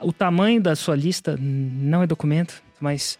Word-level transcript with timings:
o 0.00 0.12
tamanho 0.12 0.60
da 0.60 0.76
sua 0.76 0.96
lista 0.96 1.36
não 1.40 2.02
é 2.02 2.06
documento, 2.06 2.62
mas 2.80 3.18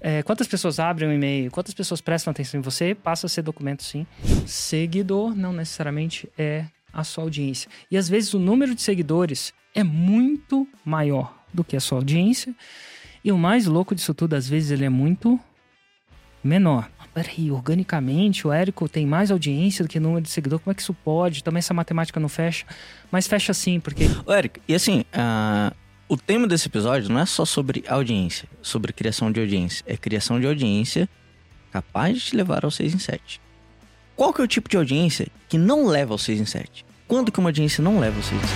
é, 0.00 0.22
quantas 0.22 0.46
pessoas 0.46 0.78
abrem 0.78 1.08
um 1.08 1.12
e-mail, 1.12 1.50
quantas 1.50 1.74
pessoas 1.74 2.00
prestam 2.00 2.30
atenção 2.30 2.60
em 2.60 2.62
você, 2.62 2.94
passa 2.94 3.26
a 3.26 3.28
ser 3.28 3.42
documento 3.42 3.82
sim. 3.82 4.06
Seguidor 4.46 5.34
não 5.34 5.52
necessariamente 5.52 6.28
é 6.36 6.66
a 6.92 7.04
sua 7.04 7.24
audiência. 7.24 7.70
E 7.90 7.96
às 7.96 8.08
vezes 8.08 8.34
o 8.34 8.38
número 8.38 8.74
de 8.74 8.82
seguidores 8.82 9.52
é 9.74 9.84
muito 9.84 10.66
maior 10.84 11.34
do 11.52 11.62
que 11.62 11.76
a 11.76 11.80
sua 11.80 11.98
audiência. 11.98 12.54
E 13.24 13.32
o 13.32 13.38
mais 13.38 13.66
louco 13.66 13.94
disso 13.94 14.14
tudo, 14.14 14.34
às 14.34 14.48
vezes 14.48 14.70
ele 14.70 14.84
é 14.84 14.88
muito 14.88 15.38
menor. 16.42 16.88
Peraí, 17.12 17.50
organicamente 17.50 18.46
o 18.46 18.52
Érico 18.52 18.88
tem 18.88 19.06
mais 19.06 19.30
audiência 19.30 19.82
do 19.82 19.88
que 19.88 19.98
número 19.98 20.20
de 20.20 20.28
seguidor. 20.28 20.60
Como 20.60 20.70
é 20.70 20.74
que 20.74 20.82
isso 20.82 20.92
pode? 20.92 21.42
Também 21.42 21.58
essa 21.58 21.72
matemática 21.72 22.20
não 22.20 22.28
fecha. 22.28 22.66
Mas 23.10 23.26
fecha 23.26 23.54
sim, 23.54 23.80
porque. 23.80 24.04
Ô, 24.26 24.32
Érico, 24.32 24.60
e 24.68 24.74
assim, 24.74 25.00
uh, 25.00 25.74
o 26.08 26.16
tema 26.16 26.46
desse 26.46 26.68
episódio 26.68 27.08
não 27.08 27.20
é 27.20 27.26
só 27.26 27.44
sobre 27.44 27.84
audiência, 27.88 28.48
sobre 28.62 28.92
criação 28.92 29.32
de 29.32 29.40
audiência. 29.40 29.82
É 29.86 29.96
criação 29.96 30.38
de 30.38 30.46
audiência 30.46 31.08
capaz 31.72 32.18
de 32.18 32.24
te 32.26 32.36
levar 32.36 32.64
ao 32.64 32.70
6 32.70 32.94
em 32.94 32.98
7. 32.98 33.40
Qual 34.14 34.32
que 34.32 34.40
é 34.40 34.44
o 34.44 34.48
tipo 34.48 34.68
de 34.68 34.76
audiência 34.76 35.26
que 35.48 35.58
não 35.58 35.86
leva 35.86 36.14
ao 36.14 36.18
6 36.18 36.40
em 36.40 36.46
7? 36.46 36.86
Quando 37.08 37.32
que 37.32 37.40
uma 37.40 37.48
audiência 37.48 37.82
não 37.82 37.98
leva 37.98 38.16
ao 38.16 38.22
6 38.22 38.40
em 38.40 38.46
7? 38.46 38.52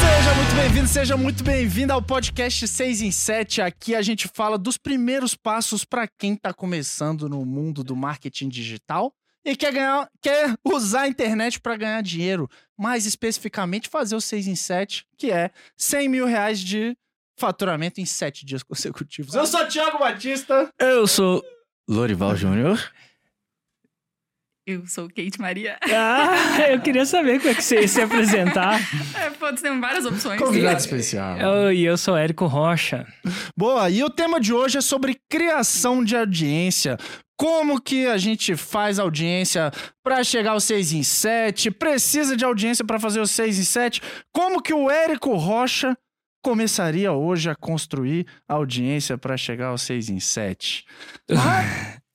Seja 0.00 0.34
muito 0.34 0.54
bem-vindo, 0.54 0.88
seja 0.88 1.16
muito 1.16 1.44
bem-vindo 1.44 1.92
ao 1.92 2.02
podcast 2.02 2.66
6 2.66 3.02
em 3.02 3.12
7. 3.12 3.62
Aqui 3.62 3.94
a 3.94 4.02
gente 4.02 4.28
fala 4.34 4.58
dos 4.58 4.76
primeiros 4.76 5.36
passos 5.36 5.84
para 5.84 6.08
quem 6.08 6.34
está 6.34 6.52
começando 6.52 7.28
no 7.28 7.46
mundo 7.46 7.84
do 7.84 7.94
marketing 7.94 8.48
digital 8.48 9.14
e 9.44 9.56
quer 9.56 9.72
ganhar, 9.72 10.08
quer 10.20 10.54
usar 10.64 11.02
a 11.02 11.08
internet 11.08 11.60
para 11.60 11.76
ganhar 11.76 12.02
dinheiro. 12.02 12.48
Mais 12.78 13.06
especificamente, 13.06 13.88
fazer 13.88 14.16
o 14.16 14.20
6 14.20 14.46
em 14.46 14.56
7, 14.56 15.06
que 15.16 15.30
é 15.30 15.50
100 15.76 16.08
mil 16.08 16.26
reais 16.26 16.60
de 16.60 16.96
faturamento 17.38 18.00
em 18.00 18.06
7 18.06 18.44
dias 18.44 18.62
consecutivos. 18.62 19.34
Eu 19.34 19.46
sou 19.46 19.66
Thiago 19.66 19.98
Batista. 19.98 20.70
Eu 20.78 21.06
sou 21.06 21.42
Lorival 21.88 22.36
Júnior. 22.36 22.78
Eu 24.66 24.86
sou 24.86 25.08
Kate 25.08 25.40
Maria. 25.40 25.78
Ah, 25.92 26.70
eu 26.70 26.80
queria 26.80 27.04
saber 27.04 27.38
como 27.38 27.50
é 27.50 27.54
que 27.54 27.62
você 27.62 27.80
ia 27.80 27.88
se 27.88 28.00
apresentar. 28.00 28.78
É, 29.18 29.30
pode 29.30 29.60
ter 29.60 29.76
várias 29.80 30.04
opções. 30.04 30.38
Convidado 30.38 30.78
especial. 30.78 31.36
E 31.72 31.84
eu, 31.84 31.92
eu 31.92 31.98
sou 31.98 32.16
Érico 32.16 32.46
Rocha. 32.46 33.06
Boa, 33.56 33.90
e 33.90 34.04
o 34.04 34.10
tema 34.10 34.38
de 34.38 34.52
hoje 34.52 34.78
é 34.78 34.80
sobre 34.80 35.20
criação 35.28 36.04
de 36.04 36.16
audiência. 36.16 36.96
Como 37.40 37.80
que 37.80 38.06
a 38.06 38.18
gente 38.18 38.54
faz 38.54 38.98
audiência 38.98 39.72
para 40.04 40.22
chegar 40.22 40.50
ao 40.50 40.60
6 40.60 40.92
em 40.92 41.02
7? 41.02 41.70
Precisa 41.70 42.36
de 42.36 42.44
audiência 42.44 42.84
para 42.84 43.00
fazer 43.00 43.18
o 43.18 43.26
6 43.26 43.58
em 43.58 43.64
7? 43.64 44.02
Como 44.30 44.60
que 44.60 44.74
o 44.74 44.90
Érico 44.90 45.34
Rocha 45.36 45.96
começaria 46.44 47.12
hoje 47.14 47.48
a 47.48 47.54
construir 47.54 48.26
audiência 48.46 49.16
para 49.16 49.38
chegar 49.38 49.68
ao 49.68 49.78
6 49.78 50.10
em 50.10 50.20
7? 50.20 50.84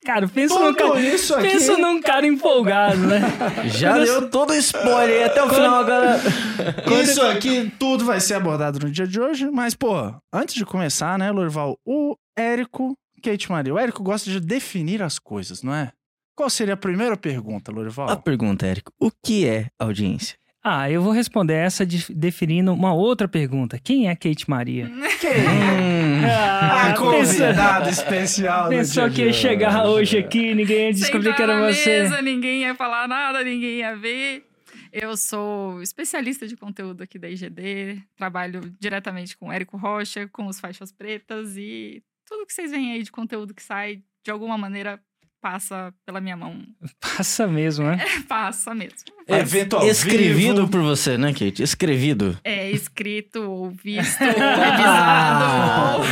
Cara, 0.04 0.28
pensa, 0.28 0.54
Tudo 0.54 0.66
num 0.66 0.74
cara, 0.74 1.00
isso 1.00 1.34
aqui- 1.34 1.48
pensa 1.48 1.76
num 1.76 2.00
cara 2.00 2.24
empolgado, 2.24 2.98
né? 2.98 3.20
Já 3.64 3.98
deu 3.98 4.30
todo 4.30 4.50
o 4.50 4.54
spoiler 4.54 5.26
até 5.26 5.42
o 5.42 5.48
final 5.48 5.74
agora. 5.80 6.20
Isso 7.02 7.20
aqui 7.22 7.72
tudo 7.80 8.04
vai 8.04 8.20
ser 8.20 8.34
abordado 8.34 8.78
no 8.78 8.88
dia 8.92 9.08
de 9.08 9.20
hoje, 9.20 9.50
mas 9.50 9.74
pô, 9.74 9.92
antes 10.32 10.54
de 10.54 10.64
começar, 10.64 11.18
né, 11.18 11.32
Lorval, 11.32 11.76
o 11.84 12.14
Érico, 12.38 12.96
Kate 13.30 13.50
Maria, 13.50 13.74
o 13.74 13.78
Érico 13.78 14.02
gosta 14.02 14.30
de 14.30 14.38
definir 14.40 15.02
as 15.02 15.18
coisas, 15.18 15.62
não 15.62 15.74
é? 15.74 15.92
Qual 16.34 16.48
seria 16.50 16.74
a 16.74 16.76
primeira 16.76 17.16
pergunta, 17.16 17.72
Lorival? 17.72 18.08
A 18.10 18.16
pergunta, 18.16 18.66
Érico, 18.66 18.92
o 19.00 19.10
que 19.10 19.46
é 19.46 19.68
audiência? 19.78 20.36
Ah, 20.62 20.90
eu 20.90 21.00
vou 21.00 21.12
responder 21.12 21.54
essa 21.54 21.86
de- 21.86 22.12
definindo 22.12 22.72
uma 22.72 22.92
outra 22.92 23.28
pergunta. 23.28 23.78
Quem 23.78 24.08
é 24.08 24.14
Kate 24.16 24.48
Maria? 24.50 24.86
Hum, 24.86 25.00
Ah, 26.28 26.92
pensa- 26.92 27.00
convidado 27.00 27.88
especial 27.88 28.68
Pensou 28.68 29.08
que 29.10 29.22
ia 29.22 29.32
chegar 29.32 29.86
hoje 29.86 30.18
aqui, 30.18 30.54
ninguém 30.54 30.88
ia 30.88 30.94
Sentar 30.94 31.00
descobrir 31.20 31.34
que 31.34 31.42
era 31.42 31.60
na 31.60 31.72
você. 31.72 32.02
Mesa, 32.02 32.20
ninguém 32.22 32.62
ia 32.62 32.74
falar 32.74 33.06
nada, 33.08 33.42
ninguém 33.44 33.78
ia 33.78 33.94
ver. 33.96 34.44
Eu 34.92 35.16
sou 35.16 35.80
especialista 35.82 36.46
de 36.48 36.56
conteúdo 36.56 37.02
aqui 37.02 37.18
da 37.18 37.28
IGD, 37.28 38.02
trabalho 38.16 38.60
diretamente 38.80 39.36
com 39.36 39.48
o 39.48 39.52
Érico 39.52 39.76
Rocha, 39.76 40.28
com 40.32 40.46
os 40.46 40.58
faixas 40.58 40.90
pretas 40.90 41.56
e 41.56 42.02
tudo 42.26 42.46
que 42.46 42.52
vocês 42.52 42.70
veem 42.70 42.92
aí 42.92 43.02
de 43.02 43.10
conteúdo 43.12 43.54
que 43.54 43.62
sai, 43.62 44.00
de 44.24 44.30
alguma 44.30 44.58
maneira, 44.58 45.00
passa 45.40 45.94
pela 46.04 46.20
minha 46.20 46.36
mão. 46.36 46.58
Passa 47.00 47.46
mesmo, 47.46 47.86
né? 47.86 48.04
passa 48.28 48.74
mesmo. 48.74 48.98
Evento 49.28 49.76
ao 49.76 49.86
Escrevido 49.88 50.66
vivo. 50.66 50.68
por 50.68 50.82
você, 50.82 51.16
né, 51.16 51.32
Kate? 51.32 51.62
Escrevido. 51.62 52.36
É 52.44 52.70
escrito, 52.70 53.40
ou 53.42 53.70
visto, 53.70 54.20
ou 54.22 54.28
revisado. 54.28 56.02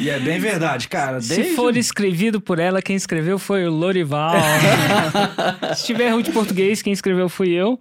E 0.00 0.08
é 0.08 0.18
bem 0.18 0.40
verdade, 0.40 0.88
cara. 0.88 1.20
Se 1.20 1.36
desde- 1.36 1.54
for 1.54 1.76
escrevido 1.76 2.40
por 2.40 2.58
ela, 2.58 2.80
quem 2.80 2.96
escreveu 2.96 3.38
foi 3.38 3.66
o 3.66 3.70
Lorival. 3.70 4.34
Se 5.76 5.84
tiver 5.86 6.06
erro 6.08 6.22
de 6.22 6.32
português, 6.32 6.80
quem 6.80 6.92
escreveu 6.92 7.28
fui 7.28 7.50
eu. 7.50 7.78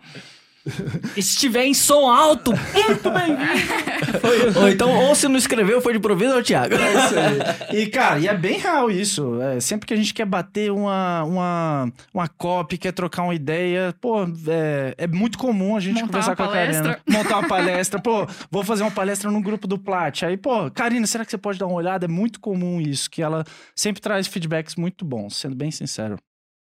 E 1.16 1.22
se 1.22 1.38
tiver 1.38 1.66
em 1.66 1.74
som 1.74 2.10
alto, 2.10 2.52
muito 2.52 3.10
bem-vindo. 3.12 4.60
ou 4.60 4.70
então, 4.70 4.90
ou 5.08 5.16
se 5.16 5.28
não 5.28 5.38
escreveu, 5.38 5.82
foi 5.82 5.94
de 5.94 6.00
provido 6.00 6.34
ao 6.34 6.44
Thiago. 6.44 6.76
É 6.76 6.94
isso 6.94 7.20
aí. 7.20 7.40
E, 7.80 7.88
cara, 7.88 8.20
e 8.20 8.28
é 8.28 8.36
bem 8.36 8.58
real 8.58 8.90
isso. 8.90 9.40
É, 9.42 9.60
sempre 9.60 9.88
que 9.88 9.94
a 9.94 9.98
gente 9.98 10.14
quer 10.14 10.26
bater 10.26 10.72
uma, 10.72 11.24
uma, 11.24 11.92
uma 12.14 12.28
copy, 12.28 12.78
quer 12.78 12.92
trocar 12.92 13.24
uma 13.24 13.36
ideia, 13.36 13.94
pô, 14.02 14.24
é, 14.48 14.96
é 14.98 15.08
muito 15.08 15.38
comum 15.38 15.76
a 15.76 15.80
gente 15.80 16.02
Montar 16.02 16.08
conversar 16.08 16.36
com 16.36 16.44
a 16.44 16.48
Karina. 16.48 17.00
Montar 17.08 17.40
uma 17.40 17.48
palestra. 17.48 18.02
pô, 18.02 18.28
vou 18.50 18.64
fazer 18.64 18.84
uma 18.84 18.92
palestra 18.92 19.30
no 19.30 19.42
grupo 19.42 19.68
do 19.68 19.78
Plat. 19.78 20.24
Aí, 20.24 20.36
pô, 20.36 20.70
Karina, 20.72 21.06
será 21.06 21.24
que 21.24 21.32
você 21.32 21.38
pode 21.38 21.60
dar 21.60 21.68
uma 21.68 21.76
olhada? 21.76 22.06
É 22.06 22.10
muito 22.10 22.40
comum 22.40 22.82
isso, 22.82 23.10
que 23.10 23.22
ela 23.22 23.44
sempre 23.76 24.02
traz 24.02 24.28
feedbacks 24.28 24.76
muito 24.76 25.06
bons, 25.06 25.38
sendo 25.38 25.56
bem 25.56 25.72
sincero. 25.72 26.18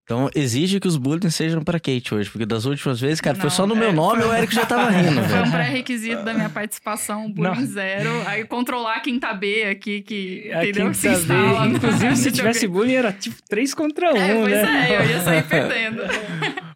Então, 0.05 0.29
exige 0.35 0.79
que 0.79 0.87
os 0.87 0.97
bulletins 0.97 1.33
sejam 1.33 1.63
pra 1.63 1.79
Kate 1.79 2.13
hoje, 2.13 2.29
porque 2.29 2.45
das 2.45 2.65
últimas 2.65 3.01
vezes, 3.01 3.19
cara, 3.19 3.35
foi 3.35 3.45
Não, 3.45 3.49
só 3.49 3.65
no 3.65 3.75
meu 3.75 3.89
é, 3.89 3.91
nome 3.91 4.21
e 4.21 4.25
o 4.27 4.31
Érico 4.31 4.53
já 4.53 4.63
tava 4.63 4.87
rindo, 4.91 5.19
Foi 5.23 5.39
um 5.41 5.49
pré-requisito 5.49 6.21
da 6.21 6.31
minha 6.31 6.47
participação, 6.47 7.27
bullying 7.31 7.61
Não. 7.61 7.65
zero. 7.65 8.09
Aí 8.27 8.45
controlar 8.45 8.97
a 8.97 8.99
quinta 8.99 9.33
B 9.33 9.63
aqui, 9.63 10.01
que 10.03 10.51
A 10.53 10.63
entendeu? 10.63 10.85
quinta 10.91 10.93
Se 10.93 11.07
instala. 11.07 11.61
vez. 11.63 11.75
Inclusive, 11.75 12.15
se 12.17 12.31
tivesse 12.37 12.67
bullying, 12.67 12.93
era 12.93 13.11
tipo 13.11 13.35
3 13.49 13.73
contra 13.73 14.13
1, 14.13 14.17
É, 14.17 14.33
pois 14.41 14.51
né? 14.51 14.87
é, 14.91 14.95
eu 15.01 15.09
ia 15.09 15.21
sair 15.21 15.43
perdendo. 15.49 16.01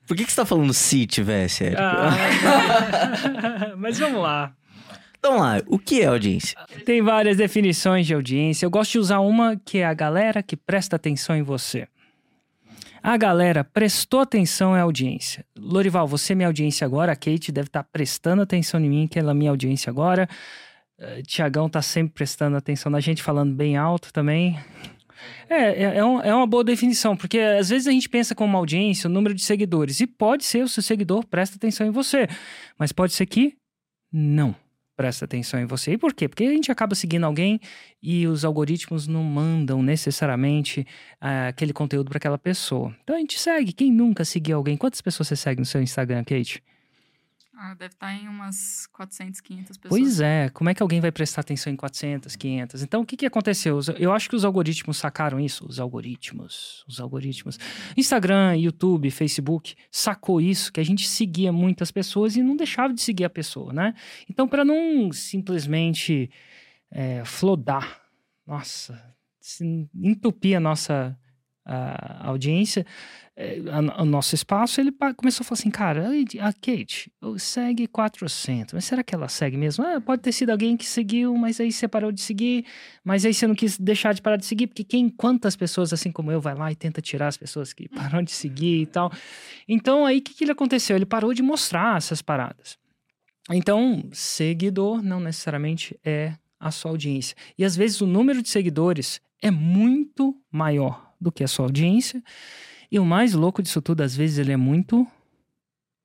Por 0.08 0.18
que, 0.18 0.26
que 0.26 0.32
você 0.32 0.36
tá 0.38 0.46
falando 0.46 0.74
se 0.74 1.06
tivesse, 1.06 1.66
Érico? 1.66 1.82
Ah, 1.84 3.74
mas 3.78 4.00
vamos 4.00 4.22
lá. 4.24 4.52
Então 5.20 5.38
lá, 5.38 5.62
o 5.68 5.78
que 5.78 6.02
é 6.02 6.06
audiência? 6.06 6.58
Tem 6.86 7.02
várias 7.02 7.38
definições 7.38 8.08
de 8.08 8.14
audiência. 8.14 8.66
Eu 8.66 8.70
gosto 8.72 8.94
de 8.94 9.00
usar 9.00 9.20
uma 9.20 9.56
que 9.64 9.80
é 9.80 9.86
a 9.86 9.94
galera 9.94 10.42
que 10.42 10.56
presta 10.56 10.96
atenção 10.96 11.36
em 11.36 11.44
você. 11.44 11.88
A 13.02 13.16
galera 13.18 13.64
prestou 13.64 14.20
atenção 14.20 14.76
é 14.76 14.82
audiência. 14.82 15.46
Lorival, 15.58 16.08
você 16.08 16.34
é 16.34 16.36
minha 16.36 16.48
audiência 16.48 16.86
agora. 16.86 17.12
A 17.14 17.16
Kate 17.16 17.52
deve 17.52 17.68
estar 17.68 17.84
prestando 17.84 18.42
atenção 18.42 18.80
em 18.80 18.90
mim, 18.90 19.08
que 19.08 19.18
ela 19.18 19.32
é 19.32 19.34
minha 19.34 19.50
audiência 19.52 19.90
agora. 19.90 20.28
Uh, 21.00 21.24
Tiagão 21.24 21.70
tá 21.70 21.82
sempre 21.82 22.14
prestando 22.14 22.58
atenção 22.58 22.92
na 22.92 23.00
gente, 23.00 23.24
falando 23.24 23.54
bem 23.56 23.78
alto 23.78 24.12
também. 24.12 24.60
É, 25.50 25.84
é, 25.84 25.98
é, 25.98 26.06
um- 26.06 26.22
é 26.22 26.34
uma 26.34 26.46
boa 26.48 26.64
definição, 26.64 27.16
porque 27.16 27.40
às 27.40 27.70
vezes 27.70 27.88
a 27.88 27.92
gente 27.92 28.10
pensa 28.10 28.36
como 28.36 28.56
audiência 28.58 29.10
o 29.10 29.12
número 29.12 29.34
de 29.34 29.42
seguidores. 29.44 30.00
E 30.02 30.08
pode 30.08 30.44
ser 30.46 30.64
o 30.64 30.68
seu 30.68 30.84
seguidor 30.84 31.26
presta 31.26 31.56
atenção 31.56 31.88
em 31.88 31.92
você. 31.92 32.28
Mas 32.78 32.92
pode 32.92 33.14
ser 33.14 33.26
que 33.26 33.56
não 34.12 34.56
presta 35.00 35.24
atenção 35.24 35.58
em 35.58 35.66
você. 35.66 35.94
E 35.94 35.98
por 35.98 36.14
quê? 36.14 36.28
Porque 36.28 36.44
a 36.44 36.52
gente 36.52 36.70
acaba 36.70 36.94
seguindo 36.94 37.24
alguém 37.24 37.58
e 38.04 38.28
os 38.28 38.44
algoritmos 38.44 39.08
não 39.08 39.24
mandam 39.24 39.82
necessariamente 39.82 40.86
ah, 41.22 41.48
aquele 41.48 41.72
conteúdo 41.72 42.10
para 42.10 42.18
aquela 42.18 42.38
pessoa. 42.38 42.94
Então 43.02 43.16
a 43.16 43.20
gente 43.20 43.40
segue. 43.40 43.72
Quem 43.72 43.94
nunca 43.94 44.26
seguiu 44.26 44.58
alguém? 44.58 44.76
Quantas 44.76 45.00
pessoas 45.00 45.30
você 45.30 45.38
segue 45.38 45.62
no 45.62 45.66
seu 45.66 45.82
Instagram, 45.82 46.26
Kate? 46.26 46.62
Ah, 47.62 47.74
deve 47.74 47.94
estar 47.94 48.14
em 48.14 48.26
umas 48.30 48.88
400, 48.94 49.42
500 49.42 49.78
pessoas. 49.78 50.02
Pois 50.02 50.22
é, 50.22 50.48
como 50.48 50.70
é 50.70 50.74
que 50.74 50.82
alguém 50.82 51.02
vai 51.02 51.12
prestar 51.12 51.42
atenção 51.42 51.74
em 51.74 51.76
400, 51.76 52.34
500? 52.38 52.84
Então, 52.84 53.02
o 53.02 53.06
que, 53.06 53.18
que 53.18 53.26
aconteceu? 53.26 53.78
Eu 53.98 54.14
acho 54.14 54.30
que 54.30 54.36
os 54.38 54.46
algoritmos 54.46 54.96
sacaram 54.96 55.38
isso. 55.42 55.68
Os 55.68 55.78
algoritmos, 55.78 56.86
os 56.88 57.02
algoritmos. 57.02 57.60
Instagram, 57.98 58.56
YouTube, 58.56 59.12
Facebook 59.12 59.76
sacou 59.92 60.40
isso, 60.40 60.72
que 60.72 60.80
a 60.80 60.86
gente 60.86 61.06
seguia 61.06 61.52
muitas 61.52 61.92
pessoas 61.92 62.38
e 62.38 62.42
não 62.42 62.56
deixava 62.56 62.94
de 62.94 63.02
seguir 63.02 63.26
a 63.26 63.30
pessoa, 63.30 63.74
né? 63.74 63.94
Então, 64.30 64.48
para 64.48 64.64
não 64.64 65.12
simplesmente 65.12 66.32
é, 66.90 67.26
flodar, 67.26 68.02
nossa, 68.48 69.04
entupir 69.94 70.56
a 70.56 70.62
nossa, 70.62 71.20
a 71.72 72.28
audiência, 72.28 72.86
é, 73.42 73.58
o 73.98 74.04
nosso 74.04 74.36
espaço, 74.36 74.82
ele 74.82 74.92
começou 75.16 75.46
a 75.46 75.48
falar 75.48 75.60
assim, 75.60 75.70
cara, 75.70 76.10
a 76.42 76.52
Kate 76.52 77.10
segue 77.38 77.88
400, 77.88 78.74
mas 78.74 78.84
será 78.84 79.02
que 79.02 79.16
ela 79.16 79.30
segue 79.30 79.56
mesmo? 79.56 79.86
Ah, 79.86 80.02
pode 80.02 80.22
ter 80.22 80.34
sido 80.34 80.50
alguém 80.50 80.76
que 80.76 80.86
seguiu, 80.86 81.34
mas 81.38 81.58
aí 81.62 81.72
você 81.72 81.88
parou 81.88 82.12
de 82.12 82.20
seguir, 82.20 82.66
mas 83.02 83.24
aí 83.24 83.34
você 83.34 83.48
não 83.48 83.56
quis 83.56 83.78
deixar 83.78 84.14
de 84.14 84.22
parar 84.22 84.36
de 84.36 84.46
seguir, 84.46 84.68
porque 84.68 84.84
quem, 84.84 85.10
quantas 85.10 85.56
pessoas, 85.56 85.94
assim 85.94 86.12
como 86.12 86.32
eu, 86.32 86.42
vai 86.42 86.54
lá 86.54 86.70
e 86.70 86.76
tenta 86.76 87.02
tirar 87.02 87.28
as 87.28 87.38
pessoas 87.38 87.72
que 87.72 87.88
pararam 87.88 88.24
de 88.24 88.32
seguir 88.32 88.82
e 88.82 88.86
tal. 88.86 89.10
Então, 89.68 90.06
aí, 90.06 90.18
o 90.18 90.22
que, 90.22 90.34
que 90.34 90.44
ele 90.44 90.52
aconteceu? 90.52 90.98
Ele 90.98 91.06
parou 91.06 91.34
de 91.34 91.42
mostrar 91.42 91.96
essas 91.96 92.22
paradas. 92.22 92.78
Então, 93.50 94.04
seguidor 94.12 95.02
não 95.02 95.22
necessariamente 95.22 95.98
é 96.04 96.34
a 96.60 96.72
sua 96.72 96.92
audiência. 96.92 97.38
E 97.58 97.64
às 97.64 97.74
vezes 97.74 98.02
o 98.02 98.06
número 98.06 98.42
de 98.42 98.50
seguidores 98.50 99.22
é 99.42 99.50
muito 99.50 100.36
maior 100.52 101.09
do 101.20 101.32
que 101.32 101.44
a 101.44 101.48
sua 101.48 101.66
audiência. 101.66 102.24
E 102.92 103.00
o 103.00 103.06
mais 103.06 103.34
louco 103.34 103.62
disso 103.62 103.82
tudo, 103.82 104.02
às 104.02 104.16
vezes 104.16 104.38
ele 104.38 104.52
é 104.52 104.58
muito 104.58 105.08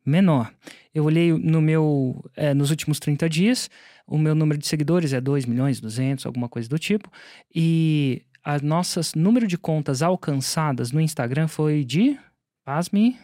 menor. 0.05 0.53
Eu 0.95 1.05
olhei 1.05 1.33
no 1.33 1.61
meu, 1.61 2.25
eh, 2.37 2.53
nos 2.53 2.71
últimos 2.71 2.99
30 2.99 3.29
dias, 3.29 3.71
o 4.07 4.19
meu 4.19 4.35
número 4.35 4.59
de 4.59 4.67
seguidores 4.67 5.13
é 5.13 5.21
2 5.21 5.47
milhões, 5.47 5.81
200, 5.81 6.27
alguma 6.27 6.49
coisa 6.49 6.69
do 6.69 6.79
tipo. 6.79 7.11
E 7.55 8.23
a 8.45 8.59
nossas 8.59 9.15
número 9.15 9.47
de 9.47 9.57
contas 9.57 10.03
alcançadas 10.03 10.93
no 10.93 11.01
Instagram 11.01 11.49
foi 11.49 11.85
de, 11.85 12.19
pasme, 12.65 13.17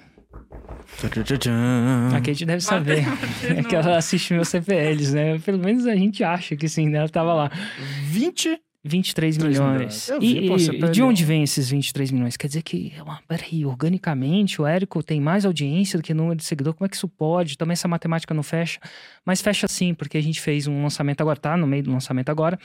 a 2.15 2.21
Kate 2.21 2.45
deve 2.45 2.61
saber. 2.61 3.05
É 3.45 3.63
que 3.63 3.75
ela 3.75 3.97
assiste 3.97 4.33
meus 4.33 4.49
CPLs, 4.49 5.15
né? 5.15 5.39
Pelo 5.41 5.59
menos 5.59 5.87
a 5.87 5.95
gente 5.95 6.23
acha 6.23 6.57
que 6.57 6.69
sim, 6.69 6.89
né? 6.89 6.99
Ela 6.99 7.09
tava 7.09 7.35
lá. 7.35 7.51
20 8.05 8.61
23 8.83 9.37
3 9.37 9.59
milhões. 9.59 10.09
milhões. 10.09 10.09
E, 10.23 10.49
pô, 10.49 10.57
e- 10.57 10.89
e 10.89 10.91
de 10.91 11.03
onde 11.03 11.25
vem 11.25 11.43
esses 11.43 11.69
23 11.71 12.11
milhões? 12.11 12.37
Quer 12.37 12.47
dizer 12.47 12.63
que, 12.63 12.93
ah, 13.07 13.21
peraí, 13.29 13.65
organicamente 13.67 14.61
o 14.61 14.67
Érico 14.67 15.03
tem 15.03 15.21
mais 15.21 15.45
audiência 15.45 15.99
do 15.99 16.03
que 16.03 16.15
número 16.15 16.37
de 16.37 16.45
seguidor? 16.45 16.73
Como 16.75 16.87
é 16.87 16.89
que 16.89 16.97
isso 16.97 17.09
pode? 17.09 17.59
Também 17.59 17.75
essa 17.75 17.87
matemática 17.89 18.33
não 18.33 18.43
fecha. 18.43 18.81
Mas 19.25 19.43
fecha 19.43 19.69
sim, 19.69 19.93
porque 19.93 20.17
a 20.17 20.23
gente 20.23 20.41
fez 20.41 20.67
um 20.67 20.83
lançamento 20.83 21.21
agora, 21.21 21.39
tá 21.39 21.57
no 21.57 21.67
meio 21.67 21.83
do 21.83 21.91
lançamento 21.93 22.31
agora. 22.31 22.59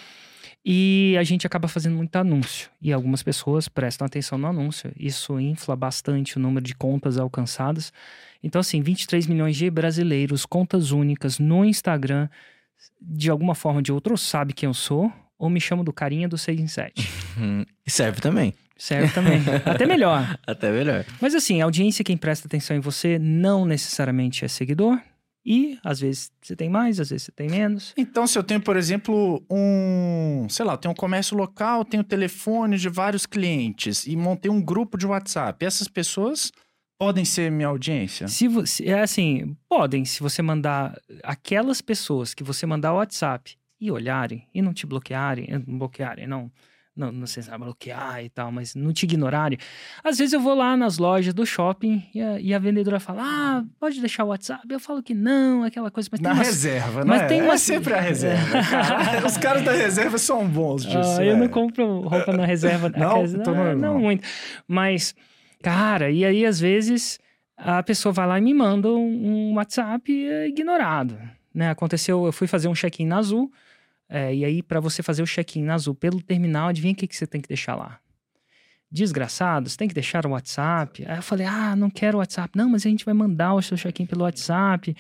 E 0.68 1.16
a 1.20 1.24
gente 1.24 1.46
acaba 1.46 1.68
fazendo 1.68 1.96
muito 1.96 2.16
anúncio. 2.16 2.70
E 2.82 2.92
algumas 2.94 3.22
pessoas 3.22 3.68
prestam 3.68 4.06
atenção 4.08 4.38
no 4.38 4.48
anúncio. 4.48 4.92
Isso 4.98 5.40
infla 5.40 5.76
bastante 5.76 6.38
o 6.38 6.40
número 6.40 6.66
de 6.66 6.74
contas 6.74 7.18
alcançadas. 7.20 7.94
Então, 8.42 8.60
assim, 8.60 8.82
23 8.82 9.28
milhões 9.28 9.56
de 9.58 9.70
brasileiros, 9.70 10.46
contas 10.46 10.92
únicas 10.92 11.38
no 11.40 11.64
Instagram, 11.66 12.30
de 13.02 13.30
alguma 13.30 13.54
forma 13.54 13.80
ou 13.80 13.82
de 13.84 13.92
outra, 13.92 14.14
ou 14.14 14.18
sabe 14.18 14.54
quem 14.54 14.66
eu 14.68 14.74
sou, 14.74 15.12
ou 15.38 15.50
me 15.50 15.60
chamo 15.60 15.84
do 15.84 15.94
carinha 15.94 16.28
do 16.28 16.38
6 16.38 16.60
em 16.60 16.68
7. 16.68 17.10
Hum, 17.38 17.66
E 17.86 17.92
serve 17.92 18.22
também. 18.22 18.54
Serve 18.78 19.14
também. 19.14 19.42
Até 19.66 19.86
melhor. 19.86 20.38
Até 20.46 20.72
melhor. 20.72 21.06
Mas 21.22 21.34
assim, 21.34 21.62
a 21.62 21.66
audiência, 21.66 22.04
quem 22.04 22.18
presta 22.18 22.48
atenção 22.48 22.76
em 22.76 22.80
você, 22.82 23.18
não 23.20 23.66
necessariamente 23.66 24.44
é 24.44 24.48
seguidor. 24.48 25.00
E 25.46 25.78
às 25.84 26.00
vezes 26.00 26.32
você 26.42 26.56
tem 26.56 26.70
mais, 26.70 27.00
às 27.00 27.12
vezes 27.12 27.26
você 27.26 27.32
tem 27.32 27.48
menos. 27.48 27.94
Então, 27.96 28.26
se 28.26 28.38
eu 28.38 28.44
tenho, 28.44 28.60
por 28.60 28.76
exemplo, 28.76 29.46
um, 29.50 30.48
sei 30.50 30.66
lá, 30.66 30.74
eu 30.74 30.78
tenho 30.78 30.92
um 30.92 30.96
comércio 30.96 31.38
local, 31.38 31.86
tenho 31.86 32.04
telefone 32.04 32.78
de 32.78 32.90
vários 32.90 33.28
clientes 33.28 34.08
e 34.08 34.16
montei 34.16 34.50
um 34.50 34.60
grupo 34.60 34.98
de 34.98 35.06
WhatsApp, 35.06 35.64
essas 35.64 35.88
pessoas 35.88 36.52
podem 36.98 37.24
ser 37.24 37.52
minha 37.52 37.68
audiência? 37.68 38.28
Se 38.28 38.48
você, 38.48 38.86
é 38.86 39.02
assim, 39.02 39.56
podem, 39.70 40.04
se 40.04 40.20
você 40.20 40.42
mandar 40.42 41.00
aquelas 41.24 41.80
pessoas 41.80 42.34
que 42.34 42.44
você 42.44 42.66
mandar 42.66 42.94
o 42.94 42.98
WhatsApp 42.98 43.56
e 43.80 43.92
olharem 43.92 44.48
e 44.54 44.62
não 44.62 44.74
te 44.74 44.86
bloquearem, 44.86 45.48
eh, 45.50 45.60
não 45.66 45.78
bloquearem, 45.78 46.26
não, 46.28 46.50
não, 46.96 47.12
não 47.12 47.28
sei 47.28 47.44
se 47.44 47.50
bloquear 47.58 48.24
e 48.24 48.30
tal, 48.30 48.52
mas 48.52 48.74
não 48.74 48.94
te 48.94 49.04
ignorarem. 49.04 49.58
Às 50.02 50.18
vezes 50.18 50.32
eu 50.34 50.40
vou 50.40 50.54
lá 50.56 50.78
nas 50.78 50.98
lojas 50.98 51.34
do 51.34 51.46
shopping 51.46 52.02
e 52.14 52.22
a, 52.22 52.40
e 52.40 52.54
a 52.54 52.60
vendedora 52.60 53.00
fala, 53.02 53.22
ah, 53.26 53.64
pode 53.80 54.00
deixar 54.00 54.24
o 54.24 54.28
WhatsApp. 54.28 54.66
Eu 54.70 54.80
falo 54.80 55.04
que 55.04 55.14
não, 55.14 55.64
aquela 55.64 55.92
coisa, 55.92 56.08
mas 56.10 56.22
Na 56.22 56.32
umas 56.32 56.48
reserva, 56.48 57.04
mas 57.04 57.22
né? 57.24 57.28
tem 57.28 57.40
É 57.42 57.44
uma- 57.44 57.58
sempre 57.58 57.94
a 57.94 58.00
reserva, 58.02 58.62
cara. 58.64 59.28
Os 59.28 59.38
caras 59.38 59.64
da 59.64 59.74
reserva 59.74 60.18
são 60.18 60.48
bons 60.48 60.84
disso. 60.86 61.20
Ah, 61.20 61.26
eu 61.26 61.36
não 61.36 61.46
é. 61.46 61.50
compro 61.50 62.00
roupa 62.08 62.32
na 62.32 62.46
reserva. 62.46 62.88
Não? 62.90 63.10
Aquelas- 63.12 63.34
Então 63.34 63.54
ah, 63.54 63.58
normal. 63.58 63.76
não 63.94 64.00
muito. 64.00 64.26
Mas, 64.66 65.14
cara, 65.62 66.10
e 66.10 66.24
aí 66.24 66.46
às 66.46 66.60
vezes 66.62 67.20
a 67.58 67.84
pessoa 67.84 68.14
vai 68.14 68.26
lá 68.28 68.38
e 68.40 68.42
me 68.42 68.54
manda 68.54 68.90
um, 68.90 69.54
WhatsApp 69.56 70.12
eh, 70.28 70.48
ignorado. 70.48 71.18
Né? 71.54 71.70
Aconteceu, 71.70 72.26
eu 72.26 72.32
fui 72.32 72.48
fazer 72.48 72.68
um 72.70 72.74
check-in 72.74 73.06
na 73.06 73.18
Azul. 73.18 73.52
Eh, 74.10 74.36
e 74.36 74.46
aí, 74.46 74.64
para 74.64 74.80
você 74.80 75.02
fazer 75.04 75.24
o 75.24 75.28
check-in 75.28 75.64
na 75.64 75.74
Azul 75.74 75.96
pelo 75.96 76.22
terminal, 76.22 76.70
adivinha 76.70 76.94
o 76.94 76.96
que, 76.96 77.08
que 77.08 77.16
você 77.16 77.28
tem 77.28 77.42
que 77.42 77.48
deixar 77.48 77.76
lá? 77.76 78.00
Desgraçado, 78.92 79.70
você 79.70 79.78
tem 79.78 79.88
que 79.88 79.94
deixar 79.94 80.26
o 80.26 80.30
WhatsApp. 80.30 81.06
Aí 81.08 81.18
eu 81.18 81.24
falei, 81.24 81.46
ah, 81.46 81.76
não 81.76 81.90
quero 81.90 82.18
o 82.18 82.20
WhatsApp. 82.20 82.58
Não, 82.58 82.70
mas 82.70 82.86
a 82.86 82.90
gente 82.90 83.04
vai 83.04 83.14
mandar 83.14 83.54
o 83.54 83.62
seu 83.62 83.76
check-in 83.76 84.06
pelo 84.06 84.24
WhatsApp. 84.24 84.96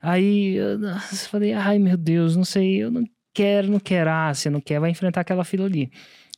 Aí 0.00 0.54
eu 0.54 0.78
nossa, 0.78 1.28
falei, 1.28 1.52
ai 1.52 1.78
meu 1.78 1.96
Deus, 1.96 2.36
não 2.36 2.44
sei, 2.44 2.82
eu 2.82 2.90
não 2.90 3.04
quero, 3.34 3.70
não 3.70 3.80
quero. 3.80 4.10
Ah, 4.10 4.32
você 4.32 4.48
não 4.48 4.60
quer, 4.60 4.80
vai 4.80 4.90
enfrentar 4.90 5.20
aquela 5.22 5.44
fila 5.44 5.66
ali. 5.66 5.90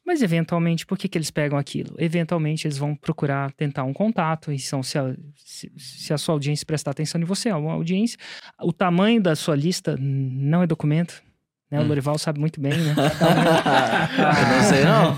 Mas 0.06 0.22
eventualmente, 0.22 0.86
por 0.86 0.96
que, 0.96 1.08
que 1.08 1.18
eles 1.18 1.32
pegam 1.32 1.58
aquilo? 1.58 1.96
Eventualmente 1.98 2.64
eles 2.64 2.78
vão 2.78 2.94
procurar 2.94 3.50
tentar 3.52 3.82
um 3.82 3.92
contato, 3.92 4.52
e 4.52 4.58
são, 4.58 4.80
se, 4.80 4.96
a, 4.96 5.16
se, 5.34 5.72
se 5.76 6.12
a 6.12 6.18
sua 6.18 6.34
audiência 6.36 6.64
prestar 6.64 6.92
atenção 6.92 7.20
em 7.20 7.24
você, 7.24 7.48
é 7.48 7.54
uma 7.56 7.72
audiência. 7.72 8.16
O 8.62 8.72
tamanho 8.72 9.20
da 9.20 9.34
sua 9.34 9.56
lista 9.56 9.96
não 9.98 10.62
é 10.62 10.66
documento. 10.66 11.25
Né? 11.70 11.80
O 11.80 11.82
Hum. 11.82 11.88
Lorival 11.88 12.16
sabe 12.18 12.38
muito 12.38 12.60
bem, 12.60 12.72
né? 12.72 12.94
Eu 14.18 14.56
não 14.56 14.62
sei, 14.68 14.84
não. 14.84 15.16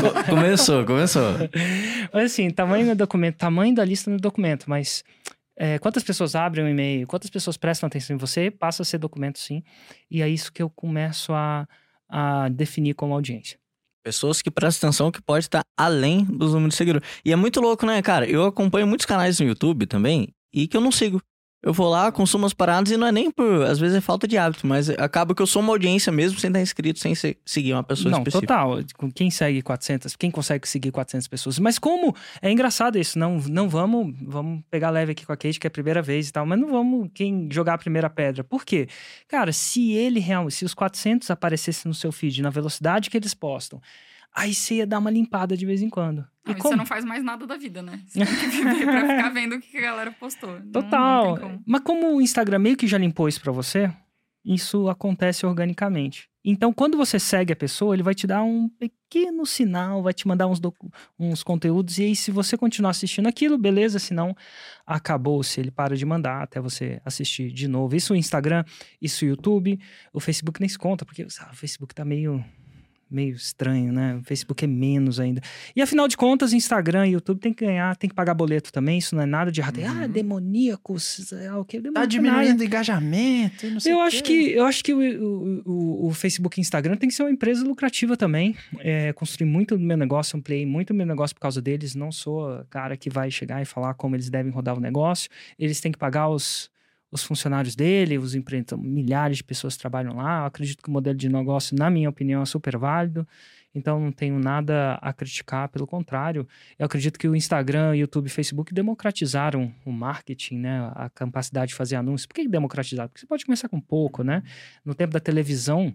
Co- 0.00 0.24
começou, 0.34 0.84
começou. 0.84 1.32
Mas 2.12 2.32
assim, 2.32 2.50
tamanho 2.50 2.90
é 2.90 2.94
documento, 2.94 3.36
tamanho 3.36 3.74
da 3.74 3.84
lista 3.84 4.10
não 4.10 4.16
é 4.16 4.20
documento, 4.20 4.64
mas 4.68 5.04
é, 5.56 5.78
quantas 5.78 6.02
pessoas 6.02 6.34
abrem 6.34 6.64
o 6.64 6.68
e-mail, 6.68 7.06
quantas 7.06 7.30
pessoas 7.30 7.56
prestam 7.56 7.86
atenção 7.86 8.16
em 8.16 8.18
você, 8.18 8.50
passa 8.50 8.82
a 8.82 8.84
ser 8.84 8.98
documento 8.98 9.38
sim. 9.38 9.62
E 10.10 10.22
é 10.22 10.28
isso 10.28 10.52
que 10.52 10.62
eu 10.62 10.68
começo 10.68 11.32
a, 11.32 11.66
a 12.08 12.48
definir 12.48 12.94
como 12.94 13.14
audiência. 13.14 13.58
Pessoas 14.04 14.40
que 14.42 14.50
prestam 14.50 14.88
atenção 14.88 15.10
que 15.10 15.20
pode 15.22 15.46
estar 15.46 15.62
além 15.76 16.24
dos 16.24 16.52
números 16.52 16.74
de 16.74 16.78
seguidores. 16.78 17.08
E 17.24 17.32
é 17.32 17.36
muito 17.36 17.60
louco, 17.60 17.84
né, 17.86 18.00
cara? 18.02 18.24
Eu 18.28 18.44
acompanho 18.44 18.86
muitos 18.86 19.04
canais 19.06 19.38
no 19.40 19.46
YouTube 19.46 19.86
também 19.86 20.28
e 20.52 20.66
que 20.68 20.76
eu 20.76 20.80
não 20.80 20.92
sigo. 20.92 21.20
Eu 21.62 21.72
vou 21.72 21.88
lá, 21.88 22.12
consumo 22.12 22.46
as 22.46 22.52
paradas 22.52 22.92
e 22.92 22.96
não 22.96 23.06
é 23.08 23.10
nem 23.10 23.28
por. 23.28 23.62
Às 23.64 23.78
vezes 23.78 23.96
é 23.96 24.00
falta 24.00 24.28
de 24.28 24.38
hábito, 24.38 24.64
mas 24.66 24.88
acaba 24.90 25.34
que 25.34 25.42
eu 25.42 25.46
sou 25.48 25.60
uma 25.60 25.72
audiência 25.72 26.12
mesmo 26.12 26.38
sem 26.38 26.48
estar 26.48 26.60
inscrito, 26.60 27.00
sem 27.00 27.12
se- 27.14 27.36
seguir 27.44 27.72
uma 27.72 27.82
pessoa 27.82 28.10
não, 28.12 28.18
específica. 28.18 28.46
total. 28.54 28.78
Com 28.96 29.10
Quem 29.10 29.30
segue 29.30 29.60
400, 29.62 30.14
quem 30.14 30.30
consegue 30.30 30.68
seguir 30.68 30.92
400 30.92 31.26
pessoas. 31.26 31.58
Mas 31.58 31.76
como 31.78 32.14
é 32.40 32.52
engraçado 32.52 32.98
isso, 32.98 33.18
não, 33.18 33.38
não 33.48 33.68
vamos, 33.68 34.14
vamos 34.22 34.62
pegar 34.70 34.90
leve 34.90 35.10
aqui 35.12 35.26
com 35.26 35.32
a 35.32 35.36
Kate, 35.36 35.58
que 35.58 35.66
é 35.66 35.68
a 35.68 35.70
primeira 35.70 36.00
vez 36.02 36.28
e 36.28 36.32
tal, 36.32 36.46
mas 36.46 36.58
não 36.60 36.68
vamos 36.70 37.08
quem 37.12 37.48
jogar 37.50 37.74
a 37.74 37.78
primeira 37.78 38.08
pedra. 38.08 38.44
Por 38.44 38.64
quê? 38.64 38.86
Cara, 39.26 39.52
se 39.52 39.90
ele 39.92 40.20
realmente, 40.20 40.54
se 40.54 40.64
os 40.64 40.74
400 40.74 41.30
aparecessem 41.32 41.88
no 41.88 41.94
seu 41.94 42.12
feed 42.12 42.42
na 42.42 42.50
velocidade 42.50 43.10
que 43.10 43.16
eles 43.16 43.34
postam, 43.34 43.80
aí 44.36 44.54
você 44.54 44.74
ia 44.76 44.86
dar 44.86 44.98
uma 44.98 45.10
limpada 45.10 45.56
de 45.56 45.64
vez 45.66 45.80
em 45.82 45.88
quando. 45.90 46.26
Não, 46.46 46.54
e 46.54 46.58
e 46.58 46.62
você 46.62 46.76
não 46.76 46.86
faz 46.86 47.04
mais 47.04 47.24
nada 47.24 47.46
da 47.46 47.56
vida, 47.56 47.82
né? 47.82 48.00
Você 48.06 48.24
tem 48.24 48.50
que 48.50 48.62
viver 48.62 48.84
pra 48.84 49.00
ficar 49.16 49.28
vendo 49.30 49.56
o 49.56 49.60
que 49.60 49.76
a 49.78 49.80
galera 49.80 50.12
postou. 50.12 50.60
Não- 50.60 50.70
Total. 50.70 51.26
Não, 51.26 51.34
tem 51.34 51.42
como. 51.48 51.62
Mas 51.66 51.80
como 51.82 52.14
o 52.16 52.20
Instagram 52.22 52.58
meio 52.60 52.76
que 52.76 52.86
já 52.86 52.98
limpou 52.98 53.28
isso 53.28 53.40
pra 53.40 53.50
você, 53.50 53.90
isso 54.44 54.88
acontece 54.88 55.44
organicamente. 55.44 56.28
Então, 56.48 56.72
quando 56.72 56.96
você 56.96 57.18
segue 57.18 57.52
a 57.52 57.56
pessoa, 57.56 57.92
ele 57.96 58.04
vai 58.04 58.14
te 58.14 58.24
dar 58.24 58.44
um 58.44 58.68
pequeno 58.68 59.44
sinal, 59.44 60.00
vai 60.00 60.14
te 60.14 60.28
mandar 60.28 60.46
uns, 60.46 60.60
uns 61.18 61.42
conteúdos, 61.42 61.98
e 61.98 62.04
aí, 62.04 62.14
se 62.14 62.30
você 62.30 62.56
continuar 62.56 62.90
assistindo 62.90 63.26
aquilo, 63.26 63.58
beleza, 63.58 63.98
se 63.98 64.14
não, 64.14 64.32
acabou-se. 64.86 65.58
Ele 65.60 65.72
para 65.72 65.96
de 65.96 66.04
mandar 66.06 66.42
até 66.44 66.60
você 66.60 67.00
assistir 67.04 67.50
de 67.50 67.66
novo. 67.66 67.96
Isso 67.96 68.12
o 68.12 68.16
Instagram, 68.16 68.64
isso 69.02 69.24
o 69.24 69.28
YouTube, 69.28 69.80
o 70.12 70.20
Facebook 70.20 70.60
nem 70.60 70.68
se 70.68 70.78
conta, 70.78 71.04
porque 71.04 71.28
sabe, 71.28 71.52
o 71.52 71.56
Facebook 71.56 71.92
tá 71.92 72.04
meio. 72.04 72.44
Meio 73.08 73.36
estranho, 73.36 73.92
né? 73.92 74.16
O 74.16 74.24
Facebook 74.24 74.64
é 74.64 74.66
menos 74.68 75.20
ainda. 75.20 75.40
E 75.76 75.80
afinal 75.80 76.08
de 76.08 76.16
contas, 76.16 76.52
Instagram 76.52 77.06
e 77.06 77.12
YouTube 77.12 77.38
tem 77.38 77.52
que 77.54 77.64
ganhar, 77.64 77.94
tem 77.96 78.08
que 78.10 78.14
pagar 78.16 78.34
boleto 78.34 78.72
também. 78.72 78.98
Isso 78.98 79.14
não 79.14 79.22
é 79.22 79.26
nada 79.26 79.52
de 79.52 79.60
errado. 79.60 79.78
Uhum. 79.78 80.02
Ah, 80.02 80.06
demoníacos, 80.06 81.32
é 81.32 81.52
o 81.52 81.64
que? 81.64 81.80
Tá 81.92 82.04
diminuindo 82.04 82.60
o 82.60 82.64
engajamento 82.64 83.70
não 83.70 83.78
sei 83.80 83.92
Eu 83.92 84.00
acho 84.00 84.22
que 84.24 84.50
eu 84.52 84.64
acho 84.64 84.82
que 84.82 84.92
o, 84.92 85.62
o, 85.64 86.06
o- 86.08 86.12
Facebook 86.12 86.58
e 86.58 86.60
o 86.60 86.62
Instagram 86.62 86.96
tem 86.96 87.08
que 87.08 87.14
ser 87.14 87.22
uma 87.22 87.30
empresa 87.30 87.64
lucrativa 87.64 88.16
também. 88.16 88.56
É, 88.80 89.12
construí 89.12 89.48
muito 89.48 89.78
meu 89.78 89.96
negócio, 89.96 90.36
ampliei 90.36 90.66
muito 90.66 90.92
meu 90.94 91.06
negócio 91.06 91.34
por 91.34 91.40
causa 91.40 91.60
deles. 91.62 91.94
Não 91.94 92.10
sou 92.10 92.64
cara 92.70 92.96
que 92.96 93.08
vai 93.10 93.30
chegar 93.30 93.62
e 93.62 93.64
falar 93.64 93.94
como 93.94 94.16
eles 94.16 94.28
devem 94.30 94.50
rodar 94.52 94.76
o 94.76 94.80
negócio. 94.80 95.28
Eles 95.58 95.80
têm 95.80 95.92
que 95.92 95.98
pagar 95.98 96.28
os, 96.28 96.70
os 97.16 97.24
funcionários 97.24 97.74
dele, 97.74 98.18
os 98.18 98.34
empreendedores, 98.34 98.84
milhares 98.84 99.38
de 99.38 99.44
pessoas 99.44 99.76
trabalham 99.76 100.14
lá. 100.16 100.42
Eu 100.42 100.46
acredito 100.46 100.82
que 100.82 100.88
o 100.88 100.92
modelo 100.92 101.16
de 101.16 101.28
negócio, 101.28 101.76
na 101.76 101.90
minha 101.90 102.08
opinião, 102.08 102.42
é 102.42 102.46
super 102.46 102.76
válido. 102.76 103.26
Então 103.74 104.00
não 104.00 104.10
tenho 104.10 104.38
nada 104.38 104.94
a 105.02 105.12
criticar, 105.12 105.68
pelo 105.68 105.86
contrário. 105.86 106.48
Eu 106.78 106.86
acredito 106.86 107.18
que 107.18 107.28
o 107.28 107.36
Instagram, 107.36 107.94
YouTube 107.94 108.26
e 108.26 108.30
Facebook 108.30 108.72
democratizaram 108.72 109.70
o 109.84 109.92
marketing, 109.92 110.58
né? 110.60 110.90
A 110.94 111.10
capacidade 111.10 111.68
de 111.70 111.74
fazer 111.74 111.96
anúncios. 111.96 112.24
Por 112.24 112.34
que 112.34 112.48
democratizar? 112.48 113.06
Porque 113.06 113.20
você 113.20 113.26
pode 113.26 113.44
começar 113.44 113.68
com 113.68 113.78
pouco, 113.78 114.22
né? 114.22 114.42
No 114.82 114.94
tempo 114.94 115.12
da 115.12 115.20
televisão, 115.20 115.94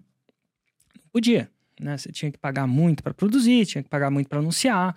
não 0.94 1.04
podia. 1.12 1.50
né? 1.80 1.96
Você 1.96 2.12
tinha 2.12 2.30
que 2.30 2.38
pagar 2.38 2.68
muito 2.68 3.02
para 3.02 3.12
produzir, 3.12 3.66
tinha 3.66 3.82
que 3.82 3.88
pagar 3.88 4.10
muito 4.10 4.28
para 4.28 4.38
anunciar. 4.38 4.94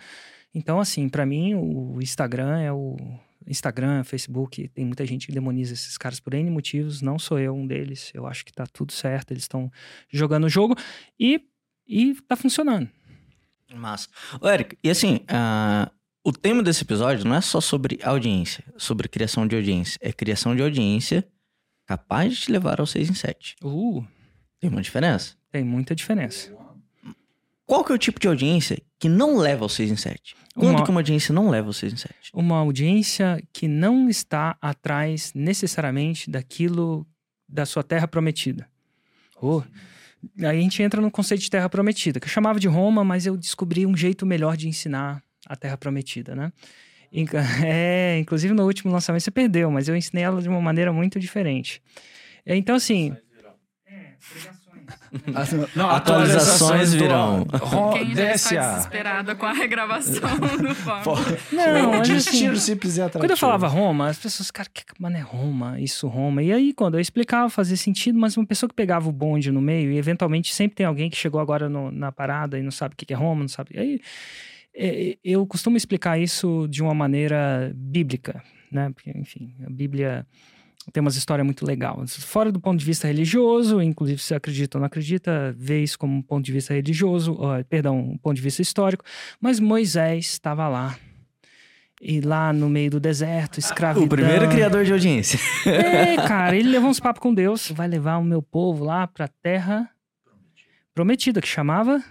Então, 0.53 0.79
assim, 0.79 1.09
para 1.09 1.25
mim, 1.25 1.55
o 1.55 1.99
Instagram 2.01 2.59
é 2.59 2.71
o 2.71 2.95
Instagram, 3.47 4.03
Facebook, 4.03 4.67
tem 4.69 4.85
muita 4.85 5.05
gente 5.05 5.27
que 5.27 5.33
demoniza 5.33 5.73
esses 5.73 5.97
caras 5.97 6.19
por 6.19 6.33
N 6.33 6.49
motivos, 6.49 7.01
não 7.01 7.17
sou 7.19 7.39
eu 7.39 7.55
um 7.55 7.65
deles. 7.65 8.11
Eu 8.13 8.25
acho 8.25 8.45
que 8.45 8.51
tá 8.53 8.65
tudo 8.65 8.91
certo, 8.91 9.31
eles 9.31 9.43
estão 9.43 9.71
jogando 10.09 10.45
o 10.45 10.49
jogo 10.49 10.75
e, 11.19 11.41
e 11.87 12.15
tá 12.27 12.35
funcionando. 12.35 12.89
Massa. 13.73 14.07
Ô, 14.39 14.47
Eric, 14.47 14.77
e 14.83 14.89
assim, 14.89 15.17
uh, 15.29 15.91
o 16.23 16.31
tema 16.31 16.63
desse 16.63 16.83
episódio 16.83 17.25
não 17.25 17.35
é 17.35 17.41
só 17.41 17.59
sobre 17.59 17.99
audiência, 18.03 18.63
sobre 18.77 19.07
criação 19.07 19.47
de 19.47 19.55
audiência. 19.55 19.97
É 20.01 20.11
criação 20.13 20.55
de 20.55 20.61
audiência 20.61 21.27
capaz 21.85 22.35
de 22.35 22.41
te 22.41 22.51
levar 22.51 22.79
ao 22.79 22.87
6 22.87 23.09
em 23.09 23.13
7. 23.13 23.55
Uh, 23.63 24.05
Tem 24.59 24.69
uma 24.69 24.81
diferença? 24.81 25.35
tem 25.51 25.63
muita 25.63 25.95
diferença. 25.95 26.53
Qual 27.65 27.83
que 27.83 27.91
é 27.91 27.95
o 27.95 27.97
tipo 27.97 28.19
de 28.19 28.27
audiência 28.27 28.77
que 28.99 29.09
não 29.09 29.37
leva 29.37 29.63
ao 29.65 29.69
6 29.69 29.89
em 29.91 29.95
7? 29.95 30.35
Quando 30.55 30.77
Uma- 30.77 30.83
que 30.85 30.89
uma 30.91 30.99
audiência 30.99 31.33
não 31.33 31.49
leva 31.49 31.67
ao 31.67 31.73
6 31.73 31.93
em 31.93 31.97
7? 31.97 32.13
Uma 32.33 32.57
audiência 32.57 33.41
que 33.51 33.67
não 33.67 34.07
está 34.09 34.55
atrás 34.61 35.33
necessariamente 35.33 36.29
daquilo 36.29 37.05
da 37.49 37.65
sua 37.65 37.83
terra 37.83 38.07
prometida. 38.07 38.67
Oh, 39.41 39.61
aí 40.39 40.45
a 40.57 40.61
gente 40.61 40.81
entra 40.81 41.01
no 41.01 41.11
conceito 41.11 41.41
de 41.41 41.49
terra 41.49 41.67
prometida, 41.69 42.19
que 42.19 42.25
eu 42.25 42.31
chamava 42.31 42.59
de 42.59 42.67
Roma, 42.67 43.03
mas 43.03 43.25
eu 43.25 43.35
descobri 43.35 43.85
um 43.85 43.95
jeito 43.97 44.25
melhor 44.25 44.55
de 44.55 44.67
ensinar 44.67 45.21
a 45.47 45.55
terra 45.55 45.77
prometida, 45.77 46.35
né? 46.35 46.51
É, 47.65 48.17
inclusive 48.19 48.53
no 48.53 48.65
último 48.65 48.91
lançamento 48.91 49.21
você 49.23 49.31
perdeu, 49.31 49.71
mas 49.71 49.87
eu 49.87 49.95
ensinei 49.95 50.23
ela 50.23 50.41
de 50.41 50.49
uma 50.49 50.59
maneira 50.61 50.91
muito 50.91 51.19
diferente. 51.19 51.81
É, 52.45 52.55
Então, 52.55 52.75
assim. 52.75 53.15
Não, 55.75 55.89
Atualizações 55.89 56.93
virão. 56.93 57.45
Quem 57.93 58.13
desce 58.13 58.57
a... 58.57 58.71
desesperada 58.73 59.35
com 59.35 59.45
a 59.45 59.53
regravação 59.53 60.21
do 60.61 60.75
fórum. 60.75 61.01
Não, 61.51 61.91
mas 61.91 62.09
assim. 62.27 62.29
Quando 63.19 63.31
eu 63.31 63.37
falava 63.37 63.67
Roma, 63.67 64.07
as 64.09 64.17
pessoas, 64.17 64.51
cara, 64.51 64.69
que 64.73 64.83
mano 64.99 65.17
é 65.17 65.21
Roma? 65.21 65.79
Isso, 65.79 66.07
Roma. 66.07 66.43
E 66.43 66.51
aí, 66.51 66.73
quando 66.73 66.95
eu 66.95 66.99
explicava, 67.01 67.49
fazia 67.49 67.77
sentido, 67.77 68.17
mas 68.19 68.37
uma 68.37 68.45
pessoa 68.45 68.69
que 68.69 68.75
pegava 68.75 69.07
o 69.09 69.11
bonde 69.11 69.51
no 69.51 69.61
meio, 69.61 69.91
e 69.91 69.97
eventualmente 69.97 70.53
sempre 70.53 70.75
tem 70.75 70.85
alguém 70.85 71.09
que 71.09 71.17
chegou 71.17 71.39
agora 71.39 71.67
no- 71.69 71.91
na 71.91 72.11
parada 72.11 72.57
e 72.59 72.61
não 72.63 72.71
sabe 72.71 72.93
o 72.93 72.97
que 72.97 73.05
que 73.05 73.13
é 73.13 73.17
Roma, 73.17 73.41
não 73.41 73.47
sabe. 73.47 73.77
Aí, 73.77 73.99
é, 74.75 75.17
eu 75.23 75.45
costumo 75.47 75.77
explicar 75.77 76.19
isso 76.19 76.67
de 76.69 76.81
uma 76.83 76.93
maneira 76.93 77.71
bíblica, 77.75 78.43
né? 78.71 78.91
Porque, 78.93 79.11
enfim, 79.17 79.53
a 79.65 79.69
Bíblia 79.69 80.25
tem 80.91 81.01
umas 81.01 81.15
histórias 81.15 81.45
muito 81.45 81.65
legais. 81.65 82.15
Fora 82.15 82.51
do 82.51 82.59
ponto 82.59 82.79
de 82.79 82.85
vista 82.85 83.07
religioso, 83.07 83.81
inclusive 83.81 84.21
se 84.21 84.33
acredita 84.33 84.77
ou 84.77 84.79
não 84.79 84.87
acredita, 84.87 85.53
vê 85.57 85.81
isso 85.81 85.97
como 85.97 86.15
um 86.15 86.21
ponto 86.21 86.45
de 86.45 86.51
vista 86.51 86.73
religioso, 86.73 87.35
ó, 87.39 87.63
perdão, 87.63 87.97
um 87.99 88.17
ponto 88.17 88.35
de 88.35 88.41
vista 88.41 88.61
histórico. 88.61 89.03
Mas 89.39 89.59
Moisés 89.59 90.25
estava 90.27 90.67
lá. 90.67 90.97
E 92.01 92.19
lá 92.21 92.51
no 92.51 92.69
meio 92.69 92.91
do 92.91 92.99
deserto, 92.99 93.57
escravidão. 93.57 94.05
O 94.05 94.09
primeiro 94.09 94.49
criador 94.49 94.83
de 94.83 94.91
audiência. 94.91 95.39
É, 95.65 96.17
cara, 96.27 96.55
ele 96.55 96.69
levou 96.69 96.89
uns 96.89 96.99
papos 96.99 97.21
com 97.21 97.33
Deus. 97.33 97.71
Vai 97.71 97.87
levar 97.87 98.17
o 98.17 98.23
meu 98.23 98.41
povo 98.41 98.83
lá 98.83 99.07
pra 99.07 99.27
terra 99.27 99.89
prometida, 100.93 101.41
que 101.41 101.47
chamava. 101.47 102.03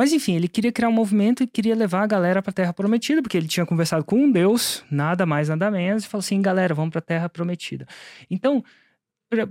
Mas 0.00 0.14
enfim, 0.14 0.34
ele 0.34 0.48
queria 0.48 0.72
criar 0.72 0.88
um 0.88 0.92
movimento 0.92 1.42
e 1.42 1.46
queria 1.46 1.76
levar 1.76 2.04
a 2.04 2.06
galera 2.06 2.40
pra 2.40 2.50
terra 2.50 2.72
prometida, 2.72 3.20
porque 3.20 3.36
ele 3.36 3.46
tinha 3.46 3.66
conversado 3.66 4.02
com 4.02 4.16
um 4.16 4.32
Deus, 4.32 4.82
nada 4.90 5.26
mais, 5.26 5.50
nada 5.50 5.70
menos, 5.70 6.04
e 6.04 6.08
falou 6.08 6.20
assim: 6.20 6.40
galera, 6.40 6.72
vamos 6.72 6.90
pra 6.90 7.02
terra 7.02 7.28
prometida. 7.28 7.86
Então, 8.30 8.64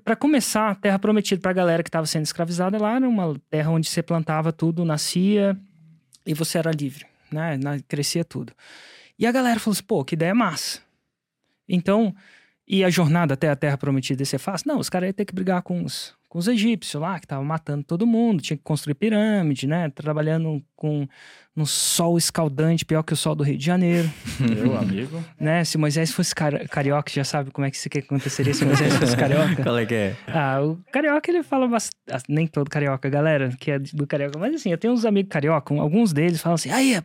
pra 0.03 0.15
começar, 0.15 0.71
a 0.71 0.73
terra 0.73 0.97
prometida 0.97 1.39
pra 1.39 1.53
galera 1.53 1.83
que 1.83 1.91
tava 1.91 2.07
sendo 2.07 2.25
escravizada 2.25 2.79
lá 2.79 2.95
era 2.95 3.07
uma 3.07 3.39
terra 3.47 3.69
onde 3.69 3.87
você 3.87 4.01
plantava 4.01 4.51
tudo, 4.51 4.83
nascia 4.83 5.55
e 6.25 6.33
você 6.33 6.57
era 6.57 6.71
livre, 6.71 7.05
né? 7.31 7.59
Crescia 7.87 8.25
tudo. 8.25 8.51
E 9.19 9.27
a 9.27 9.31
galera 9.31 9.59
falou 9.59 9.73
assim: 9.73 9.83
pô, 9.83 10.03
que 10.03 10.15
ideia 10.15 10.33
massa. 10.33 10.81
Então, 11.67 12.11
e 12.67 12.83
a 12.83 12.89
jornada 12.89 13.35
até 13.35 13.51
a 13.51 13.55
Terra 13.55 13.77
Prometida 13.77 14.23
ia 14.23 14.25
ser 14.25 14.39
fácil? 14.39 14.67
Não, 14.69 14.79
os 14.79 14.89
caras 14.89 15.09
iam 15.09 15.13
ter 15.13 15.25
que 15.25 15.35
brigar 15.35 15.61
com 15.61 15.83
os, 15.83 16.17
com 16.29 16.37
os 16.37 16.47
egípcios 16.47 17.01
lá, 17.01 17.19
que 17.19 17.25
estavam 17.25 17.43
matando 17.43 17.83
todo 17.83 18.05
mundo, 18.05 18.39
tinha 18.41 18.55
que 18.55 18.63
construir 18.63 18.93
pirâmide, 18.93 19.65
né? 19.65 19.89
Trabalhando 19.89 20.63
com 20.75 21.07
um 21.57 21.65
sol 21.65 22.17
escaldante, 22.17 22.85
pior 22.85 23.01
que 23.03 23.11
o 23.11 23.15
sol 23.15 23.33
do 23.35 23.43
Rio 23.43 23.57
de 23.57 23.65
Janeiro, 23.65 24.09
Meu 24.39 24.77
amigo. 24.77 25.21
né? 25.39 25.63
Se 25.65 25.77
Moisés 25.77 26.11
fosse 26.11 26.33
car- 26.33 26.69
carioca, 26.69 27.11
já 27.11 27.23
sabe 27.23 27.49
como 27.51 27.65
é 27.65 27.71
que 27.71 27.75
isso 27.77 27.89
que 27.89 27.97
aconteceria 27.99 28.53
se 28.53 28.63
Moisés 28.63 28.95
fosse 28.95 29.17
carioca. 29.17 29.55
Qual 29.63 29.77
é 29.77 29.85
que 29.85 29.93
é? 29.95 30.15
Ah, 30.27 30.61
o 30.61 30.77
carioca 30.91 31.29
ele 31.31 31.41
fala 31.43 31.67
bastante. 31.67 32.23
Nem 32.29 32.45
todo 32.47 32.69
carioca, 32.69 33.09
galera, 33.09 33.49
que 33.59 33.71
é 33.71 33.79
do 33.79 34.05
carioca. 34.07 34.37
Mas 34.37 34.53
assim, 34.53 34.69
eu 34.71 34.77
tenho 34.77 34.93
uns 34.93 35.03
amigos 35.05 35.29
carioca, 35.31 35.73
alguns 35.73 36.13
deles 36.13 36.39
falam 36.39 36.55
assim, 36.55 36.69
aí 36.69 36.93
é. 36.93 37.03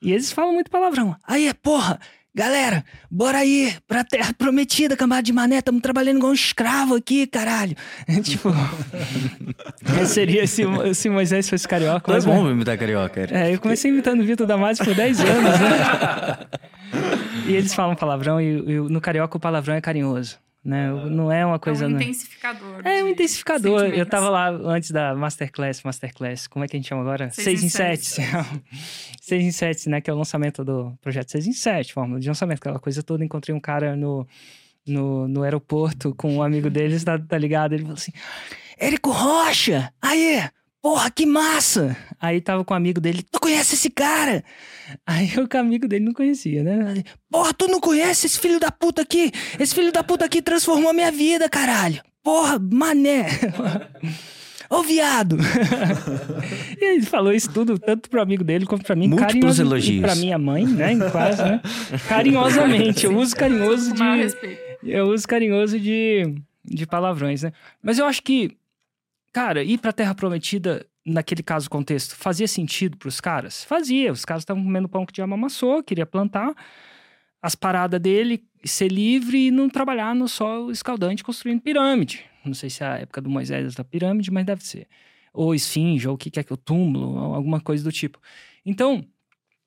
E 0.00 0.10
eles 0.10 0.32
falam 0.32 0.52
muito 0.54 0.70
palavrão. 0.70 1.14
Aí 1.22 1.46
é, 1.46 1.54
porra, 1.54 2.00
galera, 2.34 2.84
bora 3.10 3.38
aí 3.38 3.74
pra 3.86 4.02
terra 4.04 4.32
prometida, 4.32 4.96
camada 4.96 5.22
de 5.22 5.32
mané, 5.32 5.60
tamo 5.60 5.80
trabalhando 5.80 6.16
igual 6.18 6.32
um 6.32 6.34
escravo 6.34 6.94
aqui, 6.94 7.26
caralho. 7.26 7.76
tipo. 8.22 8.50
é, 10.00 10.04
seria 10.04 10.46
se, 10.46 10.62
se 10.94 11.08
Moisés 11.08 11.48
fosse 11.48 11.66
carioca. 11.68 12.00
Tu 12.00 12.10
é 12.10 12.14
mas- 12.14 12.24
bom 12.24 12.50
imitar 12.50 12.78
carioca, 12.78 13.26
é, 13.30 13.54
eu 13.54 13.60
comecei 13.60 13.90
imitando 13.90 14.20
o 14.20 14.24
Vitor 14.24 14.46
Damasio 14.46 14.84
por 14.84 14.94
10 14.94 15.20
anos, 15.20 15.60
né? 15.60 16.38
e 17.46 17.54
eles 17.54 17.74
falam 17.74 17.94
palavrão 17.94 18.40
e, 18.40 18.58
e 18.58 18.80
no 18.80 19.00
carioca 19.00 19.36
o 19.36 19.40
palavrão 19.40 19.74
é 19.74 19.80
carinhoso, 19.80 20.38
né? 20.64 20.90
Não 21.10 21.30
é 21.30 21.44
uma 21.44 21.58
coisa... 21.58 21.84
é 21.84 21.88
um 21.88 21.90
né? 21.90 22.02
intensificador. 22.02 22.86
É 22.86 23.02
um 23.02 23.08
intensificador. 23.08 23.84
Eu 23.86 24.06
tava 24.06 24.28
lá 24.28 24.48
antes 24.50 24.90
da 24.90 25.14
Masterclass, 25.14 25.82
Masterclass, 25.82 26.46
como 26.46 26.64
é 26.64 26.68
que 26.68 26.76
a 26.76 26.78
gente 26.78 26.88
chama 26.88 27.02
agora? 27.02 27.30
Seis 27.30 27.60
6 27.60 27.62
em 27.62 27.66
em 27.66 27.68
7. 27.68 28.04
sete. 28.04 28.62
6 29.20 29.42
em 29.44 29.50
7, 29.50 29.88
né? 29.88 30.00
Que 30.00 30.10
é 30.10 30.12
o 30.12 30.16
lançamento 30.16 30.64
do 30.64 30.96
projeto 31.00 31.30
6 31.30 31.46
em 31.48 31.52
7, 31.52 31.92
fórmula 31.92 32.20
de 32.20 32.28
lançamento, 32.28 32.58
aquela 32.58 32.78
coisa 32.78 33.02
toda. 33.02 33.24
Encontrei 33.24 33.54
um 33.54 33.60
cara 33.60 33.96
no, 33.96 34.26
no, 34.86 35.26
no 35.26 35.42
aeroporto 35.42 36.14
com 36.14 36.36
um 36.36 36.42
amigo 36.42 36.70
deles, 36.70 37.02
tá, 37.02 37.18
tá 37.18 37.36
ligado? 37.36 37.72
Ele 37.72 37.82
falou 37.82 37.96
assim: 37.96 38.12
Érico 38.78 39.10
Rocha! 39.10 39.92
Aí! 40.00 40.42
Porra, 40.82 41.10
que 41.12 41.24
massa! 41.24 41.96
Aí 42.20 42.40
tava 42.40 42.64
com 42.64 42.74
um 42.74 42.76
amigo 42.76 43.00
dele, 43.00 43.22
tu 43.30 43.38
conhece 43.38 43.76
esse 43.76 43.88
cara? 43.88 44.42
Aí 45.06 45.30
o 45.38 45.56
amigo 45.56 45.86
dele 45.86 46.04
não 46.04 46.12
conhecia, 46.12 46.64
né? 46.64 47.04
Porra, 47.30 47.54
tu 47.54 47.68
não 47.68 47.80
conhece 47.80 48.26
esse 48.26 48.38
filho 48.38 48.58
da 48.58 48.72
puta 48.72 49.02
aqui? 49.02 49.30
Esse 49.60 49.74
filho 49.76 49.92
da 49.92 50.02
puta 50.02 50.24
aqui 50.24 50.42
transformou 50.42 50.90
a 50.90 50.92
minha 50.92 51.12
vida, 51.12 51.48
caralho! 51.48 52.02
Porra, 52.22 52.58
mané! 52.58 53.26
Ô, 54.68 54.82
viado! 54.82 55.36
e 56.80 56.84
ele 56.96 57.06
falou 57.06 57.32
isso 57.32 57.52
tudo, 57.52 57.78
tanto 57.78 58.08
pro 58.08 58.22
amigo 58.22 58.42
dele 58.42 58.64
quanto 58.64 58.84
pra 58.84 58.96
mim. 58.96 59.06
Múltiplos 59.06 59.32
carinhoso- 59.34 59.62
elogios. 59.62 59.98
E 59.98 60.00
pra 60.00 60.14
minha 60.16 60.38
mãe, 60.38 60.66
né? 60.66 60.96
Quase, 61.10 61.42
né? 61.42 61.60
Carinhosamente. 62.08 63.04
Eu 63.04 63.18
uso 63.18 63.36
carinhoso 63.36 63.90
Com 63.90 63.96
de... 63.96 64.16
respeito. 64.16 64.60
Eu 64.82 65.08
uso 65.10 65.28
carinhoso 65.28 65.78
de, 65.78 66.34
de 66.64 66.86
palavrões, 66.86 67.42
né? 67.42 67.52
Mas 67.82 67.98
eu 67.98 68.06
acho 68.06 68.22
que, 68.22 68.56
cara, 69.32 69.62
ir 69.62 69.78
pra 69.78 69.92
Terra 69.92 70.14
Prometida, 70.14 70.86
naquele 71.04 71.42
caso, 71.42 71.68
contexto, 71.70 72.14
fazia 72.14 72.46
sentido 72.46 72.96
pros 72.96 73.20
caras? 73.20 73.64
Fazia. 73.64 74.12
Os 74.12 74.24
caras 74.24 74.42
estavam 74.42 74.62
comendo 74.62 74.88
pão 74.88 75.06
que 75.06 75.12
o 75.12 75.14
diabo 75.14 75.34
amassou, 75.34 75.82
queria 75.82 76.06
plantar 76.06 76.54
as 77.42 77.56
paradas 77.56 78.00
dele, 78.00 78.44
ser 78.64 78.86
livre 78.86 79.48
e 79.48 79.50
não 79.50 79.68
trabalhar 79.68 80.14
no 80.14 80.28
sol 80.28 80.70
escaldante 80.70 81.24
construindo 81.24 81.60
pirâmide. 81.60 82.24
Não 82.44 82.54
sei 82.54 82.70
se 82.70 82.84
é 82.84 82.86
a 82.86 82.98
época 82.98 83.20
do 83.20 83.28
Moisés 83.28 83.74
da 83.74 83.82
pirâmide, 83.82 84.30
mas 84.30 84.46
deve 84.46 84.64
ser. 84.64 84.86
Ou 85.32 85.54
esfinge, 85.54 86.06
ou 86.06 86.14
o 86.14 86.18
que 86.18 86.38
é 86.38 86.44
que 86.44 86.52
o 86.52 86.56
túmulo, 86.56 87.34
alguma 87.34 87.60
coisa 87.60 87.82
do 87.82 87.90
tipo. 87.90 88.20
Então, 88.64 89.04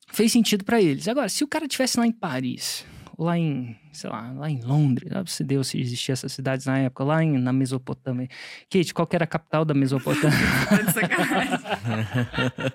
fez 0.08 0.32
sentido 0.32 0.64
pra 0.64 0.82
eles. 0.82 1.08
Agora, 1.08 1.28
se 1.28 1.44
o 1.44 1.48
cara 1.48 1.68
tivesse 1.68 2.00
lá 2.00 2.08
em 2.08 2.12
Paris, 2.12 2.86
lá 3.18 3.38
em, 3.38 3.76
sei 3.94 4.10
lá, 4.10 4.32
lá 4.36 4.50
em 4.50 4.62
Londres, 4.62 5.10
sabe 5.12 5.32
se 5.32 5.44
Deus 5.44 5.68
se 5.68 5.80
existia 5.80 6.14
essas 6.14 6.32
cidades 6.32 6.66
na 6.66 6.78
época, 6.80 7.04
lá 7.04 7.24
em, 7.24 7.38
na 7.38 7.54
Mesopotâmia. 7.54 8.28
Kate, 8.70 8.94
qual 8.94 9.08
que 9.08 9.16
era 9.16 9.24
a 9.26 9.28
capital 9.28 9.64
da 9.66 9.74
Mesopotâmia? 9.74 10.38
Tá. 10.94 12.72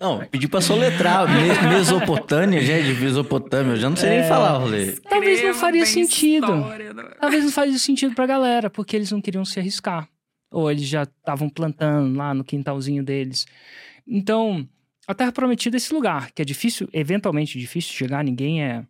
Não, 0.00 0.18
pedi 0.26 0.48
pra 0.48 0.60
soletrar. 0.60 1.26
Me- 1.28 1.68
Mesopotâmia, 1.74 2.60
já 2.60 2.74
é 2.74 2.82
de 2.82 2.94
Mesopotâmia. 3.00 3.72
Eu 3.72 3.76
já 3.76 3.88
não 3.88 3.96
sei 3.96 4.10
nem 4.20 4.28
falar, 4.28 4.58
rolê. 4.58 4.92
Talvez 5.08 5.42
não 5.42 5.54
faria 5.54 5.86
sentido. 5.86 6.44
história 6.54 6.92
do- 6.92 7.02
Talvez 7.20 7.44
não 7.44 7.50
fazia 7.52 7.78
sentido 7.78 8.14
pra 8.14 8.26
galera, 8.26 8.68
porque 8.68 8.94
eles 8.96 9.10
não 9.10 9.20
queriam 9.20 9.44
se 9.44 9.58
arriscar. 9.58 10.08
Ou 10.50 10.70
eles 10.70 10.86
já 10.86 11.04
estavam 11.04 11.48
plantando 11.48 12.16
lá 12.16 12.34
no 12.34 12.44
quintalzinho 12.44 13.02
deles. 13.02 13.46
Então, 14.06 14.68
a 15.06 15.14
Terra 15.14 15.32
Prometida 15.32 15.76
é 15.76 15.78
esse 15.78 15.92
lugar, 15.94 16.32
que 16.32 16.42
é 16.42 16.44
difícil, 16.44 16.88
eventualmente 16.92 17.58
difícil 17.58 17.94
chegar, 17.94 18.24
ninguém 18.24 18.62
é. 18.62 18.84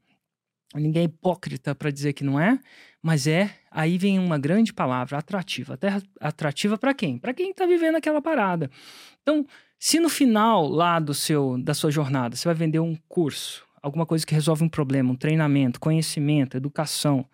Ninguém 0.74 1.02
é 1.02 1.04
hipócrita 1.04 1.74
pra 1.74 1.90
dizer 1.90 2.12
que 2.12 2.24
não 2.24 2.40
é, 2.40 2.58
mas 3.00 3.26
é. 3.26 3.54
Aí 3.70 3.96
vem 3.96 4.18
uma 4.18 4.38
grande 4.38 4.72
palavra, 4.72 5.16
atrativa. 5.16 5.74
A 5.74 5.76
Terra 5.76 6.02
atrativa 6.20 6.76
pra 6.76 6.92
quem? 6.92 7.18
Pra 7.18 7.32
quem 7.32 7.52
tá 7.54 7.64
vivendo 7.66 7.94
aquela 7.96 8.20
parada. 8.20 8.70
Então, 9.22 9.46
se 9.78 10.00
no 10.00 10.08
final 10.08 10.66
lá 10.68 10.98
do 10.98 11.14
seu 11.14 11.56
da 11.62 11.74
sua 11.74 11.90
jornada 11.90 12.34
você 12.34 12.48
vai 12.48 12.54
vender 12.54 12.80
um 12.80 12.96
curso, 13.08 13.64
alguma 13.82 14.04
coisa 14.06 14.26
que 14.26 14.34
resolve 14.34 14.64
um 14.64 14.68
problema, 14.68 15.12
um 15.12 15.16
treinamento, 15.16 15.78
conhecimento, 15.78 16.56
educação, 16.56 17.24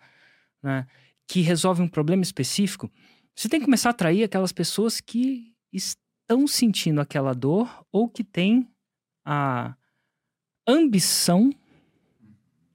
né, 0.61 0.85
que 1.27 1.41
resolve 1.41 1.81
um 1.81 1.87
problema 1.87 2.21
específico, 2.21 2.91
você 3.35 3.49
tem 3.49 3.59
que 3.59 3.65
começar 3.65 3.89
a 3.89 3.91
atrair 3.91 4.23
aquelas 4.23 4.51
pessoas 4.51 5.01
que 5.01 5.53
estão 5.71 6.45
sentindo 6.47 7.01
aquela 7.01 7.33
dor 7.33 7.85
ou 7.91 8.07
que 8.07 8.23
têm 8.23 8.67
a 9.25 9.75
ambição 10.67 11.51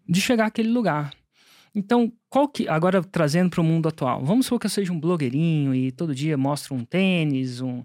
de 0.09 0.21
chegar 0.21 0.47
àquele 0.47 0.71
lugar. 0.71 1.12
Então, 1.75 2.12
qual 2.28 2.49
que. 2.49 2.69
Agora, 2.69 3.02
trazendo 3.02 3.50
para 3.50 3.61
o 3.61 3.64
mundo 3.64 3.88
atual. 3.88 4.25
Vamos 4.25 4.47
supor 4.47 4.59
que 4.61 4.67
eu 4.67 4.71
seja 4.71 4.93
um 4.93 4.99
blogueirinho 4.99 5.75
e 5.75 5.93
todo 5.93 6.14
dia 6.14 6.37
mostro 6.37 6.75
um 6.75 6.85
tênis, 6.85 7.61
um, 7.61 7.85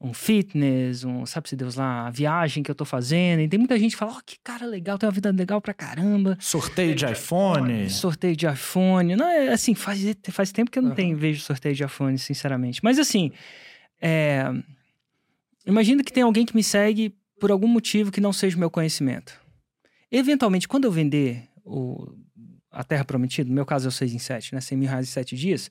um 0.00 0.12
fitness, 0.12 1.04
um. 1.04 1.24
Sabe-se 1.26 1.54
Deus 1.54 1.76
lá, 1.76 2.06
a 2.06 2.10
viagem 2.10 2.62
que 2.62 2.70
eu 2.70 2.74
tô 2.74 2.84
fazendo. 2.84 3.40
E 3.40 3.48
tem 3.48 3.58
muita 3.58 3.78
gente 3.78 3.92
que 3.92 3.98
fala: 3.98 4.12
Ó, 4.16 4.20
que 4.24 4.38
cara 4.42 4.66
legal, 4.66 4.98
tem 4.98 5.06
uma 5.06 5.12
vida 5.12 5.30
legal 5.30 5.60
pra 5.60 5.74
caramba. 5.74 6.36
Sorteio 6.40 6.94
de 6.94 7.04
iPhone. 7.04 7.88
Sorteio 7.90 8.34
de 8.34 8.46
iPhone. 8.46 9.14
Não, 9.14 9.28
é 9.28 9.52
assim, 9.52 9.74
faz, 9.74 10.00
faz 10.30 10.50
tempo 10.50 10.70
que 10.70 10.78
eu 10.78 10.82
não 10.82 10.90
Aham. 10.90 10.96
tenho, 10.96 11.16
vejo 11.16 11.40
sorteio 11.40 11.74
de 11.74 11.84
iPhone, 11.84 12.18
sinceramente. 12.18 12.80
Mas 12.82 12.98
assim, 12.98 13.30
é, 14.00 14.50
imagina 15.66 16.02
que 16.02 16.12
tem 16.12 16.22
alguém 16.22 16.46
que 16.46 16.56
me 16.56 16.64
segue 16.64 17.14
por 17.38 17.50
algum 17.50 17.68
motivo 17.68 18.10
que 18.10 18.20
não 18.20 18.32
seja 18.32 18.56
o 18.56 18.60
meu 18.60 18.70
conhecimento. 18.70 19.38
Eventualmente, 20.10 20.66
quando 20.66 20.84
eu 20.84 20.92
vender 20.92 21.48
o, 21.64 22.12
a 22.70 22.82
Terra 22.82 23.04
Prometida, 23.04 23.48
no 23.48 23.54
meu 23.54 23.66
caso 23.66 23.86
é 23.86 23.90
o 23.90 23.92
6 23.92 24.14
em 24.14 24.18
7, 24.18 24.54
né? 24.54 24.60
100 24.60 24.78
mil 24.78 24.88
reais 24.88 25.08
em 25.08 25.10
7 25.10 25.36
dias. 25.36 25.70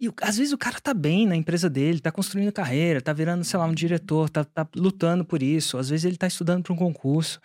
E 0.00 0.10
às 0.20 0.36
vezes 0.36 0.52
o 0.52 0.58
cara 0.58 0.80
tá 0.80 0.92
bem 0.92 1.26
na 1.26 1.36
empresa 1.36 1.70
dele, 1.70 2.00
tá 2.00 2.10
construindo 2.10 2.50
carreira, 2.52 3.00
tá 3.00 3.12
virando, 3.12 3.44
sei 3.44 3.58
lá, 3.58 3.66
um 3.66 3.72
diretor, 3.72 4.28
tá, 4.28 4.44
tá 4.44 4.66
lutando 4.74 5.24
por 5.24 5.42
isso. 5.42 5.78
Às 5.78 5.90
vezes 5.90 6.04
ele 6.04 6.16
tá 6.16 6.26
estudando 6.26 6.64
para 6.64 6.72
um 6.72 6.76
concurso. 6.76 7.40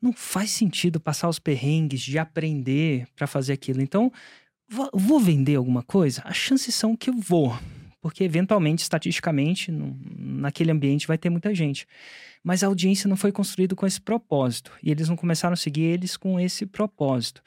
Não 0.00 0.12
faz 0.12 0.50
sentido 0.50 0.98
passar 0.98 1.28
os 1.28 1.38
perrengues 1.38 2.00
de 2.00 2.18
aprender 2.18 3.06
para 3.14 3.28
fazer 3.28 3.52
aquilo. 3.52 3.80
Então, 3.80 4.12
vou, 4.68 5.20
vender 5.20 5.54
alguma 5.54 5.82
coisa? 5.82 6.22
As 6.24 6.36
chances 6.36 6.74
são 6.74 6.96
que 6.96 7.08
eu 7.08 7.14
vou. 7.14 7.56
Porque, 8.00 8.24
eventualmente, 8.24 8.82
estatisticamente, 8.82 9.70
naquele 9.70 10.72
ambiente 10.72 11.06
vai 11.06 11.16
ter 11.16 11.30
muita 11.30 11.54
gente. 11.54 11.86
Mas 12.42 12.62
a 12.62 12.66
audiência 12.66 13.08
não 13.08 13.16
foi 13.16 13.30
construída 13.30 13.74
com 13.74 13.86
esse 13.86 14.00
propósito. 14.00 14.72
E 14.82 14.90
eles 14.90 15.08
não 15.08 15.16
começaram 15.16 15.54
a 15.54 15.56
seguir 15.56 15.82
eles 15.82 16.16
com 16.16 16.40
esse 16.40 16.66
propósito. 16.66 17.42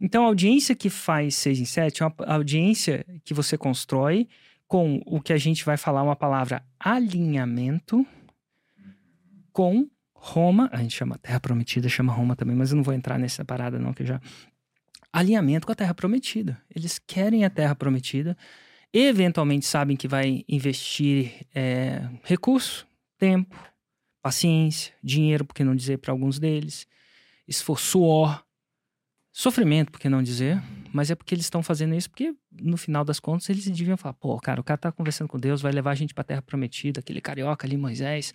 Então, 0.00 0.24
a 0.24 0.26
audiência 0.26 0.74
que 0.74 0.90
faz 0.90 1.34
6 1.36 1.60
em 1.60 1.64
7 1.64 2.02
é 2.02 2.06
uma 2.06 2.14
audiência 2.26 3.04
que 3.24 3.32
você 3.32 3.56
constrói 3.56 4.28
com 4.68 5.00
o 5.06 5.20
que 5.20 5.32
a 5.32 5.38
gente 5.38 5.64
vai 5.64 5.76
falar 5.76 6.02
uma 6.02 6.16
palavra 6.16 6.62
alinhamento 6.78 8.06
com 9.52 9.88
Roma. 10.12 10.68
A 10.72 10.78
gente 10.78 10.94
chama 10.94 11.18
Terra 11.18 11.40
Prometida, 11.40 11.88
chama 11.88 12.12
Roma 12.12 12.36
também, 12.36 12.54
mas 12.54 12.70
eu 12.70 12.76
não 12.76 12.82
vou 12.82 12.92
entrar 12.92 13.18
nessa 13.18 13.44
parada, 13.44 13.78
não, 13.78 13.94
que 13.94 14.04
já. 14.04 14.20
Alinhamento 15.12 15.66
com 15.66 15.72
a 15.72 15.76
Terra 15.76 15.94
Prometida. 15.94 16.60
Eles 16.74 16.98
querem 16.98 17.44
a 17.44 17.50
Terra 17.50 17.74
Prometida, 17.74 18.36
eventualmente 18.92 19.64
sabem 19.64 19.96
que 19.96 20.08
vai 20.08 20.44
investir 20.48 21.46
é, 21.54 22.06
recurso, 22.22 22.86
tempo, 23.18 23.56
paciência, 24.26 24.92
dinheiro, 25.00 25.44
por 25.44 25.54
que 25.54 25.62
não 25.62 25.76
dizer 25.76 25.98
para 25.98 26.10
alguns 26.10 26.40
deles, 26.40 26.84
esforço, 27.46 27.90
suor, 27.90 28.44
sofrimento, 29.32 29.92
por 29.92 30.00
que 30.00 30.08
não 30.08 30.20
dizer, 30.20 30.60
mas 30.92 31.12
é 31.12 31.14
porque 31.14 31.32
eles 31.32 31.44
estão 31.44 31.62
fazendo 31.62 31.94
isso 31.94 32.10
porque 32.10 32.34
no 32.50 32.76
final 32.76 33.04
das 33.04 33.20
contas 33.20 33.48
eles 33.48 33.64
deviam 33.70 33.96
falar, 33.96 34.14
pô, 34.14 34.36
cara, 34.40 34.60
o 34.60 34.64
cara 34.64 34.78
tá 34.78 34.90
conversando 34.90 35.28
com 35.28 35.38
Deus, 35.38 35.62
vai 35.62 35.70
levar 35.70 35.92
a 35.92 35.94
gente 35.94 36.12
pra 36.12 36.24
Terra 36.24 36.42
Prometida, 36.42 36.98
aquele 36.98 37.20
carioca 37.20 37.68
ali, 37.68 37.76
Moisés. 37.76 38.34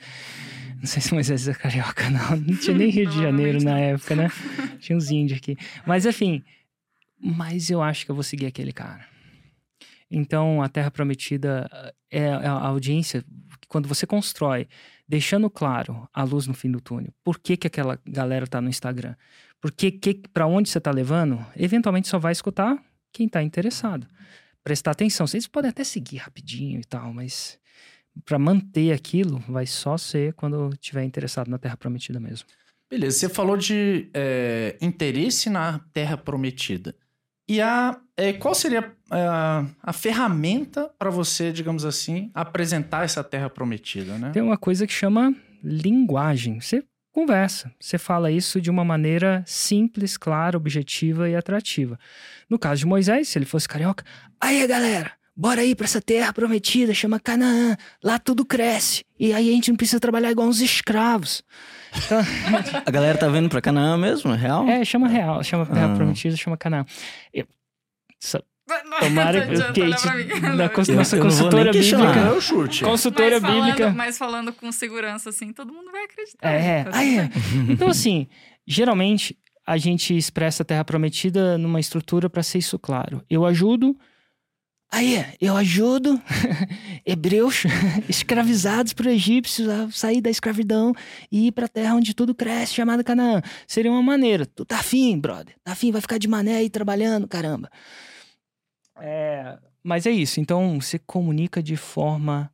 Não 0.77 0.85
sei 0.85 1.01
se 1.01 1.13
Moisés 1.13 1.45
é 1.49 1.53
carioca, 1.53 2.09
não. 2.09 2.37
Não 2.37 2.55
tinha 2.55 2.77
nem 2.77 2.89
Rio 2.89 3.09
de 3.09 3.21
Janeiro 3.21 3.61
na 3.61 3.77
época, 3.77 4.15
né? 4.15 4.31
Tinha 4.79 4.97
uns 4.97 5.11
índios 5.11 5.39
aqui. 5.39 5.57
Mas 5.85 6.05
enfim, 6.05 6.41
mas 7.19 7.69
eu 7.69 7.81
acho 7.81 8.05
que 8.05 8.11
eu 8.11 8.15
vou 8.15 8.23
seguir 8.23 8.45
aquele 8.45 8.71
cara. 8.71 9.05
Então, 10.09 10.63
a 10.63 10.69
Terra 10.69 10.89
Prometida 10.89 11.69
é 12.09 12.29
a 12.29 12.51
audiência 12.51 13.25
quando 13.71 13.87
você 13.87 14.05
constrói, 14.05 14.67
deixando 15.07 15.49
claro 15.49 16.05
a 16.13 16.25
luz 16.25 16.45
no 16.45 16.53
fim 16.53 16.69
do 16.69 16.81
túnel, 16.81 17.13
por 17.23 17.39
que, 17.39 17.55
que 17.55 17.65
aquela 17.65 17.97
galera 18.05 18.45
tá 18.45 18.59
no 18.59 18.67
Instagram? 18.67 19.15
Porque 19.61 19.89
que, 19.89 20.15
para 20.33 20.45
onde 20.45 20.69
você 20.69 20.77
tá 20.77 20.91
levando, 20.91 21.39
eventualmente 21.55 22.09
só 22.09 22.19
vai 22.19 22.33
escutar 22.33 22.77
quem 23.13 23.29
tá 23.29 23.41
interessado. 23.41 24.05
Prestar 24.61 24.91
atenção. 24.91 25.25
Vocês 25.25 25.47
podem 25.47 25.69
até 25.69 25.85
seguir 25.85 26.17
rapidinho 26.17 26.81
e 26.81 26.83
tal, 26.83 27.13
mas 27.13 27.57
para 28.25 28.37
manter 28.37 28.91
aquilo 28.91 29.39
vai 29.47 29.65
só 29.65 29.97
ser 29.97 30.33
quando 30.33 30.75
tiver 30.75 31.05
interessado 31.05 31.47
na 31.47 31.57
Terra 31.57 31.77
Prometida 31.77 32.19
mesmo. 32.19 32.49
Beleza, 32.89 33.19
você 33.19 33.29
falou 33.29 33.55
de 33.55 34.09
é, 34.13 34.75
interesse 34.81 35.49
na 35.49 35.79
Terra 35.93 36.17
Prometida. 36.17 36.93
E 37.47 37.59
a, 37.59 37.97
é, 38.15 38.33
qual 38.33 38.55
seria 38.55 38.93
a, 39.09 39.65
a 39.81 39.93
ferramenta 39.93 40.89
para 40.97 41.09
você, 41.09 41.51
digamos 41.51 41.83
assim, 41.83 42.31
apresentar 42.33 43.03
essa 43.03 43.23
Terra 43.23 43.49
Prometida, 43.49 44.17
né? 44.17 44.31
Tem 44.31 44.41
uma 44.41 44.57
coisa 44.57 44.87
que 44.87 44.93
chama 44.93 45.35
linguagem. 45.63 46.59
Você 46.59 46.83
conversa, 47.11 47.71
você 47.79 47.97
fala 47.97 48.31
isso 48.31 48.61
de 48.61 48.69
uma 48.69 48.85
maneira 48.85 49.43
simples, 49.45 50.17
clara, 50.17 50.57
objetiva 50.57 51.29
e 51.29 51.35
atrativa. 51.35 51.99
No 52.49 52.57
caso 52.57 52.79
de 52.79 52.85
Moisés, 52.85 53.27
se 53.27 53.37
ele 53.37 53.45
fosse 53.45 53.67
carioca, 53.67 54.05
aí 54.39 54.65
galera, 54.65 55.11
bora 55.35 55.61
aí 55.61 55.75
pra 55.75 55.85
essa 55.85 56.01
terra 56.01 56.31
prometida, 56.31 56.93
chama 56.93 57.19
Canaã, 57.19 57.75
lá 58.01 58.17
tudo 58.17 58.45
cresce, 58.45 59.03
e 59.19 59.33
aí 59.33 59.49
a 59.49 59.53
gente 59.53 59.69
não 59.69 59.75
precisa 59.75 59.99
trabalhar 59.99 60.31
igual 60.31 60.47
uns 60.47 60.61
escravos. 60.61 61.43
Então, 61.95 62.21
A 62.85 62.91
galera 62.91 63.17
tá 63.17 63.27
vendo 63.27 63.49
pra 63.49 63.61
Canaã 63.61 63.97
mesmo? 63.97 64.33
É 64.33 64.37
real? 64.37 64.67
é, 64.67 64.85
chama 64.85 65.07
real, 65.07 65.43
chama 65.43 65.65
terra 65.65 65.91
Ah. 65.91 65.95
prometida, 65.95 66.35
chama 66.35 66.57
Canaã. 66.57 66.85
Eu- 67.33 67.47
Tomara 69.01 69.47
que 69.73 69.81
Eu- 70.91 70.95
nossa 70.95 71.17
eu 71.17 71.21
consultora 71.23 71.71
bíblica, 71.73 71.97
É 72.19 72.31
o 72.31 72.39
chute. 72.39 72.83
consultora 72.85 73.39
mas 73.39 73.41
falando, 73.41 73.65
bíblica. 73.65 73.91
Mas 73.91 74.17
falando 74.17 74.53
com 74.53 74.71
segurança, 74.71 75.29
assim, 75.29 75.51
todo 75.51 75.73
mundo 75.73 75.91
vai 75.91 76.03
acreditar. 76.05 76.49
É, 76.49 76.83
Tá 76.85 76.91
ah, 76.93 77.03
é. 77.05 77.29
Então, 77.69 77.89
assim, 77.89 78.27
geralmente 78.65 79.37
a 79.67 79.77
gente 79.77 80.15
expressa 80.15 80.63
a 80.63 80.65
Terra 80.65 80.85
Prometida 80.85 81.57
numa 81.57 81.79
estrutura 81.81 82.29
para 82.29 82.43
ser 82.43 82.59
isso 82.59 82.79
claro. 82.79 83.21
Eu 83.29 83.45
ajudo. 83.45 83.97
Aí, 84.93 85.23
eu 85.39 85.55
ajudo 85.55 86.21
hebreus 87.05 87.63
escravizados 88.09 88.91
por 88.91 89.07
egípcios 89.07 89.69
a 89.69 89.89
sair 89.89 90.19
da 90.19 90.29
escravidão 90.29 90.93
e 91.31 91.47
ir 91.47 91.53
pra 91.53 91.69
terra 91.69 91.95
onde 91.95 92.13
tudo 92.13 92.35
cresce, 92.35 92.73
chamada 92.73 93.01
Canaã. 93.01 93.41
Seria 93.65 93.89
uma 93.89 94.03
maneira. 94.03 94.45
Tu 94.45 94.65
tá 94.65 94.79
afim, 94.79 95.17
brother? 95.17 95.55
Tá 95.63 95.71
afim? 95.71 95.93
Vai 95.93 96.01
ficar 96.01 96.17
de 96.17 96.27
mané 96.27 96.57
aí 96.57 96.69
trabalhando, 96.69 97.25
caramba. 97.25 97.71
É, 98.99 99.57
mas 99.81 100.05
é 100.05 100.11
isso. 100.11 100.41
Então, 100.41 100.81
você 100.81 100.99
comunica 100.99 101.63
de 101.63 101.77
forma 101.77 102.53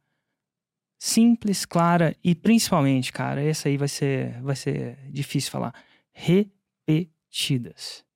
simples, 0.99 1.65
clara 1.65 2.15
e 2.23 2.35
principalmente, 2.35 3.11
cara, 3.11 3.41
essa 3.41 3.67
aí 3.67 3.77
vai 3.77 3.87
ser, 3.87 4.39
vai 4.41 4.55
ser 4.55 4.97
difícil 5.09 5.51
falar, 5.51 5.73
repetidas. 6.13 8.06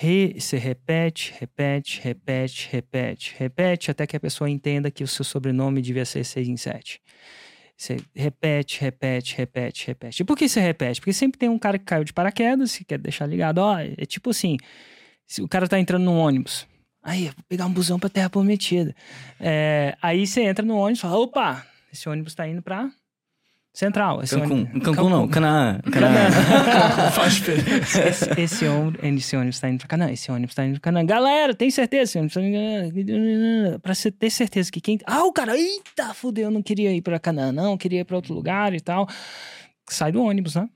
Re, 0.00 0.38
você 0.38 0.56
repete, 0.56 1.34
repete, 1.40 2.00
repete, 2.00 2.68
repete, 2.70 3.34
repete, 3.36 3.90
até 3.90 4.06
que 4.06 4.16
a 4.16 4.20
pessoa 4.20 4.48
entenda 4.48 4.92
que 4.92 5.02
o 5.02 5.08
seu 5.08 5.24
sobrenome 5.24 5.82
devia 5.82 6.04
ser 6.04 6.22
6 6.22 6.46
em 6.46 6.56
7. 6.56 7.02
Você 7.76 7.96
repete, 8.14 8.80
repete, 8.80 9.36
repete, 9.36 9.86
repete. 9.88 10.22
E 10.22 10.24
por 10.24 10.38
que 10.38 10.48
você 10.48 10.60
repete? 10.60 11.00
Porque 11.00 11.12
sempre 11.12 11.36
tem 11.36 11.48
um 11.48 11.58
cara 11.58 11.80
que 11.80 11.84
caiu 11.84 12.04
de 12.04 12.12
paraquedas, 12.12 12.76
que 12.76 12.84
quer 12.84 12.98
deixar 12.98 13.26
ligado. 13.26 13.58
Ó, 13.58 13.76
é 13.76 14.06
tipo 14.06 14.30
assim, 14.30 14.56
o 15.40 15.48
cara 15.48 15.66
tá 15.66 15.80
entrando 15.80 16.04
num 16.04 16.16
ônibus. 16.16 16.64
Aí, 17.02 17.24
vou 17.24 17.44
pegar 17.48 17.66
um 17.66 17.72
busão 17.72 17.98
pra 17.98 18.08
Terra 18.08 18.30
Prometida. 18.30 18.94
É, 19.40 19.96
aí 20.00 20.24
você 20.28 20.42
entra 20.42 20.64
no 20.64 20.76
ônibus 20.76 21.00
e 21.00 21.02
fala, 21.02 21.18
opa, 21.18 21.66
esse 21.92 22.08
ônibus 22.08 22.36
tá 22.36 22.46
indo 22.46 22.62
pra 22.62 22.88
Central. 23.74 24.22
Esse 24.22 24.34
Cancún. 24.34 24.62
ônibus- 24.62 24.82
Cancún 24.82 25.08
não, 25.10 25.28
Canaã. 25.28 25.80
Canaã. 25.92 26.28
Esse, 28.08 28.40
esse 28.40 28.64
ônibus, 28.66 29.02
esse 29.04 29.36
ônibus 29.36 29.60
tá 29.60 29.68
indo 29.68 29.78
pra 29.78 29.86
Canaã, 29.88 30.10
esse 30.10 30.30
ônibus 30.32 30.54
tá 30.54 30.64
indo 30.64 30.72
pra 30.74 30.80
Canaã. 30.80 31.04
Galera, 31.06 31.54
tem 31.54 31.70
certeza? 31.70 32.02
Esse 32.04 32.18
ônibus 32.18 32.34
tá 32.34 32.40
indo 32.42 32.52
pra 32.92 33.04
Canaã. 33.14 33.78
Pra 33.80 33.94
você 33.94 34.10
ter 34.10 34.30
certeza 34.30 34.70
que 34.72 34.80
quem. 34.80 34.98
Ah, 35.06 35.24
o 35.24 35.32
cara, 35.32 35.56
eita, 35.56 36.12
fudeu, 36.14 36.44
eu 36.46 36.50
não 36.50 36.62
queria 36.62 36.92
ir 36.92 37.02
pra 37.02 37.18
Canaã, 37.20 37.52
não, 37.52 37.76
queria 37.76 38.00
ir 38.00 38.04
pra 38.04 38.16
outro 38.16 38.34
lugar 38.34 38.74
e 38.74 38.80
tal. 38.80 39.06
Sai 39.88 40.10
do 40.12 40.22
ônibus, 40.22 40.54
né? 40.56 40.68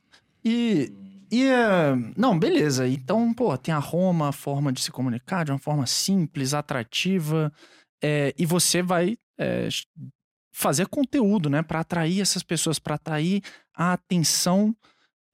E, 0.44 0.92
e 1.30 1.44
é, 1.44 1.94
não, 2.16 2.38
beleza. 2.38 2.86
Então, 2.86 3.32
pô, 3.34 3.56
tem 3.58 3.74
a 3.74 3.78
Roma, 3.78 4.28
a 4.28 4.32
forma 4.32 4.72
de 4.72 4.80
se 4.80 4.90
comunicar 4.92 5.44
de 5.44 5.50
uma 5.50 5.58
forma 5.58 5.86
simples, 5.86 6.54
atrativa. 6.54 7.52
é, 8.02 8.32
e 8.38 8.46
você 8.46 8.80
vai 8.82 9.16
é, 9.38 9.68
fazer 10.52 10.86
conteúdo, 10.86 11.48
né, 11.48 11.62
para 11.62 11.80
atrair 11.80 12.20
essas 12.20 12.42
pessoas, 12.42 12.78
para 12.78 12.94
atrair 12.94 13.42
a 13.74 13.94
atenção 13.94 14.76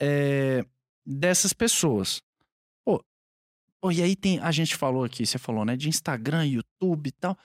é, 0.01 0.65
dessas 1.05 1.53
pessoas. 1.53 2.23
Pô, 2.85 3.05
pô, 3.81 3.91
e 3.91 4.01
aí 4.01 4.15
tem, 4.15 4.39
a 4.39 4.53
gente 4.53 4.77
falou 4.77 5.05
aqui, 5.05 5.27
você 5.27 5.37
falou, 5.37 5.65
né, 5.65 5.77
de 5.77 5.89
Instagram, 5.89 6.47
YouTube 6.47 7.09
e 7.09 7.13
tal. 7.13 7.37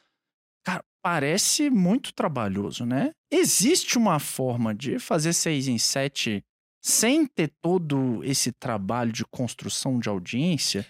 Cara, 0.63 0.85
parece 1.01 1.69
muito 1.69 2.13
trabalhoso, 2.13 2.85
né? 2.85 3.11
Existe 3.29 3.97
uma 3.97 4.19
forma 4.19 4.73
de 4.73 4.99
fazer 4.99 5.33
seis 5.33 5.67
em 5.67 5.77
sete 5.77 6.45
sem 6.79 7.25
ter 7.25 7.51
todo 7.61 8.21
esse 8.23 8.51
trabalho 8.51 9.11
de 9.11 9.25
construção 9.25 9.99
de 9.99 10.09
audiência? 10.09 10.85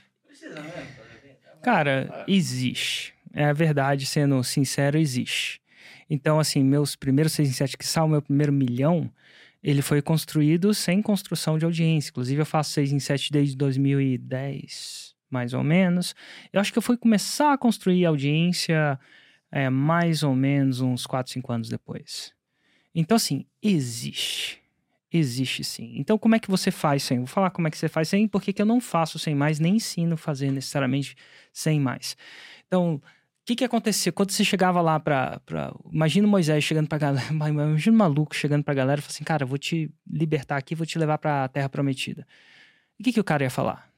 Cara, 1.63 2.26
existe. 2.28 3.13
É 3.32 3.46
a 3.46 3.54
verdade, 3.54 4.06
sendo 4.06 4.43
sincero, 4.43 4.98
existe. 4.98 5.62
Então, 6.10 6.39
assim, 6.39 6.63
meus 6.63 6.96
primeiros 6.96 7.34
6 7.34 7.50
em 7.50 7.54
7 7.54 7.78
que 7.78 7.86
sal, 7.86 8.08
meu 8.08 8.22
primeiro 8.22 8.52
milhão, 8.52 9.12
ele 9.63 9.82
foi 9.82 10.02
construído 10.02 10.74
sem 10.74 11.02
construção 11.02 11.58
de 11.58 11.66
audiência. 11.66 12.10
Inclusive, 12.10 12.42
eu 12.42 12.46
faço 12.46 12.72
6 12.72 12.92
em 12.92 13.00
7 13.00 13.32
desde 13.32 13.56
2010, 13.56 15.16
mais 15.30 15.54
ou 15.54 15.63
menos. 15.63 16.13
Eu 16.52 16.60
acho 16.60 16.72
que 16.72 16.78
eu 16.78 16.82
fui 16.82 16.98
começar 16.98 17.54
a 17.54 17.58
construir 17.58 18.06
audiência 18.06 19.00
é, 19.52 19.70
mais 19.70 20.24
ou 20.24 20.36
menos 20.36 20.82
uns 20.82 21.06
4, 21.06 21.32
5 21.32 21.52
anos 21.52 21.70
depois. 21.70 22.34
Então, 22.94 23.16
assim, 23.16 23.46
existe. 23.62 24.62
Existe 25.16 25.63
sim. 25.63 25.94
Então, 25.96 26.18
como 26.18 26.34
é 26.36 26.39
que 26.39 26.50
você 26.50 26.72
faz 26.72 27.04
sem? 27.04 27.20
Vou 27.20 27.28
falar 27.28 27.52
como 27.52 27.68
é 27.68 27.72
que 27.72 27.78
você 27.78 27.88
faz 27.88 28.10
sem, 28.10 28.28
porque 28.28 28.52
que 28.52 28.62
eu 28.62 28.66
não 28.66 28.82
faço 28.82 29.20
sem 29.20 29.36
mais, 29.36 29.60
nem 29.60 29.76
ensino 29.76 30.18
fazer 30.18 30.52
necessariamente 30.52 31.16
sem 31.54 31.80
mais. 31.80 32.18
Então, 32.66 33.00
o 33.44 33.46
que 33.46 33.58
que 33.58 33.66
acontecia? 33.66 34.10
Quando 34.10 34.32
você 34.32 34.44
chegava 34.46 34.80
lá 34.80 34.98
pra... 35.02 35.42
pra 35.46 35.76
imagina 35.92 36.26
Moisés 36.26 36.64
chegando 36.64 36.88
pra 36.88 36.98
galera, 36.98 37.28
imagina 37.34 37.94
o 37.94 38.00
maluco 38.00 38.34
chegando 38.34 38.64
pra 38.64 38.74
galera 38.74 39.00
e 39.00 39.02
falando 39.02 39.16
assim, 39.16 39.24
cara, 39.26 39.46
vou 39.46 39.58
te 39.58 39.92
libertar 40.10 40.56
aqui, 40.56 40.74
vou 40.74 40.86
te 40.86 40.98
levar 40.98 41.18
pra 41.18 41.50
Terra 41.50 41.68
Prometida. 41.68 42.26
O 42.98 43.04
que 43.04 43.12
que 43.12 43.20
o 43.20 43.24
cara 43.24 43.44
ia 43.44 43.50
falar? 43.50 43.92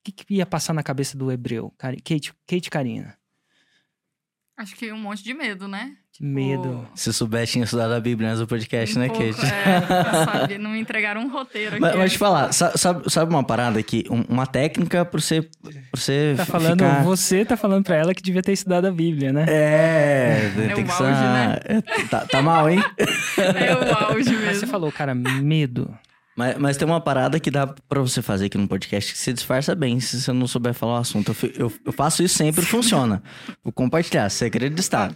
O 0.00 0.04
que 0.04 0.12
que 0.12 0.34
ia 0.34 0.44
passar 0.44 0.74
na 0.74 0.82
cabeça 0.82 1.16
do 1.16 1.32
hebreu? 1.32 1.72
Kate, 1.78 2.34
Kate 2.46 2.70
Karina? 2.70 3.18
Acho 4.54 4.76
que 4.76 4.92
um 4.92 4.98
monte 4.98 5.24
de 5.24 5.32
medo, 5.32 5.66
né? 5.66 5.96
Medo. 6.22 6.86
Se 6.94 7.12
soubesse, 7.14 7.52
tinha 7.52 7.64
estudado 7.64 7.92
a 7.94 8.00
Bíblia 8.00 8.28
antes 8.28 8.40
do 8.40 8.46
podcast, 8.46 8.94
um 8.96 9.00
né, 9.00 9.08
pouco, 9.08 9.22
Kate? 9.24 9.46
É, 9.46 10.24
sabe, 10.26 10.58
não 10.58 10.70
me 10.72 10.78
entregaram 10.80 11.22
um 11.22 11.30
roteiro 11.30 11.70
aqui. 11.70 11.80
Mas, 11.80 11.96
mas 11.96 12.12
te 12.12 12.18
falar, 12.18 12.52
sa- 12.52 12.76
sabe, 12.76 13.10
sabe 13.10 13.32
uma 13.32 13.42
parada 13.42 13.78
aqui? 13.80 14.04
Um- 14.10 14.24
uma 14.28 14.46
técnica 14.46 15.02
pra 15.04 15.18
você, 15.18 15.40
pra 15.40 15.72
você 15.94 16.34
Tá 16.36 16.44
falando, 16.44 16.84
ficar... 16.84 17.02
você 17.04 17.44
tá 17.44 17.56
falando 17.56 17.84
pra 17.84 17.96
ela 17.96 18.14
que 18.14 18.22
devia 18.22 18.42
ter 18.42 18.52
estudado 18.52 18.84
a 18.86 18.90
Bíblia, 18.90 19.32
né? 19.32 19.46
É, 19.48 20.50
É 20.54 20.74
tem 20.74 20.84
o 20.84 20.86
que 20.86 20.92
auge, 20.92 20.98
ser... 20.98 21.04
né? 21.04 21.58
é, 21.64 21.80
tá, 22.10 22.20
tá 22.26 22.42
mal, 22.42 22.68
hein? 22.68 22.84
É 23.38 23.74
o 23.74 24.04
auge 24.12 24.24
Mas 24.24 24.26
você 24.26 24.46
mesmo. 24.46 24.66
falou, 24.68 24.92
cara, 24.92 25.14
medo. 25.14 25.90
Mas, 26.36 26.56
mas 26.58 26.76
tem 26.76 26.86
uma 26.86 27.00
parada 27.00 27.40
que 27.40 27.50
dá 27.50 27.66
pra 27.66 28.00
você 28.00 28.22
fazer 28.22 28.46
aqui 28.46 28.56
no 28.58 28.68
podcast 28.68 29.12
que 29.12 29.18
você 29.18 29.32
disfarça 29.32 29.74
bem 29.74 29.98
se 30.00 30.20
você 30.20 30.32
não 30.32 30.46
souber 30.46 30.72
falar 30.74 30.94
o 30.94 31.00
assunto. 31.00 31.34
Eu, 31.42 31.50
eu- 31.66 31.72
eu 31.86 31.92
faço 31.92 32.22
isso 32.22 32.36
sempre 32.36 32.62
e 32.62 32.66
funciona. 32.66 33.22
Vou 33.64 33.72
compartilhar, 33.72 34.28
segredo 34.30 34.74
de 34.74 34.80
Estado. 34.80 35.14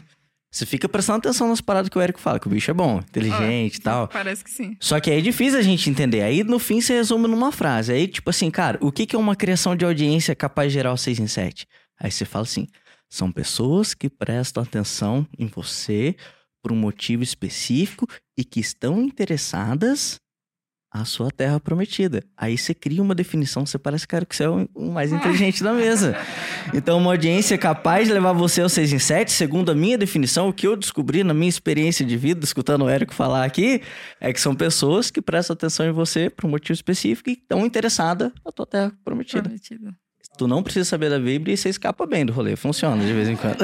Você 0.55 0.65
fica 0.65 0.89
prestando 0.89 1.19
atenção 1.19 1.49
nas 1.49 1.61
paradas 1.61 1.89
que 1.89 1.99
o 1.99 2.01
Érico 2.01 2.21
fala, 2.21 2.39
que 2.39 2.47
o 2.47 2.51
bicho 2.51 2.71
é 2.71 2.75
bom, 2.75 2.99
inteligente 2.99 3.75
e 3.75 3.81
tal. 3.81 4.07
Parece 4.07 4.45
que 4.45 4.51
sim. 4.51 4.77
Só 4.79 5.01
que 5.01 5.11
aí 5.11 5.19
é 5.19 5.21
difícil 5.21 5.59
a 5.59 5.63
gente 5.63 5.91
entender. 5.91 6.23
Aí 6.23 6.45
no 6.45 6.61
fim 6.61 6.81
você 6.81 6.93
resume 6.93 7.27
numa 7.27 7.51
frase. 7.51 7.93
Aí, 7.93 8.07
tipo 8.07 8.31
assim, 8.31 8.53
cara, 8.53 8.79
o 8.81 8.93
que 8.93 9.05
que 9.05 9.17
é 9.17 9.19
uma 9.19 9.35
criação 9.35 9.75
de 9.75 9.85
audiência 9.85 10.33
capaz 10.33 10.71
de 10.71 10.75
gerar 10.75 10.93
o 10.93 10.97
6 10.97 11.19
em 11.19 11.27
7? 11.27 11.67
Aí 12.01 12.09
você 12.09 12.25
fala 12.25 12.45
assim: 12.45 12.69
são 13.11 13.33
pessoas 13.33 13.95
que 13.95 14.09
prestam 14.09 14.63
atenção 14.63 15.27
em 15.37 15.49
você 15.49 16.15
por 16.63 16.71
um 16.71 16.77
motivo 16.77 17.25
específico 17.25 18.07
e 18.39 18.45
que 18.45 18.61
estão 18.61 19.03
interessadas 19.03 20.21
à 20.95 21.05
sua 21.05 21.29
terra 21.29 21.59
prometida. 21.59 22.23
Aí 22.37 22.57
você 22.57 22.73
cria 22.73 23.03
uma 23.03 23.17
definição, 23.17 23.67
você 23.67 23.77
parece, 23.77 24.07
cara, 24.07 24.25
que 24.25 24.37
você 24.37 24.45
é 24.45 24.49
o 24.49 24.93
mais 24.93 25.13
inteligente 25.13 25.63
da 25.63 25.73
mesa. 25.73 26.17
Então, 26.73 26.99
uma 26.99 27.11
audiência 27.13 27.59
capaz 27.59 28.09
de 28.09 28.15
levar 28.15 28.33
você 28.33 28.63
ao 28.63 28.69
6 28.69 28.95
em 28.95 28.99
7, 28.99 29.31
segundo 29.31 29.71
a 29.71 29.75
minha 29.75 29.99
definição, 29.99 30.49
o 30.49 30.53
que 30.53 30.67
eu 30.67 30.77
descobri 30.77 31.23
na 31.23 31.35
minha 31.35 31.49
experiência 31.49 32.05
de 32.05 32.17
vida, 32.17 32.43
escutando 32.43 32.85
o 32.87 32.89
Érico 32.89 33.15
falar 33.15 33.45
aqui, 33.45 33.83
é 34.21 34.33
que 34.33 34.41
são 34.41 34.55
pessoas 34.55 35.11
que 35.11 35.21
prestam 35.21 35.55
atenção 35.55 35.87
em 35.87 35.93
você 35.93 36.31
por 36.31 36.47
um 36.47 36.51
motivo 36.51 36.73
específico 36.73 37.29
e 37.29 37.35
estão 37.35 37.67
interessadas 37.67 38.33
na 38.45 38.51
tua 38.51 38.67
terra 38.67 38.93
prometida. 39.05 39.43
Prometido. 39.43 39.95
Tu 40.37 40.49
não 40.49 40.65
precisa 40.65 40.85
saber 40.85 41.09
da 41.11 41.19
Bíblia 41.19 41.55
e 41.55 41.57
você 41.57 41.69
escapa 41.69 42.05
bem 42.07 42.27
do 42.27 42.33
rolê. 42.33 42.57
Funciona 42.57 43.05
de 43.05 43.13
vez 43.13 43.29
em 43.29 43.37
quando. 43.37 43.59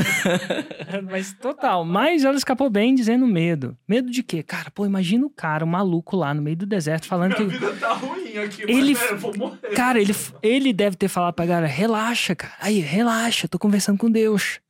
Mas 1.11 1.33
total. 1.33 1.85
Mas 1.85 2.25
ela 2.25 2.37
escapou 2.37 2.71
bem 2.71 2.95
dizendo 2.95 3.27
medo. 3.27 3.77
Medo 3.89 4.09
de 4.09 4.23
quê? 4.23 4.41
Cara, 4.43 4.71
pô, 4.71 4.87
imagina 4.87 5.27
o 5.27 5.31
cara, 5.31 5.65
o 5.65 5.69
maluco 5.69 6.17
lá 6.17 6.33
no 6.33 6.41
meio 6.41 6.57
do 6.57 6.67
deserto 6.67 7.07
falando 7.09 7.35
que. 7.35 7.43
vida 7.45 7.73
tá 7.75 7.93
ruim 7.95 8.39
aqui, 8.39 8.63
Ele- 8.63 8.95
velho, 8.95 9.11
eu 9.11 9.19
vou 9.19 9.37
morrer. 9.37 9.71
Cara, 9.75 10.01
ele, 10.01 10.15
ele 10.43 10.73
deve 10.73 10.95
ter 10.97 11.09
falado 11.09 11.35
pra 11.35 11.45
galera: 11.45 11.67
relaxa, 11.67 12.37
cara. 12.37 12.55
Aí, 12.61 12.79
relaxa, 12.79 13.49
tô 13.49 13.59
conversando 13.59 13.99
com 13.99 14.09
Deus. 14.09 14.61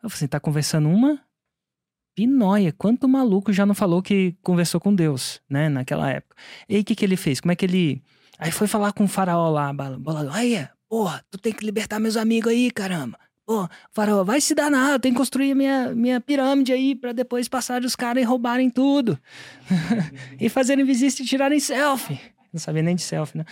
Eu 0.00 0.08
falei 0.08 0.14
assim: 0.18 0.26
tá 0.28 0.38
conversando 0.38 0.88
uma? 0.88 1.20
Pinóia. 2.14 2.72
Quanto 2.72 3.08
maluco 3.08 3.52
já 3.52 3.66
não 3.66 3.74
falou 3.74 4.00
que 4.00 4.36
conversou 4.42 4.80
com 4.80 4.94
Deus, 4.94 5.40
né, 5.50 5.68
naquela 5.68 6.08
época. 6.10 6.36
E 6.68 6.76
aí, 6.76 6.82
o 6.82 6.84
que, 6.84 6.94
que 6.94 7.04
ele 7.04 7.16
fez? 7.16 7.40
Como 7.40 7.50
é 7.50 7.56
que 7.56 7.64
ele. 7.66 8.00
Aí 8.38 8.52
foi 8.52 8.68
falar 8.68 8.92
com 8.92 9.02
o 9.04 9.08
faraó 9.08 9.50
lá, 9.50 9.72
bala- 9.72 9.98
bolado. 9.98 10.30
Aí, 10.32 10.64
porra, 10.88 11.24
tu 11.30 11.38
tem 11.38 11.52
que 11.52 11.64
libertar 11.64 11.98
meus 11.98 12.16
amigos 12.16 12.52
aí, 12.52 12.70
caramba. 12.70 13.18
Pô, 13.46 13.66
faraó, 13.92 14.24
vai 14.24 14.40
se 14.40 14.54
dar 14.54 14.70
nada, 14.70 14.98
tem 14.98 15.12
que 15.12 15.18
construir 15.18 15.54
minha, 15.54 15.94
minha 15.94 16.20
pirâmide 16.20 16.72
aí 16.72 16.94
pra 16.94 17.12
depois 17.12 17.48
passar 17.48 17.82
os 17.82 17.96
caras 17.96 18.22
e 18.22 18.26
roubarem 18.26 18.68
tudo. 18.68 19.18
e 20.38 20.48
fazerem 20.48 20.84
visita 20.84 21.22
e 21.22 21.24
tirarem 21.24 21.58
selfie. 21.58 22.20
Não 22.52 22.60
sabia 22.60 22.82
nem 22.82 22.94
de 22.94 23.02
selfie, 23.02 23.38
né? 23.38 23.44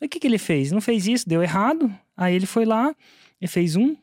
O 0.00 0.08
que, 0.08 0.20
que 0.20 0.26
ele 0.26 0.38
fez? 0.38 0.70
Não 0.70 0.80
fez 0.80 1.06
isso, 1.06 1.28
deu 1.28 1.42
errado. 1.42 1.92
Aí 2.16 2.34
ele 2.34 2.46
foi 2.46 2.64
lá 2.64 2.94
e 3.40 3.46
fez 3.48 3.76
um 3.76 3.96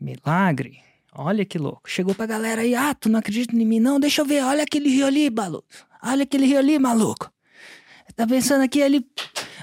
milagre. 0.00 0.80
Olha 1.14 1.44
que 1.44 1.58
louco. 1.58 1.88
Chegou 1.88 2.14
pra 2.14 2.26
galera 2.26 2.62
aí, 2.62 2.74
ah, 2.74 2.94
tu 2.94 3.08
não 3.08 3.18
acredita 3.18 3.54
em 3.54 3.64
mim? 3.64 3.80
Não, 3.80 4.00
deixa 4.00 4.22
eu 4.22 4.26
ver, 4.26 4.42
olha 4.44 4.62
aquele 4.62 4.88
rio 4.88 5.06
ali, 5.06 5.30
maluco. 5.30 5.66
Olha 6.02 6.22
aquele 6.22 6.46
rio 6.46 6.58
ali, 6.58 6.78
maluco. 6.78 7.30
Tá 8.14 8.26
pensando 8.26 8.62
aqui, 8.62 8.80
ele... 8.80 9.04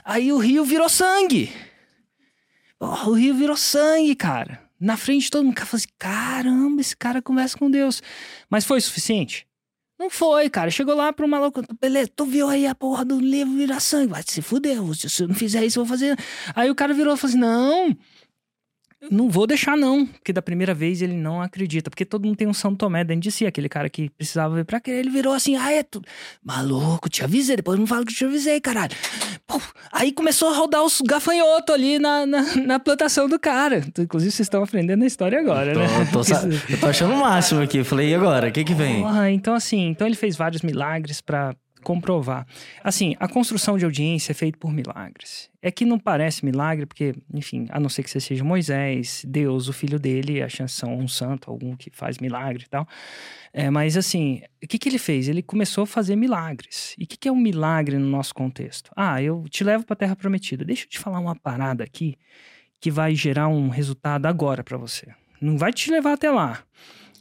Aí 0.05 0.31
o 0.31 0.37
rio 0.37 0.63
virou 0.63 0.87
sangue. 0.87 1.51
Porra, 2.83 3.09
o 3.09 3.13
rio 3.13 3.33
virou 3.33 3.55
sangue, 3.55 4.13
cara. 4.13 4.59
Na 4.77 4.97
frente 4.97 5.23
de 5.23 5.31
todo 5.31 5.45
mundo. 5.45 5.55
Cara 5.55 5.65
falou 5.65 5.77
assim, 5.77 5.93
caramba, 5.97 6.81
esse 6.81 6.97
cara 6.97 7.21
conversa 7.21 7.57
com 7.57 7.71
Deus. 7.71 8.03
Mas 8.49 8.65
foi 8.65 8.81
suficiente? 8.81 9.47
Não 9.97 10.09
foi, 10.09 10.49
cara. 10.49 10.69
Chegou 10.69 10.93
lá 10.93 11.13
pro 11.13 11.25
maluco, 11.25 11.63
beleza, 11.79 12.11
tu 12.13 12.25
viu 12.25 12.49
aí 12.49 12.67
a 12.67 12.75
porra 12.75 13.05
do 13.05 13.17
livro 13.21 13.53
virar 13.53 13.79
sangue. 13.79 14.11
Vai 14.11 14.21
se 14.27 14.41
fuder, 14.41 14.75
se 14.95 15.09
você 15.09 15.25
não 15.25 15.33
fizer 15.33 15.63
isso, 15.63 15.79
eu 15.79 15.85
vou 15.85 15.89
fazer. 15.89 16.19
Aí 16.53 16.69
o 16.69 16.75
cara 16.75 16.93
virou 16.93 17.13
e 17.13 17.17
falou 17.17 17.29
assim: 17.29 17.39
não, 17.39 17.97
não 19.11 19.29
vou 19.29 19.45
deixar 19.47 19.75
não. 19.77 20.05
Porque 20.05 20.31
da 20.33 20.41
primeira 20.41 20.73
vez 20.73 21.01
ele 21.01 21.13
não 21.15 21.41
acredita. 21.41 21.89
Porque 21.89 22.05
todo 22.05 22.25
mundo 22.25 22.35
tem 22.37 22.47
um 22.47 22.53
São 22.53 22.75
Tomé 22.75 23.03
dentro 23.03 23.21
de 23.21 23.31
si, 23.31 23.45
aquele 23.45 23.67
cara 23.69 23.89
que 23.89 24.09
precisava 24.09 24.55
ver 24.55 24.65
pra 24.65 24.79
quê. 24.79 24.91
Ele 24.91 25.09
virou 25.09 25.33
assim: 25.33 25.55
ah, 25.55 25.71
é 25.71 25.83
tudo. 25.83 26.05
Maluco, 26.43 27.09
te 27.09 27.23
avisei, 27.23 27.55
depois 27.55 27.79
não 27.79 27.87
fala 27.87 28.05
que 28.05 28.13
te 28.13 28.25
avisei, 28.25 28.59
caralho. 28.61 28.95
Puf, 29.47 29.71
Aí 29.91 30.11
começou 30.11 30.49
a 30.49 30.55
rodar 30.55 30.83
os 30.83 31.01
gafanhotos 31.01 31.73
ali 31.73 31.99
na, 31.99 32.25
na, 32.25 32.41
na 32.65 32.79
plantação 32.79 33.27
do 33.27 33.39
cara. 33.39 33.83
Inclusive, 33.99 34.31
vocês 34.31 34.45
estão 34.45 34.63
aprendendo 34.63 35.03
a 35.03 35.07
história 35.07 35.39
agora, 35.39 35.73
né? 35.73 35.85
Tô- 36.11 36.19
tô 36.19 36.23
sa- 36.23 36.43
eu 36.69 36.79
tô 36.79 36.87
achando 36.87 37.13
o 37.13 37.17
máximo 37.19 37.61
aqui. 37.61 37.83
Falei, 37.83 38.09
e 38.09 38.15
agora? 38.15 38.47
O 38.49 38.51
que 38.51 38.63
que 38.63 38.73
vem? 38.73 39.03
Então 39.33 39.53
assim, 39.53 39.87
então 39.87 40.07
ele 40.07 40.15
fez 40.15 40.35
vários 40.35 40.61
milagres 40.61 41.21
para 41.21 41.53
comprovar. 41.83 42.47
Assim, 42.83 43.15
a 43.19 43.27
construção 43.27 43.77
de 43.77 43.85
audiência 43.85 44.31
é 44.31 44.33
feita 44.33 44.57
por 44.57 44.71
milagres. 44.71 45.49
É 45.61 45.69
que 45.69 45.85
não 45.85 45.99
parece 45.99 46.43
milagre, 46.43 46.85
porque, 46.85 47.13
enfim, 47.33 47.67
a 47.69 47.79
não 47.79 47.89
ser 47.89 48.03
que 48.03 48.09
você 48.09 48.19
seja 48.19 48.43
Moisés, 48.43 49.23
Deus, 49.27 49.67
o 49.67 49.73
filho 49.73 49.99
dele, 49.99 50.41
a 50.41 50.49
chance 50.49 50.73
são 50.73 50.97
um 50.97 51.07
santo, 51.07 51.51
algum 51.51 51.75
que 51.75 51.91
faz 51.91 52.17
milagre 52.17 52.63
e 52.65 52.69
tal. 52.69 52.87
É, 53.53 53.69
mas 53.69 53.95
assim, 53.95 54.41
o 54.63 54.67
que, 54.67 54.79
que 54.79 54.89
ele 54.89 54.97
fez? 54.97 55.27
Ele 55.27 55.43
começou 55.43 55.83
a 55.83 55.87
fazer 55.87 56.15
milagres. 56.15 56.95
E 56.97 57.03
o 57.03 57.07
que, 57.07 57.17
que 57.17 57.27
é 57.27 57.31
um 57.31 57.37
milagre 57.39 57.97
no 57.97 58.07
nosso 58.07 58.33
contexto? 58.33 58.89
Ah, 58.95 59.21
eu 59.21 59.45
te 59.49 59.63
levo 59.63 59.85
para 59.85 59.93
a 59.93 59.97
Terra 59.97 60.15
Prometida. 60.15 60.65
Deixa 60.65 60.85
eu 60.85 60.89
te 60.89 60.97
falar 60.97 61.19
uma 61.19 61.35
parada 61.35 61.83
aqui 61.83 62.17
que 62.81 62.89
vai 62.91 63.15
gerar 63.15 63.47
um 63.47 63.69
resultado 63.69 64.25
agora 64.25 64.63
para 64.63 64.77
você. 64.77 65.07
Não 65.39 65.57
vai 65.57 65.71
te 65.71 65.91
levar 65.91 66.13
até 66.13 66.31
lá, 66.31 66.63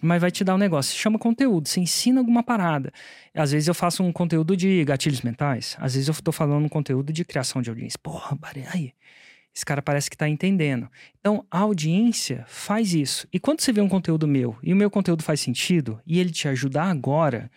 mas 0.02 0.20
vai 0.20 0.30
te 0.30 0.42
dar 0.42 0.56
um 0.56 0.58
negócio. 0.58 0.92
Se 0.92 0.98
chama 0.98 1.18
conteúdo, 1.18 1.68
você 1.68 1.80
ensina 1.80 2.20
alguma 2.20 2.42
parada. 2.42 2.92
Às 3.32 3.52
vezes 3.52 3.68
eu 3.68 3.74
faço 3.74 4.02
um 4.02 4.12
conteúdo 4.12 4.56
de 4.56 4.84
gatilhos 4.84 5.22
mentais, 5.22 5.76
às 5.78 5.94
vezes 5.94 6.08
eu 6.08 6.14
tô 6.22 6.32
falando 6.32 6.64
um 6.64 6.68
conteúdo 6.68 7.12
de 7.12 7.24
criação 7.24 7.62
de 7.62 7.70
audiência. 7.70 7.98
Porra, 8.02 8.36
aí, 8.74 8.92
esse 9.54 9.64
cara 9.64 9.80
parece 9.80 10.10
que 10.10 10.16
tá 10.16 10.28
entendendo. 10.28 10.90
Então, 11.20 11.46
a 11.50 11.60
audiência 11.60 12.44
faz 12.48 12.92
isso. 12.94 13.28
E 13.32 13.38
quando 13.38 13.60
você 13.60 13.72
vê 13.72 13.80
um 13.80 13.88
conteúdo 13.88 14.26
meu 14.26 14.56
e 14.62 14.72
o 14.72 14.76
meu 14.76 14.90
conteúdo 14.90 15.22
faz 15.22 15.40
sentido 15.40 16.00
e 16.04 16.18
ele 16.18 16.30
te 16.30 16.48
ajudar 16.48 16.90
agora, 16.90 17.50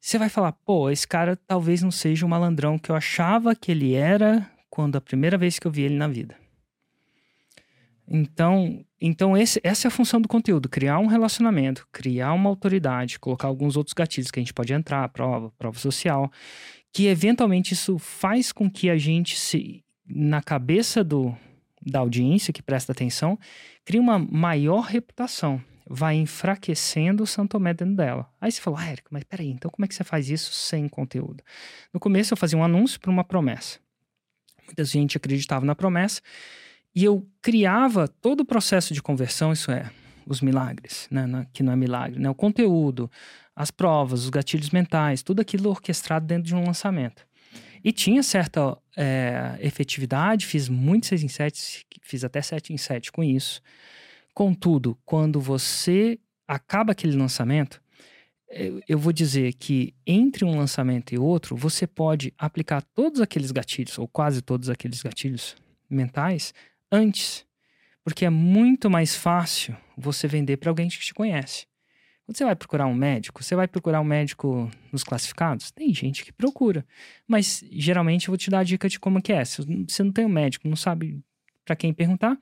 você 0.00 0.18
vai 0.18 0.28
falar: 0.28 0.52
pô, 0.52 0.90
esse 0.90 1.06
cara 1.06 1.36
talvez 1.46 1.82
não 1.82 1.90
seja 1.90 2.26
o 2.26 2.28
malandrão 2.28 2.78
que 2.78 2.90
eu 2.90 2.96
achava 2.96 3.54
que 3.54 3.70
ele 3.70 3.94
era 3.94 4.48
quando 4.68 4.96
a 4.96 5.00
primeira 5.00 5.38
vez 5.38 5.58
que 5.58 5.66
eu 5.66 5.70
vi 5.70 5.82
ele 5.82 5.96
na 5.96 6.08
vida. 6.08 6.36
Então, 8.08 8.84
então 9.04 9.36
esse- 9.36 9.60
essa 9.64 9.86
é 9.86 9.88
a 9.88 9.90
função 9.90 10.20
do 10.20 10.28
conteúdo: 10.28 10.68
criar 10.68 10.98
um 11.00 11.06
relacionamento, 11.06 11.86
criar 11.90 12.32
uma 12.32 12.48
autoridade, 12.48 13.18
colocar 13.18 13.48
alguns 13.48 13.76
outros 13.76 13.92
gatilhos 13.94 14.30
que 14.30 14.38
a 14.38 14.42
gente 14.42 14.54
pode 14.54 14.72
entrar, 14.72 15.08
prova, 15.08 15.50
prova 15.58 15.78
social, 15.78 16.30
que 16.92 17.06
eventualmente 17.06 17.74
isso 17.74 17.98
faz 17.98 18.52
com 18.52 18.70
que 18.70 18.88
a 18.88 18.96
gente 18.96 19.36
se 19.38 19.84
na 20.06 20.40
cabeça 20.40 21.02
do 21.02 21.34
da 21.84 21.98
audiência 21.98 22.52
que 22.52 22.62
presta 22.62 22.92
atenção, 22.92 23.36
crie 23.84 23.98
uma 23.98 24.16
maior 24.18 24.82
reputação. 24.82 25.60
Vai 25.84 26.14
enfraquecendo 26.14 27.24
o 27.24 27.26
Santo 27.26 27.50
Tomé 27.50 27.74
dentro 27.74 27.96
dela. 27.96 28.30
Aí 28.40 28.52
você 28.52 28.60
fala, 28.60 28.80
ah, 28.80 28.88
Érico, 28.88 29.08
mas 29.10 29.24
peraí, 29.24 29.48
então 29.50 29.68
como 29.68 29.84
é 29.84 29.88
que 29.88 29.94
você 29.96 30.04
faz 30.04 30.30
isso 30.30 30.52
sem 30.52 30.88
conteúdo? 30.88 31.42
No 31.92 31.98
começo 31.98 32.32
eu 32.32 32.36
fazia 32.36 32.56
um 32.56 32.62
anúncio 32.62 33.00
para 33.00 33.10
uma 33.10 33.24
promessa. 33.24 33.80
Muita 34.64 34.84
gente 34.84 35.16
acreditava 35.16 35.66
na 35.66 35.74
promessa 35.74 36.20
e 36.94 37.04
eu 37.04 37.26
criava 37.40 38.06
todo 38.06 38.40
o 38.40 38.44
processo 38.44 38.92
de 38.92 39.02
conversão, 39.02 39.52
isso 39.52 39.70
é, 39.70 39.90
os 40.26 40.40
milagres, 40.40 41.08
né? 41.10 41.46
Que 41.52 41.62
não 41.62 41.72
é 41.72 41.76
milagre, 41.76 42.20
né? 42.20 42.28
O 42.28 42.34
conteúdo, 42.34 43.10
as 43.54 43.70
provas, 43.70 44.24
os 44.24 44.30
gatilhos 44.30 44.70
mentais, 44.70 45.22
tudo 45.22 45.40
aquilo 45.40 45.70
orquestrado 45.70 46.26
dentro 46.26 46.44
de 46.44 46.54
um 46.54 46.64
lançamento. 46.64 47.26
E 47.84 47.92
tinha 47.92 48.22
certa 48.22 48.78
é, 48.96 49.58
efetividade, 49.60 50.46
fiz 50.46 50.68
muito 50.68 51.06
6 51.06 51.24
em 51.24 51.28
7, 51.28 51.86
fiz 52.02 52.24
até 52.24 52.40
7 52.40 52.72
em 52.72 52.76
7 52.76 53.10
com 53.10 53.24
isso. 53.24 53.60
Contudo, 54.32 54.96
quando 55.04 55.40
você 55.40 56.18
acaba 56.46 56.92
aquele 56.92 57.16
lançamento, 57.16 57.82
eu 58.86 58.98
vou 58.98 59.12
dizer 59.12 59.54
que 59.54 59.94
entre 60.06 60.44
um 60.44 60.56
lançamento 60.56 61.14
e 61.14 61.18
outro, 61.18 61.56
você 61.56 61.86
pode 61.86 62.32
aplicar 62.36 62.82
todos 62.82 63.20
aqueles 63.20 63.50
gatilhos, 63.50 63.98
ou 63.98 64.06
quase 64.06 64.42
todos 64.42 64.68
aqueles 64.68 65.02
gatilhos 65.02 65.56
mentais, 65.88 66.52
antes. 66.92 67.44
Porque 68.04 68.24
é 68.24 68.30
muito 68.30 68.90
mais 68.90 69.16
fácil 69.16 69.76
você 69.96 70.28
vender 70.28 70.58
para 70.58 70.70
alguém 70.70 70.88
que 70.88 70.98
te 70.98 71.14
conhece. 71.14 71.66
Quando 72.26 72.36
você 72.36 72.44
vai 72.44 72.54
procurar 72.54 72.86
um 72.86 72.94
médico, 72.94 73.42
você 73.42 73.56
vai 73.56 73.66
procurar 73.66 74.00
um 74.00 74.04
médico 74.04 74.70
nos 74.92 75.02
classificados? 75.02 75.70
Tem 75.70 75.92
gente 75.94 76.24
que 76.24 76.32
procura. 76.32 76.86
Mas 77.26 77.64
geralmente 77.70 78.28
eu 78.28 78.32
vou 78.32 78.38
te 78.38 78.50
dar 78.50 78.60
a 78.60 78.64
dica 78.64 78.88
de 78.88 79.00
como 79.00 79.20
que 79.20 79.32
é. 79.32 79.44
Se 79.44 79.62
você 79.88 80.02
não 80.02 80.12
tem 80.12 80.24
um 80.24 80.28
médico, 80.28 80.68
não 80.68 80.76
sabe 80.76 81.20
para 81.64 81.76
quem 81.76 81.92
perguntar, 81.92 82.38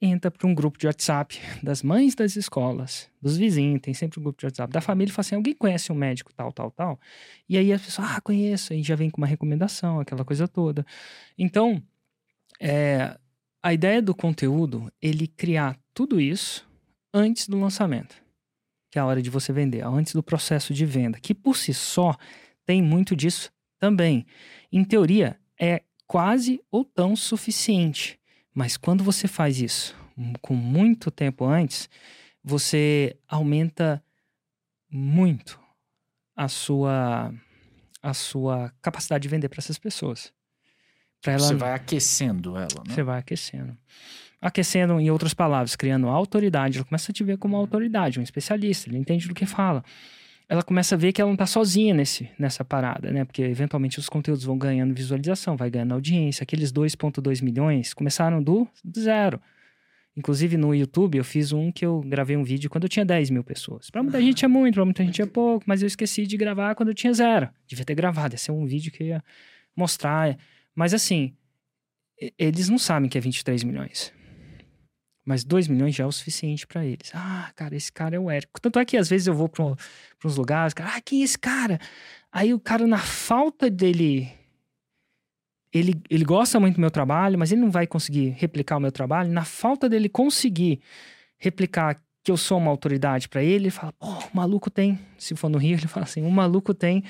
entra 0.00 0.30
para 0.30 0.46
um 0.46 0.54
grupo 0.54 0.78
de 0.78 0.86
WhatsApp 0.86 1.38
das 1.62 1.82
mães 1.82 2.14
das 2.14 2.36
escolas, 2.36 3.08
dos 3.20 3.36
vizinhos, 3.36 3.80
tem 3.80 3.94
sempre 3.94 4.20
um 4.20 4.22
grupo 4.22 4.40
de 4.40 4.46
WhatsApp 4.46 4.72
da 4.72 4.80
família 4.80 5.12
fala 5.12 5.26
assim: 5.26 5.34
alguém 5.34 5.54
conhece 5.54 5.90
um 5.90 5.94
médico 5.94 6.32
tal, 6.34 6.52
tal, 6.52 6.70
tal? 6.70 7.00
E 7.48 7.56
aí 7.56 7.72
a 7.72 7.78
pessoa, 7.78 8.08
ah, 8.08 8.20
conheço, 8.20 8.72
aí 8.72 8.82
já 8.82 8.94
vem 8.94 9.10
com 9.10 9.18
uma 9.18 9.26
recomendação, 9.26 10.00
aquela 10.00 10.24
coisa 10.24 10.46
toda. 10.46 10.84
Então, 11.38 11.82
é, 12.60 13.18
a 13.66 13.74
ideia 13.74 14.00
do 14.00 14.14
conteúdo, 14.14 14.92
ele 15.02 15.26
criar 15.26 15.76
tudo 15.92 16.20
isso 16.20 16.64
antes 17.12 17.48
do 17.48 17.58
lançamento, 17.58 18.14
que 18.92 18.96
é 18.96 19.02
a 19.02 19.04
hora 19.04 19.20
de 19.20 19.28
você 19.28 19.52
vender, 19.52 19.84
antes 19.84 20.12
do 20.12 20.22
processo 20.22 20.72
de 20.72 20.86
venda, 20.86 21.18
que 21.18 21.34
por 21.34 21.56
si 21.56 21.74
só 21.74 22.14
tem 22.64 22.80
muito 22.80 23.16
disso 23.16 23.50
também. 23.76 24.24
Em 24.70 24.84
teoria, 24.84 25.36
é 25.60 25.82
quase 26.06 26.62
ou 26.70 26.84
tão 26.84 27.16
suficiente. 27.16 28.20
Mas 28.54 28.76
quando 28.76 29.02
você 29.02 29.26
faz 29.26 29.60
isso 29.60 29.96
com 30.40 30.54
muito 30.54 31.10
tempo 31.10 31.44
antes, 31.44 31.90
você 32.44 33.18
aumenta 33.26 34.00
muito 34.88 35.58
a 36.36 36.46
sua 36.46 37.34
a 38.00 38.14
sua 38.14 38.72
capacidade 38.80 39.22
de 39.22 39.28
vender 39.28 39.48
para 39.48 39.58
essas 39.58 39.76
pessoas. 39.76 40.32
Para 41.22 41.34
ela 41.34 41.42
Você 41.42 41.54
vai 41.54 41.72
aquecendo 41.72 42.56
ela, 42.56 42.82
né? 42.86 42.94
você 42.94 43.02
vai 43.02 43.18
aquecendo. 43.18 43.76
Aquecendo, 44.40 45.00
em 45.00 45.10
outras 45.10 45.34
palavras, 45.34 45.74
criando 45.74 46.08
autoridade. 46.08 46.78
Ela 46.78 46.86
começa 46.86 47.10
a 47.10 47.14
te 47.14 47.24
ver 47.24 47.38
como 47.38 47.54
uma 47.54 47.60
autoridade, 47.60 48.20
um 48.20 48.22
especialista, 48.22 48.88
ele 48.88 48.98
entende 48.98 49.26
do 49.26 49.34
que 49.34 49.46
fala. 49.46 49.82
Ela 50.48 50.62
começa 50.62 50.94
a 50.94 50.98
ver 50.98 51.12
que 51.12 51.20
ela 51.20 51.28
não 51.28 51.34
está 51.34 51.46
sozinha 51.46 51.92
nesse, 51.92 52.30
nessa 52.38 52.64
parada, 52.64 53.10
né? 53.10 53.24
Porque 53.24 53.42
eventualmente 53.42 53.98
os 53.98 54.08
conteúdos 54.08 54.44
vão 54.44 54.56
ganhando 54.56 54.94
visualização, 54.94 55.56
vai 55.56 55.68
ganhando 55.68 55.94
audiência. 55.94 56.44
Aqueles 56.44 56.72
2,2 56.72 57.42
milhões 57.42 57.92
começaram 57.92 58.40
do, 58.40 58.68
do 58.84 59.00
zero. 59.00 59.40
Inclusive 60.16 60.56
no 60.56 60.74
YouTube 60.74 61.18
eu 61.18 61.24
fiz 61.24 61.52
um 61.52 61.70
que 61.70 61.84
eu 61.84 62.00
gravei 62.00 62.36
um 62.36 62.44
vídeo 62.44 62.70
quando 62.70 62.84
eu 62.84 62.88
tinha 62.88 63.04
10 63.04 63.30
mil 63.30 63.44
pessoas. 63.44 63.90
Pra 63.90 64.02
muita 64.02 64.20
gente 64.22 64.44
é 64.44 64.48
muito, 64.48 64.74
pra 64.74 64.84
muita 64.84 65.04
gente 65.04 65.20
é 65.20 65.26
pouco, 65.26 65.64
mas 65.66 65.82
eu 65.82 65.86
esqueci 65.86 66.26
de 66.26 66.36
gravar 66.36 66.74
quando 66.74 66.90
eu 66.90 66.94
tinha 66.94 67.12
zero. 67.12 67.48
Devia 67.66 67.84
ter 67.84 67.94
gravado, 67.94 68.34
ia 68.34 68.38
ser 68.38 68.52
um 68.52 68.64
vídeo 68.64 68.90
que 68.90 69.02
eu 69.02 69.06
ia 69.08 69.24
mostrar. 69.76 70.38
Mas 70.76 70.92
assim, 70.92 71.34
eles 72.38 72.68
não 72.68 72.78
sabem 72.78 73.08
que 73.08 73.16
é 73.16 73.20
23 73.20 73.64
milhões. 73.64 74.12
Mas 75.24 75.42
2 75.42 75.66
milhões 75.66 75.94
já 75.94 76.04
é 76.04 76.06
o 76.06 76.12
suficiente 76.12 76.66
pra 76.66 76.84
eles. 76.84 77.10
Ah, 77.12 77.50
cara, 77.56 77.74
esse 77.74 77.90
cara 77.90 78.14
é 78.14 78.18
o 78.18 78.30
Érico. 78.30 78.60
Tanto 78.60 78.78
é 78.78 78.84
que 78.84 78.96
às 78.96 79.08
vezes 79.08 79.26
eu 79.26 79.34
vou 79.34 79.48
pra, 79.48 79.64
pra 79.64 80.28
uns 80.28 80.36
lugares, 80.36 80.72
cara, 80.72 80.92
ah, 80.94 81.00
quem 81.00 81.22
é 81.22 81.24
esse 81.24 81.38
cara? 81.38 81.80
Aí 82.30 82.54
o 82.54 82.60
cara, 82.60 82.86
na 82.86 82.98
falta 82.98 83.68
dele. 83.68 84.30
Ele, 85.72 85.94
ele 86.08 86.24
gosta 86.24 86.60
muito 86.60 86.76
do 86.76 86.80
meu 86.80 86.90
trabalho, 86.90 87.38
mas 87.38 87.50
ele 87.50 87.60
não 87.60 87.70
vai 87.70 87.86
conseguir 87.86 88.34
replicar 88.38 88.76
o 88.76 88.80
meu 88.80 88.92
trabalho. 88.92 89.32
Na 89.32 89.44
falta 89.44 89.88
dele 89.88 90.08
conseguir 90.08 90.80
replicar 91.38 92.00
que 92.22 92.30
eu 92.30 92.36
sou 92.36 92.58
uma 92.58 92.70
autoridade 92.70 93.28
pra 93.28 93.42
ele, 93.42 93.64
ele 93.64 93.70
fala, 93.70 93.92
pô, 93.92 94.06
o 94.06 94.30
maluco 94.32 94.70
tem. 94.70 94.98
Se 95.18 95.34
for 95.34 95.48
no 95.48 95.58
Rio, 95.58 95.76
ele 95.76 95.88
fala 95.88 96.04
assim: 96.04 96.22
o 96.22 96.30
maluco 96.30 96.72
tem 96.72 97.02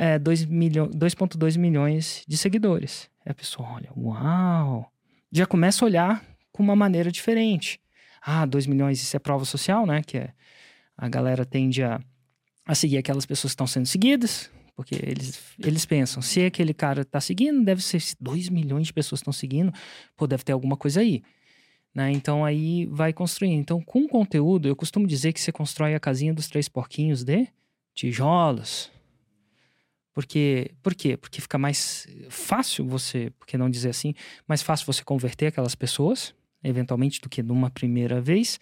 é, 0.00 0.18
2 0.18 0.46
milho- 0.46 0.88
2,2 0.88 1.58
milhões 1.58 2.24
de 2.26 2.38
seguidores. 2.38 3.10
Aí 3.22 3.32
a 3.32 3.34
pessoa 3.34 3.68
olha, 3.68 3.90
uau! 3.94 4.90
Já 5.30 5.44
começa 5.44 5.84
a 5.84 5.86
olhar 5.86 6.24
com 6.50 6.62
uma 6.62 6.74
maneira 6.74 7.12
diferente. 7.12 7.78
Ah, 8.22 8.46
2 8.46 8.66
milhões, 8.66 9.02
isso 9.02 9.14
é 9.14 9.18
prova 9.18 9.44
social, 9.44 9.84
né? 9.84 10.02
Que 10.02 10.16
é, 10.16 10.30
a 10.96 11.06
galera 11.06 11.44
tende 11.44 11.82
a, 11.82 12.00
a 12.66 12.74
seguir 12.74 12.96
aquelas 12.96 13.26
pessoas 13.26 13.50
que 13.52 13.56
estão 13.56 13.66
sendo 13.66 13.84
seguidas, 13.84 14.50
porque 14.74 14.94
eles, 14.94 15.38
eles 15.62 15.84
pensam, 15.84 16.22
se 16.22 16.46
aquele 16.46 16.72
cara 16.72 17.04
tá 17.04 17.20
seguindo, 17.20 17.62
deve 17.62 17.82
ser 17.82 18.02
2 18.18 18.48
milhões 18.48 18.86
de 18.86 18.94
pessoas 18.94 19.20
estão 19.20 19.34
seguindo, 19.34 19.70
pô, 20.16 20.26
deve 20.26 20.42
ter 20.44 20.52
alguma 20.52 20.78
coisa 20.78 21.00
aí. 21.02 21.22
Né? 21.94 22.10
Então 22.12 22.42
aí 22.42 22.86
vai 22.86 23.12
construindo. 23.12 23.60
Então, 23.60 23.82
com 23.82 24.08
conteúdo, 24.08 24.66
eu 24.66 24.74
costumo 24.74 25.06
dizer 25.06 25.34
que 25.34 25.40
você 25.42 25.52
constrói 25.52 25.94
a 25.94 26.00
casinha 26.00 26.32
dos 26.32 26.48
três 26.48 26.70
porquinhos 26.70 27.22
de 27.22 27.48
tijolos. 27.94 28.90
Porque, 30.12 30.72
por 30.82 30.94
quê? 30.94 31.16
Porque 31.16 31.40
fica 31.40 31.56
mais 31.58 32.06
fácil 32.28 32.86
você, 32.86 33.30
por 33.38 33.46
que 33.46 33.56
não 33.56 33.70
dizer 33.70 33.90
assim, 33.90 34.14
mais 34.46 34.62
fácil 34.62 34.86
você 34.86 35.04
converter 35.04 35.46
aquelas 35.46 35.74
pessoas, 35.74 36.34
eventualmente, 36.62 37.20
do 37.20 37.28
que 37.28 37.42
numa 37.42 37.70
primeira 37.70 38.20
vez. 38.20 38.58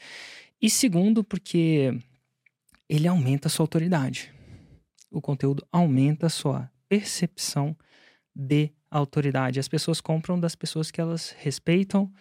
E 0.61 0.69
segundo, 0.69 1.25
porque 1.25 1.99
ele 2.89 3.09
aumenta 3.09 3.49
a 3.49 3.51
sua 3.51 3.65
autoridade. 3.65 4.33
O 5.11 5.21
conteúdo 5.21 5.67
aumenta 5.73 6.27
a 6.27 6.31
sua 6.31 6.71
percepção 6.89 7.77
de 8.35 8.71
autoridade. 8.91 9.59
As 9.59 9.69
pessoas 9.69 10.01
compram 10.01 10.39
das 10.39 10.55
pessoas 10.55 10.91
que 10.91 11.01
elas 11.01 11.35
respeitam 11.39 12.13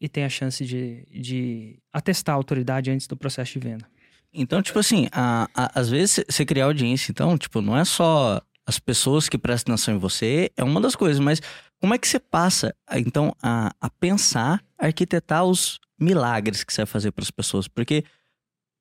e 0.00 0.08
têm 0.08 0.24
a 0.24 0.28
chance 0.28 0.64
de, 0.64 1.06
de 1.10 1.78
atestar 1.92 2.34
a 2.34 2.36
autoridade 2.36 2.90
antes 2.90 3.06
do 3.06 3.16
processo 3.16 3.52
de 3.52 3.58
venda. 3.60 3.86
Então, 4.32 4.62
tipo 4.62 4.78
assim, 4.78 5.08
a- 5.12 5.48
a- 5.54 5.78
às 5.80 5.90
vezes 5.90 6.24
você 6.28 6.44
criar 6.44 6.64
audiência, 6.64 7.12
então, 7.12 7.36
tipo, 7.36 7.60
não 7.60 7.76
é 7.76 7.84
só 7.84 8.40
as 8.66 8.78
pessoas 8.78 9.28
que 9.28 9.36
prestam 9.38 9.74
atenção 9.74 9.94
em 9.94 9.98
você, 9.98 10.50
é 10.56 10.62
uma 10.62 10.80
das 10.80 10.94
coisas, 10.94 11.18
mas 11.18 11.40
como 11.80 11.94
é 11.94 11.98
que 11.98 12.06
você 12.06 12.18
passa, 12.20 12.74
a- 12.86 12.98
então, 12.98 13.34
a, 13.42 13.72
a 13.80 13.90
pensar, 13.90 14.62
a 14.78 14.86
arquitetar 14.86 15.44
os 15.44 15.80
milagres 15.98 16.62
que 16.64 16.72
você 16.72 16.82
vai 16.82 16.86
fazer 16.86 17.10
para 17.12 17.22
as 17.24 17.30
pessoas? 17.30 17.66
Porque 17.66 18.04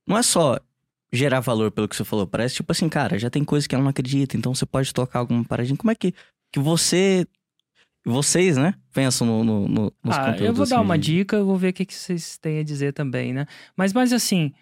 não 0.07 0.17
é 0.17 0.21
só 0.23 0.59
gerar 1.11 1.39
valor 1.39 1.71
pelo 1.71 1.87
que 1.87 1.95
você 1.95 2.03
falou, 2.03 2.25
parece 2.27 2.55
tipo 2.55 2.71
assim, 2.71 2.87
cara, 2.87 3.17
já 3.19 3.29
tem 3.29 3.43
coisa 3.43 3.67
que 3.67 3.73
ela 3.75 3.83
não 3.83 3.89
acredita, 3.89 4.37
então 4.37 4.53
você 4.53 4.65
pode 4.65 4.93
tocar 4.93 5.19
alguma 5.19 5.43
paradinha. 5.43 5.75
Como 5.77 5.91
é 5.91 5.95
que, 5.95 6.13
que 6.53 6.59
você, 6.59 7.25
vocês, 8.05 8.57
né, 8.57 8.73
pensam 8.93 9.25
no, 9.27 9.43
no- 9.43 9.67
no- 9.67 9.93
nos 10.03 10.15
ah, 10.15 10.19
conteúdos? 10.25 10.45
eu 10.47 10.53
vou 10.53 10.65
dar 10.67 10.75
assim, 10.77 10.85
uma 10.85 10.97
de- 10.97 11.17
dica, 11.17 11.35
eu 11.37 11.45
vou 11.45 11.57
ver 11.57 11.69
o 11.69 11.73
que, 11.73 11.85
que 11.85 11.93
vocês 11.93 12.37
têm 12.37 12.59
a 12.59 12.63
dizer 12.63 12.93
também, 12.93 13.33
né? 13.33 13.45
Mas, 13.75 13.93
mas 13.93 14.13
assim, 14.13 14.53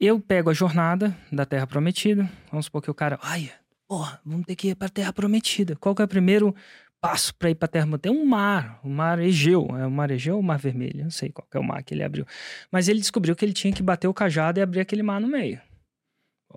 eu 0.00 0.18
pego 0.18 0.50
a 0.50 0.54
jornada 0.54 1.16
da 1.30 1.44
Terra 1.46 1.66
Prometida, 1.66 2.28
vamos 2.50 2.66
supor 2.66 2.82
que 2.82 2.90
o 2.90 2.94
cara, 2.94 3.18
ai, 3.22 3.50
porra, 3.92 4.18
vamos 4.24 4.46
ter 4.46 4.56
que 4.56 4.68
ir 4.68 4.74
pra 4.74 4.88
Terra 4.88 5.12
Prometida. 5.12 5.76
Qual 5.76 5.94
que 5.94 6.00
é 6.00 6.04
o 6.06 6.08
primeiro 6.08 6.56
passo 6.98 7.34
para 7.34 7.50
ir 7.50 7.54
pra 7.54 7.68
Terra 7.68 7.84
Prometida? 7.84 8.10
Um 8.10 8.24
mar, 8.24 8.80
o 8.82 8.88
mar 8.88 9.18
Egeu, 9.18 9.68
é 9.78 9.86
o 9.86 9.90
mar 9.90 10.10
Egeu 10.10 10.36
ou 10.36 10.40
o 10.40 10.42
mar 10.42 10.58
Vermelho? 10.58 11.04
Não 11.04 11.10
sei 11.10 11.28
qual 11.28 11.46
que 11.46 11.58
é 11.58 11.60
o 11.60 11.62
mar 11.62 11.82
que 11.82 11.92
ele 11.92 12.02
abriu. 12.02 12.24
Mas 12.70 12.88
ele 12.88 13.00
descobriu 13.00 13.36
que 13.36 13.44
ele 13.44 13.52
tinha 13.52 13.70
que 13.70 13.82
bater 13.82 14.08
o 14.08 14.14
cajado 14.14 14.58
e 14.58 14.62
abrir 14.62 14.80
aquele 14.80 15.02
mar 15.02 15.20
no 15.20 15.28
meio. 15.28 15.60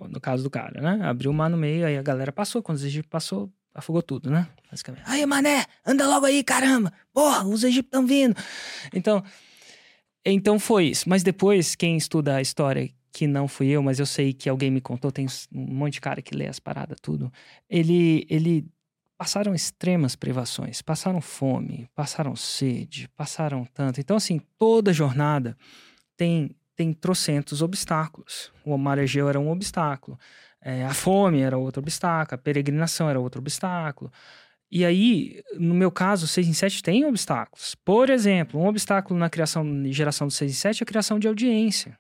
No 0.10 0.22
caso 0.22 0.44
do 0.44 0.50
cara, 0.50 0.80
né? 0.80 1.06
Abriu 1.06 1.30
o 1.30 1.34
mar 1.34 1.50
no 1.50 1.58
meio, 1.58 1.86
aí 1.86 1.98
a 1.98 2.02
galera 2.02 2.32
passou, 2.32 2.64
quando 2.64 2.78
os 2.78 2.86
egípcios 2.86 3.10
passou, 3.10 3.52
afogou 3.74 4.02
tudo, 4.02 4.32
né? 4.32 4.48
Basicamente. 4.72 5.04
Aí, 5.06 5.26
mané, 5.26 5.66
anda 5.86 6.08
logo 6.08 6.26
aí, 6.26 6.42
caramba! 6.42 6.94
Porra, 7.14 7.46
os 7.46 7.66
egípcios 7.66 7.88
estão 7.88 8.08
vindo! 8.08 8.34
Então, 8.94 9.22
então 10.24 10.58
foi 10.58 10.86
isso. 10.86 11.10
Mas 11.10 11.22
depois, 11.22 11.76
quem 11.76 11.98
estuda 11.98 12.38
a 12.38 12.42
história, 12.42 12.90
que 13.16 13.28
não 13.28 13.48
fui 13.48 13.68
eu, 13.68 13.82
mas 13.82 13.98
eu 13.98 14.06
sei 14.06 14.34
que 14.34 14.50
alguém 14.50 14.70
me 14.70 14.82
contou, 14.82 15.10
tem 15.10 15.26
um 15.54 15.74
monte 15.74 15.94
de 15.94 16.02
cara 16.02 16.22
que 16.22 16.36
lê 16.36 16.48
as 16.48 16.60
paradas, 16.60 16.98
tudo. 17.02 17.32
Ele, 17.70 18.28
ele 18.30 18.68
passaram 19.18 19.56
extremas 19.56 20.18
privações, 20.18 20.82
passaram 20.82 21.22
fome, 21.22 21.88
passaram 21.96 22.36
sede, 22.36 23.08
passaram 23.16 23.64
tanto. 23.74 24.02
Então, 24.02 24.18
assim, 24.18 24.42
toda 24.58 24.92
jornada 24.92 25.58
tem, 26.18 26.54
tem 26.76 26.92
trocentos 26.92 27.62
obstáculos. 27.62 28.52
O 28.66 28.78
mar 28.78 28.98
Egeu 28.98 29.30
era 29.30 29.40
um 29.40 29.50
obstáculo. 29.50 30.20
É, 30.62 30.84
a 30.84 30.94
fome 30.94 31.40
era 31.40 31.58
outro 31.58 31.82
obstáculo, 31.82 32.36
a 32.36 32.44
peregrinação 32.44 33.10
era 33.10 33.18
outro 33.18 33.40
obstáculo. 33.40 34.12
E 34.70 34.84
aí, 34.84 35.42
no 35.58 35.74
meu 35.74 35.90
caso, 35.90 36.28
6 36.28 36.50
em 36.50 36.54
7 36.54 36.84
tem 36.84 37.06
obstáculos. 37.06 37.76
Por 37.76 38.10
exemplo, 38.10 38.60
um 38.60 38.68
obstáculo 38.68 39.18
na 39.18 39.30
criação 39.30 39.64
geração 39.86 40.28
do 40.28 40.34
6 40.34 40.52
em 40.52 40.54
7 40.54 40.82
é 40.82 40.84
a 40.84 40.86
criação 40.86 41.18
de 41.18 41.30
audiência. 41.30 41.98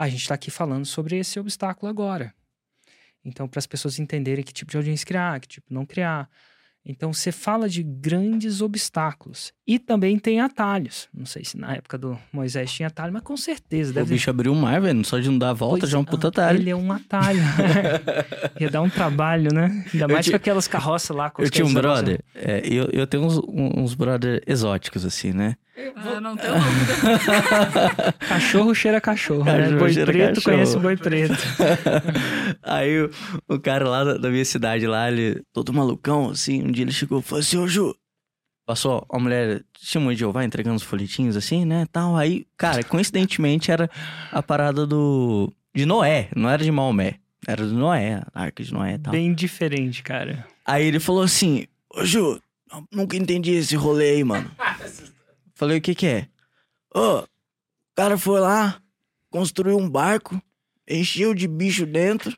A 0.00 0.08
gente 0.08 0.22
está 0.22 0.34
aqui 0.34 0.50
falando 0.50 0.86
sobre 0.86 1.18
esse 1.18 1.38
obstáculo 1.38 1.90
agora. 1.90 2.32
Então, 3.22 3.46
para 3.46 3.58
as 3.58 3.66
pessoas 3.66 3.98
entenderem 3.98 4.42
que 4.42 4.50
tipo 4.50 4.70
de 4.70 4.78
audiência 4.78 5.06
criar, 5.06 5.38
que 5.40 5.46
tipo 5.46 5.66
não 5.68 5.84
criar. 5.84 6.26
Então 6.82 7.12
você 7.12 7.30
fala 7.30 7.68
de 7.68 7.82
grandes 7.82 8.62
obstáculos. 8.62 9.52
E 9.66 9.78
também 9.78 10.18
tem 10.18 10.40
atalhos. 10.40 11.06
Não 11.12 11.26
sei 11.26 11.44
se 11.44 11.58
na 11.58 11.74
época 11.74 11.98
do 11.98 12.18
Moisés 12.32 12.72
tinha 12.72 12.88
atalho, 12.88 13.12
mas 13.12 13.22
com 13.22 13.36
certeza 13.36 13.90
O 13.90 13.94
deve 13.94 14.14
bicho 14.14 14.30
abriu 14.30 14.54
o 14.54 14.56
mar, 14.56 14.80
velho. 14.80 15.04
Só 15.04 15.18
de 15.18 15.28
não 15.28 15.36
dar 15.36 15.50
a 15.50 15.52
volta 15.52 15.80
Pois 15.80 15.90
já 15.90 15.98
é 15.98 16.00
um 16.00 16.04
é, 16.04 16.06
puta 16.06 16.28
atalho. 16.28 16.58
Ele 16.58 16.70
é 16.70 16.74
um 16.74 16.90
atalho. 16.90 17.42
Ia 18.58 18.70
dar 18.70 18.80
um 18.80 18.88
trabalho, 18.88 19.52
né? 19.52 19.84
Ainda 19.92 20.08
mais 20.08 20.26
com 20.26 20.36
aquelas 20.36 20.66
carroças 20.66 21.14
lá. 21.14 21.28
Com 21.28 21.42
Eu 21.42 21.50
tinha 21.50 21.66
um 21.66 21.74
brother, 21.74 22.24
é, 22.34 22.62
eu, 22.64 22.88
eu 22.90 23.06
tenho 23.06 23.24
uns, 23.24 23.38
uns 23.46 23.92
brother 23.92 24.42
exóticos, 24.46 25.04
assim, 25.04 25.34
né? 25.34 25.56
Ah, 25.96 26.20
não 26.20 26.36
tem 26.36 26.50
o 26.50 26.54
nome 26.54 26.64
do- 26.84 28.12
Cachorro 28.28 28.74
cheira 28.74 29.00
cachorro, 29.00 29.44
né? 29.44 29.58
Cachorro 29.62 29.78
Boi 29.78 29.92
cheira 29.92 30.12
preto 30.12 30.34
cachorro. 30.36 30.54
conhece 30.56 30.78
boi 30.78 30.96
preto. 30.96 31.34
Aí 32.62 33.02
o, 33.02 33.10
o 33.48 33.58
cara 33.58 33.88
lá 33.88 34.04
da, 34.04 34.14
da 34.18 34.30
minha 34.30 34.44
cidade, 34.44 34.86
lá, 34.86 35.10
ele 35.10 35.42
todo 35.52 35.72
malucão, 35.72 36.30
assim, 36.30 36.62
um 36.62 36.70
dia 36.70 36.84
ele 36.84 36.92
chegou 36.92 37.20
e 37.20 37.22
falou 37.22 37.40
assim, 37.40 37.58
ô 37.58 37.66
Ju, 37.68 37.94
passou 38.66 39.06
a 39.10 39.18
mulher, 39.18 39.62
chamou 39.80 40.12
de 40.12 40.20
Jeová, 40.20 40.44
entregando 40.44 40.76
os 40.76 40.82
folhetinhos, 40.82 41.36
assim, 41.36 41.64
né, 41.64 41.86
tal. 41.92 42.16
Aí, 42.16 42.46
cara, 42.56 42.82
coincidentemente 42.84 43.70
era 43.70 43.90
a 44.30 44.42
parada 44.42 44.86
do... 44.86 45.52
de 45.74 45.84
Noé, 45.86 46.28
não 46.36 46.48
era 46.48 46.62
de 46.62 46.70
Maomé. 46.70 47.16
Era 47.46 47.64
do 47.66 47.72
Noé, 47.74 48.22
a 48.34 48.42
arca 48.42 48.62
de 48.62 48.72
Noé 48.72 48.94
e 48.94 48.98
tal. 48.98 49.12
Bem 49.12 49.32
diferente, 49.32 50.02
cara. 50.02 50.46
Aí 50.66 50.84
ele 50.86 51.00
falou 51.00 51.22
assim, 51.22 51.66
ô 51.92 52.04
Ju, 52.04 52.38
nunca 52.92 53.16
entendi 53.16 53.52
esse 53.52 53.74
rolê 53.76 54.10
aí, 54.10 54.22
mano. 54.22 54.50
Falei, 55.60 55.76
o 55.76 55.80
que 55.82 55.94
que 55.94 56.06
é? 56.06 56.26
Ô, 56.94 57.18
o 57.18 57.26
cara 57.94 58.16
foi 58.16 58.40
lá, 58.40 58.80
construiu 59.28 59.76
um 59.76 59.90
barco, 59.90 60.40
encheu 60.88 61.34
de 61.34 61.46
bicho 61.46 61.84
dentro, 61.84 62.34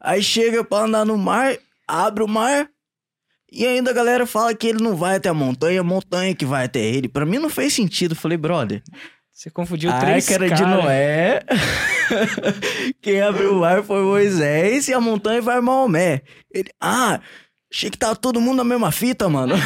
aí 0.00 0.22
chega 0.22 0.64
pra 0.64 0.86
andar 0.86 1.04
no 1.04 1.18
mar, 1.18 1.54
abre 1.86 2.22
o 2.22 2.26
mar, 2.26 2.70
e 3.52 3.66
ainda 3.66 3.90
a 3.90 3.92
galera 3.92 4.26
fala 4.26 4.54
que 4.54 4.66
ele 4.66 4.82
não 4.82 4.96
vai 4.96 5.16
até 5.16 5.28
a 5.28 5.34
montanha, 5.34 5.82
a 5.82 5.84
montanha 5.84 6.34
que 6.34 6.46
vai 6.46 6.64
até 6.64 6.80
ele. 6.80 7.06
Pra 7.06 7.26
mim 7.26 7.36
não 7.36 7.50
fez 7.50 7.74
sentido. 7.74 8.14
Falei, 8.14 8.38
brother, 8.38 8.82
Você 9.30 9.50
confundiu 9.50 9.90
a 9.90 10.00
três 10.00 10.30
era 10.30 10.48
de. 10.48 10.62
Noé, 10.62 11.42
quem 13.02 13.20
abriu 13.20 13.52
o 13.52 13.60
mar 13.60 13.82
foi 13.82 14.02
Moisés 14.02 14.88
e 14.88 14.94
a 14.94 15.00
montanha 15.02 15.42
vai 15.42 15.60
Maomé. 15.60 16.22
Ele, 16.50 16.70
ah, 16.80 17.20
achei 17.72 17.90
que 17.90 17.96
tava 17.98 18.14
todo 18.14 18.40
mundo 18.40 18.58
na 18.58 18.64
mesma 18.64 18.92
fita, 18.92 19.28
mano. 19.28 19.54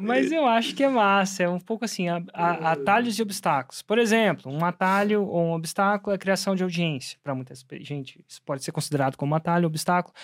Mas 0.00 0.30
eu 0.30 0.46
acho 0.46 0.74
que 0.74 0.84
é 0.84 0.88
massa. 0.88 1.42
É 1.44 1.48
um 1.48 1.58
pouco 1.58 1.84
assim, 1.84 2.08
a- 2.08 2.22
a- 2.32 2.72
atalhos 2.72 3.18
e 3.18 3.22
obstáculos. 3.22 3.82
Por 3.82 3.98
exemplo, 3.98 4.52
um 4.52 4.64
atalho 4.64 5.24
ou 5.26 5.46
um 5.48 5.52
obstáculo 5.54 6.12
é 6.12 6.16
a 6.16 6.18
criação 6.18 6.54
de 6.54 6.62
audiência. 6.62 7.18
Para 7.22 7.34
muita 7.34 7.54
gente, 7.80 8.22
isso 8.28 8.40
pode 8.44 8.62
ser 8.62 8.72
considerado 8.72 9.16
como 9.16 9.34
atalho, 9.34 9.66
obstáculo. 9.66 10.14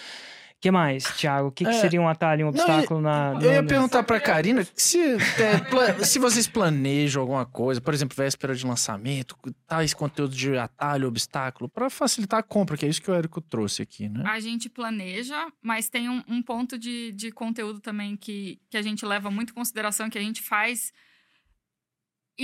O 0.60 0.62
que 0.62 0.70
mais, 0.70 1.04
Thiago? 1.16 1.48
O 1.48 1.50
que, 1.50 1.64
que 1.64 1.70
É, 1.70 1.80
seria 1.80 1.98
um 1.98 2.06
atalho 2.06 2.42
e 2.42 2.44
um 2.44 2.48
obstáculo 2.48 3.00
na... 3.00 3.32
Eu 3.40 3.50
ia 3.50 3.62
no- 3.62 3.68
perguntar 3.68 4.02
pra 4.02 4.20
Karina 4.20 4.62
se, 4.74 4.98
é, 5.00 5.16
se 6.04 6.18
vocês 6.18 6.46
planejam 6.46 7.22
alguma 7.22 7.46
coisa, 7.46 7.80
por 7.80 7.94
exemplo, 7.94 8.14
véspera 8.14 8.54
de 8.54 8.66
lançamento, 8.66 9.34
tais 9.66 9.94
conteúdos 9.94 10.36
de 10.36 10.58
atalho, 10.58 11.08
obstáculo, 11.08 11.66
pra 11.66 11.88
facilitar 11.88 12.40
a 12.40 12.42
compra, 12.42 12.76
que 12.76 12.84
é 12.84 12.90
isso 12.90 13.00
que 13.00 13.10
o 13.10 13.14
Érico 13.14 13.40
trouxe 13.40 13.80
aqui, 13.80 14.06
né? 14.10 14.22
A 14.26 14.38
gente 14.38 14.68
planeja, 14.68 15.46
mas 15.62 15.88
tem 15.88 16.10
um, 16.10 16.22
um 16.28 16.42
ponto 16.42 16.78
de, 16.78 17.10
de 17.12 17.32
conteúdo 17.32 17.80
também 17.80 18.14
que, 18.14 18.60
que 18.68 18.76
a 18.76 18.82
gente 18.82 19.06
leva 19.06 19.30
muito 19.30 19.52
em 19.52 19.54
consideração, 19.54 20.10
que 20.10 20.18
a 20.18 20.22
gente 20.22 20.42
faz 20.42 20.92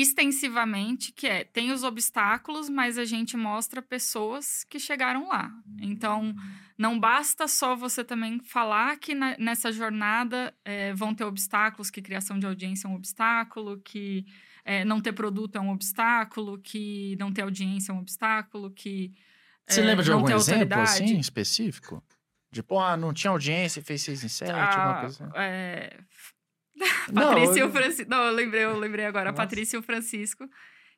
extensivamente, 0.00 1.12
que 1.12 1.26
é, 1.26 1.44
tem 1.44 1.70
os 1.72 1.82
obstáculos, 1.82 2.68
mas 2.68 2.98
a 2.98 3.04
gente 3.04 3.36
mostra 3.36 3.80
pessoas 3.80 4.64
que 4.64 4.78
chegaram 4.78 5.28
lá. 5.28 5.50
Então, 5.80 6.34
não 6.76 6.98
basta 7.00 7.48
só 7.48 7.74
você 7.74 8.04
também 8.04 8.38
falar 8.40 8.98
que 8.98 9.14
na- 9.14 9.36
nessa 9.38 9.72
jornada 9.72 10.54
eh, 10.64 10.92
vão 10.94 11.14
ter 11.14 11.24
obstáculos, 11.24 11.90
que 11.90 12.02
criação 12.02 12.38
de 12.38 12.46
audiência 12.46 12.86
é 12.86 12.90
um 12.90 12.94
obstáculo, 12.94 13.80
que 13.80 14.26
eh, 14.64 14.84
não 14.84 15.00
ter 15.00 15.12
produto 15.12 15.56
é 15.56 15.60
um 15.60 15.70
obstáculo, 15.70 16.58
que 16.58 17.16
não 17.18 17.32
ter 17.32 17.42
audiência 17.42 17.92
é 17.92 17.94
um 17.94 17.98
obstáculo, 17.98 18.70
que 18.70 19.12
Você 19.66 19.80
eh, 19.80 19.84
lembra 19.84 20.04
de 20.04 20.10
não 20.10 20.18
algum 20.18 20.30
exemplo, 20.30 20.80
assim, 20.82 21.18
específico? 21.18 22.02
Tipo, 22.52 22.78
ah, 22.78 22.96
não 22.96 23.12
tinha 23.12 23.30
audiência 23.30 23.80
e 23.80 23.82
fez 23.82 24.02
6 24.02 24.22
em 24.24 24.28
7, 24.28 24.78
alguma 24.78 24.94
Ah, 24.94 25.00
coisa 25.00 25.24
assim. 25.24 25.32
é, 25.36 25.98
Não, 27.12 27.22
Patrícia 27.34 27.58
e 27.58 27.60
eu- 27.60 27.68
o 27.68 27.70
Francisco. 27.72 28.10
Não, 28.10 28.18
eu 28.24 28.32
lembrei, 28.34 28.64
eu 28.64 28.78
lembrei 28.78 29.04
agora. 29.06 29.30
A 29.30 29.32
Nossa. 29.32 29.42
Patrícia 29.42 29.76
e 29.76 29.80
o 29.80 29.82
Francisco, 29.82 30.48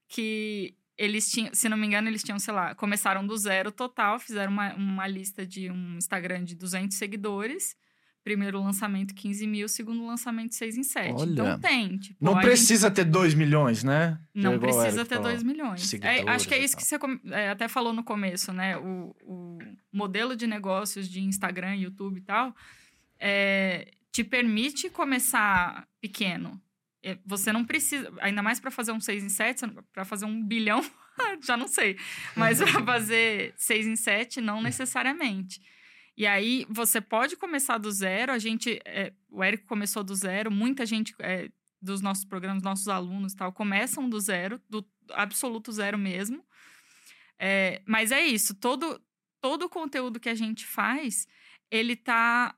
que 0.09 0.75
eles 0.97 1.31
tinham, 1.31 1.55
se 1.55 1.69
não 1.69 1.77
me 1.77 1.87
engano, 1.87 2.09
eles 2.09 2.23
tinham, 2.23 2.39
sei 2.39 2.53
lá, 2.53 2.75
começaram 2.75 3.25
do 3.27 3.37
zero 3.37 3.71
total, 3.71 4.19
fizeram 4.19 4.53
uma, 4.53 4.75
uma 4.75 5.07
lista 5.07 5.47
de 5.47 5.71
um 5.71 5.97
Instagram 5.97 6.43
de 6.45 6.57
200 6.57 6.97
seguidores. 6.97 7.77
Primeiro 8.25 8.61
lançamento 8.61 9.15
15 9.15 9.47
mil, 9.47 9.69
segundo 9.69 10.05
lançamento 10.05 10.55
6 10.55 10.77
em 10.77 10.83
7. 10.83 11.15
Olha. 11.19 11.31
Então 11.31 11.59
tem. 11.61 11.97
Tipo, 11.97 12.17
Não 12.23 12.33
a 12.33 12.35
gente 12.35 12.45
precisa 12.51 12.91
ter 12.91 13.05
2 13.05 13.33
milhões, 13.33 13.83
né? 13.85 14.21
não 14.35 14.57
o 14.57 14.61
precisa 14.61 15.05
ter 15.05 15.15
falou. 15.15 15.31
2 15.31 15.43
milhões. 15.45 15.95
É, 16.03 16.29
acho 16.29 16.47
que 16.47 16.53
é 16.53 16.61
e 16.61 16.65
isso 16.65 16.77
que 16.77 16.85
você 16.85 16.99
é, 17.31 17.49
até 17.51 17.69
falou 17.69 17.93
no 17.93 18.03
começo, 18.05 18.53
né? 18.53 18.77
O, 18.77 19.15
o 19.23 19.59
modelo 19.91 20.37
de 20.37 20.47
negócios 20.47 21.09
de 21.09 21.23
Instagram, 21.23 21.77
YouTube 21.77 22.19
e 22.19 22.23
tal, 22.23 22.55
é, 23.19 23.93
te 24.19 24.25
permite 24.25 24.91
começar 24.91 25.87
pequeno. 26.01 26.61
É, 27.05 27.17
Você 27.25 27.53
não 27.53 27.65
precisa, 27.65 28.13
ainda 28.21 28.43
mais 28.43 28.59
para 28.59 28.69
fazer 28.69 28.91
um 28.91 29.01
6 29.01 29.23
em 29.23 29.29
7, 29.29 29.65
para 29.93 30.05
fazer 30.05 30.25
um 30.25 30.43
bilhão, 30.43 30.85
já 31.47 31.57
não 31.57 31.69
sei. 31.69 31.97
Mas 32.35 32.59
para 32.59 32.85
fazer 32.85 33.55
6 33.57 33.87
em 33.87 33.95
7, 33.95 34.41
não 34.41 34.61
necessariamente. 34.61 35.61
E 36.17 36.27
aí 36.27 36.67
você 36.69 37.01
pode 37.01 37.37
começar 37.37 37.79
do 37.79 37.93
zero. 37.93 38.33
A 38.33 38.39
gente, 38.39 38.81
é, 38.85 39.13
o 39.31 39.41
Érico 39.41 39.69
começou 39.69 40.03
do 40.03 40.17
zero, 40.17 40.51
muita 40.51 40.85
gente 40.85 41.15
é, 41.21 41.49
dos 41.81 42.01
nossos 42.01 42.25
programas, 42.25 42.65
nossos 42.65 42.89
alunos 42.89 43.35
e 43.35 43.37
tal, 43.37 43.53
começam 43.53 44.09
do 44.09 44.19
zero, 44.19 44.61
do 44.69 44.85
absoluto 45.13 45.71
zero 45.71 45.97
mesmo. 45.97 46.45
É, 47.39 47.81
mas 47.87 48.11
é 48.11 48.21
isso, 48.21 48.53
todo, 48.53 49.01
todo 49.41 49.67
o 49.67 49.69
conteúdo 49.69 50.19
que 50.19 50.29
a 50.29 50.35
gente 50.35 50.67
faz, 50.67 51.29
ele 51.71 51.95
tá. 51.95 52.58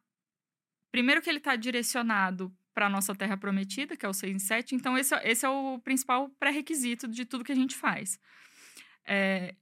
Primeiro 0.91 1.23
que 1.23 1.31
ele 1.31 1.41
tá 1.41 1.57
direcionado 1.57 2.53
para 2.75 2.89
nossa 2.89 3.15
terra 3.15 3.37
prometida, 3.37 3.97
que 3.97 4.07
é 4.07 4.09
o 4.09 4.13
6 4.13 4.35
em 4.35 4.39
7. 4.39 4.75
Então, 4.75 4.97
esse, 4.97 5.15
é- 5.15 5.31
esse 5.31 5.45
é 5.45 5.49
o 5.49 5.79
principal 5.81 6.29
pré-requisito 6.39 7.09
de 7.09 7.25
tudo 7.25 7.45
que 7.45 7.53
a 7.53 7.57
gente 7.57 7.77
faz. 7.77 8.19
É, 9.05 9.55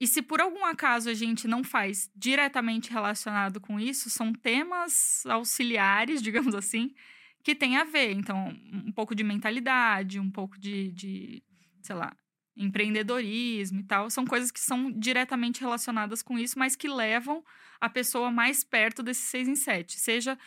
e 0.00 0.06
se 0.06 0.22
por 0.22 0.40
algum 0.40 0.64
acaso 0.64 1.10
a 1.10 1.14
gente 1.14 1.48
não 1.48 1.64
faz 1.64 2.10
diretamente 2.14 2.90
relacionado 2.90 3.60
com 3.60 3.80
isso, 3.80 4.08
são 4.08 4.32
temas 4.32 5.24
auxiliares, 5.26 6.22
digamos 6.22 6.54
assim, 6.54 6.94
que 7.42 7.54
tem 7.54 7.76
a 7.76 7.84
ver. 7.84 8.12
Então, 8.12 8.48
um 8.72 8.92
pouco 8.92 9.14
de 9.14 9.24
mentalidade, 9.24 10.20
um 10.20 10.30
pouco 10.30 10.58
de, 10.58 10.92
de 10.92 11.42
sei 11.82 11.96
lá, 11.96 12.14
empreendedorismo 12.58 13.80
e 13.80 13.84
tal. 13.84 14.10
São 14.10 14.26
coisas 14.26 14.50
que 14.50 14.60
são 14.60 14.90
diretamente 14.90 15.60
relacionadas 15.60 16.22
com 16.22 16.38
isso, 16.38 16.58
mas 16.58 16.74
que 16.76 16.88
levam 16.88 17.44
a 17.80 17.88
pessoa 17.88 18.30
mais 18.30 18.64
perto 18.64 19.02
desse 19.02 19.22
6 19.22 19.48
em 19.48 19.54
7. 19.54 19.98
Seja 19.98 20.38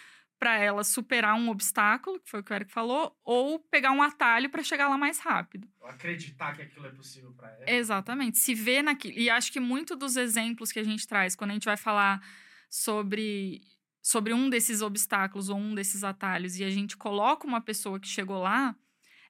para 0.42 0.58
ela 0.58 0.84
superar 0.84 1.36
um 1.36 1.50
obstáculo, 1.50 2.20
que 2.20 2.28
foi 2.28 2.40
o 2.40 2.44
que 2.44 2.52
o 2.52 2.56
Eric 2.56 2.72
falou, 2.72 3.16
ou 3.24 3.60
pegar 3.60 3.92
um 3.92 4.02
atalho 4.02 4.50
para 4.50 4.64
chegar 4.64 4.90
lá 4.90 4.98
mais 4.98 5.20
rápido. 5.20 5.68
Acreditar 5.84 6.56
que 6.56 6.64
aquilo 6.64 6.88
é 6.88 6.90
possível 6.90 7.32
pra 7.34 7.48
ela. 7.48 7.70
Exatamente. 7.70 8.40
Se 8.40 8.56
vê 8.56 8.82
naquilo. 8.82 9.14
E 9.20 9.30
acho 9.30 9.52
que 9.52 9.60
muito 9.60 9.96
dos 9.96 10.18
exemplos 10.18 10.72
que 10.72 10.80
a 10.80 10.84
gente 10.84 11.08
traz, 11.08 11.36
quando 11.36 11.52
a 11.52 11.54
gente 11.54 11.66
vai 11.66 11.78
falar 11.78 12.26
sobre, 12.72 13.62
sobre 14.02 14.34
um 14.34 14.50
desses 14.50 14.82
obstáculos 14.82 15.48
ou 15.48 15.58
um 15.58 15.76
desses 15.76 16.04
atalhos, 16.04 16.58
e 16.58 16.64
a 16.64 16.72
gente 16.72 16.98
coloca 16.98 17.46
uma 17.46 17.62
pessoa 17.62 18.00
que 18.00 18.08
chegou 18.08 18.42
lá, 18.42 18.76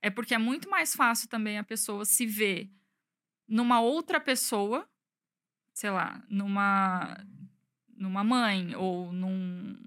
é 0.01 0.09
porque 0.09 0.33
é 0.33 0.37
muito 0.37 0.69
mais 0.69 0.95
fácil 0.95 1.29
também 1.29 1.57
a 1.57 1.63
pessoa 1.63 2.05
se 2.05 2.25
ver 2.25 2.69
numa 3.47 3.81
outra 3.81 4.19
pessoa, 4.19 4.87
sei 5.73 5.89
lá, 5.89 6.23
numa, 6.29 7.17
numa 7.97 8.23
mãe 8.23 8.73
ou 8.75 9.11
num, 9.11 9.77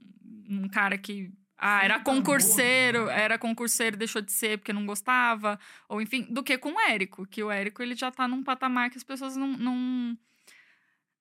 num 0.46 0.68
cara 0.68 0.98
que. 0.98 1.32
Ah, 1.56 1.82
era 1.82 2.00
concurseiro, 2.00 3.08
era 3.08 3.38
concurseiro, 3.38 3.96
deixou 3.96 4.20
de 4.20 4.32
ser 4.32 4.58
porque 4.58 4.72
não 4.72 4.84
gostava, 4.84 5.58
ou 5.88 6.02
enfim, 6.02 6.22
do 6.28 6.42
que 6.42 6.58
com 6.58 6.72
o 6.72 6.80
Érico, 6.80 7.26
que 7.26 7.42
o 7.42 7.50
Érico 7.50 7.82
ele 7.82 7.94
já 7.94 8.10
tá 8.10 8.28
num 8.28 8.42
patamar 8.42 8.90
que 8.90 8.98
as 8.98 9.04
pessoas 9.04 9.34
não, 9.34 9.48
não, 9.48 10.18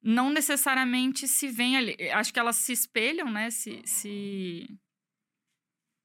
não 0.01 0.29
necessariamente 0.29 1.27
se 1.27 1.47
veem 1.47 1.77
ali. 1.77 1.95
Acho 2.11 2.33
que 2.33 2.39
elas 2.39 2.57
se 2.57 2.73
espelham, 2.73 3.31
né? 3.31 3.49
Se. 3.49 3.81
se 3.85 4.69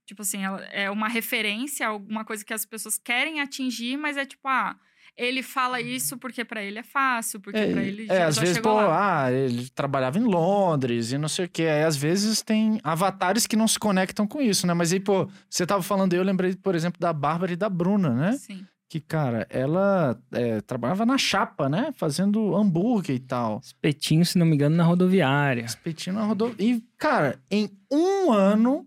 tipo 0.09 0.23
assim, 0.23 0.42
ela- 0.42 0.64
é 0.73 0.90
uma 0.90 1.07
referência, 1.09 1.87
alguma 1.87 2.25
coisa 2.25 2.42
que 2.44 2.55
as 2.55 2.64
pessoas 2.64 2.97
querem 2.99 3.40
atingir, 3.40 3.99
mas 3.99 4.16
é 4.16 4.25
tipo, 4.25 4.49
ah, 4.49 4.75
ele 5.14 5.42
fala 5.42 5.81
isso 5.83 6.16
porque 6.16 6.44
pra 6.44 6.62
ele 6.62 6.79
é 6.79 6.83
fácil, 6.83 7.40
porque 7.40 7.59
pra 7.66 7.83
ele 7.83 8.05
é, 8.05 8.07
já, 8.07 8.27
às 8.29 8.35
já 8.37 8.40
vezes, 8.40 8.57
chegou 8.57 8.73
pô, 8.73 8.81
lá. 8.81 9.25
ah, 9.25 9.33
ele 9.33 9.68
trabalhava 9.71 10.18
em 10.18 10.23
Londres 10.25 11.12
e 11.12 11.18
não 11.18 11.29
sei 11.29 11.44
o 11.44 11.49
quê. 11.49 11.64
Aí, 11.64 11.83
às 11.85 11.97
vezes, 11.97 12.41
tem 12.41 12.80
avatares 12.82 13.47
que 13.47 13.57
não 13.57 13.68
se 13.68 13.78
conectam 13.78 14.26
com 14.26 14.41
isso, 14.41 14.66
né? 14.66 14.72
Mas 14.74 14.93
aí, 14.93 15.01
pô, 15.01 15.28
você 15.51 15.66
tava 15.66 15.82
falando, 15.82 16.14
eu 16.14 16.22
lembrei, 16.22 16.55
por 16.57 16.74
exemplo, 16.74 16.99
da 17.01 17.12
Bárbara 17.12 17.53
e 17.53 17.57
da 17.57 17.68
Bruna, 17.68 18.11
né? 18.14 18.32
Sim. 18.32 18.64
que, 18.91 19.01
cara, 19.01 19.47
ela 19.51 20.18
é, 20.32 20.62
trabalhava 20.62 21.05
na 21.05 21.18
chapa, 21.18 21.68
né? 21.68 21.93
Fazendo 21.97 22.57
hambúrguer 22.57 23.16
e 23.16 23.20
tal. 23.20 23.61
Espetinho, 23.62 24.24
se 24.24 24.39
não 24.39 24.47
me 24.47 24.55
engano, 24.55 24.76
na 24.76 24.85
rodoviária. 24.85 25.62
Espetinho 25.62 26.16
na 26.16 26.22
rodovia. 26.24 26.57
E, 26.76 26.82
cara, 26.97 27.39
em 27.51 27.68
um 27.93 28.32
ano, 28.32 28.87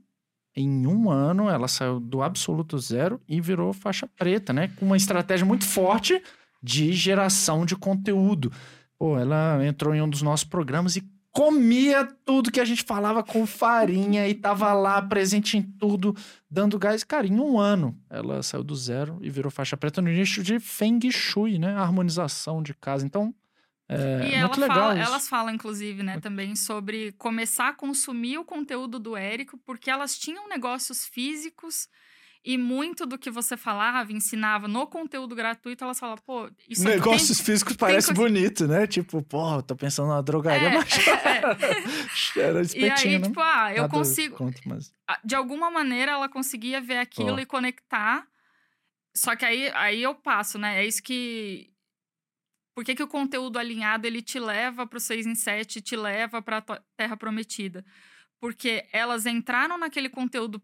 em 0.55 0.85
um 0.85 1.09
ano, 1.09 1.49
ela 1.49 1.67
saiu 1.67 1.99
do 1.99 2.21
absoluto 2.21 2.77
zero 2.77 3.21
e 3.27 3.39
virou 3.39 3.73
faixa 3.73 4.07
preta, 4.07 4.51
né? 4.51 4.69
Com 4.77 4.85
uma 4.85 4.97
estratégia 4.97 5.45
muito 5.45 5.65
forte 5.65 6.21
de 6.61 6.91
geração 6.93 7.65
de 7.65 7.75
conteúdo. 7.75 8.51
Pô, 8.97 9.17
ela 9.17 9.65
entrou 9.65 9.95
em 9.95 10.01
um 10.01 10.09
dos 10.09 10.21
nossos 10.21 10.43
programas 10.43 10.95
e 10.95 11.03
comia 11.31 12.05
tudo 12.25 12.51
que 12.51 12.59
a 12.59 12.65
gente 12.65 12.83
falava 12.83 13.23
com 13.23 13.45
farinha 13.47 14.27
e 14.27 14.33
tava 14.33 14.73
lá 14.73 15.01
presente 15.01 15.57
em 15.57 15.61
tudo, 15.61 16.15
dando 16.49 16.77
gás. 16.77 17.03
Cara, 17.03 17.25
em 17.25 17.39
um 17.39 17.57
ano 17.57 17.97
ela 18.09 18.43
saiu 18.43 18.63
do 18.63 18.75
zero 18.75 19.17
e 19.21 19.29
virou 19.29 19.49
faixa 19.49 19.77
preta 19.77 20.01
no 20.01 20.09
nicho 20.09 20.43
de 20.43 20.59
Feng 20.59 20.99
Shui, 21.09 21.57
né? 21.57 21.73
Harmonização 21.73 22.61
de 22.61 22.73
casa. 22.73 23.05
Então, 23.05 23.33
é 23.91 24.29
e 24.29 24.33
ela 24.35 24.53
fala- 24.53 24.97
elas 24.99 25.27
falam, 25.27 25.53
inclusive, 25.53 26.01
né, 26.03 26.19
também 26.19 26.55
sobre 26.55 27.11
começar 27.13 27.69
a 27.69 27.73
consumir 27.73 28.37
o 28.37 28.45
conteúdo 28.45 28.97
do 28.99 29.15
Érico, 29.15 29.57
porque 29.65 29.89
elas 29.89 30.17
tinham 30.17 30.47
negócios 30.47 31.05
físicos 31.05 31.87
e 32.43 32.57
muito 32.57 33.05
do 33.05 33.19
que 33.19 33.29
você 33.29 33.55
falava, 33.55 34.11
ensinava 34.11 34.67
no 34.67 34.87
conteúdo 34.87 35.35
gratuito, 35.35 35.83
elas 35.83 35.99
falavam, 35.99 36.23
pô, 36.25 36.49
isso 36.67 36.83
Negócios 36.83 37.39
físicos 37.39 37.75
parece 37.75 38.07
coisa- 38.07 38.21
bonito, 38.21 38.67
né? 38.67 38.87
Tipo, 38.87 39.21
pô, 39.21 39.61
tô 39.61 39.75
pensando 39.75 40.09
na 40.09 40.21
drogaria, 40.21 40.69
É, 40.69 40.73
mas 40.73 40.87
era 42.35 42.59
E 42.59 42.63
espetinho, 42.63 43.13
aí, 43.15 43.19
né? 43.19 43.27
tipo, 43.27 43.39
ah, 43.39 43.71
eu 43.71 43.83
Nada 43.83 43.89
consigo. 43.95 44.35
contra, 44.37 44.61
mas... 44.65 44.91
De 45.23 45.35
alguma 45.35 45.69
maneira 45.69 46.13
ela 46.13 46.27
conseguia 46.29 46.81
ver 46.81 46.97
aquilo 46.97 47.33
Ó. 47.35 47.39
e 47.39 47.45
conectar. 47.45 48.25
Só 49.13 49.35
que 49.35 49.43
aí, 49.45 49.69
aí 49.75 50.01
eu 50.01 50.15
passo, 50.15 50.57
né? 50.57 50.81
É 50.81 50.87
isso 50.87 51.03
que. 51.03 51.69
Por 52.73 52.85
que, 52.85 52.95
que 52.95 53.03
o 53.03 53.07
conteúdo 53.07 53.59
alinhado 53.59 54.07
ele 54.07 54.21
te 54.21 54.39
leva 54.39 54.87
pro 54.87 54.99
6 54.99 55.25
em 55.25 55.35
7, 55.35 55.81
te 55.81 55.95
leva 55.95 56.41
pra 56.41 56.61
tua 56.61 56.83
Terra 56.95 57.17
Prometida? 57.17 57.85
Porque 58.39 58.87
elas 58.91 59.25
entraram 59.25 59.77
naquele 59.77 60.09
conteúdo 60.09 60.61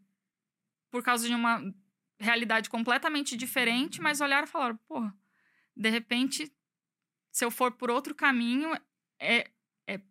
por 0.89 1.03
causa 1.03 1.27
de 1.27 1.33
uma 1.33 1.61
realidade 2.19 2.69
completamente 2.69 3.35
diferente, 3.35 4.01
mas 4.01 4.21
olharam 4.21 4.47
e 4.47 4.49
falaram, 4.49 4.77
porra, 4.87 5.13
de 5.75 5.89
repente, 5.89 6.51
se 7.31 7.45
eu 7.45 7.51
for 7.51 7.71
por 7.71 7.91
outro 7.91 8.15
caminho, 8.15 8.73
é, 9.19 9.51
é 9.87 10.01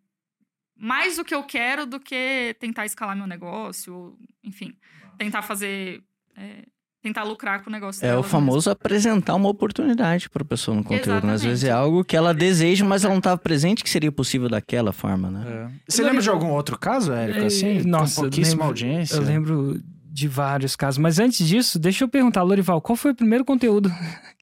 mais 0.75 1.17
o 1.17 1.25
que 1.25 1.35
eu 1.35 1.43
quero 1.43 1.85
do 1.85 1.99
que 1.99 2.55
tentar 2.59 2.85
escalar 2.85 3.15
meu 3.15 3.27
negócio, 3.27 3.93
ou, 3.93 4.19
enfim, 4.43 4.79
tentar 5.17 5.41
fazer. 5.41 6.03
é, 6.35 6.65
tentar 7.07 7.23
lucrar 7.23 7.63
com 7.63 7.69
o 7.69 7.73
negócio 7.73 8.05
É 8.05 8.15
o 8.15 8.23
famoso 8.23 8.69
apresentar 8.69 9.35
uma 9.35 9.49
oportunidade 9.49 10.29
para 10.29 10.43
a 10.43 10.45
pessoa 10.45 10.75
no 10.77 10.83
conteúdo. 10.83 11.25
né? 11.25 11.33
Às 11.33 11.43
vezes 11.43 11.63
é 11.63 11.71
algo 11.71 12.03
que 12.03 12.15
ela 12.15 12.33
deseja, 12.33 12.85
mas 12.85 13.03
ela 13.03 13.13
não 13.13 13.19
estava 13.19 13.37
presente 13.37 13.83
que 13.83 13.89
seria 13.89 14.11
possível 14.11 14.49
daquela 14.49 14.91
forma, 14.91 15.29
né? 15.29 15.45
É. 15.47 15.67
Você 15.87 16.03
lembra 16.03 16.21
de 16.21 16.29
algum 16.29 16.51
outro 16.51 16.77
caso, 16.77 17.11
Érico? 17.11 17.45
Assim, 17.45 17.79
É, 17.79 17.83
nossa, 17.83 18.21
pouquíssima 18.21 18.51
lembro- 18.51 18.65
audiência. 18.67 19.15
Eu 19.15 19.21
lembro 19.23 19.81
de 20.09 20.27
vários 20.27 20.75
casos. 20.75 20.97
Mas 20.97 21.19
antes 21.19 21.47
disso, 21.47 21.77
deixa 21.77 22.03
eu 22.03 22.07
perguntar, 22.09 22.41
Lorival, 22.41 22.81
qual 22.81 22.95
foi 22.95 23.11
o 23.11 23.15
primeiro 23.15 23.45
conteúdo 23.45 23.91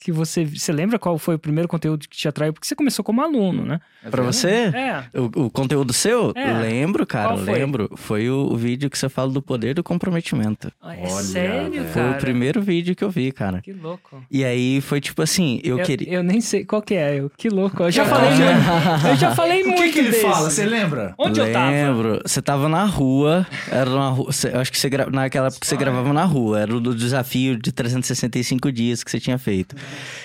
que 0.05 0.11
você. 0.11 0.45
Você 0.45 0.71
lembra 0.71 0.99
qual 0.99 1.17
foi 1.17 1.33
o 1.33 1.39
primeiro 1.39 1.67
conteúdo 1.67 2.07
que 2.07 2.15
te 2.15 2.27
atraiu? 2.27 2.53
Porque 2.53 2.67
você 2.67 2.75
começou 2.75 3.03
como 3.03 3.21
aluno, 3.23 3.65
né? 3.65 3.79
É 4.03 4.09
Pra 4.09 4.21
você, 4.21 4.71
É. 4.73 5.03
o, 5.15 5.45
o 5.45 5.49
conteúdo 5.49 5.91
seu, 5.93 6.31
É. 6.35 6.53
lembro, 6.59 7.07
cara, 7.07 7.29
Qual 7.29 7.37
foi? 7.39 7.53
lembro. 7.53 7.89
Foi 7.95 8.29
o, 8.29 8.49
o 8.51 8.55
vídeo 8.55 8.87
que 8.87 8.97
você 8.99 9.09
fala 9.09 9.31
do 9.31 9.41
poder 9.41 9.73
do 9.73 9.83
comprometimento. 9.83 10.67
É 10.83 10.87
Olha, 11.11 11.23
sério, 11.23 11.71
velho. 11.71 11.85
Foi 11.85 12.01
cara? 12.03 12.17
o 12.17 12.21
primeiro 12.21 12.61
vídeo 12.61 12.95
que 12.95 13.03
eu 13.03 13.09
vi, 13.09 13.31
cara. 13.31 13.61
Que 13.61 13.73
louco. 13.73 14.23
E 14.29 14.45
aí 14.45 14.79
foi 14.81 15.01
tipo 15.01 15.23
assim, 15.23 15.59
eu, 15.63 15.79
Eu, 15.79 15.85
queria. 15.85 16.13
eu 16.13 16.21
nem 16.23 16.39
sei 16.39 16.63
qual 16.63 16.83
que 16.83 16.93
é. 16.93 17.19
Eu, 17.19 17.31
que 17.35 17.49
louco. 17.49 17.81
Eu 17.81 17.91
já 17.91 18.03
É. 18.03 18.05
falei 18.05 18.29
muito. 18.29 19.05
Eu 19.09 19.15
já 19.15 19.31
falei 19.35 19.63
O 19.63 19.67
muito 19.67 19.81
que, 19.81 19.91
que 19.91 19.99
ele 19.99 20.11
desse. 20.11 20.21
fala? 20.21 20.49
Você 20.51 20.65
lembra? 20.65 21.15
Onde 21.17 21.39
eu 21.39 21.51
tava? 21.51 21.71
Lembro. 21.71 22.21
Você 22.23 22.41
tava 22.43 22.69
na 22.69 22.85
rua. 22.85 23.47
Era 23.71 23.89
uma 23.89 24.09
rua. 24.09 24.29
eu 24.53 24.59
acho 24.59 24.71
que 24.71 24.77
você 24.77 24.87
gra... 24.89 25.09
naquela 25.09 25.47
época 25.47 25.65
você 25.65 25.75
gravava 25.75 26.13
na 26.13 26.25
rua. 26.25 26.59
Era 26.59 26.75
o 26.75 26.79
do 26.79 26.93
desafio 26.93 27.57
de 27.57 27.71
365 27.71 28.71
dias 28.71 29.03
que 29.03 29.09
você 29.09 29.19
tinha 29.19 29.37
feito. 29.39 29.75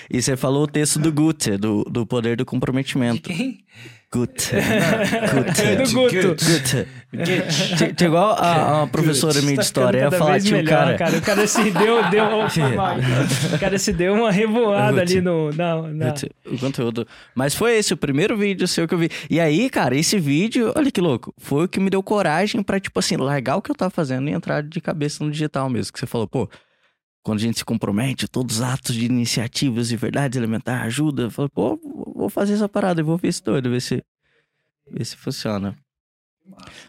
E 0.09 0.21
você 0.21 0.35
falou 0.37 0.63
o 0.63 0.67
texto 0.67 0.99
do 0.99 1.11
Guter, 1.11 1.57
do, 1.57 1.83
do 1.83 2.05
poder 2.05 2.35
do 2.37 2.45
comprometimento. 2.45 3.21
Quem? 3.29 3.59
Guter. 4.13 4.61
É 5.61 5.75
do. 5.77 5.89
Guter. 5.93 6.87
Tinha- 7.77 7.93
tinha 7.93 8.07
igual 8.07 8.31
a, 8.37 8.83
a 8.83 8.87
professora 8.87 9.35
minha 9.41 9.51
de 9.51 9.55
Tá 9.57 9.61
história. 9.61 9.99
ficando 9.99 10.13
Ia 10.13 10.19
falar, 10.19 10.41
tio, 10.41 10.51
melhor, 10.57 10.97
cara. 10.97 11.17
O 11.17 11.21
cara 11.21 11.47
se 11.47 11.71
deu, 11.71 12.09
deu, 12.09 12.25
o 13.55 13.59
cara 13.59 13.79
se 13.79 13.93
deu 13.93 14.13
uma 14.13 14.31
revoada 14.31 14.99
ali 15.01 15.21
no, 15.21 15.51
na- 15.53 15.77
Guter, 16.09 16.31
O 16.45 16.57
conteúdo. 16.57 17.07
Mas 17.33 17.55
foi 17.55 17.77
esse 17.77 17.93
o 17.93 17.97
primeiro 17.97 18.35
vídeo 18.37 18.67
seu 18.67 18.85
que 18.87 18.93
eu 18.93 18.97
vi. 18.97 19.09
E 19.29 19.39
aí, 19.39 19.69
cara, 19.69 19.95
esse 19.95 20.19
vídeo, 20.19 20.73
olha 20.75 20.91
que 20.91 20.99
louco, 21.01 21.33
foi 21.37 21.65
o 21.65 21.67
que 21.69 21.79
me 21.79 21.89
deu 21.89 22.03
coragem 22.03 22.61
pra, 22.61 22.79
tipo 22.81 22.99
assim, 22.99 23.15
largar 23.15 23.55
o 23.57 23.61
que 23.61 23.71
eu 23.71 23.75
tava 23.75 23.91
fazendo 23.91 24.29
e 24.29 24.33
entrar 24.33 24.61
de 24.61 24.81
cabeça 24.81 25.23
no 25.23 25.31
digital 25.31 25.69
mesmo. 25.69 25.93
Que 25.93 25.99
você 25.99 26.05
falou, 26.05 26.27
pô, 26.27 26.49
quando 27.23 27.39
a 27.39 27.41
gente 27.41 27.59
se 27.59 27.65
compromete, 27.65 28.27
todos 28.27 28.57
os 28.57 28.61
atos 28.61 28.95
de 28.95 29.05
iniciativas 29.05 29.91
e 29.91 29.95
verdades 29.95 30.37
elementares 30.37 30.87
ajuda. 30.87 31.29
Falei, 31.29 31.49
pô, 31.49 31.79
vou 32.15 32.29
fazer 32.29 32.53
essa 32.53 32.67
parada, 32.67 33.03
vou 33.03 33.17
ver 33.17 33.27
esse 33.29 33.43
doido, 33.43 33.69
ver 33.69 33.81
se, 33.81 34.03
ver 34.89 35.05
se 35.05 35.15
funciona. 35.15 35.77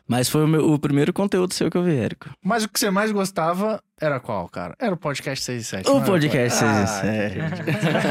Mas 0.09 0.29
foi 0.29 0.45
o, 0.45 0.49
meu- 0.49 0.73
o 0.73 0.79
primeiro 0.79 1.13
conteúdo 1.13 1.55
seu 1.55 1.71
que 1.71 1.77
eu 1.77 1.85
vi, 1.85 1.95
Érico. 1.97 2.31
Mas 2.43 2.65
o 2.65 2.69
que 2.69 2.79
você 2.79 2.91
mais 2.91 3.13
gostava 3.13 3.83
era 4.01 4.19
qual, 4.19 4.49
cara? 4.49 4.75
Era 4.79 4.93
o 4.95 4.97
podcast 4.97 5.45
6 5.45 5.63
e 5.63 5.65
7. 5.65 5.91
O 5.91 6.03
podcast 6.05 6.59
6 6.59 6.71
e 6.71 6.75
Ah, 6.83 6.87
7. 6.87 7.39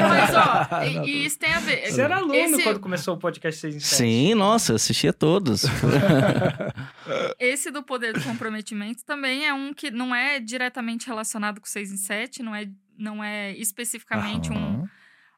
Mas, 0.10 0.36
ó, 0.36 0.84
e, 1.06 1.10
e 1.10 1.26
isso 1.26 1.38
tem 1.40 1.54
a 1.54 1.60
ver. 1.60 1.92
Você 1.92 2.02
era 2.02 2.18
aluno 2.18 2.34
esse, 2.34 2.64
quando 2.64 2.80
começou 2.80 3.16
o 3.16 3.18
podcast 3.18 3.60
6 3.60 3.76
em 3.76 3.80
7. 3.80 3.96
Sim, 3.98 4.36
nossa, 4.36 4.72
eu 4.72 4.76
assistia 4.78 5.12
todos. 5.12 5.64
esse 7.40 7.72
do 7.72 7.84
poder 7.84 8.14
do 8.14 8.24
comprometimento 8.24 9.04
também 9.06 9.46
é 9.46 9.54
um 9.54 9.74
que 9.74 9.92
não 9.92 10.14
é 10.16 10.40
diretamente 10.40 11.08
relacionado 11.08 11.60
com 11.60 11.68
6 11.68 11.92
em 11.92 11.98
7, 11.98 12.44
não 12.44 12.56
é, 12.56 12.68
não 12.98 13.24
é 13.24 13.52
especificamente 13.58 14.52
um, 14.52 14.56
Aham. 14.56 14.90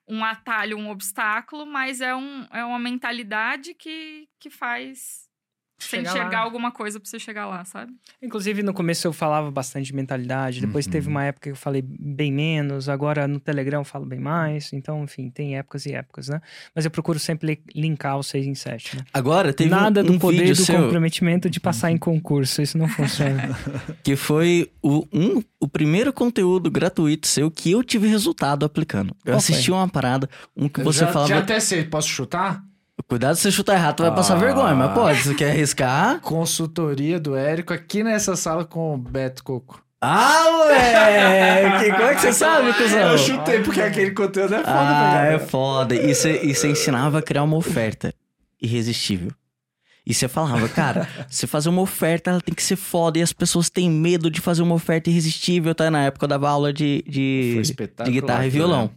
um 0.08 0.24
atalho, 0.24 0.78
um 0.78 0.89
obstáculo, 0.89 1.66
mas 1.66 2.01
é, 2.01 2.14
um, 2.16 2.45
é 2.51 2.64
uma 2.64 2.80
mentalidade 2.80 3.74
que, 3.74 4.28
que 4.39 4.49
faz 4.49 5.22
você 5.80 5.97
Chegar 5.97 6.09
enxergar 6.11 6.39
lá. 6.39 6.43
alguma 6.45 6.71
coisa 6.71 6.99
pra 6.99 7.09
você 7.09 7.19
chegar 7.19 7.45
lá, 7.45 7.65
sabe? 7.65 7.91
Inclusive, 8.21 8.63
no 8.63 8.74
começo 8.74 9.05
eu 9.05 9.11
falava 9.13 9.51
bastante 9.51 9.88
de 9.88 9.93
mentalidade, 9.95 10.61
depois 10.61 10.86
Uhum. 10.86 10.91
teve 10.91 11.07
uma 11.09 11.24
época 11.26 11.43
que 11.49 11.51
eu 11.51 11.55
falei 11.55 11.82
bem 11.86 12.32
menos, 12.32 12.88
agora 12.88 13.28
no 13.28 13.39
Telegram 13.39 13.82
eu 13.82 13.84
falo 13.84 14.05
bem 14.05 14.19
mais, 14.19 14.71
então, 14.71 15.03
enfim, 15.03 15.30
tem 15.30 15.57
épocas 15.57 15.86
e 15.86 15.93
épocas, 15.93 16.30
né? 16.30 16.39
Mas 16.74 16.86
eu 16.86 16.91
procuro 16.91 17.19
sempre 17.19 17.47
li- 17.47 17.63
linkar 17.82 18.17
o 18.17 18.24
6 18.24 18.45
em 18.45 18.55
7, 18.55 18.95
né? 18.97 19.03
Agora, 19.13 19.51
teve 19.53 19.69
um- 19.74 19.76
Nada 19.78 20.01
do 20.03 20.13
um 20.13 20.19
poder 20.19 20.38
vídeo 20.39 20.55
do 20.55 20.63
seu 20.65 20.78
comprometimento 20.84 21.49
de 21.49 21.59
passar 21.59 21.91
em 21.91 21.97
concurso, 21.97 22.61
isso 22.61 22.78
não 22.78 22.88
funciona. 22.88 23.49
que 24.03 24.15
foi 24.15 24.71
o, 24.82 25.05
um, 25.11 25.43
o 25.59 25.67
primeiro 25.67 26.13
conteúdo 26.13 26.71
gratuito 26.71 27.28
seu 27.28 27.51
que 27.51 27.71
eu 27.71 27.84
tive 27.84 28.07
resultado 28.07 28.65
aplicando. 28.65 29.09
Eu 29.26 29.34
Qual 29.34 29.38
assisti 29.38 29.71
uma 29.71 29.88
parada, 29.89 30.30
um 30.55 30.69
que 30.69 30.80
Eu 30.80 30.86
você 30.86 30.99
já, 30.99 31.07
falava... 31.07 31.28
Já 31.30 31.39
até 31.39 31.59
sei, 31.59 31.84
posso 31.84 32.07
chutar? 32.07 32.63
Cuidado 33.07 33.35
se 33.35 33.41
você 33.43 33.51
chutar 33.51 33.73
errado, 33.75 33.97
tu 33.97 34.03
vai 34.03 34.13
passar 34.15 34.35
Ah. 34.35 34.39
vergonha, 34.39 34.73
mas 34.75 34.93
pode, 34.93 35.21
você 35.21 35.33
quer 35.35 35.51
arriscar? 35.51 36.19
Consultoria 36.21 37.19
do 37.19 37.35
Érico 37.35 37.73
aqui 37.73 38.03
nessa 38.03 38.35
sala 38.35 38.65
com 38.65 38.93
o 38.93 38.97
Beto 38.97 39.43
Coco. 39.43 39.83
Ah, 40.01 40.43
moleque! 40.51 41.91
Como 41.91 42.03
é 42.03 42.15
que 42.15 42.21
você 42.21 42.33
sabe, 42.33 42.73
cuzão? 42.73 42.99
Eu 43.11 43.17
chutei 43.17 43.61
porque 43.61 43.81
aquele 43.81 44.11
conteúdo 44.11 44.53
é 44.55 44.57
foda, 44.59 44.69
Ah, 44.71 45.25
é 45.25 45.39
foda. 45.39 45.95
E 45.95 46.13
você, 46.13 46.67
ensinava 46.67 47.19
a 47.19 47.21
criar 47.21 47.43
uma 47.43 47.55
oferta 47.55 48.13
irresistível. 48.61 49.31
E 50.05 50.13
você 50.13 50.27
falava, 50.27 50.67
cara, 50.67 51.07
você 51.29 51.47
fazer 51.47 51.69
uma 51.69 51.81
oferta, 51.81 52.31
ela 52.31 52.41
tem 52.41 52.53
que 52.53 52.61
ser 52.63 52.75
foda. 52.75 53.17
E 53.17 53.21
as 53.21 53.31
pessoas 53.31 53.69
têm 53.69 53.89
medo 53.89 54.29
de 54.29 54.41
fazer 54.41 54.61
uma 54.61 54.75
oferta 54.75 55.09
irresistível, 55.09 55.73
tá? 55.73 55.89
Na 55.89 56.03
época 56.03 56.25
eu 56.25 56.29
dava 56.29 56.49
aula 56.49 56.73
de, 56.73 57.01
de, 57.07 57.61
de 58.03 58.11
guitarra 58.11 58.45
e 58.45 58.49
violão. 58.49 58.91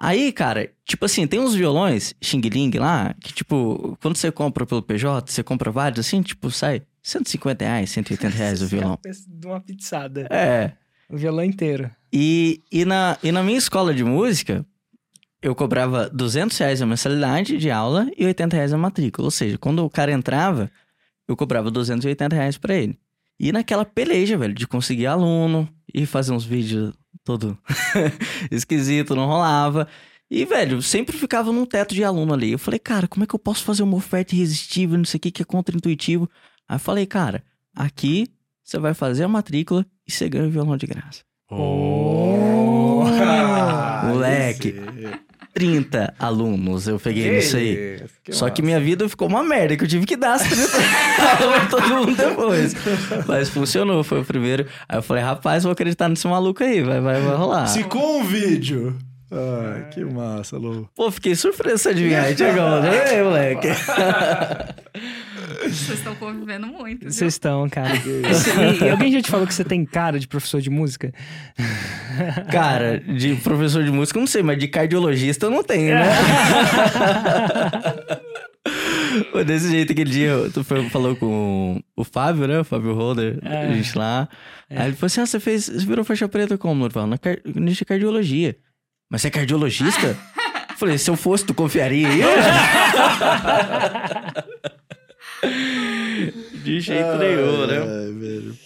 Aí, 0.00 0.30
cara, 0.30 0.70
tipo 0.84 1.04
assim, 1.04 1.26
tem 1.26 1.40
uns 1.40 1.56
violões 1.56 2.14
Xing 2.22 2.40
Ling 2.40 2.70
lá, 2.78 3.14
que 3.20 3.32
tipo, 3.32 3.98
quando 4.00 4.16
você 4.16 4.30
compra 4.30 4.64
pelo 4.64 4.80
PJ, 4.80 5.32
você 5.32 5.42
compra 5.42 5.72
vários 5.72 6.06
assim, 6.06 6.22
tipo, 6.22 6.52
sai 6.52 6.82
150 7.02 7.64
reais, 7.64 7.90
180 7.90 8.36
reais 8.36 8.62
o 8.62 8.66
violão. 8.66 8.98
De 9.26 9.46
uma 9.46 9.60
pizzada. 9.60 10.28
É. 10.30 10.72
O 11.10 11.16
violão 11.16 11.42
inteiro. 11.42 11.90
E, 12.12 12.62
e, 12.70 12.84
na, 12.84 13.18
e 13.24 13.32
na 13.32 13.42
minha 13.42 13.58
escola 13.58 13.92
de 13.92 14.04
música, 14.04 14.64
eu 15.42 15.54
cobrava 15.54 16.08
200 16.10 16.56
reais 16.58 16.80
a 16.80 16.86
mensalidade 16.86 17.56
de 17.56 17.70
aula 17.70 18.08
e 18.16 18.24
80 18.24 18.54
reais 18.56 18.72
a 18.72 18.78
matrícula. 18.78 19.26
Ou 19.26 19.30
seja, 19.32 19.58
quando 19.58 19.84
o 19.84 19.90
cara 19.90 20.12
entrava, 20.12 20.70
eu 21.26 21.36
cobrava 21.36 21.70
280 21.70 22.36
reais 22.36 22.56
pra 22.56 22.74
ele. 22.74 22.96
E 23.40 23.50
naquela 23.52 23.84
peleja, 23.84 24.36
velho, 24.36 24.54
de 24.54 24.66
conseguir 24.66 25.06
aluno 25.06 25.68
e 25.92 26.06
fazer 26.06 26.32
uns 26.32 26.44
vídeos 26.44 26.92
todo 27.28 27.58
esquisito, 28.50 29.14
não 29.14 29.26
rolava. 29.26 29.86
E, 30.30 30.46
velho, 30.46 30.80
sempre 30.80 31.14
ficava 31.14 31.52
num 31.52 31.66
teto 31.66 31.94
de 31.94 32.02
aluno 32.02 32.32
ali. 32.32 32.52
Eu 32.52 32.58
falei, 32.58 32.78
cara, 32.78 33.06
como 33.06 33.22
é 33.22 33.26
que 33.26 33.34
eu 33.34 33.38
posso 33.38 33.64
fazer 33.64 33.82
uma 33.82 33.98
oferta 33.98 34.34
irresistível, 34.34 34.96
não 34.96 35.04
sei 35.04 35.18
o 35.18 35.20
que, 35.20 35.30
que 35.30 35.42
é 35.42 35.44
contra-intuitivo? 35.44 36.28
Aí 36.66 36.76
eu 36.76 36.80
falei, 36.80 37.04
cara, 37.04 37.44
aqui 37.76 38.28
você 38.64 38.78
vai 38.78 38.94
fazer 38.94 39.24
a 39.24 39.28
matrícula 39.28 39.84
e 40.06 40.12
você 40.12 40.26
ganha 40.26 40.46
o 40.46 40.50
violão 40.50 40.78
de 40.78 40.86
graça. 40.86 41.20
Oh. 41.50 43.04
Moleque, 44.08 44.72
moleque. 44.72 44.97
30 45.58 46.14
alunos 46.20 46.86
eu 46.86 47.00
peguei 47.00 47.32
nisso 47.32 47.56
aí. 47.56 48.00
Só 48.30 48.48
que 48.48 48.62
minha 48.62 48.78
vida 48.78 49.08
ficou 49.08 49.26
uma 49.26 49.42
merda, 49.42 49.76
que 49.76 49.82
eu 49.82 49.88
tive 49.88 50.06
que 50.06 50.16
dar 50.16 50.34
as 50.34 50.42
30 50.42 51.42
aulas 51.42 51.66
todo 51.68 51.88
mundo 51.88 52.14
depois. 52.14 52.76
Mas 53.26 53.48
funcionou, 53.48 54.04
foi 54.04 54.20
o 54.20 54.24
primeiro. 54.24 54.68
Aí 54.88 54.98
eu 54.98 55.02
falei, 55.02 55.24
rapaz, 55.24 55.64
vou 55.64 55.72
acreditar 55.72 56.08
nesse 56.08 56.28
maluco 56.28 56.62
aí, 56.62 56.80
vai, 56.80 57.00
vai, 57.00 57.20
vai 57.20 57.34
rolar. 57.34 57.66
Se 57.66 57.82
com 57.82 58.20
um 58.20 58.24
vídeo. 58.24 58.96
Ai, 59.32 59.88
que 59.90 60.04
massa, 60.04 60.56
Lu. 60.56 60.88
Pô, 60.94 61.10
fiquei 61.10 61.34
surpreso 61.34 61.78
se 61.78 61.88
adivinhar, 61.88 62.32
Tiagão. 62.36 62.80
Ei, 62.84 63.20
moleque. 63.20 63.68
Vocês 65.60 65.98
estão 65.98 66.14
convivendo 66.14 66.66
muito. 66.68 67.00
viu? 67.02 67.10
Vocês 67.12 67.34
estão, 67.34 67.68
cara. 67.68 67.94
E, 67.98 68.84
e 68.84 68.90
alguém 68.90 69.12
já 69.12 69.20
te 69.20 69.30
falou 69.30 69.46
que 69.46 69.52
você 69.54 69.64
tem 69.64 69.84
cara 69.84 70.18
de 70.18 70.26
professor 70.28 70.60
de 70.60 70.70
música? 70.70 71.12
Cara, 72.50 73.00
de 73.00 73.34
professor 73.36 73.82
de 73.84 73.90
música, 73.90 74.18
eu 74.18 74.20
não 74.20 74.26
sei, 74.26 74.42
mas 74.42 74.58
de 74.58 74.68
cardiologista 74.68 75.46
eu 75.46 75.50
não 75.50 75.62
tenho, 75.64 75.94
né? 75.94 76.08
Desse 79.46 79.70
jeito, 79.70 79.92
aquele 79.92 80.10
dia, 80.10 80.32
tu 80.52 80.62
foi- 80.62 80.88
falou 80.90 81.16
com 81.16 81.80
o 81.96 82.04
Fábio, 82.04 82.46
né? 82.46 82.60
O 82.60 82.64
Fábio 82.64 82.94
Holder, 82.94 83.38
a 83.42 83.54
É. 83.64 83.72
gente 83.74 83.96
lá. 83.96 84.28
Aí 84.70 84.88
ele 84.88 84.96
falou 84.96 85.06
assim: 85.06 85.20
ah, 85.22 85.26
você 85.26 85.40
fez, 85.40 85.66
você 85.68 85.86
virou 85.86 86.04
faixa 86.04 86.28
preta 86.28 86.58
como, 86.58 86.74
Norval? 86.80 87.06
Na 87.06 87.16
car... 87.18 87.38
nicho 87.44 87.78
de 87.78 87.84
cardiologia. 87.86 88.56
Mas 89.10 89.22
você 89.22 89.28
é 89.28 89.30
cardiologista? 89.30 90.16
Eu 90.70 90.76
Falei, 90.80 90.96
se 90.96 91.10
eu 91.10 91.16
fosse, 91.16 91.44
tu 91.44 91.52
confiaria 91.54 92.06
em 92.06 92.20
eu? 92.20 92.28
De 96.64 96.80
jeito 96.80 97.16
nenhum, 97.16 97.66
né? 97.66 97.78
Ai, 97.78 98.12
velho. 98.12 98.58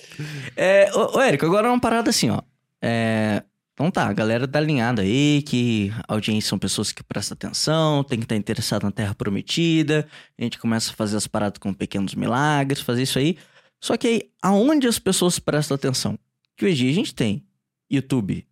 É, 0.57 0.91
ô, 0.95 1.17
ô, 1.17 1.21
Érico, 1.21 1.47
agora 1.47 1.69
uma 1.69 1.81
parada 1.81 2.11
assim, 2.11 2.31
ó. 2.31 2.41
É, 2.81 3.43
então 3.75 3.91
tá, 3.91 4.07
a 4.07 4.13
galera 4.13 4.47
tá 4.47 4.59
alinhada 4.59 5.03
aí, 5.03 5.43
que 5.43 5.93
a 6.07 6.15
audiência 6.15 6.49
são 6.49 6.59
pessoas 6.59 6.93
que 6.93 7.03
prestam 7.03 7.35
atenção, 7.35 8.05
tem 8.05 8.19
que 8.19 8.25
estar 8.25 8.37
interessado 8.37 8.85
na 8.85 8.91
Terra 8.91 9.15
Prometida. 9.15 10.07
A 10.39 10.43
gente 10.43 10.59
começa 10.59 10.93
a 10.93 10.95
fazer 10.95 11.17
as 11.17 11.27
paradas 11.27 11.59
com 11.59 11.73
pequenos 11.73 12.15
milagres, 12.15 12.81
fazer 12.81 13.03
isso 13.03 13.19
aí. 13.19 13.37
Só 13.81 13.97
que 13.97 14.07
aí, 14.07 14.23
aonde 14.41 14.87
as 14.87 14.99
pessoas 14.99 15.39
prestam 15.39 15.75
atenção? 15.75 16.19
Que 16.57 16.67
hoje 16.67 16.75
em 16.75 16.77
dia 16.77 16.91
a 16.91 16.95
gente 16.95 17.15
tem 17.15 17.45
YouTube, 17.91 18.47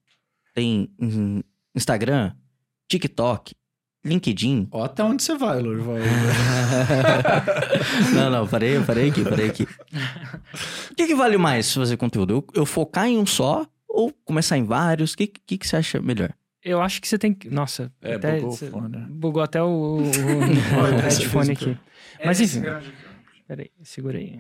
tem 0.55 0.91
Instagram, 1.75 2.33
TikTok, 2.89 3.55
LinkedIn. 4.05 4.69
Ó, 4.73 4.85
até 4.85 5.05
onde 5.05 5.23
você 5.23 5.37
vai, 5.37 5.61
Lorival. 5.61 5.97
não, 8.15 8.31
não, 8.31 8.47
parei, 8.49 8.81
parei 8.81 9.11
aqui, 9.11 9.23
parei 9.25 9.49
aqui. 9.49 9.65
O 10.91 10.95
que, 10.95 11.07
que 11.07 11.15
vale 11.15 11.37
mais 11.37 11.73
fazer 11.75 11.97
conteúdo? 11.97 12.35
Eu, 12.35 12.47
eu 12.63 12.67
focar 12.67 13.07
em 13.07 13.19
um 13.19 13.27
só 13.27 13.67
ou 13.89 14.13
começar 14.25 14.57
em 14.57 14.65
vários? 14.65 15.13
O 15.13 15.17
que, 15.17 15.27
que, 15.27 15.59
que 15.59 15.67
você 15.67 15.77
acha 15.77 16.01
melhor? 16.01 16.33
Eu 16.65 16.81
acho 16.81 17.01
que 17.01 17.09
você 17.09 17.19
tem 17.19 17.35
que. 17.35 17.51
Nossa, 17.51 17.93
É, 18.03 18.15
até, 18.15 18.37
bugou 18.37 18.51
o 18.51 18.57
cê- 18.57 18.71
fone, 18.71 18.89
né? 18.97 19.07
Bugou 19.11 19.43
até 19.43 19.63
o, 19.63 19.67
o, 19.67 20.03
o 20.03 20.05
headphone 21.01 21.53
esse- 21.53 21.65
aqui. 21.65 21.79
Mas 22.25 22.41
enfim. 22.41 22.63
Peraí, 23.47 23.71
segura 23.83 24.19
aí. 24.19 24.39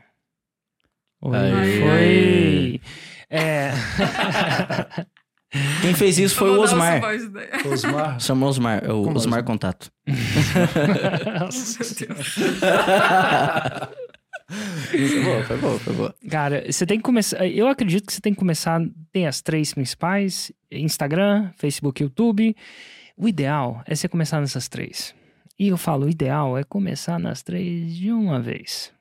Oi, 1.22 1.36
Aê. 1.36 1.80
foi. 1.80 2.80
É. 3.28 3.72
Quem 5.82 5.94
fez 5.94 6.18
isso 6.18 6.36
foi 6.36 6.50
o 6.50 6.54
mudar 6.54 6.64
Osmar. 6.64 7.02
Osmar. 7.66 8.20
Chama 8.20 8.46
Osmar, 8.46 8.84
é 8.84 8.92
o 8.92 9.02
Como 9.02 9.16
Osmar 9.16 9.16
Osmar? 9.16 9.44
Contato. 9.44 9.90
Foi 14.50 15.22
boa, 15.22 15.44
foi 15.44 15.58
boa, 15.58 15.78
foi 15.78 15.94
boa. 15.94 16.14
Cara, 16.28 16.70
você 16.70 16.84
tem 16.84 16.98
que 16.98 17.04
começar. 17.04 17.46
Eu 17.46 17.68
acredito 17.68 18.06
que 18.06 18.12
você 18.12 18.20
tem 18.20 18.32
que 18.32 18.38
começar. 18.38 18.80
Tem 19.12 19.26
as 19.26 19.40
três 19.40 19.72
principais: 19.72 20.50
Instagram, 20.70 21.50
Facebook, 21.56 22.02
YouTube. 22.02 22.56
O 23.16 23.28
ideal 23.28 23.82
é 23.86 23.94
você 23.94 24.08
começar 24.08 24.40
nessas 24.40 24.68
três. 24.68 25.14
E 25.58 25.68
eu 25.68 25.76
falo, 25.76 26.06
o 26.06 26.10
ideal 26.10 26.58
é 26.58 26.64
começar 26.64 27.18
nas 27.18 27.42
três 27.42 27.94
de 27.94 28.10
uma 28.10 28.40
vez. 28.40 28.92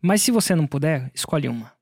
Mas 0.00 0.22
se 0.22 0.30
você 0.30 0.54
não 0.54 0.66
puder, 0.66 1.10
escolhe 1.12 1.48
uma. 1.48 1.72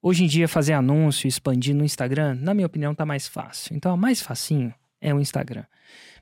Hoje 0.00 0.24
em 0.24 0.26
dia, 0.26 0.46
fazer 0.46 0.74
anúncio 0.74 1.26
expandir 1.26 1.74
no 1.74 1.84
Instagram, 1.84 2.34
na 2.40 2.54
minha 2.54 2.66
opinião, 2.66 2.94
tá 2.94 3.04
mais 3.04 3.26
fácil. 3.26 3.76
Então, 3.76 3.92
a 3.92 3.96
mais 3.96 4.20
facinho 4.22 4.72
é 5.00 5.12
o 5.12 5.20
Instagram. 5.20 5.64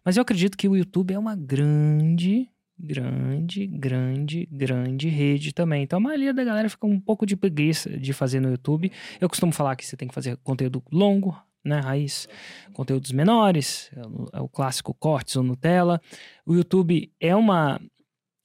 Mas 0.04 0.16
eu 0.16 0.22
acredito 0.22 0.56
que 0.56 0.68
o 0.68 0.76
YouTube 0.76 1.12
é 1.12 1.18
uma 1.18 1.36
grande, 1.36 2.48
grande, 2.78 3.66
grande, 3.66 4.48
grande 4.50 5.08
rede 5.08 5.52
também. 5.52 5.82
Então, 5.82 5.98
a 5.98 6.00
maioria 6.00 6.32
da 6.32 6.42
galera 6.44 6.68
fica 6.70 6.86
um 6.86 6.98
pouco 6.98 7.26
de 7.26 7.36
preguiça 7.36 7.90
de 7.98 8.12
fazer 8.12 8.40
no 8.40 8.48
YouTube. 8.50 8.90
Eu 9.20 9.28
costumo 9.28 9.52
falar 9.52 9.76
que 9.76 9.84
você 9.84 9.96
tem 9.96 10.08
que 10.08 10.14
fazer 10.14 10.36
conteúdo 10.38 10.82
longo, 10.90 11.36
né, 11.64 11.80
raiz, 11.80 12.28
conteúdos 12.72 13.10
menores, 13.12 13.90
é 13.94 14.06
o- 14.06 14.28
é 14.34 14.40
o 14.40 14.48
clássico 14.48 14.94
cortes 14.94 15.36
ou 15.36 15.42
Nutella. 15.42 16.00
O 16.46 16.54
YouTube 16.54 17.12
é 17.20 17.34
uma 17.34 17.80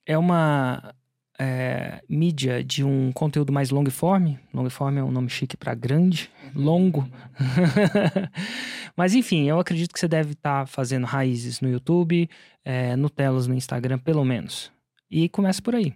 é 0.04 0.18
uma 0.18 0.92
é, 1.42 2.00
mídia 2.08 2.62
de 2.62 2.84
um 2.84 3.10
conteúdo 3.10 3.52
mais 3.52 3.70
long 3.70 3.84
form. 3.90 4.36
Long 4.54 4.70
form 4.70 4.98
é 4.98 5.02
um 5.02 5.10
nome 5.10 5.28
chique 5.28 5.56
para 5.56 5.74
grande, 5.74 6.30
longo. 6.54 7.08
Mas 8.96 9.12
enfim, 9.14 9.48
eu 9.48 9.58
acredito 9.58 9.92
que 9.92 9.98
você 9.98 10.06
deve 10.06 10.32
estar 10.32 10.68
fazendo 10.68 11.04
raízes 11.04 11.60
no 11.60 11.68
YouTube, 11.68 12.30
é, 12.64 12.94
Nutellas 12.94 13.48
no 13.48 13.54
Instagram, 13.54 13.98
pelo 13.98 14.24
menos. 14.24 14.70
E 15.10 15.28
começa 15.28 15.60
por 15.60 15.74
aí. 15.74 15.92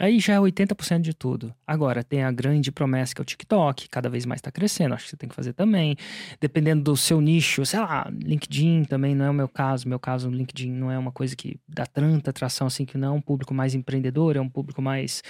Aí 0.00 0.20
já 0.20 0.34
é 0.34 0.38
80% 0.38 1.00
de 1.00 1.12
tudo. 1.12 1.52
Agora, 1.66 2.04
tem 2.04 2.22
a 2.22 2.30
grande 2.30 2.70
promessa 2.70 3.12
que 3.12 3.20
é 3.20 3.22
o 3.22 3.24
TikTok, 3.24 3.88
cada 3.88 4.08
vez 4.08 4.24
mais 4.24 4.38
está 4.38 4.52
crescendo, 4.52 4.94
acho 4.94 5.04
que 5.06 5.10
você 5.10 5.16
tem 5.16 5.28
que 5.28 5.34
fazer 5.34 5.54
também. 5.54 5.96
Dependendo 6.40 6.84
do 6.84 6.96
seu 6.96 7.20
nicho, 7.20 7.66
sei 7.66 7.80
lá, 7.80 8.08
LinkedIn 8.08 8.84
também 8.84 9.12
não 9.12 9.24
é 9.24 9.30
o 9.30 9.34
meu 9.34 9.48
caso. 9.48 9.88
Meu 9.88 9.98
caso, 9.98 10.30
LinkedIn 10.30 10.70
não 10.70 10.88
é 10.88 10.96
uma 10.96 11.10
coisa 11.10 11.34
que 11.34 11.58
dá 11.66 11.84
tanta 11.84 12.30
atração 12.30 12.68
assim, 12.68 12.84
que 12.84 12.96
não 12.96 13.08
é 13.08 13.10
um 13.10 13.20
público 13.20 13.52
mais 13.52 13.74
empreendedor, 13.74 14.36
é 14.36 14.40
um 14.40 14.48
público 14.48 14.80
mais 14.80 15.20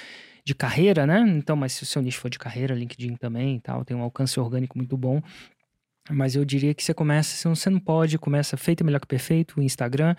de 0.44 0.54
carreira, 0.54 1.06
né? 1.06 1.24
Então, 1.26 1.56
mas 1.56 1.72
se 1.72 1.82
o 1.82 1.86
seu 1.86 2.02
nicho 2.02 2.20
for 2.20 2.28
de 2.28 2.38
carreira, 2.38 2.74
LinkedIn 2.74 3.16
também 3.16 3.56
e 3.56 3.60
tal, 3.60 3.86
tem 3.86 3.96
um 3.96 4.02
alcance 4.02 4.38
orgânico 4.38 4.76
muito 4.76 4.98
bom. 4.98 5.22
Mas 6.10 6.36
eu 6.36 6.44
diria 6.44 6.74
que 6.74 6.84
você 6.84 6.92
começa, 6.92 7.48
você 7.48 7.70
não 7.70 7.80
pode, 7.80 8.18
começa 8.18 8.54
feito 8.58 8.84
melhor 8.84 9.00
que 9.00 9.06
perfeito, 9.06 9.60
o 9.60 9.62
Instagram. 9.62 10.14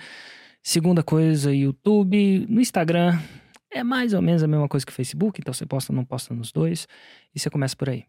Segunda 0.64 1.04
coisa, 1.04 1.54
YouTube. 1.54 2.48
No 2.50 2.60
Instagram 2.60 3.20
é 3.72 3.84
mais 3.84 4.14
ou 4.14 4.22
menos 4.22 4.42
a 4.44 4.48
mesma 4.48 4.68
coisa 4.68 4.86
que 4.86 4.92
o 4.92 4.96
Facebook, 4.96 5.40
então 5.40 5.54
você 5.54 5.66
posta 5.66 5.92
ou 5.92 5.96
não 5.96 6.06
posta 6.06 6.34
nos 6.34 6.52
dois. 6.52 6.88
E 7.34 7.40
você 7.40 7.50
começa 7.50 7.76
por 7.76 7.90
aí. 7.90 8.06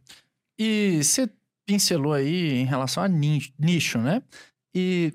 E 0.58 1.00
você 1.02 1.28
pincelou 1.66 2.12
aí 2.12 2.58
em 2.60 2.64
relação 2.64 3.02
a 3.02 3.08
ni- 3.08 3.52
nicho, 3.58 3.98
né? 3.98 4.22
E 4.74 5.12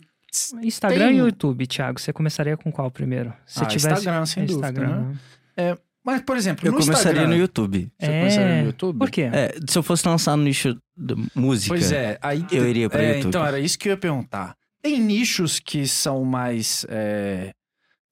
Instagram 0.64 1.08
Tem- 1.08 1.16
e 1.16 1.20
YouTube, 1.20 1.66
Thiago, 1.68 2.00
você 2.00 2.12
começaria 2.12 2.58
com 2.58 2.72
qual 2.72 2.92
primeiro? 2.92 3.34
Se 3.46 3.64
Ah, 3.64 3.68
Instagram, 3.74 4.26
sem 4.26 4.46
dúvida, 4.46 4.68
Instagram. 4.68 5.16
né? 5.58 5.78
Mas, 6.04 6.22
por 6.22 6.38
exemplo, 6.38 6.68
Eu 6.68 6.72
no 6.74 6.78
começaria 6.78 7.12
Instagram, 7.14 7.28
no 7.30 7.36
YouTube. 7.36 7.92
Você 8.00 8.06
começaria 8.08 8.46
É, 8.54 8.62
no 8.62 8.68
YouTube? 8.68 9.00
Por 9.00 9.10
quê? 9.10 9.22
É, 9.34 9.56
se 9.68 9.76
eu 9.78 9.82
fosse 9.82 10.08
lançar 10.08 10.38
no 10.38 10.44
nicho 10.44 10.78
da 10.96 11.16
música, 11.34 11.70
Pois 11.70 11.92
é, 11.92 12.20
aí 12.22 12.46
eu 12.52 12.70
iria 12.70 12.88
pra 12.90 13.02
é, 13.02 13.16
YouTube. 13.16 13.30
Então, 13.30 13.44
era 13.46 13.60
isso 13.60 13.80
que 13.80 13.88
eu 13.90 13.94
ia 13.94 13.98
perguntar. 13.98 14.56
Tem 14.84 15.00
nichos 15.00 15.60
que 15.60 15.88
são 15.88 16.24
mais. 16.24 16.86
é, 16.90 17.52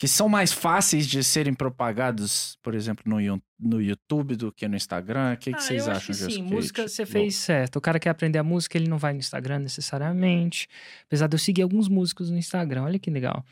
que 0.03 0.07
são 0.09 0.27
mais 0.27 0.51
fáceis 0.51 1.07
de 1.07 1.23
serem 1.23 1.53
propagados, 1.53 2.57
por 2.61 2.75
exemplo, 2.75 3.05
no, 3.07 3.41
no 3.57 3.81
YouTube 3.81 4.35
do 4.35 4.51
que 4.51 4.67
no 4.67 4.75
Instagram? 4.75 5.31
O 5.31 5.37
que, 5.37 5.51
que 5.51 5.57
Ah, 5.57 5.61
vocês 5.61 5.87
eu 5.87 5.93
acham 5.93 6.13
que 6.13 6.25
disso, 6.25 6.29
sim, 6.29 6.43
música 6.43 6.85
você 6.89 7.05
Bom, 7.05 7.11
fez 7.11 7.37
certo. 7.37 7.77
O 7.77 7.81
cara 7.81 7.97
quer 7.97 8.09
aprender 8.09 8.37
a 8.37 8.43
música, 8.43 8.77
ele 8.77 8.89
não 8.89 8.97
vai 8.97 9.13
no 9.13 9.19
Instagram 9.19 9.59
necessariamente. 9.59 10.67
Apesar 11.07 11.27
de 11.27 11.35
eu 11.35 11.39
seguir 11.39 11.61
alguns 11.61 11.87
músicos 11.87 12.29
no 12.29 12.37
Instagram, 12.37 12.83
olha 12.83 12.99
que 12.99 13.09
legal. 13.09 13.45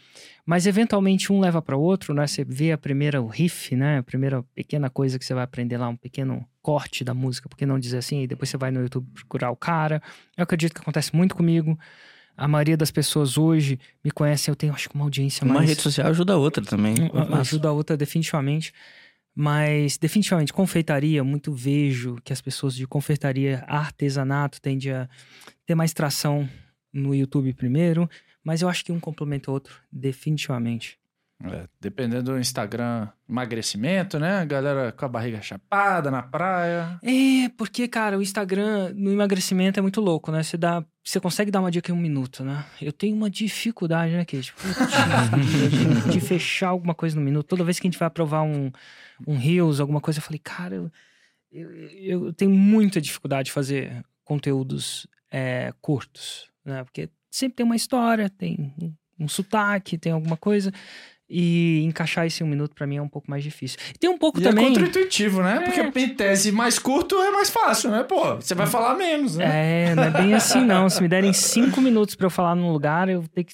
Mas 0.45 0.67
eventualmente 0.67 1.31
um 1.31 1.39
leva 1.39 1.61
para 1.61 1.77
o 1.77 1.81
outro, 1.81 2.13
né? 2.13 2.27
Você 2.27 2.43
vê 2.43 2.73
a 2.73 2.77
primeira 2.77 3.21
o 3.21 3.27
riff, 3.27 3.73
né? 3.73 3.99
A 3.99 4.03
primeira 4.03 4.43
pequena 4.53 4.89
coisa 4.89 5.17
que 5.17 5.23
você 5.23 5.33
vai 5.33 5.45
aprender 5.45 5.77
lá, 5.77 5.87
um 5.87 5.95
pequeno 5.95 6.45
corte 6.61 7.05
da 7.05 7.13
música, 7.13 7.47
por 7.47 7.55
que 7.55 7.65
não 7.65 7.79
dizer 7.79 7.99
assim? 7.99 8.23
E 8.23 8.27
depois 8.27 8.49
você 8.49 8.57
vai 8.57 8.71
no 8.71 8.81
YouTube 8.81 9.07
procurar 9.13 9.51
o 9.51 9.55
cara. 9.55 10.03
Eu 10.35 10.43
acredito 10.43 10.73
que 10.73 10.81
acontece 10.81 11.15
muito 11.15 11.33
comigo. 11.33 11.79
A 12.37 12.47
maioria 12.47 12.75
das 12.77 12.91
pessoas 12.91 13.37
hoje 13.37 13.79
me 14.03 14.09
conhecem, 14.11 14.51
eu 14.51 14.55
tenho 14.55 14.73
acho 14.73 14.89
que 14.89 14.95
uma 14.95 15.03
audiência 15.03 15.45
uma 15.45 15.55
mais 15.55 15.69
rede 15.69 15.81
social 15.81 16.07
ajuda 16.09 16.33
a 16.33 16.37
outra 16.37 16.63
também. 16.63 16.95
a- 17.13 17.39
ajuda 17.39 17.67
a 17.69 17.71
outra 17.71 17.95
definitivamente. 17.97 18.73
Mas, 19.33 19.97
definitivamente, 19.97 20.51
confeitaria, 20.51 21.23
muito 21.23 21.53
vejo 21.53 22.17
que 22.23 22.33
as 22.33 22.41
pessoas 22.41 22.75
de 22.75 22.85
confeitaria, 22.85 23.63
artesanato, 23.67 24.61
tendem 24.61 24.91
a 24.91 25.07
ter 25.65 25.73
mais 25.73 25.93
tração 25.93 26.49
no 26.91 27.15
YouTube 27.15 27.53
primeiro. 27.53 28.09
Mas 28.43 28.61
eu 28.61 28.67
acho 28.67 28.83
que 28.83 28.91
um 28.91 28.99
complementa 28.99 29.49
o 29.49 29.53
outro, 29.53 29.75
definitivamente. 29.91 30.99
É, 31.45 31.65
dependendo 31.79 32.31
do 32.31 32.39
Instagram, 32.39 33.07
emagrecimento, 33.27 34.19
né? 34.19 34.45
Galera 34.45 34.91
com 34.91 35.05
a 35.05 35.07
barriga 35.07 35.41
chapada 35.41 36.11
na 36.11 36.21
praia. 36.21 36.99
É, 37.03 37.49
porque, 37.57 37.87
cara, 37.87 38.17
o 38.17 38.21
Instagram 38.21 38.93
no 38.95 39.11
emagrecimento 39.11 39.79
é 39.79 39.81
muito 39.81 40.01
louco, 40.01 40.31
né? 40.31 40.43
Você 40.43 40.57
dá. 40.57 40.83
Você 41.03 41.19
consegue 41.19 41.49
dar 41.49 41.61
uma 41.61 41.71
dica 41.71 41.91
em 41.91 41.95
um 41.95 41.99
minuto, 41.99 42.43
né? 42.43 42.65
Eu 42.81 42.91
tenho 42.91 43.15
uma 43.15 43.29
dificuldade, 43.29 44.13
né, 44.13 44.25
Kate? 44.25 44.53
De, 46.11 46.19
fechar 46.19 46.69
alguma 46.69 46.93
coisa 46.93 47.15
no 47.15 47.21
minuto. 47.21 47.47
Toda 47.47 47.63
vez 47.63 47.79
que 47.79 47.87
a 47.87 47.89
gente 47.89 47.99
vai 47.99 48.07
aprovar 48.07 48.43
um, 48.43 48.71
um 49.25 49.35
Reels, 49.35 49.79
alguma 49.79 49.99
coisa, 49.99 50.19
eu 50.19 50.23
falei, 50.23 50.39
cara, 50.43 50.75
eu, 50.75 50.91
eu, 51.51 52.25
eu 52.25 52.33
tenho 52.33 52.51
muita 52.51 53.01
dificuldade 53.01 53.47
de 53.47 53.51
fazer 53.51 54.05
conteúdos 54.23 55.07
é, 55.31 55.73
curtos, 55.81 56.49
né? 56.63 56.83
Porque 56.83 57.09
sempre 57.31 57.55
tem 57.55 57.65
uma 57.65 57.75
história, 57.75 58.29
tem 58.29 58.75
um 59.19 59.27
sotaque, 59.27 59.97
tem 59.97 60.11
alguma 60.11 60.35
coisa. 60.35 60.71
E 61.33 61.81
encaixar 61.85 62.27
isso 62.27 62.43
em 62.43 62.45
um 62.45 62.49
minuto 62.49 62.75
pra 62.75 62.85
mim 62.85 62.97
é 62.97 63.01
um 63.01 63.07
pouco 63.07 63.31
mais 63.31 63.41
difícil. 63.41 63.79
Tem 63.97 64.09
um 64.09 64.17
pouco 64.17 64.39
E 64.39 64.43
também. 64.43 64.65
é 64.65 64.67
contra-intuitivo, 64.67 65.41
né? 65.41 65.63
É. 65.65 65.81
Porque 65.83 65.99
em 66.01 66.09
tese 66.09 66.51
mais 66.51 66.77
curto 66.77 67.15
é 67.15 67.31
mais 67.31 67.49
fácil, 67.49 67.89
né? 67.89 68.03
Pô, 68.03 68.35
você 68.35 68.53
vai 68.53 68.67
falar 68.67 68.95
menos, 68.95 69.37
né? 69.37 69.91
É, 69.91 69.95
não 69.95 70.03
é 70.03 70.09
bem 70.09 70.33
assim, 70.33 70.59
não. 70.65 70.89
Se 70.89 71.01
me 71.01 71.07
derem 71.07 71.31
cinco 71.31 71.79
minutos 71.79 72.15
pra 72.15 72.25
eu 72.25 72.29
falar 72.29 72.53
num 72.53 72.71
lugar, 72.73 73.07
eu 73.07 73.21
vou 73.21 73.29
ter 73.29 73.45
que. 73.45 73.53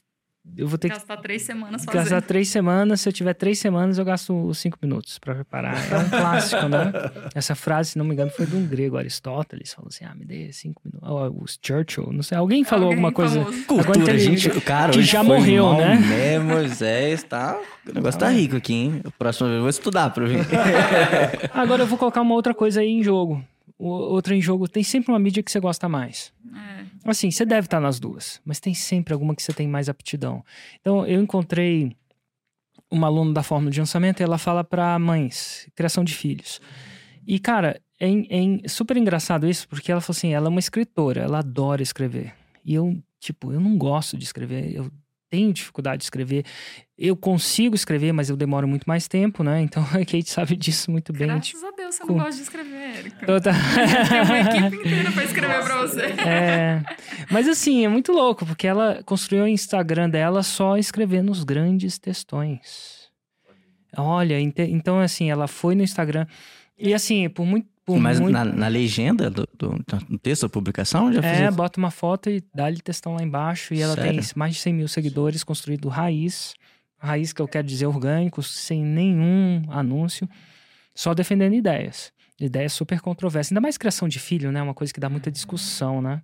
Eu 0.56 0.68
vou 0.68 0.78
ter 0.78 0.90
que 0.90 0.96
Gastar 0.96 1.18
três 1.18 1.42
semanas 1.44 1.86
gastar 1.86 2.04
fazendo. 2.04 2.22
três 2.24 2.50
semanas. 2.50 3.02
Se 3.02 3.10
eu 3.10 3.14
tiver 3.14 3.34
três 3.34 3.60
semanas, 3.60 3.98
eu 3.98 4.06
gasto 4.06 4.34
os 4.48 4.58
cinco 4.58 4.78
minutos 4.82 5.20
pra 5.20 5.36
preparar. 5.36 5.76
É 5.92 5.98
um 5.98 6.10
clássico, 6.10 6.68
né? 6.68 6.92
Essa 7.36 7.54
frase, 7.56 7.92
se 7.92 7.98
não 7.98 8.06
me 8.06 8.14
engano, 8.14 8.32
foi 8.32 8.46
de 8.46 8.56
um 8.56 8.66
grego, 8.66 8.98
Aristóteles. 8.98 9.74
Falou 9.74 9.90
assim: 9.90 10.06
ah, 10.06 10.16
me 10.16 10.26
dê 10.26 10.52
cinco 10.54 10.82
minutos. 10.86 11.08
Ou 11.10 11.44
os 11.44 11.60
Churchill, 11.62 12.12
não 12.12 12.24
sei. 12.24 12.38
Alguém 12.38 12.64
falou 12.64 12.86
Alguém 12.86 12.98
alguma 12.98 13.12
coisa. 13.12 13.40
famoso. 13.44 13.66
Cultura, 13.66 14.00
Agora 14.02 14.18
gente. 14.20 14.48
ele- 14.50 14.58
O 14.58 14.62
cara 14.62 14.92
que 14.94 15.02
já 15.04 15.24
morreu, 15.24 15.66
mal 15.66 15.78
né? 15.78 15.96
Mesmo, 15.98 16.50
Moisés, 16.50 17.24
tá... 17.24 17.60
O 17.88 17.94
negócio 17.94 18.20
tá 18.20 18.30
rico 18.30 18.56
aqui, 18.58 18.74
hein? 18.74 19.02
A 19.06 19.12
próxima 19.12 19.48
vez 19.48 19.58
eu 19.58 19.62
vou 19.62 19.70
estudar 19.70 20.10
pra 20.10 20.26
ver. 20.26 20.40
Agora 21.54 21.84
eu 21.84 21.88
vou 21.88 21.98
colocar 21.98 22.22
uma 22.22 22.34
outra 22.36 22.54
coisa 22.54 22.82
aí 22.82 22.90
em 22.90 23.04
jogo. 23.04 23.44
O- 23.78 23.88
Outra 23.90 24.34
em 24.36 24.42
jogo. 24.42 24.68
Tem 24.68 24.84
sempre 24.84 25.12
uma 25.12 25.20
mídia 25.20 25.44
que 25.44 25.52
você 25.52 25.60
gosta 25.60 25.88
mais. 25.88 26.32
É. 26.54 26.77
Assim, 27.08 27.32
você 27.32 27.46
deve 27.46 27.68
estar 27.68 27.80
nas 27.80 28.00
duas, 28.00 28.42
mas 28.44 28.60
tem 28.60 28.74
sempre 28.74 29.14
alguma 29.14 29.36
que 29.36 29.42
você 29.42 29.54
tem 29.54 29.68
mais 29.68 29.88
aptidão. 29.88 30.44
Então, 30.82 31.06
eu 31.06 31.22
encontrei 31.22 31.96
uma 32.92 33.08
aluna 33.08 33.34
da 33.34 33.44
Fórmula 33.44 33.72
de 33.72 33.80
Lançamento 33.80 34.20
e 34.20 34.24
ela 34.24 34.38
fala 34.38 34.64
para 34.64 34.98
mães, 35.00 35.70
criação 35.76 36.04
de 36.04 36.14
filhos. 36.14 36.60
E, 37.26 37.40
cara, 37.40 37.82
é, 38.00 38.10
é 38.10 38.68
super 38.68 38.96
engraçado 38.98 39.48
isso, 39.48 39.68
porque 39.68 39.92
ela 39.92 40.02
falou 40.02 40.18
assim: 40.18 40.34
ela 40.34 40.48
é 40.48 40.50
uma 40.50 40.60
escritora, 40.60 41.22
ela 41.22 41.40
adora 41.40 41.82
escrever. 41.82 42.34
E 42.64 42.74
eu, 42.74 43.02
tipo, 43.20 43.52
eu 43.52 43.60
não 43.60 43.78
gosto 43.78 44.18
de 44.18 44.24
escrever, 44.24 44.76
eu 44.76 44.92
tenho 45.30 45.54
dificuldade 45.54 46.00
de 46.00 46.06
escrever. 46.06 46.46
Eu 47.00 47.16
consigo 47.16 47.76
escrever, 47.76 48.12
mas 48.12 48.28
eu 48.30 48.36
demoro 48.36 48.68
muito 48.68 48.86
mais 48.86 49.08
tempo, 49.08 49.44
né? 49.44 49.62
Então, 49.62 49.84
a 49.94 50.00
Kate 50.00 50.30
sabe 50.30 50.56
disso 50.56 50.90
muito 50.90 51.14
bem. 51.14 51.28
Graças 51.28 51.64
a 51.64 51.70
Deus 51.72 51.96
você 51.96 52.04
não 52.06 52.16
gosta 52.16 52.32
de 52.36 52.42
escrever, 52.42 52.98
Érica. 52.98 53.18
Então, 53.22 53.40
tá- 53.40 53.52
Tem 54.10 54.22
uma 54.22 54.40
equipe 54.40 54.76
inteira 54.88 55.12
pra 55.12 55.24
escrever 55.24 55.64
pra 55.64 55.82
você. 55.82 56.02
É, 56.28 56.84
mas 57.30 57.48
assim, 57.48 57.86
é 57.86 57.88
muito 57.88 58.12
louco, 58.12 58.46
porque 58.46 58.66
ela 58.66 59.02
construiu 59.06 59.44
o 59.44 59.48
Instagram 59.48 60.10
dela 60.10 60.42
só 60.42 60.76
escrevendo 60.78 61.32
os 61.32 61.44
grandes 61.44 62.00
textões. 62.00 63.08
Olha, 63.96 64.40
ente- 64.40 64.62
então 64.70 65.00
assim, 65.00 65.30
ela 65.30 65.48
foi 65.48 65.76
no 65.76 65.84
Instagram 65.84 66.26
e 66.78 66.94
assim, 66.94 67.30
por 67.30 67.46
muito... 67.46 67.68
Por 67.86 67.98
Mas 68.00 68.20
muito 68.20 68.34
na, 68.34 68.44
na 68.44 68.68
legenda 68.68 69.30
do, 69.30 69.48
do, 69.58 69.82
do 70.10 70.18
texto 70.20 70.42
da 70.42 70.50
publicação, 70.50 71.14
já 71.14 71.22
fiz 71.22 71.40
é, 71.40 71.48
isso. 71.48 71.56
bota 71.56 71.80
uma 71.80 71.90
foto 71.90 72.30
e 72.30 72.44
dá-lhe 72.54 72.82
textão 72.82 73.16
lá 73.16 73.24
embaixo. 73.24 73.74
E 73.74 73.82
ela 73.82 73.96
tem 73.96 74.22
Sério? 74.22 74.30
mais 74.36 74.56
de 74.56 74.60
100 74.60 74.74
mil 74.74 74.88
seguidores, 74.90 75.42
construído 75.42 75.88
raiz. 75.88 76.54
Raiz 76.98 77.32
que 77.32 77.42
eu 77.42 77.48
quero 77.48 77.68
dizer 77.68 77.86
orgânico, 77.86 78.42
sem 78.42 78.84
nenhum 78.84 79.64
anúncio. 79.70 80.28
Só 80.96 81.14
defendendo 81.14 81.54
ideias. 81.54 82.12
Ideias 82.40 82.74
super 82.74 83.02
controversas. 83.02 83.52
Ainda 83.52 83.62
mais 83.62 83.78
criação 83.78 84.08
de 84.08 84.20
filho, 84.20 84.52
né? 84.52 84.62
Uma 84.62 84.74
coisa 84.74 84.94
que 84.94 85.00
dá 85.00 85.10
muita 85.10 85.32
discussão, 85.32 86.02
né? 86.02 86.22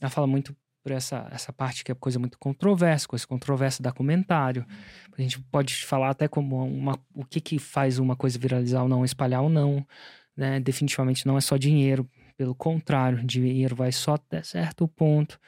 Ela 0.00 0.10
fala 0.10 0.26
muito 0.26 0.54
por 0.82 0.92
essa, 0.92 1.28
essa 1.30 1.52
parte 1.52 1.84
que 1.84 1.92
é 1.92 1.94
coisa 1.94 2.18
muito 2.18 2.38
controversa. 2.38 3.06
Coisa 3.06 3.26
controversa 3.26 3.82
dá 3.82 3.92
comentário. 3.92 4.66
A 5.16 5.22
gente 5.22 5.40
pode 5.40 5.74
falar 5.84 6.10
até 6.10 6.28
como 6.28 6.64
uma, 6.64 6.98
o 7.14 7.24
que, 7.24 7.40
que 7.40 7.58
faz 7.58 7.98
uma 7.98 8.16
coisa 8.16 8.38
viralizar 8.38 8.82
ou 8.82 8.88
não, 8.88 9.04
espalhar 9.04 9.42
ou 9.42 9.48
não. 9.48 9.86
Né? 10.36 10.60
Definitivamente 10.60 11.26
não 11.26 11.36
é 11.36 11.40
só 11.40 11.56
dinheiro. 11.56 12.08
Pelo 12.36 12.54
contrário, 12.54 13.24
dinheiro 13.24 13.76
vai 13.76 13.92
só 13.92 14.14
até 14.14 14.42
certo 14.42 14.88
ponto. 14.88 15.38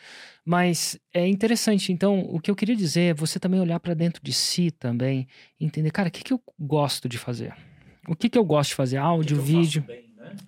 Mas 0.45 0.99
é 1.12 1.26
interessante. 1.26 1.93
Então, 1.93 2.20
o 2.20 2.39
que 2.41 2.51
eu 2.51 2.57
queria 2.57 2.76
dizer 2.76 3.11
é 3.11 3.14
você 3.14 3.39
também 3.41 3.61
olhar 3.61 3.80
para 3.80 3.95
dentro 3.95 4.22
de 4.22 4.32
si 4.32 4.70
também, 4.70 5.26
entender, 5.61 5.91
cara, 5.91 6.09
o 6.09 6.12
que, 6.12 6.22
que 6.22 6.32
eu 6.32 6.41
gosto 6.59 7.09
de 7.09 7.18
fazer? 7.18 7.55
O 8.09 8.14
que, 8.14 8.28
que 8.28 8.39
eu 8.39 8.45
gosto 8.45 8.70
de 8.70 8.76
fazer? 8.76 8.99
Áudio, 8.99 9.41
vídeo. 9.41 9.85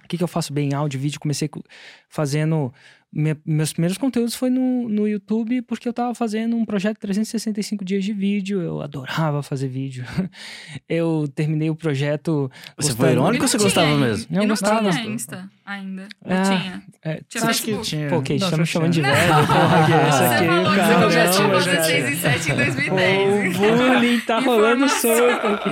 O 0.04 0.08
que, 0.08 0.16
que 0.18 0.22
eu 0.22 0.28
faço 0.28 0.52
bem? 0.52 0.72
Áudio, 0.74 1.00
vídeo. 1.00 1.18
Comecei 1.18 1.48
co- 1.48 1.62
fazendo. 2.08 2.72
Me- 3.12 3.36
meus 3.46 3.72
primeiros 3.72 3.96
conteúdos 3.98 4.34
foi 4.34 4.50
no, 4.50 4.88
no 4.88 5.08
YouTube, 5.08 5.62
porque 5.62 5.88
eu 5.88 5.92
tava 5.92 6.14
fazendo 6.14 6.56
um 6.56 6.64
projeto 6.64 6.94
de 6.94 7.00
365 7.00 7.84
dias 7.84 8.04
de 8.04 8.12
vídeo. 8.12 8.60
Eu 8.60 8.80
adorava 8.82 9.42
fazer 9.42 9.68
vídeo. 9.68 10.04
eu 10.88 11.26
terminei 11.34 11.70
o 11.70 11.74
projeto. 11.74 12.50
Você 12.76 12.88
gostando- 12.88 12.96
foi 12.96 13.10
irônico 13.12 13.44
ou 13.44 13.48
você 13.48 13.58
gostava 13.58 13.86
tinha- 13.86 13.98
mesmo? 13.98 14.26
Eu 14.30 14.36
e 14.42 14.46
não 14.46 14.48
gostava. 14.48 14.90
tinha 14.90 15.06
Insta 15.06 15.50
ainda. 15.64 16.08
Não 16.24 16.36
Ah, 16.36 16.42
tinha. 16.42 16.82
É, 17.02 17.20
Tinha 17.28 17.44
Acho 17.44 17.62
que 17.62 17.76
tinha. 17.80 18.08
Pô, 18.08 18.16
Kate, 18.18 18.38
tá 18.38 18.56
me 18.56 18.66
chamando 18.66 18.92
de 18.92 19.00
tinha. 19.00 19.12
velho. 19.14 19.34
Porra, 19.46 19.86
que 19.86 19.92
isso 19.92 20.18
Você 20.18 20.24
aqui, 20.24 20.46
falou 20.46 20.76
cara, 20.76 21.50
fazer 21.60 21.74
já- 21.76 21.82
6 21.82 22.08
e 22.10 22.16
7 22.16 22.50
em 22.50 22.54
Pô, 22.54 22.96
2010. 22.96 23.56
o 23.56 23.76
bullying 23.76 24.20
tá 24.20 24.38
rolando 24.40 24.88
solto 24.88 25.46
aqui. 25.46 25.70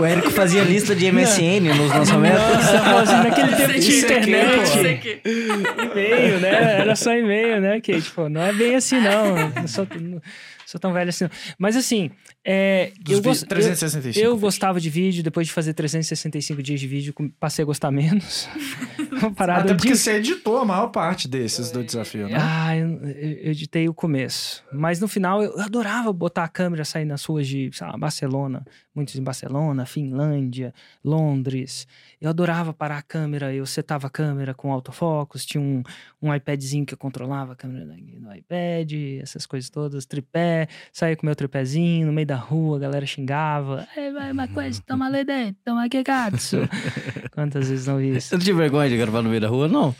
O 0.00 0.04
Érico, 0.04 0.30
fazia 0.30 0.62
lista 0.62 0.94
de 0.94 1.06
MSN 1.10 1.60
nos 1.76 1.88
lançamentos. 1.90 2.38
Nossa, 2.40 3.22
naquele 3.22 3.56
tempo 3.56 3.72
de 3.72 3.78
Isso 3.78 4.06
aqui, 4.06 4.14
internet. 4.30 4.62
isso 4.64 4.86
aqui. 4.86 5.20
E-mail, 5.24 6.40
né? 6.42 6.80
Era 6.80 6.96
só 6.96 7.12
e-mail, 7.14 7.60
né, 7.60 7.80
Kate? 7.80 8.10
Pô, 8.10 8.28
não 8.28 8.42
é 8.42 8.52
bem 8.52 8.74
assim, 8.74 9.00
não. 9.00 9.50
Não 9.50 9.68
sou, 9.68 9.86
não 10.00 10.20
sou 10.66 10.80
tão 10.80 10.92
velho 10.92 11.08
assim, 11.10 11.24
não. 11.24 11.30
Mas 11.58 11.76
assim, 11.76 12.10
é, 12.44 12.92
eu, 13.08 13.18
vi- 13.18 13.28
gost- 13.28 13.42
eu, 13.42 13.48
365. 13.48 14.18
eu 14.26 14.36
gostava 14.38 14.80
de 14.80 14.90
vídeo, 14.90 15.22
depois 15.22 15.46
de 15.46 15.52
fazer 15.52 15.72
365 15.74 16.62
dias 16.62 16.80
de 16.80 16.86
vídeo, 16.86 17.14
passei 17.38 17.62
a 17.62 17.66
gostar 17.66 17.90
menos. 17.90 18.48
Uma 19.22 19.30
parada 19.32 19.60
Até 19.60 19.74
porque 19.74 19.92
de... 19.92 19.98
você 19.98 20.12
editou 20.14 20.58
a 20.58 20.64
maior 20.64 20.88
parte 20.88 21.28
desses 21.28 21.70
do 21.70 21.84
desafio, 21.84 22.28
né? 22.28 22.36
Ah, 22.40 22.76
eu, 22.76 22.88
eu 23.04 23.50
editei 23.52 23.88
o 23.88 23.94
começo. 23.94 24.64
Mas 24.72 24.98
no 25.00 25.06
final 25.06 25.42
eu 25.42 25.60
adorava 25.60 26.12
botar 26.12 26.44
a 26.44 26.48
câmera 26.48 26.84
sair 26.84 27.04
nas 27.04 27.24
ruas 27.24 27.46
de 27.46 27.70
sei 27.72 27.86
lá, 27.86 27.96
Barcelona, 27.96 28.64
muitos 28.94 29.16
em 29.16 29.22
Barcelona, 29.22 29.86
Finlândia, 29.86 30.72
Londres. 31.04 31.86
Eu 32.20 32.30
adorava 32.30 32.72
parar 32.72 32.98
a 32.98 33.02
câmera, 33.02 33.52
eu 33.54 33.64
setava 33.66 34.06
a 34.06 34.10
câmera 34.10 34.54
com 34.54 34.72
autofocus, 34.72 35.46
tinha 35.46 35.62
um, 35.62 35.82
um 36.20 36.34
iPadzinho 36.34 36.84
que 36.84 36.94
eu 36.94 36.98
controlava 36.98 37.52
a 37.52 37.56
câmera 37.56 37.84
no 37.84 38.34
iPad, 38.34 38.92
essas 39.20 39.46
coisas 39.46 39.70
todas, 39.70 40.04
tripé, 40.04 40.68
saía 40.92 41.16
com 41.16 41.26
meu 41.26 41.34
tripézinho 41.34 42.06
no 42.06 42.12
meio 42.12 42.26
da 42.26 42.36
rua, 42.36 42.76
a 42.76 42.80
galera 42.80 43.06
xingava. 43.06 43.86
Ei, 43.96 44.12
vai 44.12 44.32
uma 44.32 44.48
coisa, 44.48 44.82
toma 44.86 45.08
lá 45.08 45.22
dentro, 45.22 45.60
toma 45.64 45.88
que 45.88 46.02
katsu. 46.04 46.58
Quantas 47.32 47.68
vezes 47.68 47.86
não 47.86 47.98
vi 47.98 48.16
isso? 48.16 48.28
Você 48.28 48.34
não 48.36 48.42
tinha 48.42 48.56
vergonha 48.56 48.88
de 48.88 48.96
gravar 48.96 49.22
no 49.22 49.28
meio 49.28 49.40
da 49.40 49.48
rua, 49.48 49.68
não? 49.68 49.94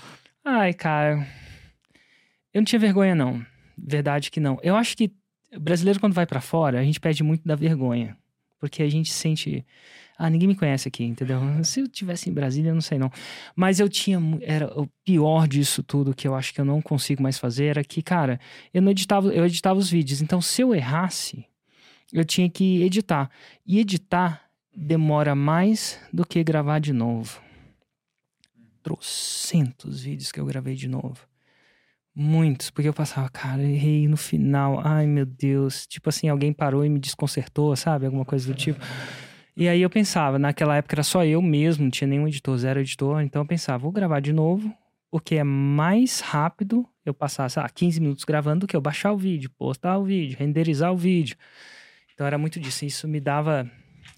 Ai, 0.45 0.75
cara. 0.75 1.27
Eu 2.53 2.61
não 2.61 2.65
tinha 2.65 2.79
vergonha, 2.79 3.15
não. 3.15 3.45
Verdade 3.79 4.31
que 4.31 4.39
não. 4.39 4.59
Eu 4.63 4.77
acho 4.77 4.97
que 4.97 5.11
o 5.55 5.61
brasileiro, 5.61 6.01
quando 6.01 6.15
vai 6.15 6.27
pra 6.27 6.41
fora, 6.41 6.81
a 6.81 6.83
gente 6.83 7.01
perde 7.01 7.23
muito 7.23 7.47
da 7.47 7.55
vergonha. 7.55 8.17
Porque 8.63 8.81
a 8.81 8.89
gente 8.89 9.13
sente. 9.13 9.67
Ah, 10.17 10.31
ninguém 10.31 10.47
me 10.47 10.55
conhece 10.55 10.87
aqui, 10.87 11.03
entendeu? 11.03 11.41
Se 11.65 11.81
eu 11.81 11.89
tivesse 11.89 12.31
em 12.31 12.33
Brasília, 12.33 12.71
eu 12.71 12.75
não 12.75 12.81
sei 12.81 12.97
não. 12.97 13.11
Mas 13.57 13.81
eu 13.81 13.89
tinha. 13.89 14.21
Era 14.41 14.73
o 14.81 14.87
pior 15.05 15.49
disso 15.49 15.83
tudo 15.83 16.15
que 16.15 16.29
eu 16.29 16.37
acho 16.37 16.55
que 16.55 16.61
eu 16.61 16.65
não 16.65 16.81
consigo 16.81 17.21
mais 17.21 17.39
fazer 17.39 17.65
era 17.65 17.83
que, 17.83 18.01
cara, 18.01 18.39
eu 18.73 18.81
não 18.81 18.93
editava, 18.93 19.35
eu 19.35 19.45
editava 19.45 19.81
os 19.81 19.91
vídeos. 19.91 20.23
Então, 20.23 20.41
se 20.41 20.63
eu 20.63 20.73
errasse, 20.73 21.45
eu 22.13 22.25
tinha 22.25 22.49
que 22.49 22.85
editar. 22.85 23.29
E 23.67 23.81
editar 23.81 24.49
demora 24.73 25.35
mais 25.35 25.99
do 26.13 26.25
que 26.25 26.45
gravar 26.45 26.79
de 26.79 26.93
novo 26.93 27.43
trocentos 28.83 30.03
vídeos 30.03 30.33
que 30.33 30.41
eu 30.41 30.45
gravei 30.45 30.75
de 30.75 30.89
novo. 30.89 31.32
Muitos, 32.15 32.69
porque 32.71 32.89
eu 32.89 32.93
passava, 32.93 33.29
cara, 33.31 33.63
errei 33.63 34.07
no 34.07 34.17
final. 34.19 34.81
Ai, 34.85 35.07
meu 35.07 35.25
Deus. 35.25 35.87
Tipo 35.87 36.11
assim, 36.11 36.29
alguém 36.29 36.53
parou 36.53 36.85
e 36.85 36.89
me 36.89 36.99
desconcertou, 36.99 37.75
sabe? 37.75 38.05
Alguma 38.07 38.25
coisa 38.25 38.47
do 38.47 38.55
tipo. 38.55 38.79
E 39.57 39.67
aí 39.69 39.81
eu 39.81 39.89
pensava, 39.91 40.39
naquela 40.39 40.77
época 40.77 40.95
era 40.95 41.03
só 41.03 41.25
eu 41.25 41.41
mesmo, 41.41 41.85
não 41.85 41.91
tinha 41.91 42.09
nenhum 42.09 42.29
editor, 42.29 42.57
zero 42.59 42.81
editor. 42.81 43.23
Então 43.23 43.43
eu 43.43 43.47
pensava, 43.47 43.79
vou 43.79 43.93
gravar 43.93 44.21
de 44.21 44.33
novo, 44.33 44.75
porque 45.11 45.37
é 45.37 45.45
mais 45.45 46.21
rápido 46.21 46.87
eu 47.05 47.15
passar, 47.15 47.49
sei 47.51 47.63
lá, 47.63 47.69
15 47.69 48.01
minutos 48.01 48.25
gravando 48.25 48.61
do 48.61 48.67
que 48.67 48.77
eu 48.77 48.81
baixar 48.81 49.13
o 49.13 49.17
vídeo, 49.19 49.51
postar 49.59 49.97
o 49.99 50.05
vídeo, 50.05 50.37
renderizar 50.39 50.93
o 50.93 50.97
vídeo. 50.97 51.37
Então 52.15 52.27
era 52.27 52.37
muito 52.37 52.61
disso. 52.61 52.85
Isso 52.85 53.09
me 53.09 53.21
dava. 53.21 53.71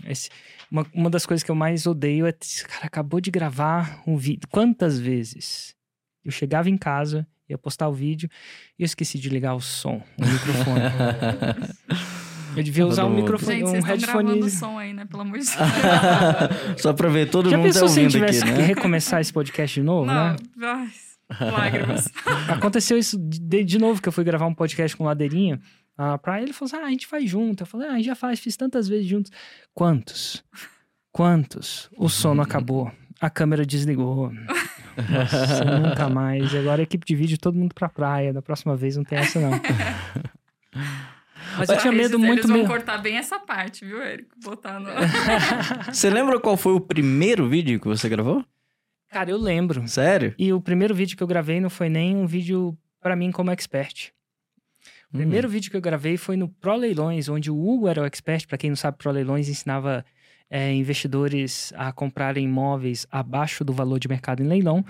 esse- 0.07 0.31
uma, 0.71 0.85
uma 0.93 1.11
das 1.11 1.25
coisas 1.27 1.45
que 1.45 1.51
eu 1.51 1.55
mais 1.55 1.87
odeio 1.87 2.27
é. 2.27 2.33
Cara, 2.33 2.87
acabou 2.87 3.21
de 3.21 3.31
gravar 3.31 4.03
um 4.05 4.17
vídeo. 4.17 4.49
Quantas 4.51 4.99
vezes 4.99 5.75
eu 6.25 6.31
chegava 6.33 6.69
em 6.71 6.77
casa, 6.77 7.27
ia 7.49 7.59
postar 7.59 7.89
o 7.89 7.93
vídeo 7.93 8.29
e 8.79 8.83
eu 8.83 8.87
esqueci 8.87 9.19
de 9.19 9.29
ligar 9.29 9.55
o 9.55 9.61
som, 9.61 10.03
o 10.19 10.27
microfone. 10.27 10.81
eu 12.57 12.63
devia 12.63 12.87
usar 12.87 13.03
um 13.05 13.07
Todo 13.07 13.11
mundo. 13.15 13.23
microfone, 13.23 13.57
Gente, 13.59 13.65
um 13.65 13.71
vocês 13.71 13.85
estão 13.85 13.99
gravando 14.23 14.47
o 14.47 14.51
som 14.51 14.79
aí, 14.79 14.93
né? 14.93 15.05
Pelo 15.05 15.23
amor 15.23 15.39
de 15.39 15.45
Deus. 15.47 16.81
Só 16.83 16.93
pra 16.93 17.09
ver, 17.09 17.29
todo 17.31 17.51
Já 17.51 17.57
mundo 17.59 17.67
tá 17.67 17.73
pensou 17.73 17.89
se 17.89 18.01
a 18.01 18.03
gente 18.03 18.17
ouvindo 18.17 18.25
aqui, 18.25 18.35
tivesse 18.39 18.55
que 18.55 18.61
né? 18.61 18.67
recomeçar 18.67 19.21
esse 19.21 19.33
podcast 19.33 19.81
de 19.81 19.85
novo, 19.85 20.07
Não, 20.07 20.31
né? 20.31 20.37
ai, 20.63 21.51
lágrimas. 21.51 22.09
Aconteceu 22.49 22.97
isso 22.99 23.19
de, 23.19 23.65
de 23.65 23.79
novo, 23.79 24.01
que 24.01 24.09
eu 24.09 24.13
fui 24.13 24.25
gravar 24.25 24.47
um 24.47 24.55
podcast 24.55 24.97
com 24.97 25.05
o 25.05 25.07
Ladeirinha. 25.07 25.61
A 25.97 26.19
praia, 26.19 26.43
ele 26.43 26.53
falou 26.53 26.67
assim: 26.73 26.83
ah, 26.85 26.87
a 26.87 26.91
gente 26.91 27.07
faz 27.07 27.29
junto. 27.29 27.63
Eu 27.63 27.67
falei: 27.67 27.89
ah, 27.89 27.93
a 27.93 27.97
gente 27.97 28.07
já 28.07 28.15
faz, 28.15 28.41
fiz 28.41 28.57
tantas 28.57 28.89
vezes 28.89 29.07
juntos. 29.07 29.31
Quantos? 29.73 30.43
Quantos? 31.13 31.89
O 31.97 32.09
som 32.09 32.35
não 32.35 32.43
acabou. 32.43 32.91
A 33.21 33.31
câmera 33.31 33.65
desligou. 33.65 34.33
Nossa, 34.97 35.65
nunca 35.65 36.09
mais. 36.09 36.55
Agora 36.55 36.83
a 36.83 36.85
equipe 36.85 37.05
de 37.07 37.15
vídeo, 37.15 37.39
todo 37.39 37.57
mundo 37.59 37.75
pra 37.75 37.89
praia. 37.89 38.33
Da 38.33 38.43
próxima 38.43 38.77
vez 38.77 38.97
não 38.97 39.05
tem 39.05 39.19
essa, 39.19 39.39
não. 39.41 39.51
Mas 41.57 41.69
eu 41.69 41.79
tinha 41.79 41.93
Eles- 41.93 42.03
medo 42.11 42.19
muito 42.19 42.41
Eles 42.41 42.47
vão 42.47 42.57
mesmo. 42.59 42.69
cortar 42.73 42.99
bem 42.99 43.17
essa 43.17 43.39
parte, 43.39 43.85
viu, 43.85 44.03
Érico? 44.03 44.31
Botar 44.43 44.81
no... 44.81 44.89
Você 45.93 46.11
lembra 46.11 46.41
qual 46.41 46.57
foi 46.57 46.73
o 46.73 46.81
primeiro 46.81 47.49
vídeo 47.49 47.79
que 47.79 47.87
você 47.87 48.09
gravou? 48.09 48.45
Cara, 49.11 49.31
eu 49.31 49.39
lembro. 49.39 49.87
Sério? 49.87 50.35
E 50.37 50.53
o 50.53 50.61
primeiro 50.61 50.93
vídeo 50.95 51.17
que 51.17 51.23
eu 51.23 51.27
gravei 51.29 51.61
não 51.61 51.71
foi 51.71 51.89
nem 51.89 52.17
um 52.17 52.27
vídeo 52.27 52.77
pra 53.01 53.15
mim 53.15 53.31
como 53.31 53.51
expert. 53.53 54.11
O 55.13 55.17
primeiro 55.17 55.49
vídeo 55.49 55.71
que 55.71 55.77
eu 55.77 55.81
gravei 55.81 56.17
foi 56.17 56.37
no 56.37 56.49
Pro 56.49 56.75
Leilões, 56.75 57.29
onde 57.29 57.49
o 57.49 57.57
Hugo 57.57 57.87
era 57.87 58.03
o 58.03 58.05
expert. 58.05 58.49
Pra 58.49 58.59
quem 58.59 58.71
não 58.71 58.77
sabe, 58.77 58.99
Pro 58.99 59.13
Leilões 59.13 59.49
ensinava 59.49 60.05
é, 60.51 60.73
investidores 60.73 61.73
a 61.77 61.93
comprarem 61.93 62.45
imóveis 62.45 63.07
abaixo 63.11 63.65
do 63.65 63.73
valor 63.73 63.99
de 63.99 64.09
mercado 64.09 64.43
em 64.43 64.47
leilão. 64.47 64.85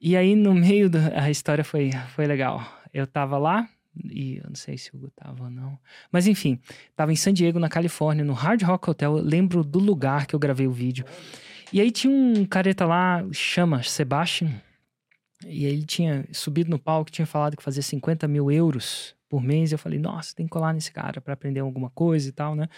E 0.00 0.16
aí, 0.16 0.34
no 0.34 0.54
meio 0.54 0.88
da 0.90 1.30
história 1.30 1.64
foi, 1.64 1.90
foi 2.14 2.26
legal. 2.26 2.62
Eu 2.92 3.06
tava 3.06 3.38
lá, 3.38 3.68
e 4.02 4.38
eu 4.38 4.44
não 4.48 4.56
sei 4.56 4.76
se 4.76 4.92
o 4.92 4.96
Hugo 4.96 5.10
tava 5.14 5.44
ou 5.44 5.50
não. 5.50 5.78
Mas 6.10 6.26
enfim, 6.26 6.58
tava 6.96 7.12
em 7.12 7.16
San 7.16 7.32
Diego, 7.32 7.58
na 7.58 7.68
Califórnia, 7.68 8.24
no 8.24 8.32
Hard 8.32 8.62
Rock 8.62 8.90
Hotel. 8.90 9.16
Eu 9.16 9.22
lembro 9.22 9.62
do 9.62 9.78
lugar 9.78 10.26
que 10.26 10.34
eu 10.34 10.38
gravei 10.38 10.66
o 10.66 10.72
vídeo. 10.72 11.04
E 11.72 11.80
aí 11.80 11.90
tinha 11.90 12.12
um 12.12 12.44
careta 12.44 12.84
lá, 12.84 13.24
chama 13.32 13.82
Sebastian. 13.82 14.50
E 15.46 15.64
ele 15.64 15.84
tinha 15.84 16.24
subido 16.32 16.70
no 16.70 16.78
palco, 16.78 17.10
tinha 17.10 17.26
falado 17.26 17.56
que 17.56 17.62
fazia 17.62 17.82
50 17.82 18.26
mil 18.26 18.50
euros 18.50 19.14
por 19.34 19.42
mês. 19.42 19.72
Eu 19.72 19.78
falei, 19.78 19.98
nossa, 19.98 20.32
tem 20.32 20.46
que 20.46 20.50
colar 20.50 20.72
nesse 20.72 20.92
cara 20.92 21.20
para 21.20 21.34
aprender 21.34 21.58
alguma 21.58 21.90
coisa 21.90 22.28
e 22.28 22.32
tal, 22.32 22.54
né? 22.54 22.68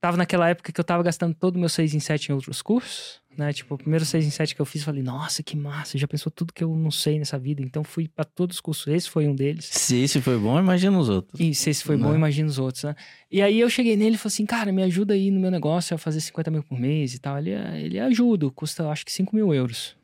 Tava 0.00 0.16
naquela 0.16 0.48
época 0.48 0.70
que 0.70 0.80
eu 0.80 0.84
tava 0.84 1.02
gastando 1.02 1.34
todo 1.34 1.56
o 1.56 1.58
meu 1.58 1.68
6 1.68 1.92
em 1.92 1.98
7 1.98 2.28
em 2.30 2.32
outros 2.32 2.62
cursos, 2.62 3.20
né? 3.36 3.52
Tipo, 3.52 3.74
o 3.74 3.78
primeiro 3.78 4.04
6 4.04 4.24
em 4.24 4.30
7 4.30 4.54
que 4.54 4.60
eu 4.60 4.64
fiz, 4.64 4.82
eu 4.82 4.86
falei, 4.86 5.02
nossa, 5.02 5.42
que 5.42 5.56
massa, 5.56 5.98
já 5.98 6.06
pensou 6.06 6.30
tudo 6.30 6.52
que 6.52 6.62
eu 6.62 6.72
não 6.76 6.92
sei 6.92 7.18
nessa 7.18 7.36
vida. 7.36 7.60
Então 7.62 7.82
fui 7.82 8.06
para 8.06 8.24
todos 8.24 8.58
os 8.58 8.60
cursos, 8.60 8.86
esse 8.86 9.10
foi 9.10 9.26
um 9.26 9.34
deles. 9.34 9.64
Se 9.64 9.96
esse 9.96 10.20
foi 10.20 10.38
bom, 10.38 10.56
imagina 10.56 10.96
os 10.96 11.08
outros. 11.08 11.40
E 11.40 11.52
se 11.52 11.70
esse 11.70 11.82
foi 11.82 11.96
bom, 11.96 12.10
Né? 12.10 12.14
imagina 12.16 12.48
os 12.48 12.60
outros, 12.60 12.84
né? 12.84 12.94
E 13.28 13.42
aí 13.42 13.58
eu 13.58 13.68
cheguei 13.68 13.96
nele 13.96 14.14
e 14.14 14.18
falei 14.18 14.32
assim, 14.34 14.46
cara, 14.46 14.70
me 14.70 14.84
ajuda 14.84 15.14
aí 15.14 15.32
no 15.32 15.40
meu 15.40 15.50
negócio 15.50 15.96
a 15.96 15.98
fazer 15.98 16.20
50 16.20 16.48
mil 16.48 16.62
por 16.62 16.78
mês 16.78 17.12
e 17.14 17.18
tal. 17.18 17.36
Ele, 17.38 17.50
ele 17.50 17.98
ajuda, 17.98 18.48
custa 18.50 18.88
acho 18.88 19.04
que 19.04 19.10
5 19.10 19.34
mil 19.34 19.52
euros. 19.52 19.96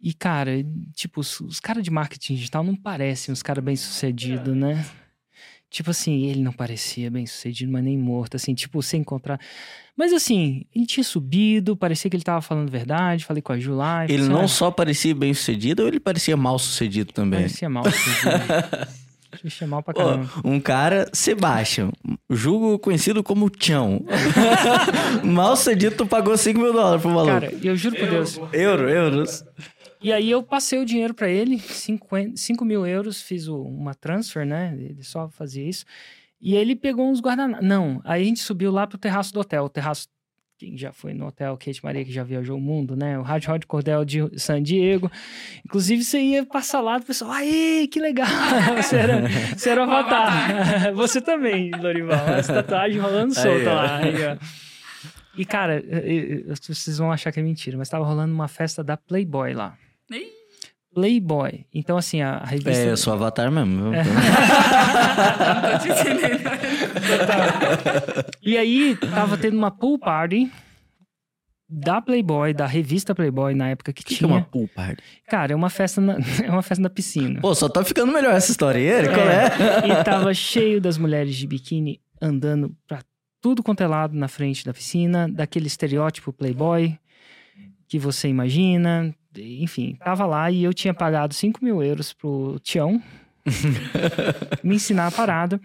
E, 0.00 0.12
cara, 0.14 0.52
tipo, 0.94 1.20
os, 1.20 1.40
os 1.40 1.58
caras 1.60 1.82
de 1.82 1.90
marketing 1.90 2.34
digital 2.36 2.62
não 2.62 2.76
parecem 2.76 3.32
uns 3.32 3.42
caras 3.42 3.64
bem-sucedidos, 3.64 4.54
né? 4.56 4.84
Tipo 5.70 5.90
assim, 5.90 6.24
ele 6.26 6.40
não 6.40 6.52
parecia 6.52 7.10
bem-sucedido, 7.10 7.70
mas 7.70 7.84
nem 7.84 7.98
morto, 7.98 8.36
assim, 8.36 8.54
tipo, 8.54 8.82
sem 8.82 9.00
encontrar. 9.00 9.38
Mas 9.96 10.12
assim, 10.14 10.64
ele 10.74 10.86
tinha 10.86 11.04
subido, 11.04 11.76
parecia 11.76 12.08
que 12.08 12.16
ele 12.16 12.22
tava 12.24 12.40
falando 12.40 12.70
verdade, 12.70 13.24
falei 13.24 13.42
com 13.42 13.52
a 13.52 13.58
Ju 13.58 13.74
lá. 13.74 14.04
Ele 14.04 14.22
não 14.28 14.42
"Ah, 14.44 14.48
só 14.48 14.70
parecia 14.70 15.14
bem 15.14 15.34
sucedido, 15.34 15.86
ele 15.86 16.00
parecia 16.00 16.36
mal 16.36 16.58
sucedido 16.58 17.12
também. 17.12 17.40
parecia 17.40 17.68
mal. 17.68 17.84
sucedido." 17.84 18.88
Parecia 19.30 19.66
mal 19.68 19.82
pra 19.82 19.92
caramba. 19.92 20.30
um 20.42 20.58
cara, 20.58 21.10
Sebastian, 21.12 21.90
julgo 22.30 22.78
conhecido 22.78 23.22
como 23.22 23.50
Tião. 23.50 24.02
mal 25.22 25.54
sucedido, 25.56 25.96
tu 25.96 26.06
pagou 26.06 26.36
5 26.38 26.58
mil 26.58 26.72
dólares 26.72 27.02
pro 27.02 27.10
maluco. 27.10 27.32
Cara, 27.32 27.52
eu 27.62 27.76
juro 27.76 27.96
por 27.96 28.08
Deus. 28.08 28.40
Euro, 28.54 28.88
euros. 28.88 29.44
E 30.00 30.12
aí 30.12 30.30
eu 30.30 30.42
passei 30.42 30.78
o 30.78 30.84
dinheiro 30.84 31.12
pra 31.12 31.28
ele, 31.28 31.58
5 31.58 32.64
mil 32.64 32.86
euros, 32.86 33.20
fiz 33.20 33.48
o- 33.48 33.62
uma 33.62 33.94
transfer, 33.94 34.46
né? 34.46 34.74
Ele 34.78 35.02
só 35.02 35.28
fazia 35.28 35.68
isso. 35.68 35.84
E 36.40 36.54
ele 36.54 36.76
pegou 36.76 37.10
uns 37.10 37.20
guardanapos. 37.20 37.66
Não, 37.66 38.00
aí 38.04 38.22
a 38.22 38.24
gente 38.24 38.40
subiu 38.40 38.70
lá 38.70 38.86
pro 38.86 38.96
terraço 38.96 39.32
do 39.34 39.40
hotel. 39.40 39.64
O 39.64 39.68
terraço, 39.68 40.06
quem 40.56 40.78
já 40.78 40.92
foi 40.92 41.12
no 41.12 41.26
hotel 41.26 41.56
Kate 41.56 41.82
Maria, 41.82 42.04
que 42.04 42.12
já 42.12 42.22
viajou 42.22 42.56
o 42.58 42.60
mundo, 42.60 42.94
né? 42.94 43.18
O 43.18 43.22
Rádio 43.22 43.50
Rod 43.50 43.64
Cordel 43.64 44.04
de 44.04 44.38
San 44.38 44.62
Diego. 44.62 45.10
Inclusive, 45.66 46.04
você 46.04 46.20
ia 46.20 46.46
passar 46.46 46.80
lá, 46.80 46.98
o 46.98 47.02
pessoal, 47.02 47.32
aê, 47.32 47.88
que 47.88 47.98
legal! 47.98 48.28
você 48.80 48.96
era, 48.96 49.22
você 49.56 49.70
era 49.70 49.82
avatar. 49.82 50.94
você 50.94 51.20
também, 51.20 51.72
Lorival. 51.72 52.28
Essa 52.28 52.54
tatuagem 52.62 53.00
rolando 53.00 53.34
Aí, 53.36 53.42
solta 53.42 53.72
lá. 53.74 53.96
Aí. 53.98 54.38
E, 55.36 55.44
cara, 55.44 55.82
vocês 56.56 56.98
vão 56.98 57.10
achar 57.10 57.32
que 57.32 57.40
é 57.40 57.42
mentira, 57.42 57.76
mas 57.76 57.88
tava 57.88 58.04
rolando 58.04 58.32
uma 58.32 58.48
festa 58.48 58.82
da 58.84 58.96
Playboy 58.96 59.54
lá. 59.54 59.76
Playboy. 60.94 61.66
Então, 61.72 61.96
assim, 61.96 62.22
a, 62.22 62.38
revista. 62.38 62.70
É, 62.70 62.90
eu 62.90 62.96
sou 62.96 63.12
avatar 63.12 63.50
mesmo. 63.50 63.94
É. 63.94 64.02
não 64.02 65.70
tô 65.70 65.78
te 65.78 65.88
entendendo. 65.90 66.50
E 68.42 68.56
aí, 68.56 68.96
tava 68.96 69.36
tendo 69.36 69.56
uma 69.56 69.70
pool 69.70 69.98
party 69.98 70.50
da 71.68 72.00
Playboy, 72.00 72.54
da 72.54 72.66
revista 72.66 73.14
Playboy, 73.14 73.54
na 73.54 73.68
época 73.68 73.92
que 73.92 74.02
que, 74.02 74.08
que 74.08 74.14
é 74.14 74.18
tinha. 74.18 74.28
uma 74.28 74.42
pool 74.42 74.66
party? 74.68 75.02
Cara, 75.28 75.52
é 75.52 75.56
uma 75.56 75.68
festa 75.68 76.00
na, 76.00 76.16
é 76.42 76.50
uma 76.50 76.62
festa 76.62 76.82
na 76.82 76.88
piscina. 76.88 77.40
Pô, 77.40 77.54
só 77.54 77.68
tá 77.68 77.84
ficando 77.84 78.10
melhor 78.10 78.32
essa 78.34 78.50
história 78.50 78.80
aí, 78.80 78.86
Eric, 78.86 79.14
qual 79.14 79.28
é? 79.28 79.46
E 79.86 80.04
tava 80.04 80.32
cheio 80.32 80.80
das 80.80 80.96
mulheres 80.96 81.36
de 81.36 81.46
biquíni 81.46 82.00
andando 82.20 82.74
pra 82.86 83.02
tudo 83.40 83.62
quanto 83.62 83.82
é 83.82 83.86
lado 83.86 84.16
na 84.16 84.26
frente 84.26 84.64
da 84.64 84.72
piscina, 84.72 85.28
daquele 85.28 85.66
estereótipo 85.66 86.32
Playboy 86.32 86.98
que 87.86 87.98
você 87.98 88.28
imagina. 88.28 89.14
Enfim, 89.36 89.96
tava 90.02 90.26
lá 90.26 90.50
e 90.50 90.64
eu 90.64 90.72
tinha 90.72 90.94
pagado 90.94 91.34
5 91.34 91.64
mil 91.64 91.82
euros 91.82 92.12
pro 92.12 92.58
Tião 92.62 93.02
me 94.62 94.76
ensinar 94.76 95.06
a 95.06 95.10
parada. 95.10 95.60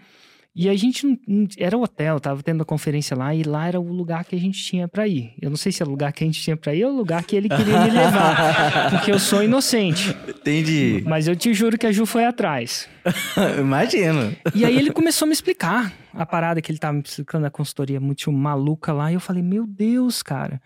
E 0.56 0.68
a 0.68 0.76
gente 0.76 1.04
não, 1.04 1.48
era 1.58 1.76
o 1.76 1.82
hotel, 1.82 2.20
tava 2.20 2.40
tendo 2.40 2.62
a 2.62 2.64
conferência 2.64 3.16
lá 3.16 3.34
e 3.34 3.42
lá 3.42 3.66
era 3.66 3.80
o 3.80 3.92
lugar 3.92 4.24
que 4.24 4.36
a 4.36 4.38
gente 4.38 4.62
tinha 4.62 4.86
pra 4.86 5.08
ir. 5.08 5.34
Eu 5.42 5.50
não 5.50 5.56
sei 5.56 5.72
se 5.72 5.82
é 5.82 5.86
o 5.86 5.88
lugar 5.88 6.12
que 6.12 6.22
a 6.22 6.26
gente 6.28 6.40
tinha 6.40 6.56
pra 6.56 6.72
ir 6.72 6.84
ou 6.84 6.92
o 6.92 6.96
lugar 6.96 7.24
que 7.24 7.34
ele 7.34 7.48
queria 7.48 7.80
me 7.80 7.90
levar, 7.90 8.90
porque 8.94 9.10
eu 9.10 9.18
sou 9.18 9.42
inocente. 9.42 10.16
Entendi. 10.28 11.02
Mas 11.04 11.26
eu 11.26 11.34
te 11.34 11.52
juro 11.52 11.76
que 11.76 11.88
a 11.88 11.90
Ju 11.90 12.06
foi 12.06 12.24
atrás. 12.24 12.88
Imagino. 13.58 14.32
E 14.54 14.64
aí 14.64 14.78
ele 14.78 14.92
começou 14.92 15.26
a 15.26 15.28
me 15.28 15.32
explicar 15.32 15.92
a 16.12 16.24
parada 16.24 16.62
que 16.62 16.70
ele 16.70 16.78
tava 16.78 16.92
me 16.92 17.02
explicando, 17.04 17.46
a 17.46 17.50
consultoria 17.50 17.98
muito 17.98 18.30
maluca 18.30 18.92
lá. 18.92 19.10
E 19.10 19.14
eu 19.14 19.20
falei, 19.20 19.42
meu 19.42 19.66
Deus, 19.66 20.22
cara. 20.22 20.62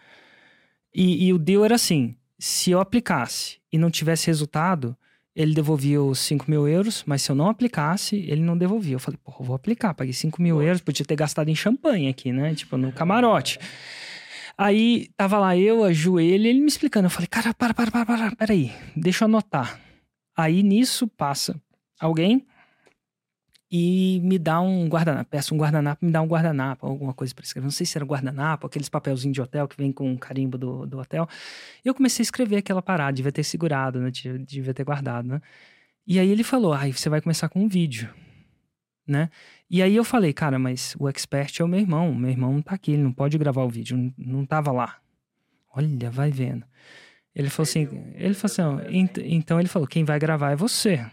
E, 0.95 1.29
e 1.29 1.33
o 1.33 1.39
deal 1.39 1.65
era 1.65 1.77
assim: 1.77 2.15
se 2.39 2.71
eu 2.71 2.81
aplicasse 2.81 3.59
e 3.73 3.79
não 3.79 3.91
tivesse 3.91 4.27
resultado, 4.27 4.97
ele 5.35 5.55
devolvia 5.55 6.03
os 6.03 6.19
5 6.21 6.51
mil 6.51 6.67
euros, 6.67 7.05
mas 7.07 7.23
se 7.23 7.31
eu 7.31 7.37
não 7.37 7.49
aplicasse, 7.49 8.17
ele 8.17 8.41
não 8.41 8.59
devolvia. 8.59 8.97
Eu 8.97 8.99
falei, 8.99 9.19
pô, 9.23 9.33
eu 9.39 9.47
vou 9.47 9.55
aplicar, 9.55 9.95
paguei 9.95 10.13
5 10.13 10.43
mil 10.43 10.61
euros, 10.61 10.81
podia 10.81 11.07
ter 11.07 11.15
gastado 11.15 11.49
em 11.49 11.55
champanhe 11.55 12.09
aqui, 12.09 12.33
né? 12.33 12.55
Tipo, 12.55 12.77
no 12.77 12.93
camarote. 12.93 13.59
Aí 14.57 15.09
tava 15.17 15.39
lá 15.39 15.57
eu, 15.57 15.85
a 15.85 15.93
Ju, 15.93 16.19
ele, 16.19 16.49
ele 16.49 16.61
me 16.61 16.67
explicando. 16.67 17.07
Eu 17.07 17.11
falei, 17.11 17.29
cara, 17.29 17.55
para, 17.55 17.73
para, 17.73 17.91
para, 17.93 18.05
para, 18.05 18.35
peraí, 18.35 18.73
deixa 18.97 19.23
eu 19.23 19.27
anotar. 19.27 19.81
Aí 20.37 20.65
nisso 20.65 21.07
passa 21.07 21.61
alguém 22.01 22.45
e 23.71 24.21
me 24.23 24.39
dá 24.39 24.61
um 24.61 24.89
guardanapo. 24.89 25.29
Peço 25.31 25.55
um 25.55 25.59
guardanapo, 25.59 26.05
me 26.05 26.11
dá 26.11 26.23
um 26.23 26.27
guardanapo, 26.27 26.87
alguma 26.87 27.13
coisa 27.13 27.35
para 27.35 27.45
escrever. 27.45 27.65
Não 27.65 27.71
sei 27.71 27.85
se 27.85 27.99
era 27.99 28.05
guardanapo, 28.05 28.67
aqueles 28.67 28.89
papelzinhos 28.89 29.35
de 29.35 29.41
hotel 29.43 29.69
que 29.69 29.77
vem 29.77 29.93
com 29.93 30.13
o 30.13 30.19
carimbo 30.19 30.57
do, 30.57 30.87
do 30.87 30.99
hotel. 30.99 31.29
E 31.85 31.89
eu 31.89 31.95
comecei 31.95 32.23
a 32.23 32.25
escrever 32.25 32.57
aquela 32.57 32.81
parada, 32.81 33.13
devia 33.13 33.33
ter 33.33 33.45
segurado, 33.45 34.01
né? 34.01 34.11
Devia- 34.47 34.73
ter 34.75 34.85
guardado, 34.85 35.29
né? 35.29 35.41
E 36.07 36.19
aí 36.19 36.31
ele 36.31 36.43
falou: 36.43 36.73
aí 36.73 36.93
você 36.93 37.09
vai 37.11 37.21
começar 37.21 37.49
com 37.51 37.61
um 37.63 37.69
vídeo, 37.69 38.09
né? 39.07 39.29
E 39.71 39.83
aí 39.83 39.95
eu 39.95 40.05
falei, 40.05 40.33
cara, 40.33 40.59
mas 40.59 40.97
o 40.99 41.07
expert 41.09 41.61
é 41.61 41.65
o 41.65 41.69
meu 41.69 41.79
irmão. 41.81 42.15
Meu 42.15 42.31
irmão 42.31 42.53
não 42.55 42.63
tá 42.63 42.75
aqui, 42.75 42.93
ele 42.93 43.03
não 43.03 43.13
pode 43.13 43.37
gravar 43.37 43.63
o 43.65 43.69
vídeo, 43.69 44.13
não, 44.17 44.47
tava 44.47 44.73
lá. 44.73 44.97
Olha, 45.75 46.11
vai 46.11 46.31
vendo. 46.31 46.65
Ele 47.35 47.51
falou 47.51 47.69
assim, 47.69 47.87
ele 48.15 48.35
falou 48.35 48.51
assim, 48.53 48.63
ó, 48.63 48.91
"Ent- 48.91 49.19
então 49.19 49.61
ele 49.61 49.69
falou, 49.69 49.87
quem 49.87 50.05
vai 50.05 50.19
gravar 50.19 50.51
é 50.53 50.57
você. 50.57 51.05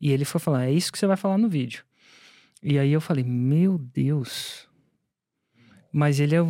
E 0.00 0.12
ele 0.12 0.24
foi 0.24 0.40
falar, 0.40 0.66
é 0.66 0.72
isso 0.72 0.92
que 0.92 0.98
você 0.98 1.06
vai 1.06 1.16
falar 1.16 1.38
no 1.38 1.48
vídeo. 1.48 1.84
E 2.62 2.78
aí 2.78 2.92
eu 2.92 3.00
falei, 3.00 3.24
meu 3.24 3.78
Deus. 3.78 4.68
Mas 5.92 6.20
ele 6.20 6.34
é. 6.36 6.40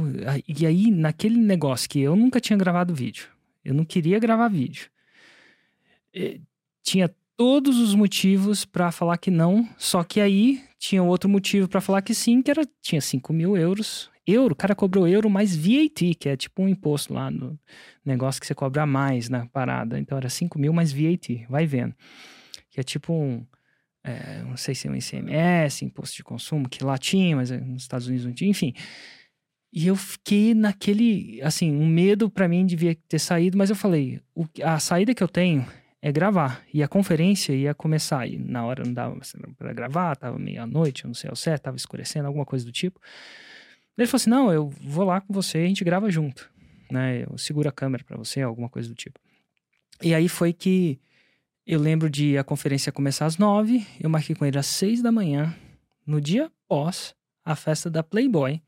E 0.49 0.67
aí, 0.67 0.91
naquele 0.91 1.37
negócio 1.39 1.89
que 1.89 2.01
eu 2.01 2.17
nunca 2.17 2.41
tinha 2.41 2.57
gravado 2.59 2.95
vídeo, 2.95 3.29
eu 3.65 3.73
não 3.75 3.85
queria 3.85 4.19
gravar 4.19 4.49
vídeo. 4.49 4.91
Eh, 6.15 6.41
Tinha 6.83 7.11
todos 7.37 7.79
os 7.79 7.95
motivos 7.95 8.65
pra 8.65 8.91
falar 8.91 9.19
que 9.19 9.31
não, 9.31 9.69
só 9.79 10.03
que 10.03 10.21
aí 10.21 10.63
tinha 10.79 11.03
outro 11.03 11.29
motivo 11.29 11.69
pra 11.69 11.81
falar 11.81 12.03
que 12.03 12.15
sim, 12.15 12.43
que 12.43 12.51
era 12.51 12.63
tinha 12.83 13.01
5 13.01 13.33
mil 13.33 13.57
euros. 13.57 14.11
Euro, 14.27 14.53
o 14.53 14.57
cara 14.57 14.75
cobrou 14.75 15.09
euro 15.09 15.31
mais 15.31 15.57
VAT, 15.57 16.15
que 16.19 16.29
é 16.29 16.37
tipo 16.37 16.63
um 16.63 16.69
imposto 16.69 17.15
lá 17.15 17.31
no 17.31 17.59
negócio 18.05 18.41
que 18.41 18.47
você 18.47 18.55
cobra 18.55 18.85
mais 18.87 19.29
na 19.29 19.47
parada. 19.47 19.99
Então 19.99 20.19
era 20.19 20.29
5 20.29 20.59
mil 20.59 20.73
mais 20.73 20.93
VAT, 20.93 21.47
vai 21.49 21.67
vendo. 21.67 21.95
Que 22.79 22.83
é 22.83 22.85
tipo 22.85 23.13
um. 23.13 23.45
é, 24.05 24.41
não 24.45 24.57
sei 24.57 24.73
se 24.73 24.87
é 24.87 24.91
um 24.91 24.95
ICMS, 24.95 25.85
imposto 25.85 26.15
de 26.15 26.23
consumo, 26.23 26.69
que 26.69 26.85
lá 26.85 26.97
tinha, 26.97 27.35
mas 27.35 27.51
eh, 27.51 27.59
nos 27.59 27.83
Estados 27.83 28.07
Unidos 28.07 28.25
não 28.25 28.33
tinha, 28.33 28.49
enfim. 28.49 28.73
E 29.73 29.89
eu 29.89 29.97
fiquei 29.97 30.55
naquele, 30.55 31.43
assim, 31.43 31.73
um 31.73 31.89
medo 31.89 32.31
pra 32.31 32.47
mim 32.47 32.65
devia 32.65 32.97
ter 33.09 33.19
saído, 33.19 33.59
mas 33.59 33.69
eu 33.69 33.75
falei, 33.75 34.21
o 34.33 34.47
a 34.63 34.79
saída 34.79 35.13
que 35.13 35.21
eu 35.21 35.27
tenho 35.27 35.67
é 36.01 36.13
gravar. 36.13 36.65
E 36.73 36.81
a 36.81 36.87
conferência 36.87 37.53
ia 37.53 37.75
começar, 37.75 38.29
e 38.29 38.39
na 38.39 38.65
hora 38.65 38.85
não 38.85 38.95
dava 38.95 39.19
pra 39.57 39.73
gravar, 39.73 40.15
tava 40.15 40.39
meia-noite, 40.39 41.03
eu 41.03 41.09
não 41.09 41.15
sei 41.15 41.29
ao 41.29 41.35
certo, 41.35 41.65
tava 41.65 41.77
escurecendo, 41.77 42.29
alguma 42.29 42.47
coisa 42.47 42.65
do 42.65 42.71
tipo. 42.71 43.01
Ele 43.97 44.07
falou 44.07 44.19
assim: 44.19 44.31
não, 44.31 44.53
eu 44.53 44.69
vou 44.69 45.05
lá 45.05 45.21
com 45.21 45.35
você, 45.35 45.59
a 45.59 45.67
gente 45.67 45.83
grava 45.83 46.09
junto, 46.13 46.49
né? 46.93 47.25
Eu 47.29 47.37
seguro 47.37 47.69
a 47.69 47.73
câmera 47.73 48.05
pra 48.05 48.17
você, 48.17 48.41
alguma 48.41 48.69
coisa 48.69 48.89
do 48.89 48.95
tipo. 48.95 49.19
E 50.01 50.15
aí 50.15 50.29
foi 50.29 50.53
que 50.53 51.01
eu 51.69 51.79
lembro 51.79 52.09
de 52.09 52.39
a 52.39 52.43
conferência 52.43 52.91
começar 52.91 53.27
às 53.27 53.37
nove, 53.37 53.87
eu 54.01 54.09
marquei 54.09 54.35
com 54.35 54.47
ele 54.47 54.59
às 54.59 54.65
seis 54.65 55.03
da 55.03 55.13
manhã, 55.13 55.55
no 56.07 56.19
dia 56.19 56.51
pós 56.67 57.15
a 57.45 57.55
festa 57.55 57.91
da 57.91 58.03
Playboy. 58.03 58.63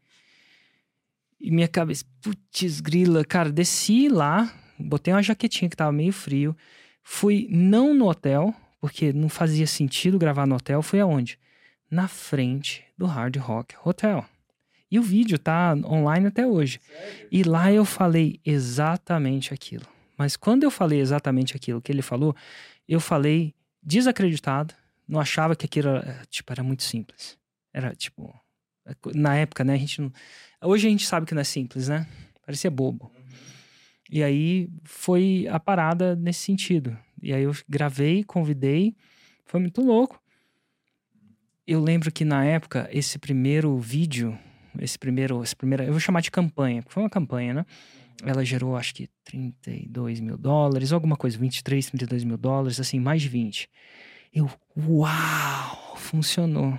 E 1.40 1.50
minha 1.50 1.66
cabeça, 1.66 2.04
putz, 2.20 2.78
grila, 2.80 3.24
cara, 3.24 3.50
desci 3.50 4.10
lá, 4.10 4.52
botei 4.78 5.14
uma 5.14 5.22
jaquetinha 5.22 5.70
que 5.70 5.76
tava 5.76 5.90
meio 5.90 6.12
frio, 6.12 6.54
fui 7.02 7.48
não 7.50 7.94
no 7.94 8.06
hotel, 8.06 8.54
porque 8.78 9.14
não 9.14 9.30
fazia 9.30 9.66
sentido 9.66 10.18
gravar 10.18 10.46
no 10.46 10.56
hotel, 10.56 10.82
fui 10.82 11.00
aonde? 11.00 11.38
Na 11.90 12.06
frente 12.06 12.84
do 12.98 13.06
Hard 13.06 13.34
Rock 13.38 13.76
Hotel. 13.82 14.26
E 14.90 14.98
o 14.98 15.02
vídeo 15.02 15.38
tá 15.38 15.74
online 15.86 16.26
até 16.26 16.46
hoje. 16.46 16.78
E 17.32 17.44
lá 17.44 17.72
eu 17.72 17.86
falei 17.86 18.38
exatamente 18.44 19.54
aquilo. 19.54 19.86
Mas 20.20 20.36
quando 20.36 20.64
eu 20.64 20.70
falei 20.70 21.00
exatamente 21.00 21.56
aquilo 21.56 21.80
que 21.80 21.90
ele 21.90 22.02
falou, 22.02 22.36
eu 22.86 23.00
falei 23.00 23.54
desacreditado, 23.82 24.74
não 25.08 25.18
achava 25.18 25.56
que 25.56 25.64
aquilo 25.64 25.88
era, 25.88 26.26
tipo, 26.28 26.52
era 26.52 26.62
muito 26.62 26.82
simples. 26.82 27.38
Era 27.72 27.94
tipo, 27.94 28.38
na 29.14 29.34
época, 29.36 29.64
né, 29.64 29.72
a 29.72 29.78
gente 29.78 30.02
não... 30.02 30.12
Hoje 30.60 30.86
a 30.86 30.90
gente 30.90 31.06
sabe 31.06 31.24
que 31.24 31.32
não 31.32 31.40
é 31.40 31.44
simples, 31.44 31.88
né? 31.88 32.06
Parecia 32.44 32.70
bobo. 32.70 33.10
E 34.10 34.22
aí 34.22 34.68
foi 34.84 35.48
a 35.50 35.58
parada 35.58 36.14
nesse 36.14 36.40
sentido. 36.40 36.94
E 37.22 37.32
aí 37.32 37.44
eu 37.44 37.56
gravei, 37.66 38.22
convidei, 38.22 38.94
foi 39.46 39.58
muito 39.58 39.80
louco. 39.80 40.22
Eu 41.66 41.80
lembro 41.80 42.12
que 42.12 42.26
na 42.26 42.44
época, 42.44 42.90
esse 42.92 43.18
primeiro 43.18 43.74
vídeo, 43.78 44.38
esse 44.78 44.98
primeiro, 44.98 45.42
esse 45.42 45.56
primeiro, 45.56 45.84
eu 45.84 45.92
vou 45.92 46.00
chamar 46.00 46.20
de 46.20 46.30
campanha, 46.30 46.82
porque 46.82 46.92
foi 46.92 47.02
uma 47.02 47.08
campanha, 47.08 47.54
né? 47.54 47.66
Ela 48.24 48.44
gerou 48.44 48.76
acho 48.76 48.94
que 48.94 49.08
32 49.24 50.20
mil 50.20 50.36
dólares, 50.36 50.92
alguma 50.92 51.16
coisa, 51.16 51.38
23, 51.38 51.86
32 51.86 52.24
mil 52.24 52.36
dólares, 52.36 52.78
assim, 52.78 53.00
mais 53.00 53.22
de 53.22 53.28
20. 53.28 53.68
Eu, 54.32 54.50
uau, 54.76 55.96
funcionou. 55.96 56.78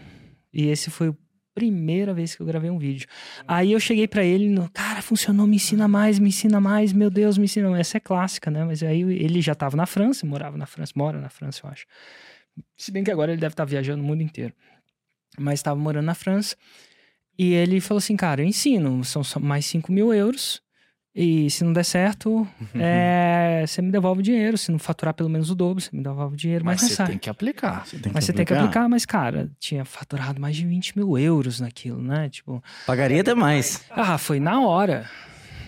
E 0.53 0.67
esse 0.67 0.89
foi 0.89 1.09
o 1.09 1.17
primeira 1.53 2.13
vez 2.13 2.35
que 2.35 2.41
eu 2.41 2.45
gravei 2.45 2.69
um 2.69 2.77
vídeo. 2.77 3.07
Aí 3.47 3.71
eu 3.71 3.79
cheguei 3.79 4.07
para 4.07 4.23
ele, 4.23 4.49
no, 4.49 4.69
cara, 4.71 5.01
funcionou, 5.01 5.45
me 5.45 5.57
ensina 5.57 5.87
mais, 5.87 6.17
me 6.17 6.29
ensina 6.29 6.61
mais, 6.61 6.93
meu 6.93 7.09
Deus, 7.09 7.37
me 7.37 7.45
ensina. 7.45 7.77
Essa 7.79 7.97
é 7.97 7.99
clássica, 7.99 8.49
né? 8.49 8.63
Mas 8.63 8.81
aí 8.83 9.01
ele 9.01 9.41
já 9.41 9.53
tava 9.53 9.75
na 9.75 9.85
França, 9.85 10.25
morava 10.25 10.57
na 10.57 10.65
França, 10.65 10.93
mora 10.95 11.19
na 11.19 11.29
França, 11.29 11.61
eu 11.65 11.69
acho. 11.69 11.85
Se 12.77 12.91
bem 12.91 13.03
que 13.03 13.11
agora 13.11 13.31
ele 13.31 13.41
deve 13.41 13.53
estar 13.53 13.65
tá 13.65 13.69
viajando 13.69 14.01
o 14.01 14.05
mundo 14.05 14.21
inteiro. 14.21 14.53
Mas 15.37 15.59
estava 15.59 15.79
morando 15.79 16.05
na 16.05 16.15
França. 16.15 16.55
E 17.37 17.53
ele 17.53 17.79
falou 17.79 17.99
assim, 17.99 18.15
cara, 18.15 18.41
eu 18.41 18.45
ensino, 18.45 19.03
são 19.03 19.23
mais 19.41 19.65
5 19.65 19.91
mil 19.91 20.13
euros. 20.13 20.61
E 21.13 21.49
se 21.49 21.65
não 21.65 21.73
der 21.73 21.83
certo, 21.83 22.47
é, 22.73 23.65
você 23.67 23.81
me 23.81 23.91
devolve 23.91 24.21
o 24.21 24.23
dinheiro. 24.23 24.57
Se 24.57 24.71
não 24.71 24.79
faturar 24.79 25.13
pelo 25.13 25.29
menos 25.29 25.49
o 25.49 25.55
dobro, 25.55 25.81
você 25.81 25.89
me 25.93 26.01
devolve 26.01 26.35
o 26.35 26.37
dinheiro. 26.37 26.63
Mas, 26.63 26.81
mas 26.81 26.91
você 26.91 27.05
tem 27.05 27.17
que 27.17 27.29
aplicar. 27.29 27.85
Você 27.85 27.99
tem 27.99 28.11
mas 28.13 28.23
você 28.23 28.31
tem 28.31 28.45
que 28.45 28.53
aplicar, 28.53 28.87
mas, 28.87 29.05
cara, 29.05 29.51
tinha 29.59 29.83
faturado 29.83 30.39
mais 30.39 30.55
de 30.55 30.65
20 30.65 30.97
mil 30.97 31.17
euros 31.17 31.59
naquilo, 31.59 32.01
né? 32.01 32.29
Tipo. 32.29 32.63
Pagaria 32.85 33.21
até 33.21 33.33
mais. 33.33 33.83
Ah, 33.89 34.17
foi 34.17 34.39
na 34.39 34.61
hora. 34.61 35.09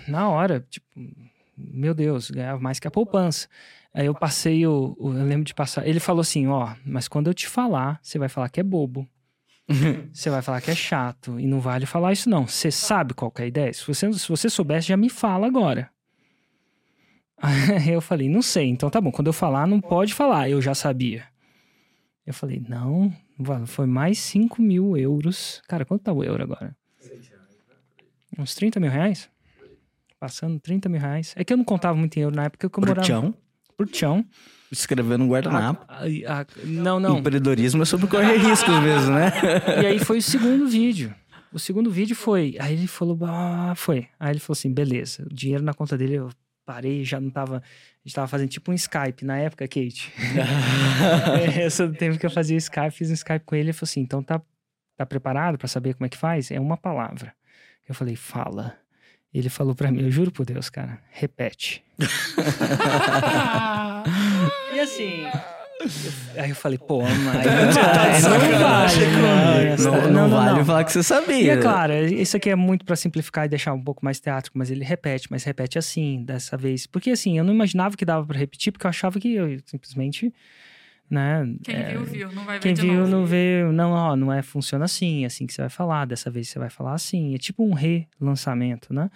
Na 0.07 0.29
hora. 0.29 0.65
Tipo, 0.69 0.87
meu 1.57 1.93
Deus, 1.93 2.31
ganhava 2.31 2.61
mais 2.61 2.79
que 2.79 2.87
a 2.87 2.91
poupança. 2.91 3.49
Aí 3.93 4.05
eu 4.05 4.15
passei 4.15 4.65
o, 4.65 4.95
o. 4.97 5.09
Eu 5.09 5.25
lembro 5.25 5.43
de 5.43 5.53
passar. 5.53 5.85
Ele 5.85 5.99
falou 5.99 6.21
assim: 6.21 6.47
ó, 6.47 6.73
mas 6.85 7.09
quando 7.09 7.27
eu 7.27 7.33
te 7.33 7.47
falar, 7.47 7.99
você 8.01 8.17
vai 8.17 8.29
falar 8.29 8.47
que 8.47 8.61
é 8.61 8.63
bobo. 8.63 9.07
você 10.11 10.29
vai 10.29 10.41
falar 10.41 10.61
que 10.61 10.71
é 10.71 10.75
chato 10.75 11.39
e 11.39 11.47
não 11.47 11.59
vale 11.59 11.85
falar 11.85 12.11
isso 12.13 12.29
não. 12.29 12.47
Você 12.47 12.69
sabe 12.71 13.13
qual 13.13 13.31
é 13.37 13.43
a 13.43 13.45
ideia? 13.45 13.73
Se 13.73 13.85
você, 13.85 14.11
se 14.13 14.27
você 14.27 14.49
soubesse, 14.49 14.87
já 14.87 14.97
me 14.97 15.09
fala 15.09 15.47
agora. 15.47 15.89
Aí 17.37 17.89
eu 17.91 18.01
falei, 18.01 18.29
não 18.29 18.41
sei. 18.41 18.67
Então 18.67 18.89
tá 18.89 19.01
bom, 19.01 19.11
quando 19.11 19.27
eu 19.27 19.33
falar, 19.33 19.67
não 19.67 19.81
pode 19.81 20.13
falar. 20.13 20.49
Eu 20.49 20.61
já 20.61 20.73
sabia. 20.73 21.25
Eu 22.25 22.33
falei, 22.33 22.63
não, 22.67 23.13
foi 23.65 23.85
mais 23.85 24.17
5 24.19 24.61
mil 24.61 24.95
euros. 24.95 25.61
Cara, 25.67 25.85
quanto 25.85 26.03
tá 26.03 26.13
o 26.13 26.23
euro 26.23 26.43
agora? 26.43 26.75
Uns 28.37 28.55
30 28.55 28.79
mil 28.79 28.89
reais? 28.89 29.29
Passando 30.19 30.59
30 30.59 30.87
mil 30.87 31.01
reais. 31.01 31.33
É 31.35 31.43
que 31.43 31.51
eu 31.51 31.57
não 31.57 31.65
contava 31.65 31.97
muito 31.97 32.17
em 32.17 32.21
euro 32.21 32.35
na 32.35 32.45
época 32.45 32.69
que 32.69 32.77
eu 32.77 32.81
Por 32.81 32.87
morava... 32.87 33.05
tchão. 33.05 33.35
Por 33.77 33.87
tchão. 33.87 34.25
Escrevendo 34.73 35.23
um 35.23 35.27
guardanapo. 35.27 35.85
Ah, 35.87 36.01
ah, 36.27 36.45
não, 36.65 36.99
não. 36.99 37.19
Empreendedorismo 37.19 37.83
é 37.83 37.85
sobre 37.85 38.07
correr 38.07 38.37
riscos 38.41 38.73
mesmo, 38.81 39.13
né? 39.13 39.31
E 39.81 39.85
aí 39.85 39.99
foi 39.99 40.17
o 40.17 40.21
segundo 40.21 40.67
vídeo. 40.67 41.13
O 41.51 41.59
segundo 41.59 41.91
vídeo 41.91 42.15
foi. 42.15 42.57
Aí 42.59 42.73
ele 42.73 42.87
falou, 42.87 43.17
ah, 43.25 43.73
foi. 43.75 44.07
Aí 44.19 44.31
ele 44.31 44.39
falou 44.39 44.57
assim: 44.57 44.73
beleza, 44.73 45.25
o 45.29 45.33
dinheiro 45.33 45.63
na 45.63 45.73
conta 45.73 45.95
dele, 45.95 46.15
eu 46.15 46.29
parei, 46.65 47.05
já 47.05 47.21
não 47.21 47.29
tava. 47.29 47.57
A 47.57 47.61
gente 48.03 48.15
tava 48.15 48.27
fazendo 48.27 48.49
tipo 48.49 48.71
um 48.71 48.73
Skype 48.73 49.23
na 49.23 49.37
época, 49.37 49.67
Kate. 49.67 50.11
é, 51.55 51.65
esse 51.65 51.87
tempo 51.89 52.17
que 52.17 52.25
eu 52.25 52.31
fazia 52.31 52.57
Skype, 52.57 52.91
fiz 52.91 53.11
um 53.11 53.13
Skype 53.13 53.45
com 53.45 53.55
ele 53.55 53.69
e 53.69 53.73
falou 53.73 53.89
assim: 53.89 54.01
então 54.01 54.23
tá, 54.23 54.41
tá 54.97 55.05
preparado 55.05 55.59
para 55.59 55.67
saber 55.67 55.93
como 55.93 56.07
é 56.07 56.09
que 56.09 56.17
faz? 56.17 56.49
É 56.49 56.59
uma 56.59 56.75
palavra. 56.75 57.33
Eu 57.87 57.93
falei, 57.93 58.15
fala. 58.15 58.75
Ele 59.33 59.49
falou 59.49 59.73
para 59.73 59.91
mim, 59.91 60.03
eu 60.03 60.11
juro 60.11 60.31
por 60.31 60.45
Deus, 60.45 60.69
cara, 60.69 60.99
repete. 61.09 61.83
e 64.73 64.79
assim. 64.79 65.25
Aí 66.37 66.49
eu 66.49 66.55
falei, 66.55 66.77
pô, 66.77 67.01
mas 67.01 67.45
não, 68.23 68.39
não 68.39 68.59
vale. 68.59 69.05
Né? 69.05 69.75
Não, 69.77 70.01
não, 70.01 70.11
não 70.11 70.29
vale 70.29 70.63
falar 70.63 70.83
que 70.83 70.91
você 70.91 71.03
sabia. 71.03 71.35
E 71.41 71.49
é 71.49 71.57
claro, 71.57 71.93
isso 71.93 72.37
aqui 72.37 72.49
é 72.49 72.55
muito 72.55 72.85
para 72.85 72.95
simplificar 72.95 73.45
e 73.45 73.49
deixar 73.49 73.73
um 73.73 73.81
pouco 73.81 74.03
mais 74.03 74.19
teátrico, 74.19 74.57
mas 74.57 74.71
ele 74.71 74.83
repete, 74.83 75.27
mas 75.29 75.43
repete 75.43 75.77
assim, 75.77 76.23
dessa 76.23 76.55
vez. 76.55 76.87
Porque 76.87 77.11
assim, 77.11 77.37
eu 77.37 77.43
não 77.43 77.53
imaginava 77.53 77.97
que 77.97 78.05
dava 78.05 78.25
para 78.25 78.37
repetir, 78.37 78.71
porque 78.71 78.85
eu 78.85 78.89
achava 78.89 79.19
que 79.19 79.33
eu 79.33 79.59
simplesmente. 79.65 80.33
Né, 81.09 81.45
quem 81.63 81.75
é, 81.75 81.89
viu, 81.89 82.05
viu, 82.05 82.31
não 82.31 82.43
vai 82.43 82.55
ver 82.55 82.63
Quem 82.63 82.73
de 82.73 82.81
viu, 82.81 82.93
novo. 82.93 83.11
não 83.11 83.25
vê. 83.25 83.63
Não, 83.71 83.91
ó, 83.91 84.15
não 84.15 84.33
é, 84.33 84.41
funciona 84.41 84.85
assim, 84.85 85.23
é 85.23 85.27
assim 85.27 85.45
que 85.45 85.53
você 85.53 85.61
vai 85.61 85.69
falar, 85.69 86.05
dessa 86.05 86.31
vez 86.31 86.47
você 86.47 86.57
vai 86.57 86.69
falar 86.69 86.93
assim. 86.93 87.35
É 87.35 87.37
tipo 87.37 87.63
um 87.63 87.73
relançamento, 87.73 88.93
né? 88.93 89.11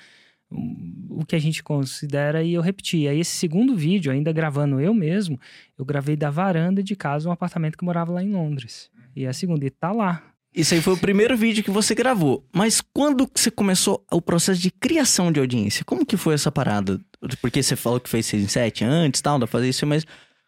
O 0.50 1.26
que 1.26 1.36
a 1.36 1.40
gente 1.40 1.62
considera 1.64 2.44
e 2.44 2.54
eu 2.54 2.62
repeti. 2.62 3.08
Aí 3.08 3.20
esse 3.20 3.36
segundo 3.36 3.76
vídeo, 3.76 4.12
ainda 4.12 4.32
gravando 4.32 4.80
eu 4.80 4.94
mesmo, 4.94 5.40
eu 5.78 5.84
gravei 5.84 6.16
da 6.16 6.30
varanda 6.30 6.82
de 6.82 6.96
casa 6.96 7.28
um 7.28 7.32
apartamento 7.32 7.78
que 7.78 7.84
morava 7.86 8.12
lá 8.12 8.24
em 8.24 8.32
Londres. 8.32 8.90
E 9.16 9.26
a 9.26 9.34
segunda, 9.34 9.66
e 9.66 9.70
tá 9.70 9.92
lá. 9.92 10.24
Isso 10.56 10.74
aí 10.74 10.82
foi 10.82 10.94
o 10.94 10.98
primeiro 10.98 11.36
vídeo 11.38 11.64
que 11.64 11.70
você 11.70 11.94
gravou. 11.94 12.44
Mas 12.54 12.82
quando 12.82 13.30
você 13.34 13.52
começou 13.52 14.04
o 14.12 14.22
processo 14.22 14.60
de 14.60 14.72
criação 14.72 15.32
de 15.32 15.40
audiência? 15.40 15.86
Como 15.86 16.06
que 16.06 16.18
foi 16.18 16.34
essa 16.34 16.52
parada? 16.52 17.00
Porque 17.42 17.62
você 17.62 17.76
falou 17.76 18.00
que 18.00 18.10
fez 18.10 18.26
6 18.26 18.44
em 18.44 18.48
7 18.48 18.84
antes, 18.84 19.22
tal, 19.22 19.38
da 19.38 19.46
fazer 19.46 19.70
isso, 19.70 19.86
mas 19.86 20.06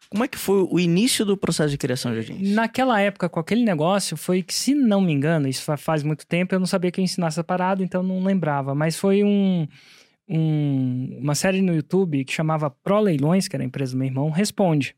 como 0.09 0.23
é 0.23 0.27
que 0.27 0.37
foi 0.37 0.67
o 0.69 0.79
início 0.79 1.23
do 1.23 1.37
processo 1.37 1.69
de 1.69 1.77
criação 1.77 2.11
de 2.11 2.17
audiência? 2.17 2.55
Naquela 2.55 2.99
época, 2.99 3.29
com 3.29 3.39
aquele 3.39 3.63
negócio, 3.63 4.17
foi 4.17 4.41
que, 4.41 4.53
se 4.53 4.73
não 4.73 5.01
me 5.01 5.13
engano, 5.13 5.47
isso 5.47 5.63
faz 5.77 6.01
muito 6.01 6.25
tempo, 6.25 6.55
eu 6.55 6.59
não 6.59 6.65
sabia 6.65 6.91
que 6.91 6.99
eu 6.99 7.03
ensinasse 7.03 7.35
essa 7.35 7.43
parada, 7.43 7.83
então 7.83 8.01
não 8.01 8.23
lembrava. 8.23 8.73
Mas 8.73 8.97
foi 8.97 9.23
um, 9.23 9.67
um, 10.27 11.19
uma 11.21 11.35
série 11.35 11.61
no 11.61 11.75
YouTube 11.75 12.25
que 12.25 12.33
chamava 12.33 12.71
Pro 12.71 12.99
Leilões, 12.99 13.47
que 13.47 13.55
era 13.55 13.63
a 13.63 13.67
empresa 13.67 13.91
do 13.91 13.99
meu 13.99 14.07
irmão, 14.07 14.31
Responde. 14.31 14.95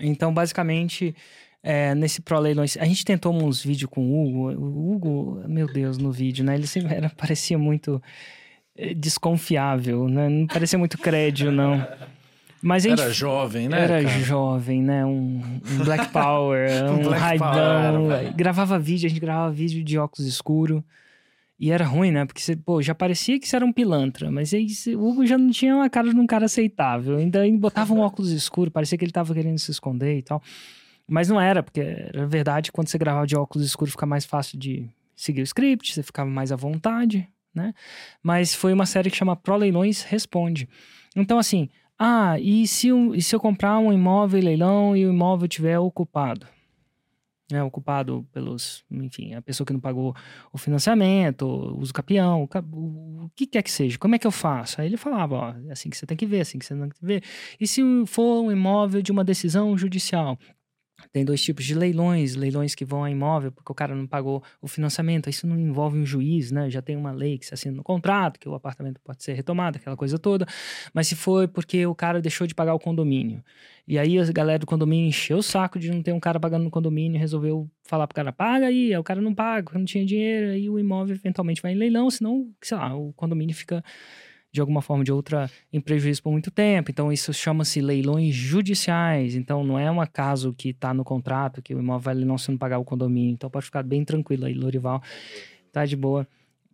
Então, 0.00 0.34
basicamente, 0.34 1.14
é, 1.62 1.94
nesse 1.94 2.20
Pro 2.20 2.40
Leilões, 2.40 2.76
a 2.76 2.84
gente 2.84 3.04
tentou 3.04 3.32
uns 3.32 3.62
vídeos 3.62 3.88
com 3.90 4.00
o 4.02 4.26
Hugo. 4.26 4.60
O 4.60 4.92
Hugo, 4.92 5.48
meu 5.48 5.66
Deus, 5.66 5.98
no 5.98 6.10
vídeo, 6.10 6.44
né? 6.44 6.54
Ele 6.56 6.66
sempre 6.66 6.94
era, 6.94 7.10
parecia 7.16 7.56
muito 7.56 8.02
eh, 8.76 8.92
desconfiável, 8.92 10.08
né? 10.08 10.28
Não 10.28 10.46
parecia 10.48 10.78
muito 10.78 10.98
crédito, 10.98 11.52
não. 11.52 11.86
Mas 12.64 12.86
a 12.86 12.88
gente, 12.88 13.02
Era 13.02 13.12
jovem, 13.12 13.68
né? 13.68 13.78
Era 13.78 14.02
cara? 14.02 14.18
jovem, 14.20 14.82
né? 14.82 15.04
Um, 15.04 15.38
um 15.70 15.84
Black 15.84 16.08
Power, 16.08 16.66
um, 16.90 17.02
Black 17.02 17.20
raidão. 17.20 18.08
Power, 18.08 18.34
gravava 18.34 18.78
vídeo, 18.78 19.04
a 19.04 19.10
gente 19.10 19.20
gravava 19.20 19.52
vídeo 19.52 19.84
de 19.84 19.98
óculos 19.98 20.26
escuro. 20.26 20.82
E 21.60 21.70
era 21.70 21.84
ruim, 21.84 22.10
né? 22.10 22.24
Porque 22.24 22.40
você, 22.40 22.56
pô, 22.56 22.80
já 22.80 22.94
parecia 22.94 23.38
que 23.38 23.46
você 23.46 23.54
era 23.54 23.66
um 23.66 23.72
pilantra, 23.72 24.30
mas 24.30 24.54
aí 24.54 24.66
o 24.96 25.06
Hugo 25.06 25.26
já 25.26 25.36
não 25.36 25.50
tinha 25.50 25.76
uma 25.76 25.90
cara 25.90 26.08
de 26.08 26.18
um 26.18 26.26
cara 26.26 26.46
aceitável. 26.46 27.18
Ainda 27.18 27.42
ainda 27.42 27.58
botava 27.58 27.92
um 27.92 28.00
óculos 28.00 28.30
escuro, 28.30 28.70
parecia 28.70 28.96
que 28.96 29.04
ele 29.04 29.12
tava 29.12 29.34
querendo 29.34 29.58
se 29.58 29.70
esconder 29.70 30.16
e 30.16 30.22
tal. 30.22 30.42
Mas 31.06 31.28
não 31.28 31.38
era, 31.38 31.62
porque 31.62 31.80
era 31.80 32.26
verdade, 32.26 32.72
quando 32.72 32.88
você 32.88 32.96
gravava 32.96 33.26
de 33.26 33.36
óculos 33.36 33.66
escuros 33.66 33.92
fica 33.92 34.06
mais 34.06 34.24
fácil 34.24 34.58
de 34.58 34.88
seguir 35.14 35.42
o 35.42 35.44
script, 35.44 35.92
você 35.92 36.02
ficava 36.02 36.30
mais 36.30 36.50
à 36.50 36.56
vontade, 36.56 37.28
né? 37.54 37.74
Mas 38.22 38.54
foi 38.54 38.72
uma 38.72 38.86
série 38.86 39.10
que 39.10 39.16
chama 39.18 39.36
Pro 39.36 39.54
Leilões 39.54 40.02
Responde. 40.02 40.66
Então, 41.14 41.38
assim, 41.38 41.68
ah, 42.06 42.38
e 42.40 42.66
se, 42.66 42.88
eu- 42.88 43.14
e 43.14 43.22
se 43.22 43.34
eu 43.34 43.40
comprar 43.40 43.78
um 43.78 43.92
imóvel 43.92 44.40
em 44.40 44.44
leilão 44.44 44.96
e 44.96 45.06
o 45.06 45.10
imóvel 45.12 45.46
estiver 45.46 45.78
ocupado? 45.78 46.46
É, 47.52 47.62
ocupado 47.62 48.26
pelos, 48.32 48.82
enfim, 48.90 49.34
a 49.34 49.42
pessoa 49.42 49.66
que 49.66 49.72
não 49.72 49.78
pagou 49.80 50.14
o 50.50 50.56
financiamento, 50.56 51.42
o 51.46 51.78
uso 51.78 51.92
capião, 51.92 52.48
o, 52.72 53.30
que 53.36 53.46
quer 53.46 53.62
que 53.62 53.70
seja, 53.70 53.98
como 53.98 54.14
é 54.14 54.18
que 54.18 54.26
eu 54.26 54.30
faço? 54.30 54.80
Aí 54.80 54.86
ele 54.86 54.96
falava, 54.96 55.34
ó, 55.36 55.54
é 55.68 55.72
assim 55.72 55.90
que 55.90 55.96
você 55.96 56.06
tem 56.06 56.16
que 56.16 56.24
ver, 56.24 56.40
assim 56.40 56.58
que 56.58 56.64
você 56.64 56.74
tem 56.74 56.88
que 56.88 57.04
ver. 57.04 57.22
E 57.60 57.66
se 57.66 57.82
for 58.06 58.42
um 58.42 58.50
imóvel 58.50 59.02
de 59.02 59.12
uma 59.12 59.22
decisão 59.22 59.76
judicial? 59.76 60.38
Tem 61.14 61.24
dois 61.24 61.40
tipos 61.40 61.64
de 61.64 61.76
leilões, 61.76 62.34
leilões 62.34 62.74
que 62.74 62.84
vão 62.84 63.04
a 63.04 63.08
imóvel 63.08 63.52
porque 63.52 63.70
o 63.70 63.74
cara 63.74 63.94
não 63.94 64.04
pagou 64.04 64.42
o 64.60 64.66
financiamento. 64.66 65.30
Isso 65.30 65.46
não 65.46 65.56
envolve 65.56 65.96
um 65.96 66.04
juiz, 66.04 66.50
né? 66.50 66.68
Já 66.68 66.82
tem 66.82 66.96
uma 66.96 67.12
lei 67.12 67.38
que 67.38 67.46
se 67.46 67.54
assina 67.54 67.76
no 67.76 67.84
contrato, 67.84 68.40
que 68.40 68.48
o 68.48 68.54
apartamento 68.56 69.00
pode 69.00 69.22
ser 69.22 69.32
retomado, 69.34 69.76
aquela 69.76 69.96
coisa 69.96 70.18
toda. 70.18 70.44
Mas 70.92 71.06
se 71.06 71.14
foi 71.14 71.46
porque 71.46 71.86
o 71.86 71.94
cara 71.94 72.20
deixou 72.20 72.48
de 72.48 72.54
pagar 72.54 72.74
o 72.74 72.80
condomínio. 72.80 73.44
E 73.86 73.96
aí 73.96 74.18
a 74.18 74.24
galera 74.32 74.58
do 74.58 74.66
condomínio 74.66 75.06
encheu 75.06 75.38
o 75.38 75.42
saco 75.42 75.78
de 75.78 75.88
não 75.88 76.02
ter 76.02 76.10
um 76.10 76.18
cara 76.18 76.40
pagando 76.40 76.64
no 76.64 76.70
condomínio, 76.70 77.16
resolveu 77.16 77.70
falar 77.84 78.08
pro 78.08 78.16
cara, 78.16 78.32
paga 78.32 78.66
aí, 78.66 78.92
aí 78.92 78.98
o 78.98 79.04
cara 79.04 79.20
não 79.20 79.32
paga, 79.32 79.78
não 79.78 79.84
tinha 79.84 80.04
dinheiro, 80.04 80.50
aí 80.50 80.68
o 80.68 80.80
imóvel 80.80 81.14
eventualmente 81.14 81.62
vai 81.62 81.74
em 81.74 81.76
leilão, 81.76 82.10
senão, 82.10 82.50
sei 82.60 82.76
lá, 82.76 82.92
o 82.96 83.12
condomínio 83.12 83.54
fica 83.54 83.84
de 84.54 84.60
alguma 84.60 84.80
forma 84.80 85.00
ou 85.00 85.04
de 85.04 85.10
outra 85.10 85.50
em 85.72 85.80
prejuízo 85.80 86.22
por 86.22 86.30
muito 86.30 86.48
tempo. 86.48 86.88
Então, 86.88 87.12
isso 87.12 87.34
chama-se 87.34 87.80
leilões 87.80 88.32
judiciais. 88.32 89.34
Então, 89.34 89.64
não 89.64 89.76
é 89.76 89.90
um 89.90 89.98
caso 90.06 90.54
que 90.56 90.68
está 90.68 90.94
no 90.94 91.02
contrato, 91.02 91.60
que 91.60 91.74
o 91.74 91.80
imóvel 91.80 92.00
vai 92.00 92.14
leilão 92.14 92.38
se 92.38 92.52
não 92.52 92.56
pagar 92.56 92.78
o 92.78 92.84
condomínio. 92.84 93.32
Então, 93.32 93.50
pode 93.50 93.64
ficar 93.66 93.82
bem 93.82 94.04
tranquilo 94.04 94.44
aí, 94.44 94.54
Lorival. 94.54 95.02
Tá 95.72 95.84
de 95.84 95.96
boa. 95.96 96.24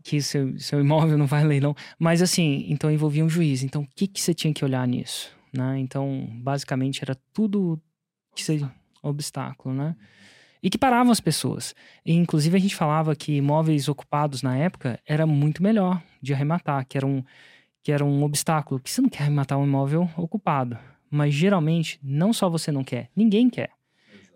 Que 0.02 0.20
seu, 0.20 0.58
seu 0.58 0.78
imóvel 0.78 1.16
não 1.16 1.26
vai 1.26 1.42
leilão. 1.42 1.74
Mas, 1.98 2.20
assim, 2.20 2.66
então 2.68 2.90
envolvia 2.90 3.24
um 3.24 3.30
juiz. 3.30 3.62
Então, 3.62 3.80
o 3.80 3.88
que, 3.96 4.06
que 4.06 4.20
você 4.20 4.34
tinha 4.34 4.52
que 4.52 4.62
olhar 4.62 4.86
nisso? 4.86 5.34
Né? 5.50 5.78
Então, 5.78 6.28
basicamente, 6.34 7.02
era 7.02 7.16
tudo 7.32 7.80
que 8.36 8.44
seria 8.44 8.70
obstáculo, 9.02 9.74
né? 9.74 9.96
E 10.62 10.68
que 10.68 10.76
paravam 10.76 11.10
as 11.10 11.20
pessoas. 11.20 11.74
E, 12.04 12.12
inclusive, 12.12 12.54
a 12.58 12.60
gente 12.60 12.76
falava 12.76 13.16
que 13.16 13.36
imóveis 13.36 13.88
ocupados 13.88 14.42
na 14.42 14.54
época 14.54 15.00
era 15.06 15.26
muito 15.26 15.62
melhor 15.62 16.02
de 16.20 16.34
arrematar, 16.34 16.84
que 16.86 16.98
eram 16.98 17.24
que 17.82 17.92
era 17.92 18.04
um 18.04 18.22
obstáculo, 18.22 18.78
porque 18.78 18.90
você 18.90 19.00
não 19.00 19.08
quer 19.08 19.30
matar 19.30 19.56
um 19.56 19.64
imóvel 19.64 20.08
ocupado. 20.16 20.78
Mas 21.10 21.34
geralmente, 21.34 21.98
não 22.02 22.32
só 22.32 22.48
você 22.48 22.70
não 22.70 22.84
quer, 22.84 23.10
ninguém 23.16 23.50
quer. 23.50 23.70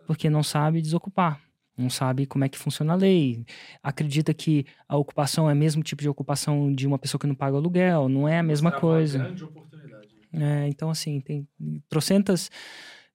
Porque 0.06 0.28
não 0.28 0.42
sabe 0.42 0.82
desocupar, 0.82 1.40
não 1.76 1.88
sabe 1.88 2.26
como 2.26 2.44
é 2.44 2.48
que 2.48 2.58
funciona 2.58 2.92
a 2.92 2.96
lei, 2.96 3.44
acredita 3.82 4.34
que 4.34 4.66
a 4.88 4.96
ocupação 4.96 5.48
é 5.48 5.52
o 5.52 5.56
mesmo 5.56 5.82
tipo 5.82 6.02
de 6.02 6.08
ocupação 6.08 6.72
de 6.72 6.86
uma 6.86 6.98
pessoa 6.98 7.18
que 7.18 7.26
não 7.26 7.34
paga 7.34 7.56
aluguel, 7.56 8.08
não 8.08 8.28
é 8.28 8.38
a 8.38 8.42
mesma 8.42 8.70
coisa. 8.72 9.18
grande 9.18 9.44
oportunidade. 9.44 10.08
É, 10.32 10.66
então, 10.68 10.90
assim, 10.90 11.20
tem 11.20 11.46
trocentas, 11.88 12.50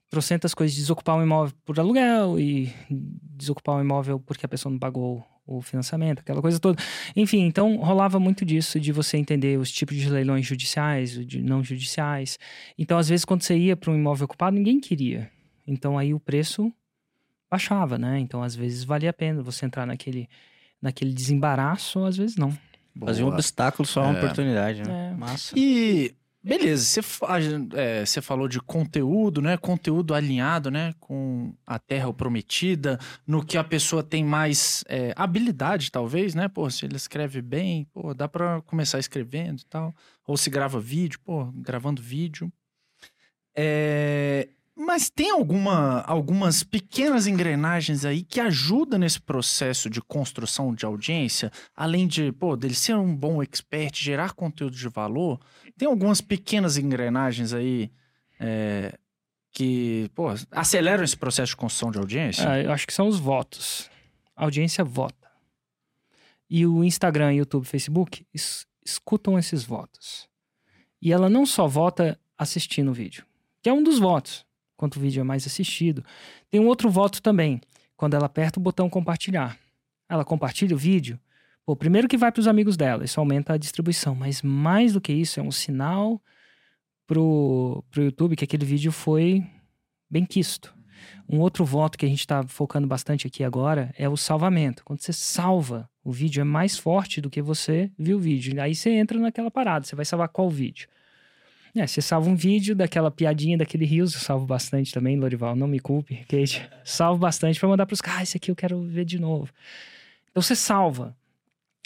trocentas 0.10 0.54
coisas 0.54 0.74
de 0.74 0.82
desocupar 0.82 1.18
um 1.18 1.24
imóvel 1.24 1.54
por 1.66 1.80
aluguel 1.80 2.40
e 2.40 2.74
desocupar 2.90 3.76
um 3.76 3.82
imóvel 3.82 4.20
porque 4.20 4.46
a 4.46 4.50
pessoa 4.50 4.72
não 4.72 4.80
pagou 4.80 5.24
o 5.58 5.62
financiamento, 5.62 6.20
aquela 6.20 6.42
coisa 6.42 6.60
toda. 6.60 6.82
Enfim, 7.16 7.40
então 7.42 7.78
rolava 7.78 8.20
muito 8.20 8.46
disso 8.46 8.80
de 8.80 8.92
você 8.92 9.18
entender 9.18 9.58
os 9.58 9.72
tipos 9.72 9.96
de 9.98 10.08
leilões 10.10 10.46
judiciais, 10.46 11.12
de 11.26 11.42
não 11.42 11.64
judiciais. 11.64 12.38
Então, 12.78 12.98
às 12.98 13.10
vezes, 13.10 13.26
quando 13.26 13.42
você 13.42 13.58
ia 13.58 13.76
para 13.76 13.92
um 13.92 13.96
imóvel 13.96 14.26
ocupado, 14.26 14.56
ninguém 14.56 14.80
queria. 14.80 15.30
Então, 15.68 15.98
aí 15.98 16.14
o 16.14 16.20
preço 16.20 16.72
baixava, 17.50 17.98
né? 17.98 18.20
Então, 18.20 18.44
às 18.44 18.56
vezes, 18.56 18.84
valia 18.84 19.10
a 19.10 19.14
pena 19.14 19.42
você 19.42 19.66
entrar 19.66 19.86
naquele, 19.86 20.28
naquele 20.82 21.14
desembaraço, 21.14 22.04
às 22.06 22.18
vezes 22.18 22.36
não. 22.36 22.56
Fazer 23.00 23.24
um 23.24 23.28
obstáculo 23.28 23.88
só 23.88 24.04
uma 24.04 24.16
É. 24.18 24.18
oportunidade, 24.24 24.84
né? 24.84 25.12
É. 25.14 25.18
Massa. 25.18 25.54
E 25.58 26.14
beleza, 26.44 26.84
você, 26.84 27.02
é, 27.76 28.06
você 28.06 28.22
falou 28.22 28.48
de 28.48 28.60
conteúdo, 28.60 29.42
né? 29.42 29.58
Conteúdo 29.58 30.14
alinhado, 30.14 30.72
né? 30.72 30.94
Com 31.00 31.54
a 31.66 31.78
terra 31.78 32.12
prometida, 32.14 33.00
no 33.28 33.46
que 33.46 33.58
a 33.58 33.64
pessoa 33.64 34.02
tem 34.04 34.24
mais 34.24 34.84
é, 34.88 35.14
habilidade, 35.16 35.92
talvez, 35.92 36.34
né? 36.34 36.48
Pô, 36.48 36.70
se 36.70 36.86
ele 36.86 36.96
escreve 36.96 37.42
bem, 37.42 37.86
pô, 37.94 38.14
dá 38.14 38.28
pra 38.28 38.62
começar 38.62 39.00
escrevendo 39.00 39.62
e 39.62 39.66
tal. 39.66 39.96
Ou 40.26 40.38
se 40.38 40.50
grava 40.50 40.80
vídeo, 40.80 41.20
pô, 41.20 41.46
gravando 41.56 42.02
vídeo. 42.02 42.52
É, 43.56 44.50
mas 44.82 45.10
tem 45.10 45.30
alguma, 45.30 46.00
algumas 46.04 46.64
pequenas 46.64 47.28
engrenagens 47.28 48.06
aí 48.06 48.24
que 48.24 48.40
ajudam 48.40 48.98
nesse 48.98 49.20
processo 49.20 49.90
de 49.90 50.02
construção 50.02 50.74
de 50.74 50.86
audiência, 50.86 51.52
além 51.76 52.08
de, 52.08 52.32
pô, 52.32 52.56
dele 52.56 52.74
ser 52.74 52.96
um 52.96 53.14
bom 53.14 53.44
expert, 53.44 53.94
gerar 54.02 54.32
conteúdo 54.32 54.78
de 54.78 54.88
valor, 54.88 55.38
tem 55.80 55.88
algumas 55.88 56.22
pequenas 56.22 56.78
engrenagens 56.78 57.54
aí 57.54 57.90
é, 58.40 58.98
que, 59.52 60.12
pô, 60.14 60.28
aceleram 60.52 61.04
esse 61.04 61.18
processo 61.18 61.52
de 61.52 61.56
construção 61.58 61.90
de 61.90 61.98
audiência? 61.98 62.48
Ah, 62.52 62.60
eu 62.62 62.72
acho 62.72 62.86
que 62.86 62.94
são 62.94 63.08
os 63.08 63.18
votos. 63.18 63.90
A 64.36 64.44
audiência 64.44 64.84
vota. 64.84 65.28
E 66.50 66.66
o 66.66 66.84
Instagram, 66.84 67.34
YouTube, 67.34 67.66
Facebook 67.66 68.26
es- 68.34 68.66
escutam 68.86 69.38
esses 69.40 69.64
votos. 69.64 70.28
E 71.02 71.12
ela 71.14 71.30
não 71.30 71.46
só 71.46 71.66
vota 71.68 72.20
assistindo 72.38 72.90
o 72.92 72.94
vídeo, 72.94 73.26
que 73.62 73.70
é 73.70 73.74
um 73.74 73.82
dos 73.84 74.00
votos, 74.00 74.46
quanto 74.76 74.98
o 74.98 75.00
vídeo 75.00 75.22
é 75.22 75.24
mais 75.24 75.46
assistido. 75.46 76.04
Tem 76.50 76.60
um 76.60 76.68
outro 76.68 76.90
voto 76.90 77.22
também, 77.22 77.62
quando 77.96 78.16
ela 78.16 78.26
aperta 78.26 78.60
o 78.60 78.64
botão 78.64 78.90
compartilhar. 78.90 79.58
Ela 80.10 80.26
compartilha 80.26 80.76
o 80.76 80.80
vídeo. 80.80 81.20
Pô, 81.70 81.76
primeiro 81.76 82.08
que 82.08 82.18
vai 82.18 82.32
para 82.32 82.40
os 82.40 82.48
amigos 82.48 82.76
dela, 82.76 83.06
isso 83.06 83.20
aumenta 83.20 83.54
a 83.54 83.58
distribuição, 83.58 84.16
mas 84.16 84.42
mais 84.42 84.94
do 84.94 85.00
que 85.00 85.14
isso, 85.14 85.40
é 85.40 85.44
um 85.44 85.52
sinal 85.52 86.20
pro, 87.06 87.86
pro 87.92 88.06
YouTube 88.06 88.36
que 88.36 88.44
aquele 88.44 88.66
vídeo 88.66 88.92
foi 88.92 89.46
bem 90.10 90.26
quisto. 90.26 90.74
Um 91.30 91.38
outro 91.38 91.64
voto 91.64 91.96
que 91.96 92.08
a 92.08 92.10
gente 92.10 92.22
está 92.22 92.42
focando 92.42 92.88
bastante 92.88 93.28
aqui 93.28 93.44
agora 93.44 93.94
é 94.00 94.10
o 94.10 94.18
salvamento. 94.18 94.84
Quando 94.84 95.00
você 95.00 95.14
salva 95.14 95.88
o 96.04 96.12
vídeo, 96.12 96.42
é 96.42 96.44
mais 96.44 96.76
forte 96.76 97.22
do 97.22 97.30
que 97.30 97.40
você 97.40 97.92
viu 98.00 98.18
o 98.18 98.20
vídeo. 98.20 98.60
Aí 98.60 98.74
você 98.74 98.90
entra 98.90 99.20
naquela 99.20 99.52
parada, 99.52 99.86
você 99.86 99.96
vai 99.96 100.06
salvar 100.06 100.30
qual 100.30 100.50
vídeo? 100.50 100.88
É, 101.76 101.86
você 101.86 102.02
salva 102.02 102.28
um 102.28 102.36
vídeo 102.36 102.76
daquela 102.76 103.12
piadinha 103.12 103.60
daquele 103.60 103.86
Rios, 103.86 104.16
eu 104.16 104.20
salvo 104.22 104.48
bastante 104.48 104.92
também, 104.92 105.20
Lorival, 105.20 105.56
não 105.56 105.68
me 105.68 105.80
culpe, 105.80 106.16
Kate. 106.28 106.68
Salvo 106.84 107.20
bastante 107.20 107.60
para 107.60 107.70
mandar 107.70 107.86
para 107.86 107.94
os 107.94 108.02
caras, 108.02 108.22
ah, 108.22 108.24
esse 108.24 108.38
aqui 108.38 108.50
eu 108.50 108.56
quero 108.56 108.82
ver 108.82 109.06
de 109.06 109.20
novo. 109.20 109.54
Então 110.32 110.42
você 110.42 110.56
salva, 110.56 111.16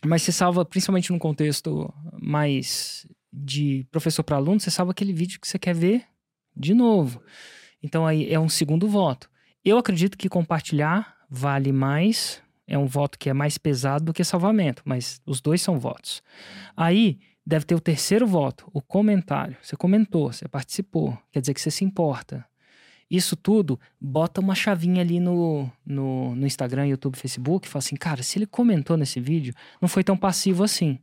mas 0.05 0.21
você 0.21 0.31
salva 0.31 0.65
principalmente 0.65 1.11
num 1.11 1.19
contexto 1.19 1.93
mais 2.21 3.07
de 3.31 3.87
professor 3.91 4.23
para 4.23 4.37
aluno, 4.37 4.59
você 4.59 4.69
salva 4.69 4.91
aquele 4.91 5.13
vídeo 5.13 5.39
que 5.39 5.47
você 5.47 5.57
quer 5.57 5.73
ver 5.73 6.03
de 6.55 6.73
novo. 6.73 7.21
Então 7.81 8.05
aí 8.05 8.31
é 8.31 8.39
um 8.39 8.49
segundo 8.49 8.87
voto. 8.87 9.29
Eu 9.65 9.77
acredito 9.77 10.17
que 10.17 10.29
compartilhar 10.29 11.15
vale 11.29 11.71
mais, 11.71 12.41
é 12.67 12.77
um 12.77 12.85
voto 12.85 13.17
que 13.17 13.29
é 13.29 13.33
mais 13.33 13.57
pesado 13.57 14.05
do 14.05 14.13
que 14.13 14.23
salvamento, 14.23 14.83
mas 14.85 15.19
os 15.25 15.41
dois 15.41 15.61
são 15.61 15.79
votos. 15.79 16.21
Aí 16.77 17.19
deve 17.45 17.65
ter 17.65 17.75
o 17.75 17.79
terceiro 17.79 18.27
voto, 18.27 18.69
o 18.73 18.81
comentário. 18.81 19.57
Você 19.61 19.75
comentou, 19.75 20.31
você 20.31 20.47
participou, 20.47 21.17
quer 21.31 21.41
dizer 21.41 21.53
que 21.53 21.61
você 21.61 21.71
se 21.71 21.83
importa. 21.83 22.45
Isso 23.09 23.35
tudo, 23.35 23.79
bota 23.99 24.41
uma 24.41 24.55
chavinha 24.55 25.01
ali 25.01 25.19
no, 25.19 25.69
no, 25.85 26.35
no 26.35 26.45
Instagram, 26.47 26.87
YouTube, 26.87 27.17
Facebook, 27.17 27.67
e 27.67 27.69
fala 27.69 27.79
assim, 27.79 27.95
cara, 27.95 28.23
se 28.23 28.37
ele 28.39 28.45
comentou 28.45 28.97
nesse 28.97 29.19
vídeo, 29.19 29.53
não 29.81 29.87
foi 29.87 30.03
tão 30.03 30.17
passivo 30.17 30.63
assim. 30.63 30.99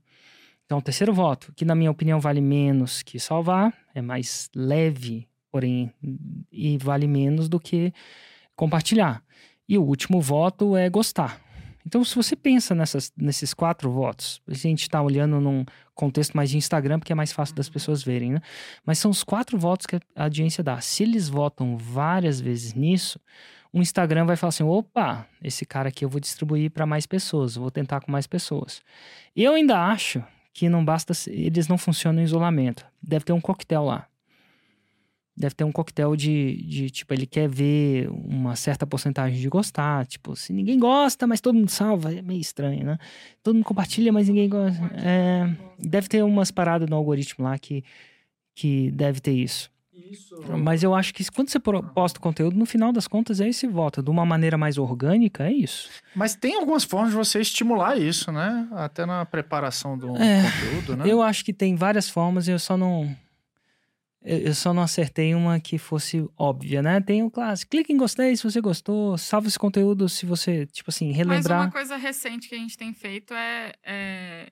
Então, 0.64 0.80
terceiro 0.80 1.12
voto, 1.12 1.52
que 1.54 1.64
na 1.64 1.74
minha 1.74 1.90
opinião 1.90 2.20
vale 2.20 2.40
menos 2.40 3.02
que 3.02 3.18
salvar, 3.18 3.74
é 3.94 4.00
mais 4.00 4.48
leve, 4.54 5.28
porém, 5.50 5.92
e 6.52 6.78
vale 6.78 7.06
menos 7.06 7.48
do 7.48 7.58
que 7.58 7.92
compartilhar. 8.54 9.22
E 9.68 9.76
o 9.76 9.82
último 9.82 10.20
voto 10.20 10.76
é 10.76 10.88
gostar. 10.88 11.40
Então, 11.86 12.04
se 12.04 12.14
você 12.14 12.36
pensa 12.36 12.74
nessas, 12.74 13.12
nesses 13.16 13.54
quatro 13.54 13.90
votos, 13.90 14.40
a 14.46 14.54
gente 14.54 14.82
está 14.82 15.00
olhando 15.00 15.40
num 15.40 15.64
contexto 15.94 16.36
mais 16.36 16.50
de 16.50 16.56
Instagram, 16.56 16.98
porque 16.98 17.12
é 17.12 17.16
mais 17.16 17.32
fácil 17.32 17.54
das 17.54 17.68
pessoas 17.68 18.02
verem, 18.02 18.32
né? 18.32 18.40
Mas 18.84 18.98
são 18.98 19.10
os 19.10 19.24
quatro 19.24 19.58
votos 19.58 19.86
que 19.86 19.96
a 20.14 20.24
audiência 20.24 20.62
dá. 20.62 20.80
Se 20.80 21.02
eles 21.02 21.28
votam 21.28 21.76
várias 21.76 22.40
vezes 22.40 22.74
nisso, 22.74 23.18
o 23.72 23.80
Instagram 23.80 24.24
vai 24.26 24.36
falar 24.36 24.50
assim: 24.50 24.64
opa, 24.64 25.26
esse 25.42 25.64
cara 25.64 25.88
aqui 25.88 26.04
eu 26.04 26.08
vou 26.08 26.20
distribuir 26.20 26.70
para 26.70 26.86
mais 26.86 27.06
pessoas, 27.06 27.56
vou 27.56 27.70
tentar 27.70 28.00
com 28.00 28.10
mais 28.10 28.26
pessoas. 28.26 28.82
Eu 29.34 29.54
ainda 29.54 29.78
acho 29.78 30.22
que 30.52 30.68
não 30.68 30.84
basta, 30.84 31.12
eles 31.28 31.68
não 31.68 31.78
funcionam 31.78 32.20
em 32.20 32.24
isolamento. 32.24 32.84
Deve 33.02 33.24
ter 33.24 33.32
um 33.32 33.40
coquetel 33.40 33.84
lá. 33.84 34.09
Deve 35.36 35.54
ter 35.54 35.64
um 35.64 35.72
coquetel 35.72 36.14
de, 36.16 36.62
de, 36.64 36.90
tipo, 36.90 37.14
ele 37.14 37.24
quer 37.24 37.48
ver 37.48 38.10
uma 38.10 38.54
certa 38.56 38.86
porcentagem 38.86 39.40
de 39.40 39.48
gostar. 39.48 40.06
Tipo, 40.06 40.36
se 40.36 40.52
ninguém 40.52 40.78
gosta, 40.78 41.26
mas 41.26 41.40
todo 41.40 41.54
mundo 41.54 41.70
salva, 41.70 42.12
é 42.12 42.20
meio 42.20 42.40
estranho, 42.40 42.84
né? 42.84 42.98
Todo 43.42 43.54
mundo 43.54 43.64
compartilha, 43.64 44.12
mas 44.12 44.28
ninguém 44.28 44.48
gosta. 44.48 44.84
É, 44.96 45.48
deve 45.78 46.08
ter 46.08 46.22
umas 46.22 46.50
paradas 46.50 46.88
no 46.88 46.96
algoritmo 46.96 47.44
lá 47.44 47.58
que, 47.58 47.82
que 48.54 48.90
deve 48.90 49.20
ter 49.20 49.32
isso. 49.32 49.70
Mas 50.58 50.82
eu 50.82 50.94
acho 50.94 51.12
que 51.14 51.24
quando 51.30 51.50
você 51.50 51.58
posta 51.60 52.18
o 52.18 52.22
conteúdo, 52.22 52.56
no 52.56 52.66
final 52.66 52.92
das 52.92 53.06
contas 53.06 53.40
é 53.40 53.48
esse 53.48 53.66
voto. 53.66 54.02
De 54.02 54.10
uma 54.10 54.24
maneira 54.26 54.58
mais 54.58 54.78
orgânica, 54.78 55.44
é 55.44 55.52
isso. 55.52 55.88
Mas 56.14 56.34
tem 56.34 56.56
algumas 56.56 56.84
formas 56.84 57.10
de 57.10 57.16
você 57.16 57.40
estimular 57.40 57.96
isso, 57.98 58.32
né? 58.32 58.66
Até 58.72 59.06
na 59.06 59.24
preparação 59.24 59.96
do 59.96 60.16
É, 60.16 60.42
conteúdo, 60.42 60.96
né? 60.96 61.04
Eu 61.06 61.22
acho 61.22 61.44
que 61.44 61.52
tem 61.52 61.76
várias 61.76 62.08
formas, 62.08 62.48
eu 62.48 62.58
só 62.58 62.76
não. 62.76 63.14
Eu 64.22 64.52
só 64.54 64.74
não 64.74 64.82
acertei 64.82 65.34
uma 65.34 65.58
que 65.58 65.78
fosse 65.78 66.28
óbvia, 66.36 66.82
né? 66.82 67.00
Tem 67.00 67.22
o 67.22 67.30
clássico. 67.30 67.70
Clique 67.70 67.90
em 67.92 67.96
gostei 67.96 68.36
se 68.36 68.42
você 68.42 68.60
gostou. 68.60 69.16
Salva 69.16 69.48
esse 69.48 69.58
conteúdo 69.58 70.08
se 70.10 70.26
você, 70.26 70.66
tipo 70.66 70.90
assim, 70.90 71.08
Mas 71.08 71.16
relembrar. 71.16 71.62
uma 71.62 71.70
coisa 71.70 71.96
recente 71.96 72.48
que 72.48 72.54
a 72.54 72.58
gente 72.58 72.76
tem 72.76 72.92
feito 72.92 73.32
é, 73.32 73.72
é 73.82 74.50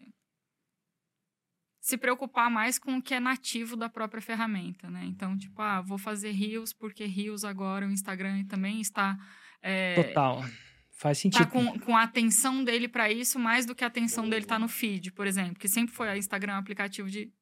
se 1.83 1.99
preocupar 1.99 2.51
mais 2.51 2.79
com 2.79 2.97
o 2.97 3.03
que 3.03 3.13
é 3.13 3.21
nativo 3.21 3.77
da 3.77 3.91
própria 3.91 4.23
ferramenta, 4.23 4.89
né? 4.89 5.05
Então, 5.05 5.37
tipo, 5.37 5.61
ah, 5.61 5.83
vou 5.83 5.99
fazer 5.99 6.31
Reels 6.31 6.73
porque 6.73 7.05
Reels 7.05 7.45
agora 7.45 7.87
o 7.87 7.91
Instagram 7.91 8.45
também 8.45 8.81
está 8.81 9.19
é, 9.63 9.95
Total. 9.95 10.45
Faz 10.91 11.19
sentido. 11.19 11.45
tá 11.45 11.47
com, 11.47 11.79
com 11.79 11.97
a 11.97 12.03
atenção 12.03 12.65
dele 12.65 12.89
para 12.89 13.11
isso 13.11 13.39
mais 13.39 13.65
do 13.65 13.75
que 13.75 13.85
a 13.85 13.87
atenção 13.87 14.29
dele 14.29 14.45
tá 14.45 14.59
no 14.59 14.69
feed, 14.69 15.13
por 15.13 15.27
exemplo, 15.27 15.55
que 15.55 15.69
sempre 15.69 15.95
foi 15.95 16.09
a 16.09 16.17
Instagram 16.17 16.55
um 16.55 16.59
aplicativo 16.59 17.09
de 17.09 17.33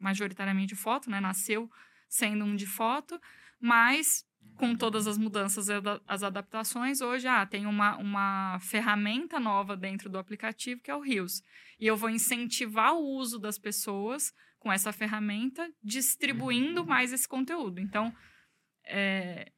majoritariamente 0.00 0.74
de 0.74 0.80
foto, 0.80 1.10
né? 1.10 1.20
Nasceu 1.20 1.70
sendo 2.08 2.44
um 2.44 2.56
de 2.56 2.66
foto, 2.66 3.20
mas 3.60 4.26
com 4.56 4.74
todas 4.74 5.06
as 5.06 5.16
mudanças 5.16 5.68
e 5.68 5.72
as 6.06 6.22
adaptações, 6.22 7.00
hoje 7.00 7.26
ah, 7.26 7.46
tem 7.46 7.66
uma, 7.66 7.96
uma 7.96 8.58
ferramenta 8.60 9.40
nova 9.40 9.76
dentro 9.76 10.10
do 10.10 10.18
aplicativo 10.18 10.82
que 10.82 10.90
é 10.90 10.94
o 10.94 11.00
Reels. 11.00 11.42
E 11.78 11.86
eu 11.86 11.96
vou 11.96 12.10
incentivar 12.10 12.94
o 12.94 13.02
uso 13.02 13.38
das 13.38 13.58
pessoas 13.58 14.34
com 14.58 14.70
essa 14.70 14.92
ferramenta, 14.92 15.72
distribuindo 15.82 16.84
mais 16.84 17.12
esse 17.12 17.26
conteúdo. 17.26 17.80
Então, 17.80 18.14
é, 18.84 19.50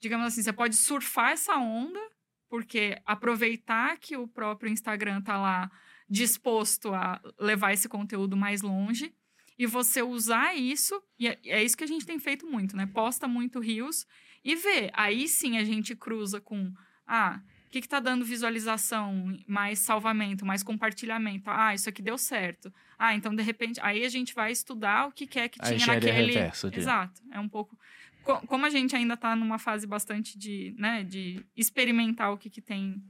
digamos 0.00 0.26
assim, 0.26 0.42
você 0.42 0.52
pode 0.52 0.74
surfar 0.76 1.30
essa 1.30 1.56
onda, 1.56 2.00
porque 2.48 3.00
aproveitar 3.06 3.96
que 3.98 4.16
o 4.16 4.26
próprio 4.26 4.72
Instagram 4.72 5.22
tá 5.22 5.38
lá 5.38 5.70
disposto 6.08 6.92
a 6.92 7.20
levar 7.38 7.72
esse 7.72 7.88
conteúdo 7.88 8.36
mais 8.36 8.62
longe 8.62 9.14
e 9.62 9.66
você 9.66 10.00
usar 10.02 10.54
isso, 10.56 10.94
e 11.18 11.28
é, 11.28 11.38
é 11.44 11.62
isso 11.62 11.76
que 11.76 11.84
a 11.84 11.86
gente 11.86 12.06
tem 12.06 12.18
feito 12.18 12.46
muito, 12.46 12.74
né? 12.74 12.86
Posta 12.86 13.28
muito 13.28 13.60
Reels 13.60 14.06
e 14.42 14.54
vê. 14.56 14.90
Aí 14.94 15.28
sim 15.28 15.58
a 15.58 15.64
gente 15.64 15.94
cruza 15.94 16.40
com, 16.40 16.72
ah, 17.06 17.40
o 17.66 17.70
que, 17.70 17.82
que 17.82 17.88
tá 17.88 18.00
dando 18.00 18.24
visualização, 18.24 19.36
mais 19.46 19.78
salvamento, 19.80 20.46
mais 20.46 20.62
compartilhamento? 20.62 21.50
Ah, 21.50 21.74
isso 21.74 21.88
aqui 21.90 22.00
deu 22.00 22.16
certo. 22.16 22.72
Ah, 22.98 23.14
então 23.14 23.34
de 23.34 23.42
repente, 23.42 23.78
aí 23.82 24.02
a 24.02 24.08
gente 24.08 24.34
vai 24.34 24.50
estudar 24.50 25.08
o 25.08 25.12
que, 25.12 25.26
que 25.26 25.38
é 25.38 25.46
que 25.46 25.60
A 25.60 25.66
tinha 25.66 25.86
naquele. 25.86 26.32
reversa 26.32 26.70
de- 26.70 26.78
Exato. 26.80 27.20
É 27.30 27.38
um 27.38 27.48
pouco. 27.48 27.78
co- 28.22 28.40
Como 28.46 28.64
a 28.64 28.70
gente 28.70 28.96
ainda 28.96 29.14
tá 29.16 29.36
numa 29.36 29.58
fase 29.58 29.86
bastante 29.86 30.38
de, 30.38 30.74
né, 30.78 31.04
de 31.04 31.44
experimentar 31.54 32.32
o 32.32 32.38
que, 32.38 32.48
que 32.48 32.62
tem, 32.62 33.02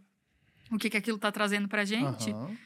o 0.70 0.78
que, 0.78 0.90
que 0.90 0.96
aquilo 0.96 1.16
tá 1.18 1.30
trazendo 1.30 1.68
pra 1.68 1.84
gente 1.84 2.30
Aham. 2.30 2.56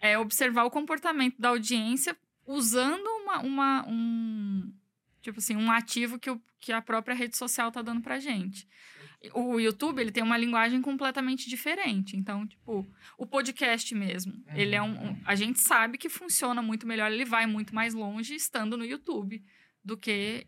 é 0.00 0.18
observar 0.18 0.64
o 0.64 0.70
comportamento 0.70 1.36
da 1.40 1.50
audiência 1.50 2.16
usando 2.46 3.17
uma, 3.28 3.40
uma- 3.40 3.86
um 3.88 4.72
tipo 5.20 5.38
assim 5.38 5.56
um 5.56 5.70
ativo 5.70 6.18
que, 6.18 6.30
o, 6.30 6.40
que 6.60 6.72
a 6.72 6.80
própria 6.80 7.14
rede 7.14 7.36
social 7.36 7.70
tá 7.70 7.82
dando 7.82 8.00
pra 8.00 8.18
gente. 8.18 8.66
O 9.34 9.58
YouTube 9.58 9.98
ele 10.00 10.12
tem 10.12 10.22
uma 10.22 10.36
linguagem 10.38 10.80
completamente 10.80 11.48
diferente. 11.50 12.16
Então, 12.16 12.46
tipo, 12.46 12.88
o 13.18 13.26
podcast 13.26 13.92
mesmo, 13.94 14.32
ele 14.54 14.76
é 14.76 14.82
um, 14.82 15.10
um- 15.10 15.20
a 15.24 15.34
gente 15.34 15.58
sabe 15.60 15.98
que 15.98 16.08
funciona 16.08 16.62
muito 16.62 16.86
melhor, 16.86 17.10
ele 17.10 17.24
vai 17.24 17.44
muito 17.46 17.74
mais 17.74 17.94
longe 17.94 18.34
estando 18.36 18.76
no 18.76 18.84
YouTube 18.84 19.42
do 19.84 19.96
que 19.96 20.46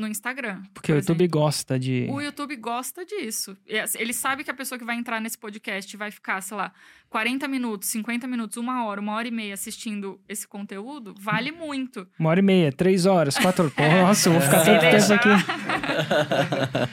no 0.00 0.08
Instagram. 0.08 0.62
Porque 0.74 0.90
o 0.90 0.94
por 0.96 1.00
YouTube 1.00 1.22
exemplo. 1.22 1.40
gosta 1.40 1.78
de. 1.78 2.08
O 2.10 2.20
YouTube 2.20 2.56
gosta 2.56 3.04
disso. 3.04 3.56
Assim, 3.84 3.98
Ele 4.00 4.12
sabe 4.12 4.42
que 4.42 4.50
a 4.50 4.54
pessoa 4.54 4.78
que 4.78 4.84
vai 4.84 4.96
entrar 4.96 5.20
nesse 5.20 5.38
podcast 5.38 5.96
vai 5.96 6.10
ficar, 6.10 6.40
sei 6.40 6.56
lá, 6.56 6.72
40 7.08 7.46
minutos, 7.46 7.88
50 7.90 8.26
minutos, 8.26 8.56
uma 8.56 8.84
hora, 8.84 9.00
uma 9.00 9.14
hora 9.14 9.28
e 9.28 9.30
meia 9.30 9.54
assistindo 9.54 10.20
esse 10.28 10.46
conteúdo, 10.48 11.14
vale 11.18 11.52
muito. 11.52 12.06
Uma 12.18 12.30
hora 12.30 12.40
e 12.40 12.42
meia, 12.42 12.72
três 12.72 13.04
horas, 13.06 13.36
quatro 13.38 13.70
horas. 13.78 13.92
Nossa, 14.02 14.28
eu 14.28 14.32
vou 14.32 14.40
ficar 14.42 14.64
tanto 14.64 14.80
tempo 14.80 15.12
aqui. 15.12 15.28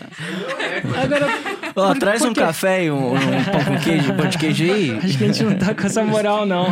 Agora, 1.02 1.28
Ó, 1.76 1.88
Por- 1.94 2.00
traz 2.00 2.22
por 2.22 2.30
um 2.30 2.34
quê? 2.34 2.40
café 2.42 2.86
e 2.86 2.92
um, 2.92 3.14
um 3.14 3.20
pão 3.20 3.66
com 3.66 3.80
queijo, 3.84 4.14
pão 4.16 4.28
de 4.28 4.38
queijo 4.38 4.64
aí. 4.64 4.92
acho 5.04 5.18
que 5.18 5.24
a 5.24 5.28
gente 5.28 5.44
não 5.44 5.58
tá 5.58 5.74
com 5.76 5.84
essa 5.86 6.04
moral, 6.04 6.46
não. 6.46 6.68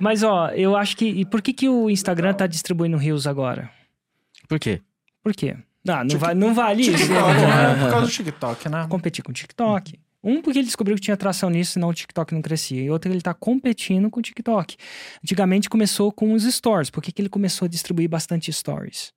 Mas, 0.00 0.22
ó, 0.22 0.48
eu 0.50 0.76
acho 0.76 0.96
que. 0.96 1.06
E 1.06 1.24
por 1.24 1.42
que, 1.42 1.52
que 1.52 1.68
o 1.68 1.90
Instagram 1.90 2.34
tá 2.34 2.46
distribuindo 2.46 2.96
Reels 2.96 3.26
agora? 3.26 3.70
Por 4.48 4.58
quê? 4.58 4.80
Por 5.22 5.34
quê? 5.34 5.56
Ah, 5.88 6.04
não, 6.04 6.18
vai, 6.18 6.34
não 6.34 6.54
vale 6.54 6.82
isso. 6.82 6.96
TikTok, 6.96 7.34
né? 7.40 7.46
né? 7.74 7.74
Por 7.84 7.90
causa 7.90 8.06
do 8.06 8.12
TikTok, 8.12 8.68
né? 8.68 8.86
Competir 8.88 9.24
com 9.24 9.30
o 9.30 9.34
TikTok. 9.34 9.98
Um, 10.24 10.40
porque 10.40 10.60
ele 10.60 10.66
descobriu 10.66 10.94
que 10.94 11.02
tinha 11.02 11.14
atração 11.14 11.50
nisso, 11.50 11.72
senão 11.72 11.88
o 11.88 11.94
TikTok 11.94 12.32
não 12.32 12.40
crescia. 12.40 12.80
E 12.80 12.88
outro, 12.90 13.10
ele 13.10 13.20
tá 13.20 13.34
competindo 13.34 14.08
com 14.08 14.20
o 14.20 14.22
TikTok. 14.22 14.76
Antigamente 15.22 15.68
começou 15.68 16.12
com 16.12 16.32
os 16.32 16.44
stories. 16.44 16.90
Por 16.90 17.02
que, 17.02 17.10
que 17.10 17.20
ele 17.20 17.28
começou 17.28 17.66
a 17.66 17.68
distribuir 17.68 18.08
bastante 18.08 18.52
stories? 18.52 19.12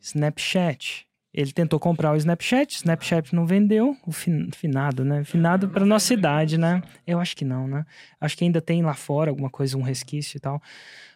Snapchat. 0.00 1.06
Ele 1.32 1.52
tentou 1.52 1.80
comprar 1.80 2.12
o 2.12 2.16
Snapchat, 2.16 2.76
Snapchat 2.76 3.34
não 3.34 3.44
vendeu, 3.44 3.96
o 4.06 4.12
fin- 4.12 4.50
finado, 4.52 5.04
né? 5.04 5.24
Finado 5.24 5.68
para 5.68 5.84
nossa 5.84 6.14
idade, 6.14 6.56
né? 6.56 6.80
Eu 7.04 7.18
acho 7.18 7.36
que 7.36 7.44
não, 7.44 7.66
né? 7.66 7.84
Acho 8.20 8.36
que 8.36 8.44
ainda 8.44 8.60
tem 8.60 8.82
lá 8.84 8.94
fora 8.94 9.30
alguma 9.30 9.50
coisa, 9.50 9.76
um 9.76 9.82
resquício 9.82 10.36
e 10.36 10.40
tal. 10.40 10.62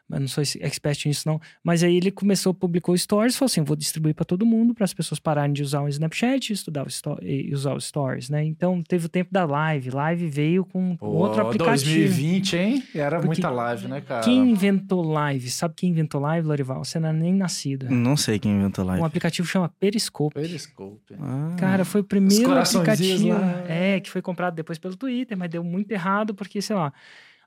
Mas 0.09 0.21
não 0.21 0.29
sou 0.29 0.43
expert 0.61 1.05
nisso, 1.07 1.29
não. 1.29 1.39
Mas 1.63 1.83
aí 1.83 1.95
ele 1.97 2.11
começou, 2.11 2.55
publicou 2.55 2.97
stories, 2.97 3.37
falou 3.37 3.47
assim: 3.47 3.63
vou 3.63 3.77
distribuir 3.77 4.15
para 4.15 4.25
todo 4.25 4.47
mundo, 4.47 4.75
para 4.75 4.85
as 4.85 4.95
pessoas 4.95 5.21
pararem 5.21 5.53
de 5.53 5.63
usar 5.63 5.83
o 5.83 5.89
Snapchat 5.89 6.49
e 6.51 6.55
estudar 6.55 6.87
o 6.87 6.89
sto- 6.91 7.19
e 7.23 7.53
usar 7.53 7.75
os 7.75 7.85
stories, 7.87 8.31
né? 8.31 8.43
Então 8.43 8.83
teve 8.83 9.05
o 9.05 9.09
tempo 9.09 9.31
da 9.31 9.45
live. 9.45 9.91
Live 9.91 10.27
veio 10.29 10.65
com 10.65 10.97
Pô, 10.97 11.09
outro 11.09 11.43
aplicativo. 11.43 11.91
2020, 11.91 12.57
hein? 12.57 12.83
Era 12.95 13.17
Porque 13.17 13.27
muita 13.27 13.51
live, 13.51 13.87
né, 13.87 14.01
cara? 14.01 14.25
Quem 14.25 14.51
inventou 14.51 15.03
live? 15.03 15.51
Sabe 15.51 15.75
quem 15.77 15.91
inventou 15.91 16.21
live, 16.23 16.47
Lorival? 16.49 16.83
Você 16.85 16.99
não 16.99 17.11
é 17.11 17.13
nem 17.13 17.35
nascido. 17.35 17.91
Não 17.91 18.17
sei 18.17 18.39
quem 18.39 18.53
inventou 18.53 18.85
Um 18.87 18.89
live. 18.89 19.05
aplicativo 19.05 19.47
chama 19.47 19.69
Periscope. 19.69 20.35
Periscope. 20.35 21.15
Ah, 21.21 21.55
Cara, 21.59 21.85
foi 21.85 22.01
o 22.01 22.05
primeiro 22.05 22.51
aplicativo. 22.59 23.29
lá. 23.29 23.65
É, 23.69 24.01
que 24.01 24.09
foi 24.11 24.23
comprado 24.23 24.55
depois 24.55 24.79
pelo 24.79 24.97
Twitter, 24.97 25.37
mas 25.37 25.51
deu 25.51 25.63
muito 25.63 25.91
errado 25.93 26.35
porque, 26.35 26.63
sei 26.63 26.77
lá, 26.77 26.93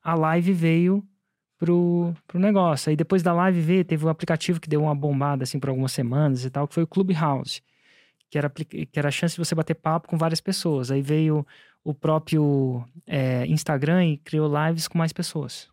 a 0.03 0.14
live 0.14 0.51
veio 0.53 1.03
pro, 1.62 2.12
pro 2.28 2.39
negócio. 2.39 2.89
Aí 2.89 2.95
depois 2.95 3.22
da 3.22 3.32
live 3.34 3.62
veio, 3.62 3.86
teve 3.86 4.03
um 4.03 4.09
aplicativo 4.09 4.59
que 4.59 4.68
deu 4.68 4.82
uma 4.82 4.95
bombada 4.95 5.43
assim 5.43 5.59
por 5.59 5.70
algumas 5.70 5.91
semanas 5.91 6.43
e 6.43 6.49
tal, 6.49 6.68
que 6.68 6.74
foi 6.74 6.82
o 6.82 6.88
Clubhouse. 6.88 7.62
Que 8.32 8.38
era, 8.38 8.49
que 8.49 8.88
era 8.95 9.09
a 9.09 9.12
chance 9.12 9.36
de 9.36 9.45
você 9.45 9.53
bater 9.53 9.76
papo 9.76 10.07
com 10.07 10.18
várias 10.18 10.41
pessoas. 10.41 10.89
Aí 10.89 11.01
veio 11.01 11.45
o 11.84 11.93
próprio 11.93 12.84
é, 13.05 13.45
Instagram 13.45 14.05
e 14.05 14.18
criou 14.18 14.51
lives 14.66 14.88
com 14.88 14.97
mais 14.97 15.14
pessoas. 15.14 15.68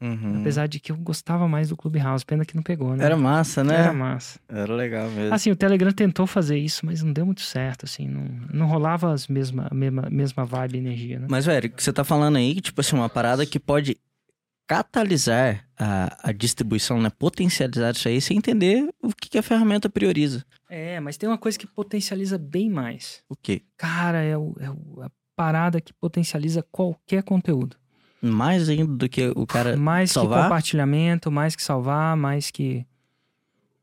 uhum. 0.00 0.40
Apesar 0.40 0.68
de 0.68 0.78
que 0.78 0.92
eu 0.92 0.96
gostava 0.98 1.48
mais 1.48 1.70
do 1.70 1.76
Clubhouse, 1.76 2.24
pena 2.24 2.44
que 2.44 2.54
não 2.54 2.62
pegou, 2.62 2.94
né? 2.94 3.04
Era 3.04 3.16
massa, 3.16 3.64
né? 3.64 3.74
Era 3.74 3.92
massa. 3.92 4.38
Era 4.48 4.72
legal 4.72 5.10
mesmo. 5.10 5.34
Assim, 5.34 5.50
o 5.50 5.56
Telegram 5.56 5.90
tentou 5.92 6.26
fazer 6.26 6.58
isso, 6.58 6.84
mas 6.84 7.02
não 7.02 7.12
deu 7.12 7.24
muito 7.24 7.40
certo, 7.40 7.86
assim, 7.86 8.06
não, 8.06 8.28
não 8.52 8.66
rolava 8.66 9.10
as 9.10 9.26
mesma, 9.26 9.66
a 9.68 9.74
mesma, 9.74 10.08
mesma 10.10 10.44
vibe 10.44 10.76
e 10.76 10.78
energia, 10.78 11.18
né? 11.18 11.26
Mas, 11.28 11.46
velho, 11.46 11.68
o 11.68 11.70
que 11.72 11.82
você 11.82 11.92
tá 11.92 12.04
falando 12.04 12.36
aí, 12.36 12.60
tipo 12.60 12.80
assim, 12.80 12.94
uma 12.94 13.08
parada 13.08 13.46
que 13.46 13.58
pode 13.58 13.96
catalisar 14.66 15.64
a, 15.78 16.30
a 16.30 16.32
distribuição, 16.32 17.00
né? 17.00 17.10
Potencializar 17.10 17.90
isso 17.92 18.08
aí, 18.08 18.20
sem 18.20 18.36
entender 18.38 18.88
o 19.02 19.08
que, 19.14 19.28
que 19.30 19.38
a 19.38 19.42
ferramenta 19.42 19.88
prioriza. 19.90 20.44
É, 20.68 20.98
mas 21.00 21.16
tem 21.16 21.28
uma 21.28 21.38
coisa 21.38 21.58
que 21.58 21.66
potencializa 21.66 22.38
bem 22.38 22.70
mais. 22.70 23.22
O 23.28 23.36
quê? 23.36 23.62
Cara, 23.76 24.22
é, 24.22 24.36
o- 24.36 24.54
é 24.60 24.66
a 25.04 25.10
parada 25.36 25.80
que 25.80 25.92
potencializa 25.92 26.64
qualquer 26.70 27.22
conteúdo. 27.22 27.76
Mais 28.22 28.68
ainda 28.68 28.86
do 28.96 29.08
que 29.08 29.28
o 29.36 29.46
cara. 29.46 29.76
mais 29.76 30.10
salvar? 30.12 30.38
que 30.38 30.42
compartilhamento, 30.44 31.30
mais 31.30 31.54
que 31.54 31.62
salvar, 31.62 32.16
mais 32.16 32.50
que... 32.50 32.86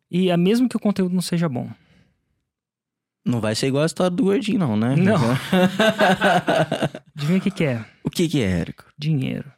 E 0.10 0.30
é 0.30 0.38
mesmo 0.38 0.68
que 0.68 0.76
o 0.76 0.80
conteúdo 0.80 1.14
não 1.14 1.22
seja 1.22 1.48
bom. 1.48 1.70
Não 3.24 3.40
vai 3.40 3.54
ser 3.54 3.68
igual 3.68 3.84
a 3.84 3.86
história 3.86 4.10
do 4.10 4.24
gordinho, 4.24 4.58
não, 4.60 4.76
né? 4.76 4.96
Não. 4.96 5.16
Adivinha 7.16 7.38
o 7.38 7.42
que, 7.42 7.52
que 7.52 7.64
é? 7.64 7.86
o 8.04 8.10
que 8.10 8.28
que 8.28 8.42
é, 8.42 8.50
Érico? 8.62 8.86
Dinheiro. 8.98 9.52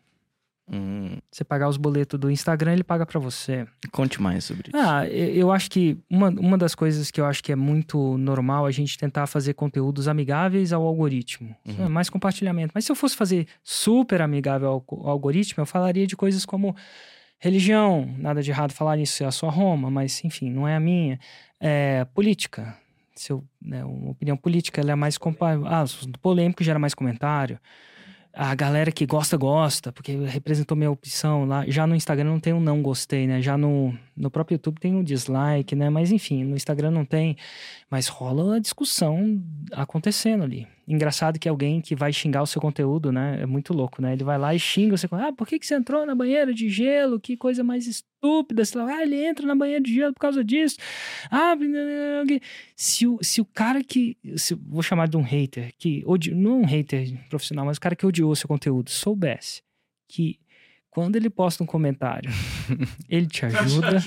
Hum, 0.72 1.18
Você 1.30 1.44
pagar 1.44 1.68
os 1.68 1.76
boletos 1.76 2.18
do 2.18 2.32
Instagram, 2.32 2.72
ele 2.74 2.84
paga 2.86 3.06
pra 3.06 3.20
você. 3.20 3.68
conte 3.92 4.22
mais 4.22 4.46
sobre 4.46 4.70
isso. 4.70 4.78
Ah, 4.78 5.06
eu 5.08 5.52
acho 5.52 5.70
que 5.70 5.98
uma, 6.10 6.30
uma 6.30 6.58
das 6.58 6.74
coisas 6.74 7.12
que 7.12 7.20
eu 7.20 7.26
acho 7.26 7.44
que 7.44 7.52
é 7.52 7.56
muito 7.56 8.18
normal 8.18 8.66
é 8.66 8.70
a 8.70 8.72
gente 8.72 8.98
tentar 8.98 9.28
fazer 9.28 9.54
conteúdos 9.56 10.08
amigáveis 10.08 10.72
ao 10.72 10.86
algoritmo. 10.86 11.54
Uhum. 11.68 11.86
É, 11.86 11.90
mais 11.90 12.10
compartilhamento. 12.10 12.72
Mas 12.74 12.86
se 12.86 12.92
eu 12.92 12.96
fosse 12.96 13.16
fazer 13.16 13.46
super 13.62 14.22
amigável 14.22 14.70
ao, 14.70 14.86
ao 15.02 15.10
algoritmo, 15.10 15.62
eu 15.62 15.66
falaria 15.66 16.08
de 16.08 16.16
coisas 16.16 16.46
como 16.46 16.74
religião, 17.40 18.10
nada 18.18 18.42
de 18.42 18.50
errado 18.52 18.72
falar 18.72 18.96
nisso, 18.96 19.22
é 19.24 19.26
a 19.26 19.32
sua 19.32 19.50
Roma, 19.50 19.92
mas 19.92 20.24
enfim, 20.24 20.50
não 20.50 20.68
é 20.68 20.76
a 20.76 20.80
minha. 20.80 21.20
É, 21.60 22.06
política. 22.14 22.78
Se 23.16 23.32
eu, 23.32 23.44
né, 23.62 23.84
uma 23.86 24.12
opinião 24.12 24.36
política, 24.36 24.82
ela 24.82 24.92
é 24.94 24.96
mais 24.96 25.18
compa- 25.18 25.60
ah, 25.66 25.84
polêmico 26.22 26.64
gera 26.64 26.80
mais 26.80 26.94
comentário. 26.94 27.60
A 28.36 28.56
galera 28.56 28.92
que 28.92 29.06
gosta, 29.06 29.38
gosta, 29.38 29.92
porque 29.92 30.16
representou 30.26 30.76
minha 30.76 30.90
opção 30.90 31.46
lá. 31.46 31.66
Já 31.68 31.86
no 31.86 31.96
Instagram 31.96 32.32
não 32.32 32.40
tem 32.40 32.52
um 32.52 32.60
não 32.60 32.82
gostei, 32.82 33.28
né? 33.28 33.42
Já 33.44 33.56
no, 33.56 33.96
no 34.18 34.32
próprio 34.32 34.56
YouTube 34.56 34.80
tem 34.80 34.96
um 34.96 35.04
dislike, 35.04 35.76
né? 35.76 35.88
Mas 35.92 36.12
enfim, 36.12 36.44
no 36.44 36.56
Instagram 36.56 36.90
não 36.90 37.06
tem. 37.06 37.38
Mas 37.92 38.08
rola 38.08 38.44
uma 38.44 38.60
discussão 38.60 39.40
acontecendo 39.72 40.44
ali. 40.44 40.68
Engraçado 40.88 41.40
que 41.40 41.48
alguém 41.48 41.80
que 41.80 41.96
vai 41.96 42.12
xingar 42.12 42.42
o 42.42 42.46
seu 42.46 42.62
conteúdo, 42.62 43.12
né? 43.12 43.42
É 43.42 43.46
muito 43.46 43.74
louco, 43.74 44.02
né? 44.02 44.14
Ele 44.14 44.24
vai 44.24 44.38
lá 44.38 44.54
e 44.54 44.60
xinga 44.60 44.98
você. 44.98 45.08
Ah, 45.12 45.32
por 45.32 45.48
que, 45.48 45.58
que 45.58 45.66
você 45.66 45.76
entrou 45.76 46.06
na 46.06 46.14
banheira 46.14 46.54
de 46.54 46.70
gelo? 46.70 47.20
Que 47.20 47.38
coisa 47.38 47.64
mais 47.64 47.88
estúpida. 47.88 48.66
Sei 48.66 48.82
lá, 48.82 48.98
ah, 48.98 49.04
ele 49.04 49.16
entra 49.16 49.46
na 49.48 49.56
banheira 49.56 49.82
de 49.82 49.94
gelo 49.94 50.14
por 50.14 50.20
causa 50.20 50.44
disso. 50.44 50.78
Ah, 51.32 51.56
se 52.76 53.08
o, 53.08 53.18
se 53.22 53.40
o 53.40 53.46
cara 53.46 53.82
que. 53.82 54.18
Se, 54.36 54.56
vou 54.56 54.84
chamar 54.84 55.08
de 55.08 55.16
um 55.16 55.22
hater, 55.22 55.72
que 55.78 56.04
odi, 56.06 56.36
não 56.36 56.62
um 56.62 56.66
hater 56.66 57.14
profissional, 57.30 57.66
mas 57.66 57.78
o 57.78 57.82
cara 57.82 57.96
que 57.96 58.06
odiou 58.06 58.32
o 58.32 58.36
seu 58.36 58.48
conteúdo, 58.48 58.90
soubesse 58.90 59.64
que 60.08 60.38
quando 60.90 61.16
ele 61.16 61.30
posta 61.30 61.64
um 61.64 61.66
comentário, 61.66 62.30
ele 63.10 63.26
te 63.26 63.46
ajuda. 63.46 63.98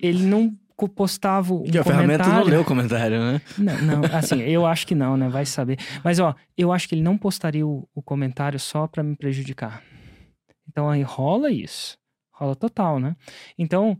ele 0.00 0.22
não 0.22 0.56
postava 0.76 1.54
um 1.54 1.62
Que 1.62 1.78
a 1.78 1.84
ferramenta 1.84 2.28
não 2.28 2.44
leu 2.44 2.60
o 2.60 2.64
comentário, 2.64 3.18
né? 3.18 3.40
Não, 3.56 3.82
não, 3.82 4.16
assim, 4.16 4.40
eu 4.42 4.66
acho 4.66 4.86
que 4.86 4.94
não, 4.94 5.16
né? 5.16 5.28
Vai 5.28 5.46
saber. 5.46 5.78
Mas, 6.04 6.18
ó, 6.18 6.34
eu 6.56 6.72
acho 6.72 6.88
que 6.88 6.94
ele 6.94 7.02
não 7.02 7.16
postaria 7.16 7.66
o, 7.66 7.88
o 7.94 8.02
comentário 8.02 8.60
só 8.60 8.86
pra 8.86 9.02
me 9.02 9.16
prejudicar. 9.16 9.82
Então, 10.68 10.90
aí 10.90 11.02
rola 11.02 11.50
isso. 11.50 11.96
Rola 12.30 12.54
total, 12.54 13.00
né? 13.00 13.16
Então, 13.56 13.98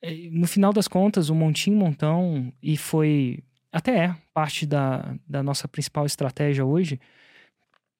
eh, 0.00 0.28
no 0.30 0.46
final 0.46 0.72
das 0.72 0.86
contas, 0.86 1.28
o 1.28 1.34
Montinho 1.34 1.76
Montão, 1.76 2.52
e 2.62 2.76
foi 2.76 3.42
até 3.72 4.04
é 4.04 4.16
parte 4.32 4.66
da, 4.66 5.14
da 5.26 5.42
nossa 5.42 5.66
principal 5.66 6.06
estratégia 6.06 6.64
hoje, 6.64 7.00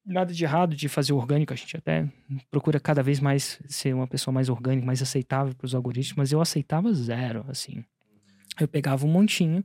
nada 0.08 0.32
de 0.32 0.42
errado 0.42 0.74
de 0.74 0.88
fazer 0.88 1.12
orgânico, 1.12 1.52
a 1.52 1.56
gente 1.56 1.76
até 1.76 2.08
procura 2.50 2.80
cada 2.80 3.02
vez 3.02 3.20
mais 3.20 3.60
ser 3.68 3.94
uma 3.94 4.06
pessoa 4.06 4.32
mais 4.32 4.48
orgânica, 4.48 4.86
mais 4.86 5.02
aceitável 5.02 5.54
para 5.54 5.66
os 5.66 5.74
algoritmos, 5.74 6.16
mas 6.16 6.32
eu 6.32 6.40
aceitava 6.40 6.92
zero, 6.92 7.44
assim. 7.48 7.84
Eu 8.58 8.66
pegava 8.66 9.06
um 9.06 9.10
montinho, 9.10 9.62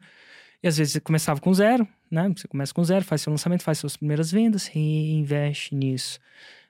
e 0.61 0.67
às 0.67 0.77
vezes 0.77 0.99
começava 1.03 1.39
com 1.39 1.53
zero, 1.53 1.87
né? 2.11 2.31
Você 2.35 2.47
começa 2.47 2.73
com 2.73 2.83
zero, 2.83 3.03
faz 3.03 3.21
seu 3.21 3.31
lançamento, 3.31 3.63
faz 3.63 3.77
suas 3.77 3.97
primeiras 3.97 4.31
vendas, 4.31 4.67
reinveste 4.67 5.73
nisso, 5.75 6.19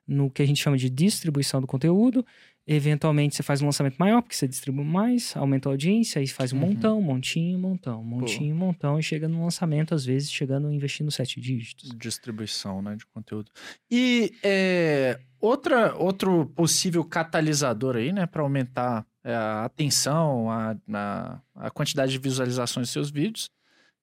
no 0.08 0.30
que 0.30 0.42
a 0.42 0.46
gente 0.46 0.62
chama 0.62 0.78
de 0.78 0.90
distribuição 0.90 1.60
do 1.60 1.68
conteúdo. 1.68 2.26
Eventualmente 2.66 3.36
você 3.36 3.44
faz 3.44 3.62
um 3.62 3.66
lançamento 3.66 3.98
maior, 3.98 4.22
porque 4.22 4.36
você 4.36 4.48
distribui 4.48 4.86
mais, 4.86 5.36
aumenta 5.36 5.68
a 5.68 5.72
audiência, 5.74 6.20
aí 6.20 6.28
faz 6.28 6.54
um 6.54 6.60
Uhum. 6.60 6.68
montão, 6.68 7.02
montinho, 7.02 7.60
montão, 7.60 8.02
montinho, 8.04 8.56
montão, 8.56 8.98
e 8.98 9.04
chega 9.04 9.28
no 9.28 9.44
lançamento, 9.44 9.94
às 9.94 10.06
vezes, 10.06 10.32
chegando 10.32 10.72
investindo 10.72 11.12
sete 11.12 11.42
dígitos. 11.42 11.90
Distribuição, 11.98 12.82
né, 12.82 12.96
de 12.96 13.06
conteúdo. 13.08 13.52
E 13.92 14.32
é, 14.42 15.20
outra, 15.42 15.94
outro 15.96 16.46
possível 16.56 17.04
catalisador 17.04 17.98
aí, 17.98 18.14
né, 18.14 18.26
para 18.26 18.42
aumentar 18.42 19.06
é, 19.26 19.34
a 19.36 19.66
atenção, 19.66 20.50
a, 20.50 20.76
a, 20.94 21.42
a 21.56 21.70
quantidade 21.70 22.14
de 22.14 22.18
visualizações 22.18 22.88
dos 22.88 22.94
seus 22.94 23.12
vídeos, 23.12 23.50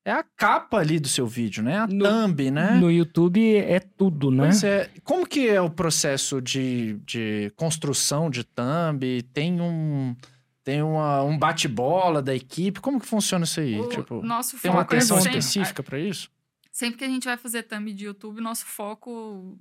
é 0.04 0.12
a 0.12 0.22
capa 0.22 0.78
ali 0.78 0.98
do 0.98 1.08
seu 1.08 1.26
vídeo, 1.26 1.62
né? 1.62 1.78
A 1.78 1.86
No- 1.86 2.04
thumb, 2.04 2.50
né? 2.50 2.72
No 2.72 2.90
YouTube 2.90 3.56
é 3.56 3.78
tudo, 3.80 4.30
né? 4.30 4.44
Pois 4.44 4.64
é. 4.64 4.90
Como 5.04 5.26
que 5.26 5.48
é 5.48 5.60
o 5.60 5.70
processo 5.70 6.40
de, 6.40 6.94
de 7.04 7.52
construção 7.56 8.30
de 8.30 8.44
thumb? 8.44 9.22
Tem 9.32 9.60
um 9.60 10.16
tem 10.62 10.82
uma, 10.82 11.22
um 11.22 11.38
bate-bola 11.38 12.20
da 12.22 12.34
equipe? 12.34 12.80
Como 12.80 13.00
que 13.00 13.06
funciona 13.06 13.44
isso 13.44 13.60
aí? 13.60 13.80
O 13.80 13.88
tipo, 13.88 14.22
nosso 14.22 14.58
tem 14.60 14.70
uma 14.70 14.80
foco 14.82 14.94
é 14.94 14.98
atenção 14.98 15.20
sempre, 15.20 15.38
específica 15.38 15.82
para 15.82 15.98
isso? 15.98 16.30
sempre 16.70 16.98
que 16.98 17.04
a 17.04 17.08
gente 17.08 17.24
vai 17.24 17.36
fazer 17.36 17.64
thumb 17.64 17.92
de 17.92 18.04
YouTube, 18.06 18.40
nosso 18.40 18.64
foco 18.64 19.58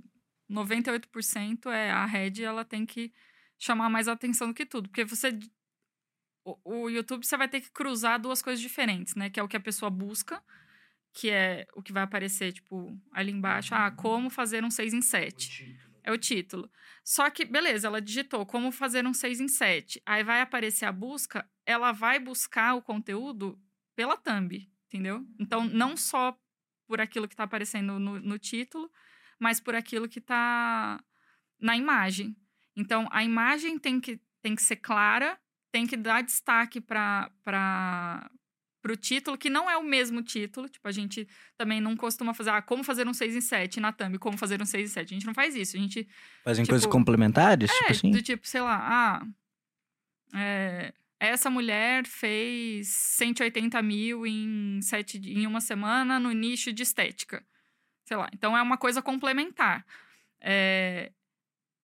98% 0.50 1.68
é 1.72 1.92
a 1.92 2.06
rede, 2.06 2.44
ela 2.44 2.64
tem 2.66 2.86
que 2.86 3.12
chamar 3.58 3.90
mais 3.90 4.08
atenção 4.08 4.48
do 4.50 4.54
que 4.54 4.66
tudo, 4.66 4.90
porque 4.90 5.04
você 5.04 5.38
o, 6.44 6.58
o 6.64 6.90
YouTube 6.90 7.26
você 7.26 7.38
vai 7.38 7.48
ter 7.48 7.62
que 7.62 7.72
cruzar 7.72 8.20
duas 8.20 8.42
coisas 8.42 8.62
diferentes, 8.62 9.16
né? 9.16 9.30
Que 9.30 9.40
é 9.40 9.44
o 9.44 9.48
que 9.48 9.58
a 9.58 9.62
pessoa 9.62 9.90
busca, 9.90 10.44
que 11.14 11.30
é 11.30 11.68
o 11.76 11.82
que 11.82 11.92
vai 11.92 12.04
aparecer, 12.04 12.54
tipo, 12.54 12.98
ali 13.12 13.32
embaixo, 13.32 13.74
ah, 13.74 13.92
como 13.92 14.30
fazer 14.30 14.64
um 14.64 14.72
6 14.72 14.94
em 14.94 15.02
7. 15.02 15.78
É 16.04 16.12
o 16.12 16.18
título. 16.18 16.72
Só 17.04 17.30
que, 17.30 17.46
beleza, 17.46 17.88
ela 17.88 18.02
digitou 18.02 18.46
como 18.46 18.72
fazer 18.72 19.06
um 19.06 19.14
6 19.14 19.40
em 19.40 19.48
7. 19.48 20.02
Aí 20.06 20.24
vai 20.24 20.42
aparecer 20.42 20.86
a 20.86 20.92
busca, 20.92 21.48
ela 21.66 21.92
vai 21.92 22.20
buscar 22.20 22.76
o 22.76 22.82
conteúdo 22.82 23.60
pela 23.96 24.18
thumb, 24.18 24.68
entendeu? 24.88 25.26
Então, 25.40 25.66
não 25.66 25.98
só 25.98 26.38
por 26.88 27.02
aquilo 27.02 27.28
que 27.28 27.34
está 27.34 27.44
aparecendo 27.44 28.00
no, 28.00 28.20
no 28.20 28.40
título, 28.40 28.90
mas 29.38 29.60
por 29.60 29.76
aquilo 29.76 30.10
que 30.10 30.20
está 30.20 31.04
na 31.60 31.76
imagem. 31.76 32.36
Então, 32.76 33.08
a 33.12 33.24
imagem 33.24 33.78
tem 33.78 34.00
que, 34.00 34.20
tem 34.42 34.56
que 34.56 34.64
ser 34.64 34.78
clara, 34.78 35.40
tem 35.72 35.86
que 35.86 35.98
dar 35.98 36.24
destaque 36.24 36.82
para 36.82 37.30
o 38.88 38.96
título, 38.96 39.38
que 39.38 39.50
não 39.50 39.70
é 39.70 39.78
o 39.78 39.84
mesmo 39.84 40.22
título. 40.22 40.68
Tipo, 40.68 40.88
a 40.88 40.92
gente 40.92 41.28
também 41.58 41.80
não 41.80 41.96
costuma 41.96 42.34
fazer, 42.34 42.50
ah, 42.52 42.62
como 42.62 42.84
fazer 42.84 43.08
um 43.08 43.14
6 43.14 43.36
em 43.36 43.42
7 43.42 43.80
na 43.80 43.92
thumb, 43.92 44.18
como 44.18 44.38
fazer 44.38 44.62
um 44.62 44.66
6 44.66 44.90
em 44.90 44.94
7. 44.94 45.14
A 45.14 45.16
gente 45.16 45.26
não 45.28 45.34
faz 45.34 45.56
isso. 45.56 45.78
A 45.78 45.80
gente 45.80 46.08
Fazem 46.44 46.64
Tipo, 46.64 46.74
coisas 46.74 46.90
complementares, 46.90 47.72
tipo 47.72 47.86
é, 47.86 47.92
assim? 47.92 48.12
do 48.12 48.22
tipo, 48.22 48.48
sei 48.48 48.62
lá, 48.62 48.80
ah, 48.82 49.28
é, 50.36 50.94
essa 51.20 51.50
mulher 51.50 52.06
fez 52.06 52.88
180 52.88 53.82
mil 53.82 54.26
em, 54.26 54.80
sete, 54.82 55.18
em 55.18 55.46
uma 55.46 55.60
semana 55.60 56.20
no 56.20 56.32
nicho 56.32 56.72
de 56.72 56.84
estética. 56.84 57.44
Sei 58.06 58.16
lá. 58.16 58.30
Então 58.34 58.58
é 58.58 58.62
uma 58.62 58.78
coisa 58.78 59.02
complementar. 59.02 59.86
É, 60.42 61.12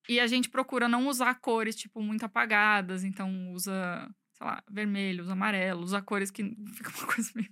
e 0.08 0.20
a 0.20 0.28
gente 0.28 0.50
procura 0.50 0.88
não 0.88 1.08
usar 1.08 1.36
cores, 1.36 1.76
tipo, 1.76 2.02
muito 2.02 2.26
apagadas. 2.26 3.04
Então 3.04 3.52
usa, 3.52 4.10
sei 4.34 4.48
lá, 4.48 4.64
vermelho, 4.70 5.24
usa 5.24 5.34
amarelo, 5.34 5.82
usa 5.82 6.02
cores 6.02 6.32
que 6.32 6.44
fica 6.74 6.90
uma 6.98 7.08
coisa 7.08 7.32
meio 7.36 7.50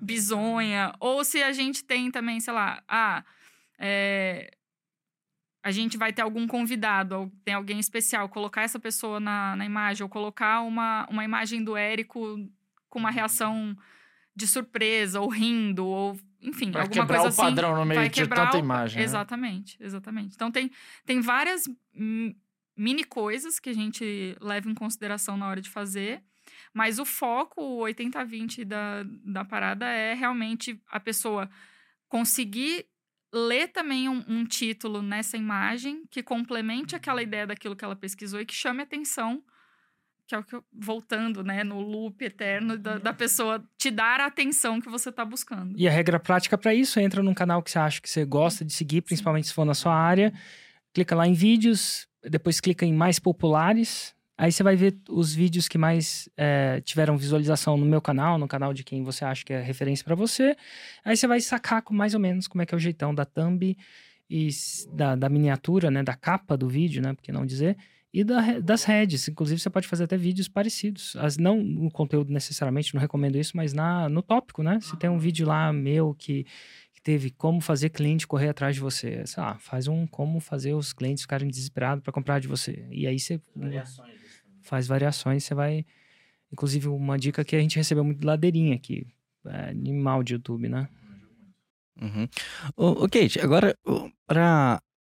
bizonha. 0.00 0.92
Ou 1.00 1.24
se 1.24 1.42
a 1.42 1.52
gente 1.52 1.84
tem 1.84 2.10
também, 2.10 2.40
sei 2.40 2.52
lá, 2.52 2.82
ah, 2.88 3.24
é, 3.78 4.50
a 5.62 5.70
gente 5.70 5.96
vai 5.96 6.12
ter 6.12 6.22
algum 6.22 6.46
convidado, 6.46 7.30
tem 7.44 7.54
alguém 7.54 7.78
especial, 7.78 8.28
colocar 8.28 8.62
essa 8.62 8.78
pessoa 8.78 9.20
na, 9.20 9.54
na 9.56 9.64
imagem, 9.66 10.02
ou 10.02 10.08
colocar 10.08 10.62
uma, 10.62 11.06
uma 11.10 11.24
imagem 11.24 11.62
do 11.62 11.76
Érico 11.76 12.38
com 12.88 12.98
uma 12.98 13.10
reação 13.10 13.76
de 14.40 14.46
surpresa, 14.46 15.20
ou 15.20 15.28
rindo, 15.28 15.86
ou 15.86 16.18
enfim, 16.42 16.72
Pra 16.72 16.82
alguma 16.82 17.02
quebrar 17.02 17.18
coisa 17.20 17.24
o 17.24 17.28
assim. 17.28 17.42
padrão 17.54 17.76
no 17.76 17.84
meio 17.84 18.02
de 18.04 18.10
quebrar 18.10 18.46
tanta 18.46 18.56
o- 18.56 18.60
imagem. 18.60 18.98
né? 18.98 19.04
Exatamente, 19.04 19.76
exatamente. 19.80 20.34
Então 20.34 20.50
tem, 20.50 20.70
tem 21.04 21.20
várias 21.20 21.64
mini 22.76 23.04
coisas 23.04 23.58
que 23.60 23.68
a 23.70 23.74
gente 23.74 24.36
leva 24.40 24.68
em 24.70 24.74
consideração 24.74 25.36
na 25.36 25.46
hora 25.48 25.60
de 25.60 25.68
fazer. 25.68 26.22
Mas 26.72 26.98
o 26.98 27.04
foco, 27.04 27.60
o 27.62 27.80
80-20 27.84 28.64
da, 28.64 29.04
da 29.24 29.44
parada 29.44 29.86
é 29.86 30.14
realmente 30.14 30.80
a 30.90 30.98
pessoa 30.98 31.48
conseguir 32.08 32.86
ler 33.32 33.68
também 33.68 34.08
um, 34.08 34.24
um 34.26 34.44
título 34.44 35.02
nessa 35.02 35.36
imagem 35.36 36.04
que 36.10 36.22
complemente 36.22 36.96
aquela 36.96 37.22
ideia 37.22 37.46
daquilo 37.46 37.76
que 37.76 37.84
ela 37.84 37.94
pesquisou 37.94 38.40
e 38.40 38.46
que 38.46 38.54
chame 38.54 38.82
atenção, 38.82 39.42
que 40.30 40.34
é 40.36 40.38
o 40.38 40.44
que 40.44 40.54
eu, 40.54 40.64
voltando, 40.72 41.42
né, 41.42 41.64
no 41.64 41.80
loop 41.80 42.24
eterno 42.24 42.78
da, 42.78 42.98
da 42.98 43.12
pessoa 43.12 43.60
te 43.76 43.90
dar 43.90 44.20
a 44.20 44.26
atenção 44.26 44.80
que 44.80 44.88
você 44.88 45.08
está 45.08 45.24
buscando. 45.24 45.74
E 45.76 45.88
a 45.88 45.90
regra 45.90 46.20
prática 46.20 46.56
para 46.56 46.72
isso, 46.72 47.00
entra 47.00 47.20
num 47.20 47.34
canal 47.34 47.60
que 47.60 47.70
você 47.70 47.80
acha 47.80 48.00
que 48.00 48.08
você 48.08 48.24
gosta 48.24 48.64
de 48.64 48.72
seguir, 48.72 49.00
principalmente 49.00 49.48
se 49.48 49.54
for 49.54 49.64
na 49.64 49.74
sua 49.74 49.92
área, 49.92 50.32
clica 50.94 51.16
lá 51.16 51.26
em 51.26 51.32
vídeos, 51.32 52.06
depois 52.22 52.60
clica 52.60 52.86
em 52.86 52.92
mais 52.92 53.18
populares, 53.18 54.14
aí 54.38 54.52
você 54.52 54.62
vai 54.62 54.76
ver 54.76 54.96
os 55.08 55.34
vídeos 55.34 55.66
que 55.66 55.76
mais 55.76 56.28
é, 56.36 56.80
tiveram 56.82 57.18
visualização 57.18 57.76
no 57.76 57.84
meu 57.84 58.00
canal, 58.00 58.38
no 58.38 58.46
canal 58.46 58.72
de 58.72 58.84
quem 58.84 59.02
você 59.02 59.24
acha 59.24 59.44
que 59.44 59.52
é 59.52 59.60
referência 59.60 60.04
para 60.04 60.14
você, 60.14 60.56
aí 61.04 61.16
você 61.16 61.26
vai 61.26 61.40
sacar 61.40 61.82
com 61.82 61.92
mais 61.92 62.14
ou 62.14 62.20
menos 62.20 62.46
como 62.46 62.62
é 62.62 62.66
que 62.66 62.72
é 62.72 62.76
o 62.76 62.80
jeitão 62.80 63.12
da 63.12 63.24
thumb 63.24 63.76
e 64.30 64.48
da, 64.92 65.16
da 65.16 65.28
miniatura, 65.28 65.90
né, 65.90 66.04
da 66.04 66.14
capa 66.14 66.56
do 66.56 66.68
vídeo, 66.68 67.02
né, 67.02 67.14
por 67.14 67.22
que 67.22 67.32
não 67.32 67.44
dizer, 67.44 67.76
e 68.12 68.24
da 68.24 68.58
das 68.58 68.84
redes. 68.84 69.28
Inclusive, 69.28 69.60
você 69.60 69.70
pode 69.70 69.86
fazer 69.86 70.04
até 70.04 70.16
vídeos 70.16 70.48
parecidos. 70.48 71.14
As, 71.16 71.36
não 71.36 71.62
no 71.62 71.90
conteúdo 71.90 72.32
necessariamente, 72.32 72.94
não 72.94 73.00
recomendo 73.00 73.36
isso, 73.36 73.56
mas 73.56 73.72
na, 73.72 74.08
no 74.08 74.22
tópico, 74.22 74.62
né? 74.62 74.80
Se 74.80 74.96
tem 74.96 75.08
um 75.08 75.18
vídeo 75.18 75.46
lá 75.46 75.72
meu 75.72 76.14
que, 76.14 76.44
que 76.92 77.00
teve 77.02 77.30
como 77.30 77.60
fazer 77.60 77.90
cliente 77.90 78.26
correr 78.26 78.48
atrás 78.48 78.74
de 78.74 78.80
você. 78.80 79.24
Sei 79.26 79.42
lá, 79.42 79.58
faz 79.58 79.86
um 79.86 80.06
como 80.06 80.40
fazer 80.40 80.74
os 80.74 80.92
clientes 80.92 81.22
ficarem 81.22 81.48
desesperados 81.48 82.02
para 82.02 82.12
comprar 82.12 82.40
de 82.40 82.48
você. 82.48 82.86
E 82.90 83.06
aí 83.06 83.18
você 83.18 83.40
faz 84.62 84.86
variações, 84.86 85.44
você 85.44 85.54
vai. 85.54 85.86
Inclusive, 86.52 86.88
uma 86.88 87.16
dica 87.16 87.44
que 87.44 87.54
a 87.54 87.60
gente 87.60 87.76
recebeu 87.76 88.02
muito 88.02 88.20
de 88.20 88.26
ladeirinha 88.26 88.74
aqui. 88.74 89.06
É 89.46 89.70
animal 89.70 90.22
de 90.22 90.34
YouTube, 90.34 90.68
né? 90.68 90.88
Uhum. 92.00 92.28
Ô, 92.76 93.04
ô, 93.04 93.08
Kate, 93.08 93.40
agora 93.40 93.76
ô, 93.84 94.10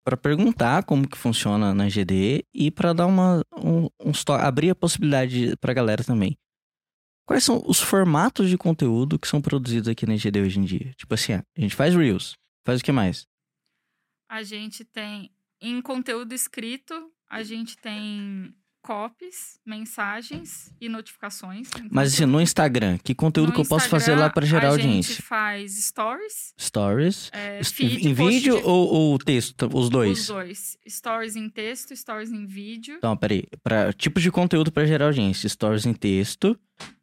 pra 0.05 0.17
perguntar 0.17 0.85
como 0.85 1.09
que 1.09 1.17
funciona 1.17 1.73
na 1.75 1.89
GD 1.89 2.45
e 2.53 2.71
pra 2.71 2.93
dar 2.93 3.07
uma 3.07 3.43
um, 3.57 3.89
to- 4.25 4.33
abrir 4.35 4.71
a 4.71 4.75
possibilidade 4.75 5.57
pra 5.57 5.73
galera 5.73 6.05
também. 6.05 6.37
Quais 7.27 7.43
são 7.43 7.63
os 7.67 7.81
formatos 7.81 8.51
de 8.51 8.59
conteúdo 8.59 9.19
que 9.19 9.27
são 9.27 9.41
produzidos 9.41 9.89
aqui 9.89 10.05
na 10.05 10.15
GD 10.17 10.43
hoje 10.43 10.61
em 10.61 10.65
dia? 10.65 10.93
Tipo 10.99 11.15
assim, 11.15 11.33
ah, 11.33 11.43
a 11.57 11.61
gente 11.61 11.75
faz 11.75 11.95
Reels, 11.95 12.35
faz 12.67 12.81
o 12.81 12.85
que 12.85 12.93
mais? 12.93 13.27
A 14.31 14.43
gente 14.43 14.85
tem, 14.85 15.31
em 15.61 15.81
conteúdo 15.81 16.35
escrito, 16.35 16.93
a 17.31 17.43
gente 17.43 17.77
tem 17.79 18.55
copies, 18.85 19.59
mensagens 19.65 20.71
e 20.79 20.91
notificações. 20.91 21.69
em 21.81 21.89
Mas 21.91 22.13
assim, 22.13 22.27
no 22.27 22.39
Instagram, 22.39 22.99
que 23.03 23.15
conteúdo 23.15 23.49
No 23.49 23.55
que 23.55 23.61
eu 23.63 23.65
posso 23.67 23.89
fazer 23.89 24.11
Instagram, 24.13 24.25
lá 24.27 24.31
pra 24.31 24.45
gerar 24.45 24.69
A 24.69 24.71
audiência? 24.73 25.15
gente 25.15 25.23
faz 25.23 25.87
stories, 25.87 26.53
Stories, 26.61 27.31
é, 27.33 27.65
feed, 27.65 28.07
em 28.07 28.13
vídeo 28.13 28.59
de- 28.59 28.63
ou, 28.65 28.87
ou 28.93 29.19
texto? 29.19 29.71
Os 29.73 29.89
dois? 29.89 30.21
Os 30.21 30.27
dois. 30.27 30.79
Stories 30.87 31.35
em 31.35 31.49
texto, 31.49 31.97
stories 31.97 32.31
em 32.31 32.45
vídeo. 32.45 32.97
Então, 32.99 33.17
peraí. 33.17 33.45
Pra 33.63 33.91
tipos 33.95 34.23
de 34.23 34.31
conteúdo 34.31 34.71
pra 34.71 34.85
gerar 34.85 35.07
audiência: 35.07 35.49
stories 35.49 35.87
em 35.87 35.95
texto, 35.95 36.55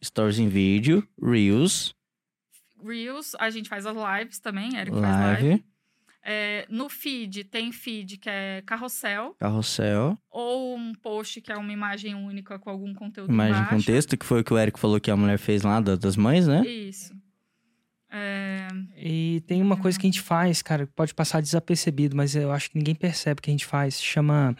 stories 0.04 0.38
em 0.38 0.48
vídeo, 0.48 1.06
Reels, 1.20 1.96
Reels, 2.84 3.36
a 3.40 3.50
gente 3.50 3.68
faz 3.70 3.86
as 3.86 3.96
lives 3.96 4.40
também, 4.40 4.76
Eric 4.78 4.92
faz 5.00 5.02
live. 5.20 5.48
live. 5.50 5.64
É, 6.24 6.68
no 6.70 6.88
feed, 6.88 7.46
tem 7.46 7.72
feed 7.72 8.18
que 8.20 8.30
é 8.30 8.62
carrossel, 8.64 9.36
Carrossel, 9.40 10.16
ou 10.30 10.78
post 11.22 11.42
que 11.42 11.52
é 11.52 11.56
uma 11.58 11.72
imagem 11.72 12.16
única 12.16 12.58
com 12.60 12.70
algum 12.70 12.94
conteúdo 12.94 13.32
imagem 13.32 13.66
com 13.66 13.80
texto, 13.82 14.18
que 14.18 14.26
foi 14.26 14.42
o 14.42 14.44
que 14.44 14.54
o 14.54 14.58
Eric 14.58 14.80
falou 14.80 15.00
que 15.00 15.10
a 15.12 15.16
mulher 15.16 15.38
fez 15.38 15.62
lá 15.62 15.80
da- 15.80 15.96
das 15.96 16.16
mães, 16.16 16.48
né? 16.48 16.62
Isso. 16.68 17.14
É, 18.14 18.68
E 18.98 19.42
tem 19.48 19.62
uma 19.62 19.78
coisa 19.78 19.98
que 19.98 20.06
a 20.06 20.10
gente 20.10 20.22
faz, 20.22 20.62
cara, 20.62 20.86
que 20.86 20.92
pode 20.94 21.14
passar 21.14 21.42
desapercebido, 21.42 22.16
mas 22.16 22.36
eu 22.36 22.52
acho 22.52 22.70
que 22.70 22.78
ninguém 22.78 22.94
percebe 22.96 23.42
que 23.42 23.50
a 23.50 23.54
gente 23.54 23.66
faz. 23.66 24.02
Chama. 24.02 24.56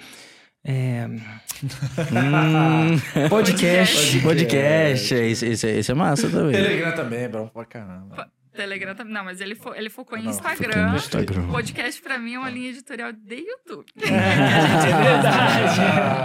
é, 0.64 1.06
Hum, 1.08 2.98
podcast. 3.30 4.20
podcast, 4.22 5.14
esse, 5.14 5.46
esse, 5.48 5.68
esse 5.68 5.92
é 5.92 5.96
massa 5.96 6.30
também. 6.30 6.54
Telegram 6.54 6.96
também 6.96 7.20
é 7.24 7.30
bom 7.30 7.48
pra 7.48 7.66
caramba. 7.66 8.32
Telegram 8.54 8.94
também. 8.96 9.14
Não, 9.14 9.24
mas 9.26 9.40
ele, 9.42 9.56
fo- 9.56 9.74
ele 9.74 9.90
focou 9.90 10.18
em 10.18 10.24
Não, 10.24 10.30
Instagram. 10.32 10.96
Instagram. 10.96 11.48
Podcast 11.48 12.02
pra 12.02 12.18
mim 12.20 12.34
é 12.36 12.40
uma 12.40 12.50
linha 12.50 12.70
editorial 12.70 13.12
de 13.14 13.36
YouTube. 13.36 13.86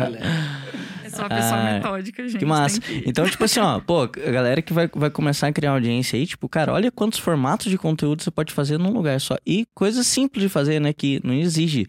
Olha. 0.05 0.21
Eu 1.05 1.11
sou 1.11 1.21
uma 1.21 1.29
pessoa 1.29 1.55
Ah, 1.61 1.73
metódica, 1.75 2.23
gente. 2.29 2.39
Que 2.41 2.45
massa. 2.45 2.81
que- 2.81 3.03
Então, 3.07 3.29
tipo 3.29 3.45
assim, 3.45 3.61
ó, 3.61 3.81
pô, 3.81 4.03
a 4.03 4.07
galera 4.31 4.61
que 4.61 4.73
vai, 4.73 4.89
vai 4.93 5.11
começar 5.11 5.47
a 5.47 5.53
criar 5.53 5.71
audiência 5.73 6.19
aí, 6.19 6.27
tipo, 6.27 6.49
cara, 6.49 6.73
olha 6.73 6.91
quantos 6.91 7.19
formatos 7.19 7.71
de 7.71 7.79
conteúdo 7.79 8.23
você 8.23 8.31
pode 8.31 8.53
fazer 8.53 8.79
num 8.79 8.91
lugar 8.93 9.21
só. 9.21 9.37
E 9.47 9.67
coisas 9.75 10.07
simples 10.07 10.43
de 10.43 10.49
fazer, 10.49 10.81
né? 10.81 10.93
Que 10.93 11.21
não 11.25 11.33
exige 11.35 11.87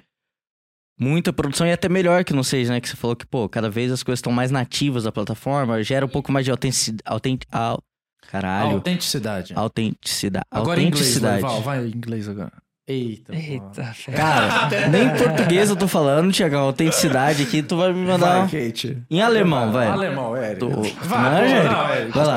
muita 1.00 1.34
produção 1.34 1.66
e 1.68 1.72
até 1.72 1.90
melhor 1.90 2.24
que 2.24 2.34
não 2.34 2.44
seja, 2.44 2.72
né? 2.74 2.80
Que 2.82 2.88
você 2.90 2.96
falou 2.96 3.16
que, 3.16 3.26
pô, 3.26 3.50
cada 3.50 3.70
vez 3.70 3.92
as 3.92 4.04
coisas 4.04 4.20
estão 4.20 4.32
mais 4.32 4.52
nativas 4.52 5.04
da 5.04 5.12
plataforma, 5.12 5.82
gera 5.84 6.06
um 6.06 6.10
pouco 6.10 6.32
mais 6.32 6.46
de 6.46 6.52
autenticidade. 6.52 7.02
Autent... 7.06 7.42
Caralho. 8.30 8.72
Autenticidade. 8.72 9.54
Autenticidade. 9.56 10.46
Agora 10.52 10.80
em 10.82 10.88
inglês, 10.88 11.02
Autenticidade. 11.06 11.42
Val, 11.42 11.62
vai 11.62 11.86
em 11.86 11.90
inglês 11.90 12.28
agora. 12.28 12.52
Eita. 12.90 13.36
Eita. 13.36 13.94
Cara, 14.16 14.70
nem 14.90 15.10
português 15.18 15.70
eu 15.70 15.76
tô 15.76 15.90
falando, 15.90 16.32
Tiagão. 16.32 16.62
Autenticidade 16.62 17.44
aqui, 17.44 17.62
tu 17.62 17.76
vai 17.76 17.92
me 17.92 18.00
mandar. 18.06 18.48
Vai, 18.48 18.68
Kate. 18.70 19.04
Em 19.12 19.22
alemão, 19.22 19.74
vai. 19.74 19.88
Alemão, 19.88 20.38
Eric. 20.38 20.60
Tu- 20.62 20.70
Vai, 21.06 21.32
não, 21.32 21.44
Eric? 21.44 21.98
Eric. 22.00 22.12
Vai 22.14 22.26
lá. 22.26 22.36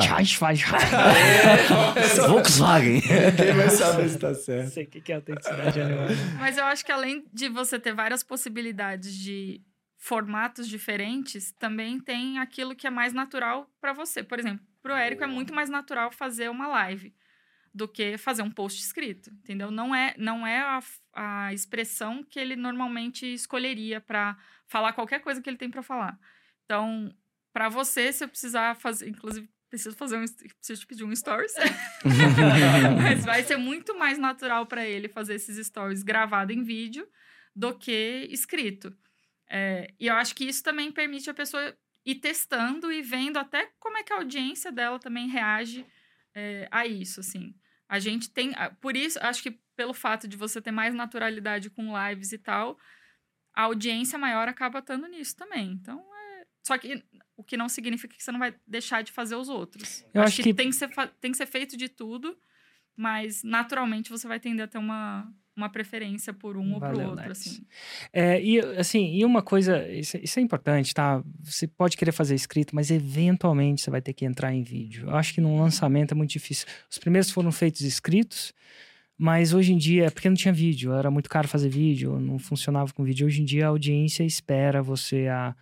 Volkswagen. 2.27 3.01
Quem 3.01 3.53
vai 3.53 3.69
saber 3.69 4.09
se 4.09 4.17
tá 4.17 4.27
Não 4.29 4.35
certo? 4.35 4.69
sei 4.71 4.83
o 4.83 4.87
que 4.87 5.11
é 5.11 5.15
autenticidade 5.15 5.81
animal. 5.81 6.07
Mas 6.39 6.57
eu 6.57 6.65
acho 6.65 6.85
que 6.85 6.91
além 6.91 7.23
de 7.33 7.49
você 7.49 7.79
ter 7.79 7.93
várias 7.93 8.23
possibilidades 8.23 9.13
de 9.15 9.61
formatos 9.97 10.67
diferentes, 10.67 11.53
também 11.59 11.99
tem 11.99 12.39
aquilo 12.39 12.75
que 12.75 12.87
é 12.87 12.89
mais 12.89 13.13
natural 13.13 13.67
pra 13.79 13.93
você. 13.93 14.23
Por 14.23 14.39
exemplo, 14.39 14.61
pro 14.81 14.93
Érico 14.93 15.23
é 15.23 15.27
muito 15.27 15.53
mais 15.53 15.69
natural 15.69 16.11
fazer 16.11 16.49
uma 16.49 16.67
live 16.67 17.13
do 17.73 17.87
que 17.87 18.17
fazer 18.17 18.41
um 18.41 18.51
post 18.51 18.81
escrito, 18.81 19.29
entendeu? 19.29 19.71
Não 19.71 19.95
é, 19.95 20.13
não 20.17 20.45
é 20.45 20.59
a, 20.59 20.79
a 21.13 21.53
expressão 21.53 22.23
que 22.23 22.39
ele 22.39 22.55
normalmente 22.55 23.25
escolheria 23.25 24.01
pra 24.01 24.37
falar 24.67 24.93
qualquer 24.93 25.21
coisa 25.21 25.41
que 25.41 25.49
ele 25.49 25.57
tem 25.57 25.69
pra 25.69 25.81
falar. 25.81 26.19
Então, 26.65 27.13
pra 27.53 27.69
você, 27.69 28.11
se 28.11 28.23
eu 28.23 28.27
precisar 28.27 28.75
fazer, 28.75 29.07
inclusive 29.07 29.49
preciso 29.69 29.95
fazer 29.95 30.17
um, 30.17 30.25
preciso 30.25 30.81
te 30.81 30.87
pedir 30.87 31.05
um 31.05 31.15
stories. 31.15 31.53
Mas 33.01 33.23
vai 33.23 33.41
ser 33.41 33.55
muito 33.55 33.97
mais 33.97 34.17
natural 34.17 34.65
para 34.65 34.85
ele 34.85 35.07
fazer 35.07 35.35
esses 35.35 35.65
stories 35.65 36.03
gravado 36.03 36.51
em 36.51 36.61
vídeo 36.61 37.07
do 37.55 37.73
que 37.77 38.27
escrito. 38.29 38.93
É, 39.49 39.87
e 39.97 40.07
eu 40.07 40.15
acho 40.15 40.35
que 40.35 40.43
isso 40.43 40.61
também 40.61 40.91
permite 40.91 41.29
a 41.29 41.33
pessoa 41.33 41.73
ir 42.05 42.15
testando 42.15 42.91
e 42.91 43.01
vendo 43.01 43.37
até 43.37 43.71
como 43.79 43.97
é 43.97 44.03
que 44.03 44.11
a 44.13 44.17
audiência 44.17 44.71
dela 44.71 44.99
também 44.99 45.27
reage 45.27 45.85
é, 46.33 46.67
a 46.71 46.85
isso, 46.87 47.19
assim. 47.19 47.53
A 47.87 47.99
gente 47.99 48.29
tem... 48.29 48.53
a- 48.55 48.69
Por 48.71 48.95
isso, 48.95 49.19
acho 49.21 49.43
que 49.43 49.59
pelo 49.75 49.93
fato 49.93 50.27
de 50.27 50.37
você 50.37 50.61
ter 50.61 50.71
mais 50.71 50.93
naturalidade 50.93 51.69
com 51.69 51.93
lives 52.07 52.31
e 52.31 52.37
tal, 52.37 52.77
a 53.53 53.63
audiência 53.63 54.17
maior 54.17 54.47
acaba 54.47 54.79
estando 54.79 55.07
nisso 55.07 55.35
também. 55.35 55.71
Então, 55.71 55.99
é... 55.99 56.45
Só 56.63 56.77
que 56.77 57.03
o 57.35 57.43
que 57.43 57.57
não 57.57 57.67
significa 57.67 58.15
que 58.15 58.23
você 58.23 58.31
não 58.31 58.39
vai 58.39 58.55
deixar 58.67 59.01
de 59.03 59.11
fazer 59.11 59.35
os 59.35 59.49
outros. 59.49 60.05
Eu 60.13 60.21
acho, 60.21 60.27
acho 60.29 60.35
que, 60.37 60.43
que- 60.43 60.53
Tem, 60.53 60.69
que 60.69 60.75
ser 60.75 60.89
tem 61.19 61.31
que 61.31 61.37
ser 61.37 61.47
feito 61.47 61.75
de 61.75 61.89
tudo, 61.89 62.37
mas 62.95 63.43
naturalmente 63.43 64.09
você 64.09 64.27
vai 64.27 64.39
tender 64.39 64.65
a 64.65 64.67
ter 64.67 64.77
uma, 64.77 65.27
uma 65.61 65.69
preferência 65.69 66.33
por 66.33 66.57
um 66.57 66.73
ou 66.73 66.79
por 66.79 66.89
Valeu, 66.89 67.09
outro, 67.09 67.31
assim. 67.31 67.63
É, 68.11 68.41
e 68.41 68.59
assim, 68.77 69.13
e 69.15 69.23
uma 69.23 69.41
coisa, 69.41 69.87
isso, 69.89 70.17
isso 70.17 70.39
é 70.39 70.41
importante, 70.41 70.93
tá? 70.93 71.23
Você 71.39 71.67
pode 71.67 71.95
querer 71.95 72.11
fazer 72.11 72.35
escrito, 72.35 72.75
mas 72.75 72.89
eventualmente 72.89 73.81
você 73.81 73.89
vai 73.89 74.01
ter 74.01 74.13
que 74.13 74.25
entrar 74.25 74.53
em 74.53 74.63
vídeo. 74.63 75.07
Eu 75.07 75.15
acho 75.15 75.33
que 75.33 75.41
num 75.41 75.59
lançamento 75.59 76.13
é 76.13 76.15
muito 76.15 76.31
difícil. 76.31 76.67
Os 76.89 76.97
primeiros 76.97 77.29
foram 77.29 77.51
feitos 77.51 77.81
escritos, 77.81 78.53
mas 79.17 79.53
hoje 79.53 79.71
em 79.71 79.77
dia, 79.77 80.05
é 80.05 80.09
porque 80.09 80.27
não 80.27 80.35
tinha 80.35 80.53
vídeo, 80.53 80.93
era 80.93 81.11
muito 81.11 81.29
caro 81.29 81.47
fazer 81.47 81.69
vídeo, 81.69 82.19
não 82.19 82.39
funcionava 82.39 82.91
com 82.91 83.03
vídeo. 83.03 83.27
Hoje 83.27 83.41
em 83.41 83.45
dia 83.45 83.65
a 83.65 83.69
audiência 83.69 84.23
espera 84.23 84.81
você 84.81 85.27
a 85.27 85.55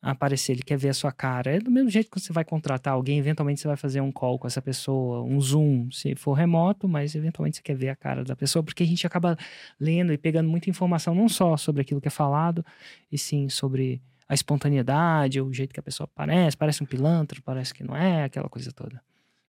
aparecer, 0.00 0.52
ele 0.52 0.62
quer 0.62 0.76
ver 0.76 0.90
a 0.90 0.94
sua 0.94 1.12
cara. 1.12 1.56
É 1.56 1.58
do 1.58 1.70
mesmo 1.70 1.90
jeito 1.90 2.10
que 2.10 2.20
você 2.20 2.32
vai 2.32 2.44
contratar 2.44 2.94
alguém, 2.94 3.18
eventualmente 3.18 3.60
você 3.60 3.68
vai 3.68 3.76
fazer 3.76 4.00
um 4.00 4.12
call 4.12 4.38
com 4.38 4.46
essa 4.46 4.62
pessoa, 4.62 5.22
um 5.22 5.40
zoom, 5.40 5.90
se 5.90 6.14
for 6.14 6.34
remoto, 6.34 6.88
mas 6.88 7.14
eventualmente 7.14 7.56
você 7.56 7.62
quer 7.62 7.76
ver 7.76 7.88
a 7.88 7.96
cara 7.96 8.24
da 8.24 8.36
pessoa, 8.36 8.62
porque 8.62 8.82
a 8.82 8.86
gente 8.86 9.06
acaba 9.06 9.36
lendo 9.78 10.12
e 10.12 10.18
pegando 10.18 10.48
muita 10.48 10.70
informação, 10.70 11.14
não 11.14 11.28
só 11.28 11.56
sobre 11.56 11.82
aquilo 11.82 12.00
que 12.00 12.08
é 12.08 12.10
falado, 12.10 12.64
e 13.10 13.18
sim 13.18 13.48
sobre 13.48 14.00
a 14.28 14.34
espontaneidade, 14.34 15.40
o 15.40 15.52
jeito 15.52 15.72
que 15.72 15.80
a 15.80 15.82
pessoa 15.82 16.08
parece, 16.14 16.56
parece 16.56 16.82
um 16.82 16.86
pilantra, 16.86 17.40
parece 17.44 17.72
que 17.72 17.82
não 17.82 17.96
é, 17.96 18.24
aquela 18.24 18.48
coisa 18.48 18.70
toda. 18.70 19.02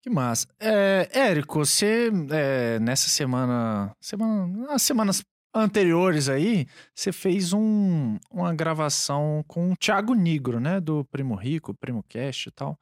Que 0.01 0.10
massa. 0.10 0.48
É, 0.59 1.09
Érico, 1.12 1.64
você, 1.64 2.10
é, 2.31 2.81
nessa 2.81 3.09
semana, 3.09 3.94
semana, 4.01 4.47
nas 4.66 4.82
semanas 4.82 5.23
anteriores 5.54 6.28
aí, 6.28 6.66
você 6.94 7.12
fez 7.12 7.52
um, 7.52 8.18
uma 8.30 8.54
gravação 8.54 9.44
com 9.46 9.72
o 9.72 9.76
Thiago 9.76 10.14
Nigro, 10.14 10.60
né? 10.60 10.80
Do 10.80 11.04
Primo 11.04 11.34
Rico, 11.34 11.74
Primo 11.74 12.02
Cast 12.08 12.48
e 12.48 12.52
tal. 12.52 12.78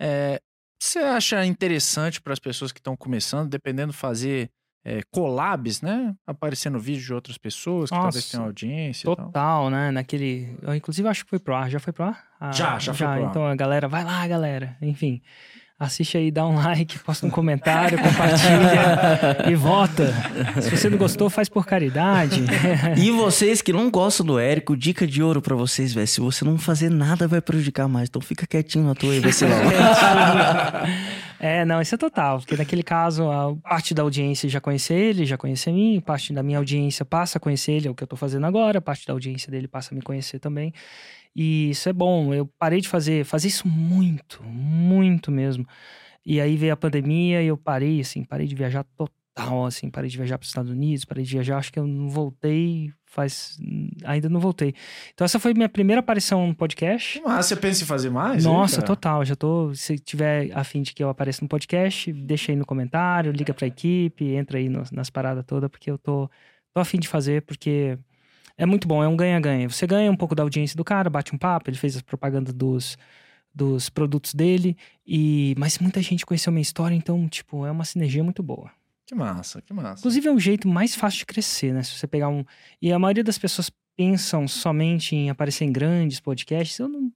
É, 0.00 0.40
você 0.80 0.98
acha 1.00 1.44
interessante 1.44 2.20
para 2.20 2.32
as 2.32 2.38
pessoas 2.38 2.72
que 2.72 2.80
estão 2.80 2.96
começando, 2.96 3.48
dependendo, 3.48 3.92
fazer 3.92 4.50
é, 4.84 5.00
collabs, 5.10 5.82
né? 5.82 6.14
Aparecendo 6.26 6.78
vídeo 6.78 7.04
de 7.04 7.12
outras 7.12 7.36
pessoas 7.36 7.90
que 7.90 7.96
talvez 7.96 8.14
Nossa, 8.16 8.30
tenham 8.30 8.46
audiência 8.46 9.04
tal. 9.14 9.26
Total, 9.26 9.70
né? 9.70 9.90
Naquele. 9.90 10.56
eu, 10.62 10.74
inclusive, 10.74 11.06
acho 11.08 11.24
que 11.24 11.30
foi 11.30 11.38
pro 11.38 11.54
ar. 11.54 11.70
Já 11.70 11.78
foi 11.78 11.92
pro 11.92 12.04
ar? 12.04 12.24
Ah, 12.40 12.52
Já, 12.52 12.78
já 12.78 12.94
foi 12.94 13.06
pro 13.06 13.24
ar. 13.24 13.30
Então 13.30 13.46
a 13.46 13.54
galera, 13.54 13.88
vai 13.88 14.04
lá, 14.04 14.26
galera. 14.26 14.76
Enfim. 14.80 15.20
Assiste 15.80 16.18
aí, 16.18 16.30
dá 16.30 16.46
um 16.46 16.56
like, 16.56 16.98
posta 16.98 17.26
um 17.26 17.30
comentário, 17.30 17.96
compartilha 17.96 19.48
e 19.50 19.54
vota. 19.54 20.12
Se 20.60 20.68
você 20.68 20.90
não 20.90 20.98
gostou, 20.98 21.30
faz 21.30 21.48
por 21.48 21.64
caridade. 21.64 22.44
E 22.98 23.10
vocês 23.10 23.62
que 23.62 23.72
não 23.72 23.90
gostam 23.90 24.26
do 24.26 24.38
Érico, 24.38 24.76
dica 24.76 25.06
de 25.06 25.22
ouro 25.22 25.40
pra 25.40 25.56
vocês, 25.56 25.94
velho. 25.94 26.06
Se 26.06 26.20
você 26.20 26.44
não 26.44 26.58
fazer 26.58 26.90
nada, 26.90 27.26
vai 27.26 27.40
prejudicar 27.40 27.88
mais. 27.88 28.10
Então 28.10 28.20
fica 28.20 28.46
quietinho 28.46 28.84
na 28.84 28.94
tua 28.94 29.18
vai 29.22 29.32
ser 29.32 29.46
lá. 29.46 30.84
É, 31.42 31.64
não, 31.64 31.80
isso 31.80 31.94
é 31.94 31.98
total, 31.98 32.38
porque 32.38 32.54
naquele 32.54 32.82
caso, 32.82 33.30
a 33.30 33.56
parte 33.56 33.94
da 33.94 34.02
audiência 34.02 34.46
já 34.46 34.60
conhece 34.60 34.92
ele, 34.92 35.24
já 35.24 35.38
conhece 35.38 35.70
a 35.70 35.72
mim, 35.72 35.98
parte 35.98 36.34
da 36.34 36.42
minha 36.42 36.58
audiência 36.58 37.02
passa 37.02 37.38
a 37.38 37.40
conhecer 37.40 37.72
ele, 37.72 37.88
é 37.88 37.90
o 37.90 37.94
que 37.94 38.02
eu 38.02 38.06
tô 38.06 38.14
fazendo 38.14 38.44
agora, 38.44 38.78
parte 38.78 39.06
da 39.06 39.14
audiência 39.14 39.50
dele 39.50 39.66
passa 39.66 39.94
a 39.94 39.96
me 39.96 40.02
conhecer 40.02 40.38
também. 40.38 40.70
E 41.34 41.70
isso 41.70 41.88
é 41.88 41.92
bom, 41.92 42.34
eu 42.34 42.46
parei 42.58 42.80
de 42.80 42.88
fazer, 42.88 43.24
fazer 43.24 43.48
isso 43.48 43.66
muito, 43.68 44.42
muito 44.44 45.30
mesmo. 45.30 45.66
E 46.24 46.40
aí 46.40 46.56
veio 46.56 46.72
a 46.72 46.76
pandemia 46.76 47.42
e 47.42 47.46
eu 47.46 47.56
parei, 47.56 48.00
assim, 48.00 48.24
parei 48.24 48.46
de 48.46 48.54
viajar 48.54 48.84
total, 48.96 49.64
assim, 49.66 49.88
parei 49.88 50.10
de 50.10 50.16
viajar 50.16 50.36
para 50.38 50.44
os 50.44 50.50
Estados 50.50 50.70
Unidos, 50.70 51.04
parei 51.04 51.24
de 51.24 51.30
viajar, 51.32 51.56
acho 51.58 51.72
que 51.72 51.78
eu 51.78 51.86
não 51.86 52.08
voltei, 52.10 52.92
faz, 53.06 53.58
ainda 54.04 54.28
não 54.28 54.38
voltei. 54.40 54.74
Então 55.14 55.24
essa 55.24 55.38
foi 55.38 55.54
minha 55.54 55.68
primeira 55.68 56.00
aparição 56.00 56.46
no 56.48 56.54
podcast. 56.54 57.20
Massa. 57.22 57.42
Você 57.54 57.56
pensa 57.56 57.84
em 57.84 57.86
fazer 57.86 58.10
mais? 58.10 58.44
Nossa, 58.44 58.82
total. 58.82 59.24
Já 59.24 59.34
tô. 59.34 59.72
Se 59.74 59.98
tiver 59.98 60.50
a 60.52 60.62
fim 60.64 60.82
de 60.82 60.92
que 60.92 61.02
eu 61.02 61.08
apareça 61.08 61.42
no 61.42 61.48
podcast, 61.48 62.12
deixa 62.12 62.52
aí 62.52 62.56
no 62.56 62.66
comentário, 62.66 63.32
liga 63.32 63.54
pra 63.54 63.66
equipe, 63.66 64.24
entra 64.26 64.58
aí 64.58 64.68
no- 64.68 64.82
nas 64.92 65.08
paradas 65.10 65.44
todas, 65.46 65.70
porque 65.70 65.90
eu 65.90 65.96
tô, 65.96 66.28
tô 66.74 66.80
a 66.80 66.84
fim 66.84 66.98
de 66.98 67.08
fazer, 67.08 67.42
porque 67.42 67.98
é 68.60 68.66
muito 68.66 68.86
bom, 68.86 69.02
é 69.02 69.08
um 69.08 69.16
ganha-ganha. 69.16 69.66
Você 69.70 69.86
ganha 69.86 70.10
um 70.12 70.16
pouco 70.16 70.34
da 70.34 70.42
audiência 70.42 70.76
do 70.76 70.84
cara, 70.84 71.08
bate 71.08 71.34
um 71.34 71.38
papo, 71.38 71.70
ele 71.70 71.78
fez 71.78 71.96
as 71.96 72.02
propagandas 72.02 72.52
dos, 72.52 72.98
dos 73.54 73.88
produtos 73.88 74.34
dele, 74.34 74.76
e 75.06 75.54
mas 75.56 75.78
muita 75.78 76.02
gente 76.02 76.26
conheceu 76.26 76.52
minha 76.52 76.60
história, 76.60 76.94
então, 76.94 77.26
tipo, 77.26 77.64
é 77.64 77.70
uma 77.70 77.86
sinergia 77.86 78.22
muito 78.22 78.42
boa. 78.42 78.70
Que 79.06 79.14
massa, 79.14 79.62
que 79.62 79.72
massa. 79.72 80.00
Inclusive, 80.00 80.28
é 80.28 80.32
um 80.32 80.38
jeito 80.38 80.68
mais 80.68 80.94
fácil 80.94 81.20
de 81.20 81.26
crescer, 81.26 81.72
né? 81.72 81.82
Se 81.82 81.92
você 81.92 82.06
pegar 82.06 82.28
um. 82.28 82.44
E 82.82 82.92
a 82.92 82.98
maioria 82.98 83.24
das 83.24 83.38
pessoas 83.38 83.70
pensam 83.96 84.46
somente 84.46 85.16
em 85.16 85.30
aparecer 85.30 85.64
em 85.64 85.72
grandes 85.72 86.20
podcasts. 86.20 86.78
Eu 86.78 86.86
não 86.86 87.10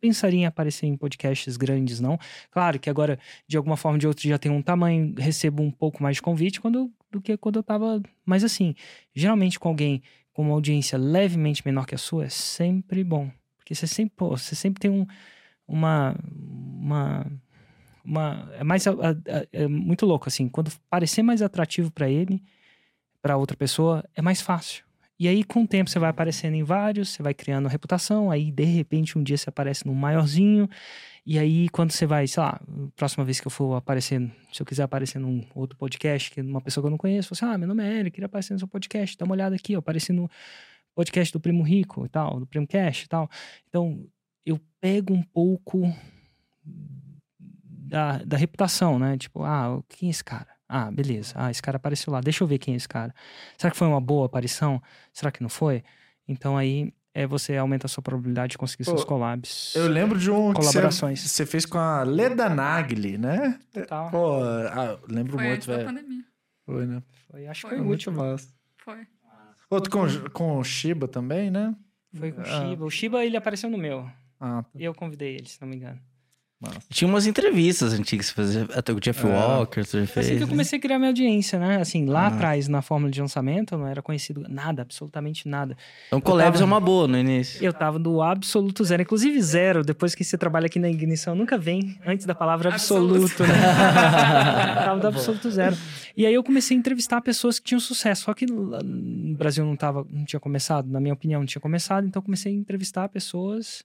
pensaria 0.00 0.40
em 0.40 0.46
aparecer 0.46 0.86
em 0.86 0.96
podcasts 0.98 1.56
grandes, 1.56 1.98
não. 1.98 2.18
Claro 2.50 2.78
que 2.78 2.90
agora, 2.90 3.18
de 3.48 3.56
alguma 3.56 3.76
forma 3.76 3.96
ou 3.96 3.98
de 3.98 4.06
outra, 4.06 4.28
já 4.28 4.38
tem 4.38 4.52
um 4.52 4.62
tamanho, 4.62 5.14
recebo 5.16 5.62
um 5.62 5.70
pouco 5.70 6.02
mais 6.02 6.16
de 6.16 6.22
convite 6.22 6.60
quando, 6.60 6.92
do 7.10 7.22
que 7.22 7.36
quando 7.38 7.56
eu 7.56 7.62
tava. 7.62 8.02
Mas 8.24 8.44
assim, 8.44 8.74
geralmente 9.14 9.58
com 9.58 9.68
alguém 9.68 10.02
com 10.32 10.42
uma 10.42 10.54
audiência 10.54 10.98
levemente 10.98 11.62
menor 11.64 11.86
que 11.86 11.94
a 11.94 11.98
sua, 11.98 12.24
é 12.24 12.28
sempre 12.28 13.02
bom. 13.04 13.30
Porque 13.56 13.74
você 13.74 13.86
sempre, 13.86 14.14
pô, 14.16 14.30
você 14.30 14.54
sempre 14.54 14.80
tem 14.80 14.90
um, 14.90 15.06
uma. 15.66 16.14
uma 16.78 17.26
uma, 18.02 18.50
é 18.54 18.64
mais 18.64 18.84
é 19.52 19.68
muito 19.68 20.06
louco 20.06 20.26
assim, 20.26 20.48
quando 20.48 20.72
parecer 20.88 21.22
mais 21.22 21.42
atrativo 21.42 21.90
pra 21.90 22.08
ele, 22.08 22.42
para 23.20 23.36
outra 23.36 23.56
pessoa, 23.56 24.02
é 24.16 24.22
mais 24.22 24.40
fácil. 24.40 24.84
E 25.20 25.28
aí, 25.28 25.44
com 25.44 25.64
o 25.64 25.66
tempo, 25.66 25.90
você 25.90 25.98
vai 25.98 26.08
aparecendo 26.08 26.54
em 26.54 26.62
vários, 26.62 27.10
você 27.10 27.22
vai 27.22 27.34
criando 27.34 27.68
reputação, 27.68 28.30
aí, 28.30 28.50
de 28.50 28.64
repente, 28.64 29.18
um 29.18 29.22
dia 29.22 29.36
você 29.36 29.50
aparece 29.50 29.86
num 29.86 29.92
maiorzinho, 29.92 30.66
e 31.26 31.38
aí, 31.38 31.68
quando 31.68 31.90
você 31.92 32.06
vai, 32.06 32.26
sei 32.26 32.42
lá, 32.42 32.58
próxima 32.96 33.22
vez 33.22 33.38
que 33.38 33.46
eu 33.46 33.50
for 33.50 33.74
aparecer, 33.74 34.18
se 34.50 34.62
eu 34.62 34.64
quiser 34.64 34.84
aparecer 34.84 35.18
num 35.18 35.44
outro 35.54 35.76
podcast, 35.76 36.30
que 36.30 36.40
uma 36.40 36.62
pessoa 36.62 36.82
que 36.82 36.86
eu 36.86 36.90
não 36.90 36.96
conheço, 36.96 37.34
você, 37.34 37.44
assim, 37.44 37.54
ah, 37.54 37.58
meu 37.58 37.68
nome 37.68 37.84
é 37.84 37.98
Eric, 37.98 38.12
queria 38.12 38.24
aparecer 38.24 38.54
no 38.54 38.60
seu 38.60 38.66
podcast, 38.66 39.18
dá 39.18 39.26
uma 39.26 39.34
olhada 39.34 39.54
aqui, 39.54 39.74
eu 39.74 39.80
apareci 39.80 40.10
no 40.10 40.26
podcast 40.94 41.30
do 41.34 41.38
Primo 41.38 41.62
Rico 41.62 42.06
e 42.06 42.08
tal, 42.08 42.40
do 42.40 42.46
Primo 42.46 42.66
Cash 42.66 43.02
e 43.02 43.08
tal. 43.08 43.28
Então, 43.68 44.02
eu 44.46 44.58
pego 44.80 45.12
um 45.12 45.22
pouco 45.22 45.82
da, 46.64 48.24
da 48.24 48.38
reputação, 48.38 48.98
né? 48.98 49.18
Tipo, 49.18 49.42
ah, 49.44 49.82
quem 49.86 50.08
é 50.08 50.10
esse 50.10 50.24
cara? 50.24 50.48
Ah, 50.72 50.88
beleza. 50.88 51.34
Ah, 51.34 51.50
esse 51.50 51.60
cara 51.60 51.78
apareceu 51.78 52.12
lá. 52.12 52.20
Deixa 52.20 52.44
eu 52.44 52.48
ver 52.48 52.58
quem 52.58 52.74
é 52.74 52.76
esse 52.76 52.88
cara. 52.88 53.12
Será 53.58 53.72
que 53.72 53.76
foi 53.76 53.88
uma 53.88 54.00
boa 54.00 54.26
aparição? 54.26 54.80
Será 55.12 55.32
que 55.32 55.42
não 55.42 55.48
foi? 55.48 55.82
Então 56.28 56.56
aí 56.56 56.94
é 57.12 57.26
você 57.26 57.56
aumenta 57.56 57.86
a 57.86 57.88
sua 57.88 58.04
probabilidade 58.04 58.52
de 58.52 58.58
conseguir 58.58 58.84
Pô, 58.84 58.92
seus 58.92 59.04
collabs. 59.04 59.74
Eu 59.74 59.88
lembro 59.88 60.16
de 60.16 60.30
um 60.30 60.52
colaborações. 60.52 61.20
você 61.28 61.44
fez 61.44 61.66
com 61.66 61.76
a 61.76 62.04
Leda 62.04 62.48
Nagli, 62.48 63.18
né? 63.18 63.58
Total. 63.72 64.10
Pô, 64.12 64.40
ah, 64.44 64.96
lembro 65.08 65.32
foi 65.36 65.48
muito, 65.48 65.66
velho. 65.66 65.84
pandemia. 65.86 66.24
Foi, 66.64 66.86
né? 66.86 67.02
Foi, 67.28 67.46
acho 67.48 67.62
que 67.62 67.68
foi, 67.68 67.78
foi 67.78 67.86
muito 67.86 68.12
massa. 68.12 68.48
Foi. 68.84 69.06
Outro 69.68 69.90
com, 69.90 70.30
com 70.30 70.58
o 70.58 70.62
Shiba 70.62 71.08
também, 71.08 71.50
né? 71.50 71.74
Foi 72.14 72.30
com 72.30 72.42
o 72.42 72.44
ah. 72.44 72.46
Shiba. 72.46 72.84
O 72.84 72.90
Shiba, 72.90 73.24
ele 73.24 73.36
apareceu 73.36 73.68
no 73.68 73.78
meu. 73.78 74.08
Ah, 74.38 74.62
tá. 74.62 74.70
E 74.78 74.84
eu 74.84 74.94
convidei 74.94 75.34
ele, 75.34 75.48
se 75.48 75.60
não 75.60 75.66
me 75.68 75.74
engano. 75.74 76.00
Tinha 76.90 77.08
umas 77.08 77.26
entrevistas 77.26 77.94
antigas 77.94 78.28
que 78.28 78.36
fazia 78.36 78.68
até 78.74 78.92
o 78.92 79.00
Jeff 79.00 79.26
é. 79.26 79.30
Walker, 79.30 79.82
você 79.82 80.06
fez. 80.06 80.26
Assim 80.26 80.36
que 80.36 80.42
eu 80.42 80.48
comecei 80.48 80.78
a 80.78 80.82
criar 80.82 80.98
minha 80.98 81.08
audiência, 81.08 81.58
né? 81.58 81.80
Assim, 81.80 82.04
lá 82.04 82.24
ah. 82.24 82.26
atrás, 82.26 82.68
na 82.68 82.82
fórmula 82.82 83.10
de 83.10 83.18
lançamento, 83.18 83.74
eu 83.74 83.78
não 83.78 83.86
era 83.86 84.02
conhecido 84.02 84.44
nada, 84.46 84.82
absolutamente 84.82 85.48
nada. 85.48 85.74
Então, 86.08 86.20
collabs 86.20 86.60
é 86.60 86.64
uma 86.64 86.78
boa 86.78 87.08
no 87.08 87.16
início. 87.16 87.64
Eu 87.64 87.72
tava 87.72 87.98
do 87.98 88.20
absoluto 88.20 88.84
zero, 88.84 89.00
inclusive 89.00 89.40
zero, 89.40 89.82
depois 89.82 90.14
que 90.14 90.22
você 90.22 90.36
trabalha 90.36 90.66
aqui 90.66 90.78
na 90.78 90.90
ignição, 90.90 91.34
nunca 91.34 91.56
vem 91.56 91.98
antes 92.04 92.26
da 92.26 92.34
palavra 92.34 92.68
absoluto, 92.68 93.24
absoluto. 93.24 93.42
né? 93.42 94.74
tava 94.84 95.00
do 95.00 95.08
absoluto 95.08 95.50
zero. 95.50 95.74
E 96.14 96.26
aí 96.26 96.34
eu 96.34 96.44
comecei 96.44 96.76
a 96.76 96.80
entrevistar 96.80 97.22
pessoas 97.22 97.58
que 97.58 97.64
tinham 97.64 97.80
sucesso, 97.80 98.24
só 98.24 98.34
que 98.34 98.44
no 98.44 99.34
Brasil 99.34 99.64
não 99.64 99.76
tava, 99.76 100.06
não 100.10 100.26
tinha 100.26 100.38
começado, 100.40 100.90
na 100.90 101.00
minha 101.00 101.14
opinião, 101.14 101.40
não 101.40 101.46
tinha 101.46 101.62
começado, 101.62 102.06
então 102.06 102.20
eu 102.20 102.24
comecei 102.24 102.52
a 102.52 102.54
entrevistar 102.54 103.08
pessoas 103.08 103.82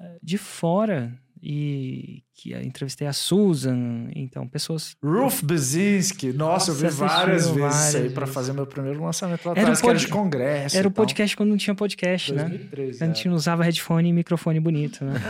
eh, 0.00 0.16
de 0.22 0.38
fora 0.38 1.12
e 1.42 2.22
que 2.34 2.54
entrevistei 2.54 3.06
a 3.06 3.12
Susan, 3.12 4.08
então 4.14 4.46
pessoas. 4.46 4.96
Ruth 5.02 5.42
Bezinski, 5.42 6.32
nossa, 6.32 6.70
nossa, 6.70 6.70
eu 6.70 6.74
vi 6.74 6.96
várias 6.96 7.48
vezes 7.48 7.60
várias 7.60 7.94
aí 7.94 8.10
para 8.10 8.26
fazer 8.26 8.52
meu 8.52 8.66
primeiro 8.66 9.02
lançamento 9.02 9.44
lá 9.46 9.52
era 9.52 9.62
atrás, 9.62 9.80
pod... 9.80 9.90
era 9.90 9.98
de 9.98 10.08
congresso. 10.08 10.76
Era 10.76 10.88
o 10.88 10.90
podcast 10.90 11.36
quando 11.36 11.50
não 11.50 11.56
tinha 11.56 11.74
podcast, 11.74 12.32
2013, 12.32 13.00
né? 13.00 13.06
A 13.06 13.08
gente 13.08 13.28
não 13.28 13.36
usava 13.36 13.62
headphone 13.64 14.08
e 14.08 14.12
microfone 14.12 14.60
bonito, 14.60 15.04
né? 15.04 15.14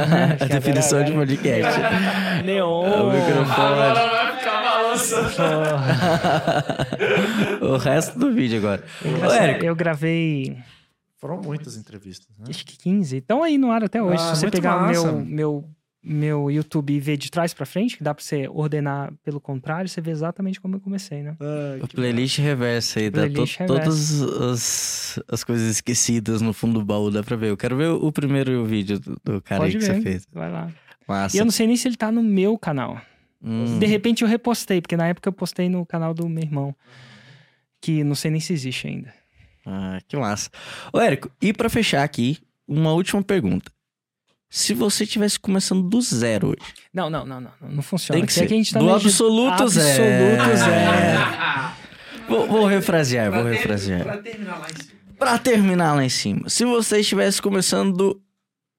a 0.40 0.44
definição 0.44 1.04
de 1.04 1.12
podcast. 1.12 1.80
Neon. 2.44 3.08
O 3.08 3.12
microfone. 3.12 3.80
Agora 3.80 4.08
vai 4.08 4.38
ficar 4.38 4.62
balançando. 4.62 5.30
o 7.62 7.76
resto 7.76 8.18
do 8.18 8.32
vídeo 8.32 8.58
agora. 8.58 8.82
Eu, 9.04 9.68
eu 9.68 9.76
gravei 9.76 10.56
foram 11.26 11.42
muitas 11.42 11.76
entrevistas, 11.76 12.28
né? 12.38 12.46
Acho 12.48 12.64
que 12.64 12.76
15. 12.78 13.16
Estão 13.16 13.42
aí 13.42 13.58
no 13.58 13.70
ar 13.70 13.82
até 13.84 14.02
hoje. 14.02 14.22
Ah, 14.22 14.34
Se 14.34 14.40
você 14.40 14.50
pegar 14.50 14.84
o 14.84 14.88
meu, 14.88 15.24
meu, 15.24 15.64
meu 16.02 16.50
YouTube 16.50 16.94
e 16.94 17.00
ver 17.00 17.16
de 17.16 17.30
trás 17.30 17.52
para 17.52 17.66
frente, 17.66 17.96
que 17.96 18.04
dá 18.04 18.14
para 18.14 18.22
você 18.22 18.48
ordenar 18.48 19.12
pelo 19.24 19.40
contrário, 19.40 19.88
você 19.88 20.00
vê 20.00 20.12
exatamente 20.12 20.60
como 20.60 20.76
eu 20.76 20.80
comecei, 20.80 21.22
né? 21.22 21.36
Ah, 21.40 21.84
o 21.84 21.88
playlist 21.88 22.38
reversa 22.38 23.00
aí, 23.00 23.10
playlist 23.10 23.58
dá 23.58 23.66
to, 23.66 23.74
todas 23.74 24.22
as, 24.22 25.20
as 25.28 25.42
coisas 25.42 25.68
esquecidas 25.68 26.40
no 26.40 26.52
fundo 26.52 26.78
do 26.78 26.84
baú, 26.84 27.10
dá 27.10 27.22
pra 27.22 27.36
ver. 27.36 27.50
Eu 27.50 27.56
quero 27.56 27.76
ver 27.76 27.88
o, 27.88 28.12
primeiro 28.12 28.64
vídeo 28.64 29.00
do, 29.00 29.20
do 29.24 29.42
cara 29.42 29.62
Pode 29.62 29.76
aí 29.76 29.82
que 29.82 29.86
ver. 29.86 29.96
você 29.96 30.02
fez. 30.02 30.26
Vai 30.32 30.50
lá. 30.50 30.70
Massa. 31.08 31.36
E 31.36 31.40
eu 31.40 31.44
não 31.44 31.52
sei 31.52 31.66
nem 31.66 31.76
se 31.76 31.88
ele 31.88 31.96
tá 31.96 32.10
no 32.10 32.22
meu 32.22 32.56
canal. 32.58 33.00
Hum. 33.42 33.78
De 33.78 33.86
repente 33.86 34.22
eu 34.22 34.28
repostei, 34.28 34.80
porque 34.80 34.96
na 34.96 35.06
época 35.06 35.28
eu 35.28 35.32
postei 35.32 35.68
no 35.68 35.84
canal 35.84 36.14
do 36.14 36.28
meu 36.28 36.42
irmão. 36.42 36.74
Que 37.80 38.02
não 38.02 38.14
sei 38.14 38.30
nem 38.30 38.40
se 38.40 38.52
existe 38.52 38.88
ainda. 38.88 39.12
Ah, 39.66 39.98
que 40.06 40.16
massa. 40.16 40.48
Ô, 40.92 41.00
Érico, 41.00 41.28
e 41.42 41.52
para 41.52 41.68
fechar 41.68 42.04
aqui, 42.04 42.38
uma 42.68 42.92
última 42.92 43.20
pergunta. 43.22 43.72
Se 44.48 44.72
você 44.72 45.02
estivesse 45.02 45.40
começando 45.40 45.82
do 45.88 46.00
zero 46.00 46.48
hoje. 46.50 46.72
Não, 46.94 47.10
não, 47.10 47.26
não, 47.26 47.40
não. 47.40 47.50
Não 47.60 47.82
funciona. 47.82 48.20
Tem 48.20 48.26
que 48.26 48.32
ser. 48.32 48.44
Aqui 48.44 48.54
a 48.54 48.56
gente 48.56 48.72
tá 48.72 48.78
do 48.78 48.94
absoluto, 48.94 49.68
zero. 49.68 50.40
Absoluto 50.40 50.56
zero. 50.56 51.74
vou, 52.28 52.46
vou 52.46 52.66
refrasear, 52.66 53.32
vou 53.32 53.42
refrasear. 53.42 54.04
Pra 54.04 54.18
terminar 54.18 54.58
lá 54.58 54.66
em 54.70 54.76
cima. 54.76 54.96
Pra 55.18 55.38
terminar 55.38 55.94
lá 55.94 56.04
em 56.04 56.08
cima. 56.08 56.48
Se 56.48 56.64
você 56.64 57.00
estivesse 57.00 57.42
começando 57.42 57.96
do 57.96 58.22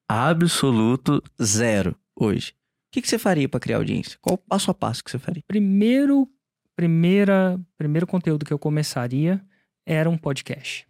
absoluto 0.07 1.21
zero 1.41 1.95
hoje, 2.15 2.51
o 2.51 2.91
que, 2.93 3.01
que 3.01 3.09
você 3.09 3.19
faria 3.19 3.49
para 3.49 3.59
criar 3.59 3.77
audiência? 3.77 4.17
Qual 4.21 4.35
o 4.35 4.37
passo 4.37 4.71
a 4.71 4.73
passo 4.73 5.03
que 5.03 5.11
você 5.11 5.19
faria? 5.19 5.43
Primeiro, 5.45 6.29
primeira, 6.77 7.59
primeiro 7.77 8.07
conteúdo 8.07 8.45
que 8.45 8.53
eu 8.53 8.59
começaria 8.59 9.43
era 9.87 10.09
um 10.09 10.17
podcast. 10.17 10.85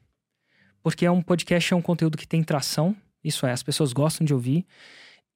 Porque 0.82 1.06
é 1.06 1.12
um 1.12 1.22
podcast 1.22 1.72
é 1.72 1.78
um 1.78 1.82
conteúdo 1.82 2.18
que 2.18 2.28
tem 2.28 2.44
tração, 2.44 2.96
isso 3.24 3.46
é, 3.46 3.52
as 3.52 3.62
pessoas 3.62 3.94
gostam 3.94 4.26
de 4.26 4.34
ouvir. 4.34 4.66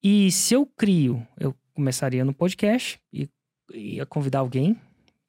E 0.02 0.32
se 0.32 0.54
eu 0.54 0.66
crio, 0.66 1.24
eu 1.38 1.54
começaria 1.72 2.24
no 2.24 2.34
podcast 2.34 2.98
e 3.12 3.28
ia 3.72 4.04
convidar 4.04 4.40
alguém. 4.40 4.76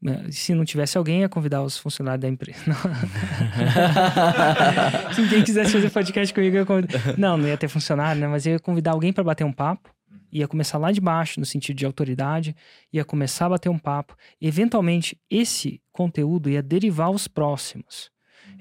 Né? 0.02 0.26
Se 0.32 0.56
não 0.56 0.66
tivesse 0.66 0.98
alguém, 0.98 1.22
ia 1.22 1.30
convidar 1.30 1.62
os 1.62 1.78
funcionários 1.78 2.22
da 2.22 2.28
empresa. 2.28 2.60
se 5.14 5.22
ninguém 5.22 5.44
quisesse 5.44 5.72
fazer 5.72 5.92
podcast 5.92 6.34
comigo, 6.34 6.58
eu 6.58 6.66
convidar. 6.66 7.18
Não, 7.18 7.38
não 7.38 7.48
ia 7.48 7.58
ter 7.58 7.68
funcionário, 7.68 8.20
né? 8.20 8.28
Mas 8.28 8.46
eu 8.46 8.54
ia 8.54 8.60
convidar 8.60 8.92
alguém 8.92 9.14
para 9.14 9.24
bater 9.24 9.44
um 9.44 9.54
papo. 9.54 9.94
Ia 10.32 10.48
começar 10.48 10.80
lá 10.80 10.92
de 10.92 11.00
baixo, 11.00 11.40
no 11.40 11.46
sentido 11.46 11.78
de 11.78 11.86
autoridade, 11.86 12.56
ia 12.92 13.06
começar 13.06 13.46
a 13.46 13.50
bater 13.50 13.70
um 13.70 13.78
papo. 13.78 14.18
Eventualmente, 14.42 15.16
esse 15.30 15.80
conteúdo 15.92 16.50
ia 16.50 16.64
derivar 16.64 17.12
os 17.12 17.28
próximos. 17.28 18.12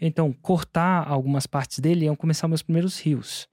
Então, 0.04 0.32
cortar 0.32 1.06
algumas 1.06 1.46
partes 1.46 1.78
dele 1.78 2.06
iam 2.06 2.16
começar 2.16 2.48
meus 2.48 2.60
primeiros 2.60 2.98
rios. 2.98 3.48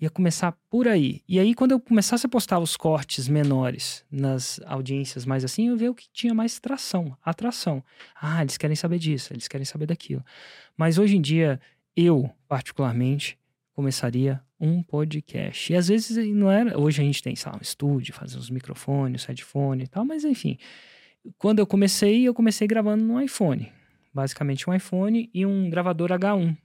Ia 0.00 0.08
começar 0.08 0.52
por 0.70 0.86
aí. 0.86 1.22
E 1.28 1.40
aí, 1.40 1.54
quando 1.56 1.72
eu 1.72 1.80
começasse 1.80 2.24
a 2.24 2.28
postar 2.28 2.60
os 2.60 2.76
cortes 2.76 3.26
menores 3.26 4.04
nas 4.08 4.60
audiências 4.64 5.26
mais 5.26 5.44
assim, 5.44 5.66
eu 5.66 5.76
vi 5.76 5.88
o 5.88 5.94
que 5.94 6.06
tinha 6.12 6.32
mais 6.32 6.60
tração, 6.60 7.16
atração. 7.20 7.82
Ah, 8.14 8.42
eles 8.42 8.56
querem 8.56 8.76
saber 8.76 9.00
disso, 9.00 9.32
eles 9.32 9.48
querem 9.48 9.64
saber 9.64 9.86
daquilo. 9.86 10.24
Mas 10.76 10.98
hoje 10.98 11.16
em 11.16 11.20
dia, 11.20 11.60
eu, 11.96 12.30
particularmente, 12.46 13.36
começaria 13.72 14.40
um 14.60 14.84
podcast. 14.84 15.72
E 15.72 15.74
às 15.74 15.88
vezes 15.88 16.16
não 16.32 16.48
era. 16.48 16.78
Hoje 16.78 17.02
a 17.02 17.04
gente 17.04 17.20
tem, 17.20 17.34
sei 17.34 17.50
lá, 17.50 17.58
um 17.58 17.62
estúdio, 17.62 18.14
fazer 18.14 18.38
os 18.38 18.50
microfones, 18.50 19.24
headphone 19.24 19.82
e 19.82 19.88
tal, 19.88 20.04
mas 20.04 20.24
enfim. 20.24 20.58
Quando 21.36 21.58
eu 21.58 21.66
comecei, 21.66 22.22
eu 22.22 22.32
comecei 22.32 22.68
gravando 22.68 23.02
no 23.02 23.20
iPhone 23.20 23.72
basicamente 24.16 24.68
um 24.68 24.74
iPhone 24.74 25.30
e 25.32 25.44
um 25.44 25.68
gravador 25.68 26.08
H1. 26.08 26.56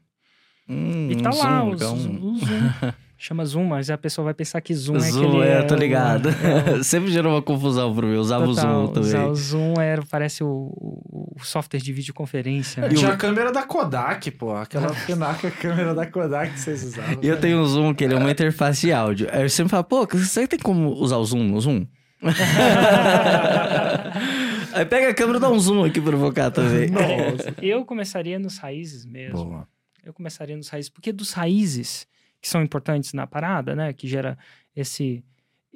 Hum, 0.70 1.10
e 1.12 1.16
tá 1.18 1.32
um 1.32 1.38
lá, 1.38 1.60
zoom, 1.60 1.72
os, 1.72 1.82
o 1.82 2.46
Zoom. 2.46 2.92
Chama 3.24 3.46
Zoom, 3.46 3.66
mas 3.66 3.92
a 3.92 4.00
pessoa 4.00 4.26
vai 4.26 4.34
pensar 4.34 4.60
que 4.62 4.74
Zoom, 4.74 5.00
zoom 5.00 5.24
é 5.24 5.28
aquele... 5.28 5.48
é, 5.48 5.62
tô 5.62 5.76
ligado. 5.76 6.30
É, 6.30 6.80
é, 6.80 6.82
Sempre 6.84 7.12
gerou 7.12 7.34
uma 7.34 7.42
confusão 7.42 7.94
pro 7.94 8.08
mim, 8.08 8.16
usava 8.16 8.48
Total, 8.48 8.82
o 8.82 8.88
Zoom 8.88 8.94
também. 8.94 9.10
Usar 9.10 9.26
o 9.26 9.36
Zoom 9.36 9.74
era, 9.80 10.02
parece 10.10 10.44
o, 10.44 10.74
o 10.76 11.36
software 11.44 11.82
de 11.82 11.94
videoconferência. 11.94 12.82
Né? 12.82 12.90
Tinha 12.90 13.12
a 13.12 13.18
câmera 13.18 13.52
da 13.52 13.62
Kodak, 13.62 14.32
pô. 14.32 14.56
Aquela 14.56 14.92
penaca 15.06 15.52
câmera 15.52 15.94
da 15.94 16.08
Kodak 16.08 16.54
que 16.54 16.60
vocês 16.60 16.84
usavam. 16.84 17.20
E 17.22 17.28
eu 17.28 17.40
tenho 17.40 17.60
um 17.60 17.66
Zoom, 17.66 17.94
que 17.94 18.04
ele 18.04 18.16
é 18.16 18.18
uma 18.18 18.32
interface 18.32 18.88
de 18.88 18.92
áudio. 18.92 19.28
Aí 19.32 19.44
eu 19.44 19.50
sempre 19.50 19.70
falo, 19.70 19.84
pô, 19.84 20.08
você 20.12 20.48
tem 20.48 20.58
como 20.58 20.90
usar 20.90 21.18
o 21.18 21.26
Zoom 21.26 21.44
no 21.44 21.62
Zoom? 21.62 21.86
Aí 24.74 24.86
pega 24.86 25.10
a 25.10 25.14
câmera 25.14 25.38
e 25.38 25.42
dá 25.42 25.50
um 25.50 25.60
zoom 25.60 25.84
aqui 25.86 26.00
pra 26.00 26.12
provocar 26.12 26.52
também. 26.52 26.90
Nossa. 26.90 27.56
Eu 27.62 27.86
começaria 27.86 28.40
nos 28.40 28.58
raízes 28.58 29.06
mesmo. 29.06 29.46
Boa. 29.46 29.68
Eu 30.04 30.14
começaria 30.14 30.58
nos 30.58 30.70
raízes, 30.70 30.90
porque 30.90 31.12
dos 31.12 31.32
raízes 31.34 32.08
que 32.42 32.50
são 32.50 32.62
importantes 32.64 33.14
na 33.14 33.28
parada, 33.28 33.76
né, 33.76 33.94
que 33.94 34.08
gera 34.08 34.38
esse 34.76 35.24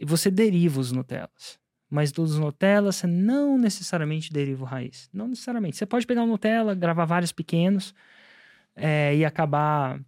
você 0.04 0.30
deriva 0.30 0.80
os 0.80 0.92
Nutellas. 0.92 1.60
Mas 1.90 2.12
dos 2.12 2.38
Nutella 2.38 2.92
você 2.92 3.08
não 3.08 3.58
necessariamente 3.58 4.34
deriva 4.34 4.64
o 4.64 4.66
raiz. 4.66 5.10
Não 5.14 5.28
necessariamente. 5.28 5.78
Você 5.78 5.86
pode 5.86 6.06
pegar 6.06 6.24
um 6.24 6.28
Nutella, 6.28 6.74
gravar 6.74 7.06
vários 7.06 7.32
pequenos 7.32 7.94
é, 8.76 9.16
e 9.16 9.24
acabar 9.24 10.00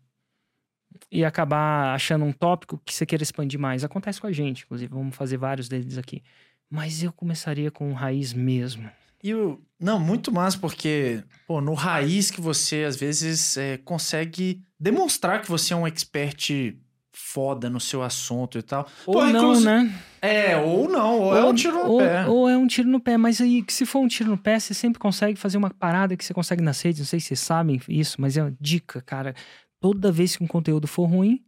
e 1.12 1.24
acabar 1.24 1.94
achando 1.94 2.26
um 2.26 2.34
tópico 2.34 2.82
que 2.84 2.94
você 2.94 3.06
queira 3.06 3.24
expandir 3.24 3.60
mais. 3.60 3.84
Acontece 3.84 4.20
com 4.20 4.28
a 4.28 4.32
gente, 4.32 4.64
inclusive. 4.66 4.92
Vamos 4.94 5.16
fazer 5.16 5.38
vários 5.38 5.70
deles 5.70 5.98
aqui. 5.98 6.24
Mas 6.70 7.02
eu 7.02 7.14
começaria 7.14 7.72
com 7.72 7.94
raiz 7.94 8.34
mesmo. 8.34 8.90
E 9.24 9.34
o. 9.34 9.60
Não, 9.80 10.00
muito 10.00 10.32
mais, 10.32 10.56
porque, 10.56 11.24
pô, 11.48 11.62
no 11.62 11.74
raiz 11.74 12.32
que 12.32 12.42
você 12.42 12.84
às 12.84 12.96
vezes 12.96 13.58
é, 13.58 13.78
consegue 13.78 14.62
demonstrar 14.80 15.42
que 15.42 15.50
você 15.50 15.74
é 15.74 15.78
um 15.78 15.86
expert 15.86 16.76
foda 17.12 17.70
no 17.70 17.80
seu 17.80 18.04
assunto 18.04 18.58
e 18.58 18.62
tal. 18.62 18.88
Ou 19.06 19.14
Pô, 19.14 19.26
não, 19.26 19.60
né? 19.60 19.92
É, 20.22 20.52
É, 20.52 20.58
ou 20.58 20.88
não, 20.88 21.20
ou, 21.20 21.36
é 21.36 21.44
um 21.44 21.54
tiro 21.54 21.84
no 21.84 21.92
ou, 21.92 22.00
pé. 22.00 22.26
ou 22.28 22.50
é 22.50 22.58
um 22.58 22.68
tiro 22.68 22.88
no 22.88 23.00
pé, 23.00 23.18
mas 23.18 23.42
aí, 23.42 23.64
se 23.68 23.86
for 23.86 24.00
um 24.00 24.08
tiro 24.08 24.30
no 24.30 24.38
pé, 24.38 24.60
você 24.60 24.74
sempre 24.74 25.00
consegue 25.00 25.38
fazer 25.38 25.58
uma 25.58 25.70
parada 25.70 26.16
que 26.16 26.24
você 26.24 26.34
consegue 26.34 26.62
nas 26.62 26.82
redes, 26.82 27.00
não 27.00 27.06
sei 27.06 27.20
se 27.20 27.28
vocês 27.28 27.40
sabem 27.40 27.82
isso, 27.90 28.22
mas 28.22 28.38
é 28.38 28.44
uma 28.44 28.56
dica, 28.60 29.02
cara. 29.02 29.36
Toda 29.80 30.12
vez 30.12 30.36
que 30.36 30.44
um 30.44 30.48
conteúdo 30.48 30.88
for 30.88 31.06
ruim, 31.06 31.44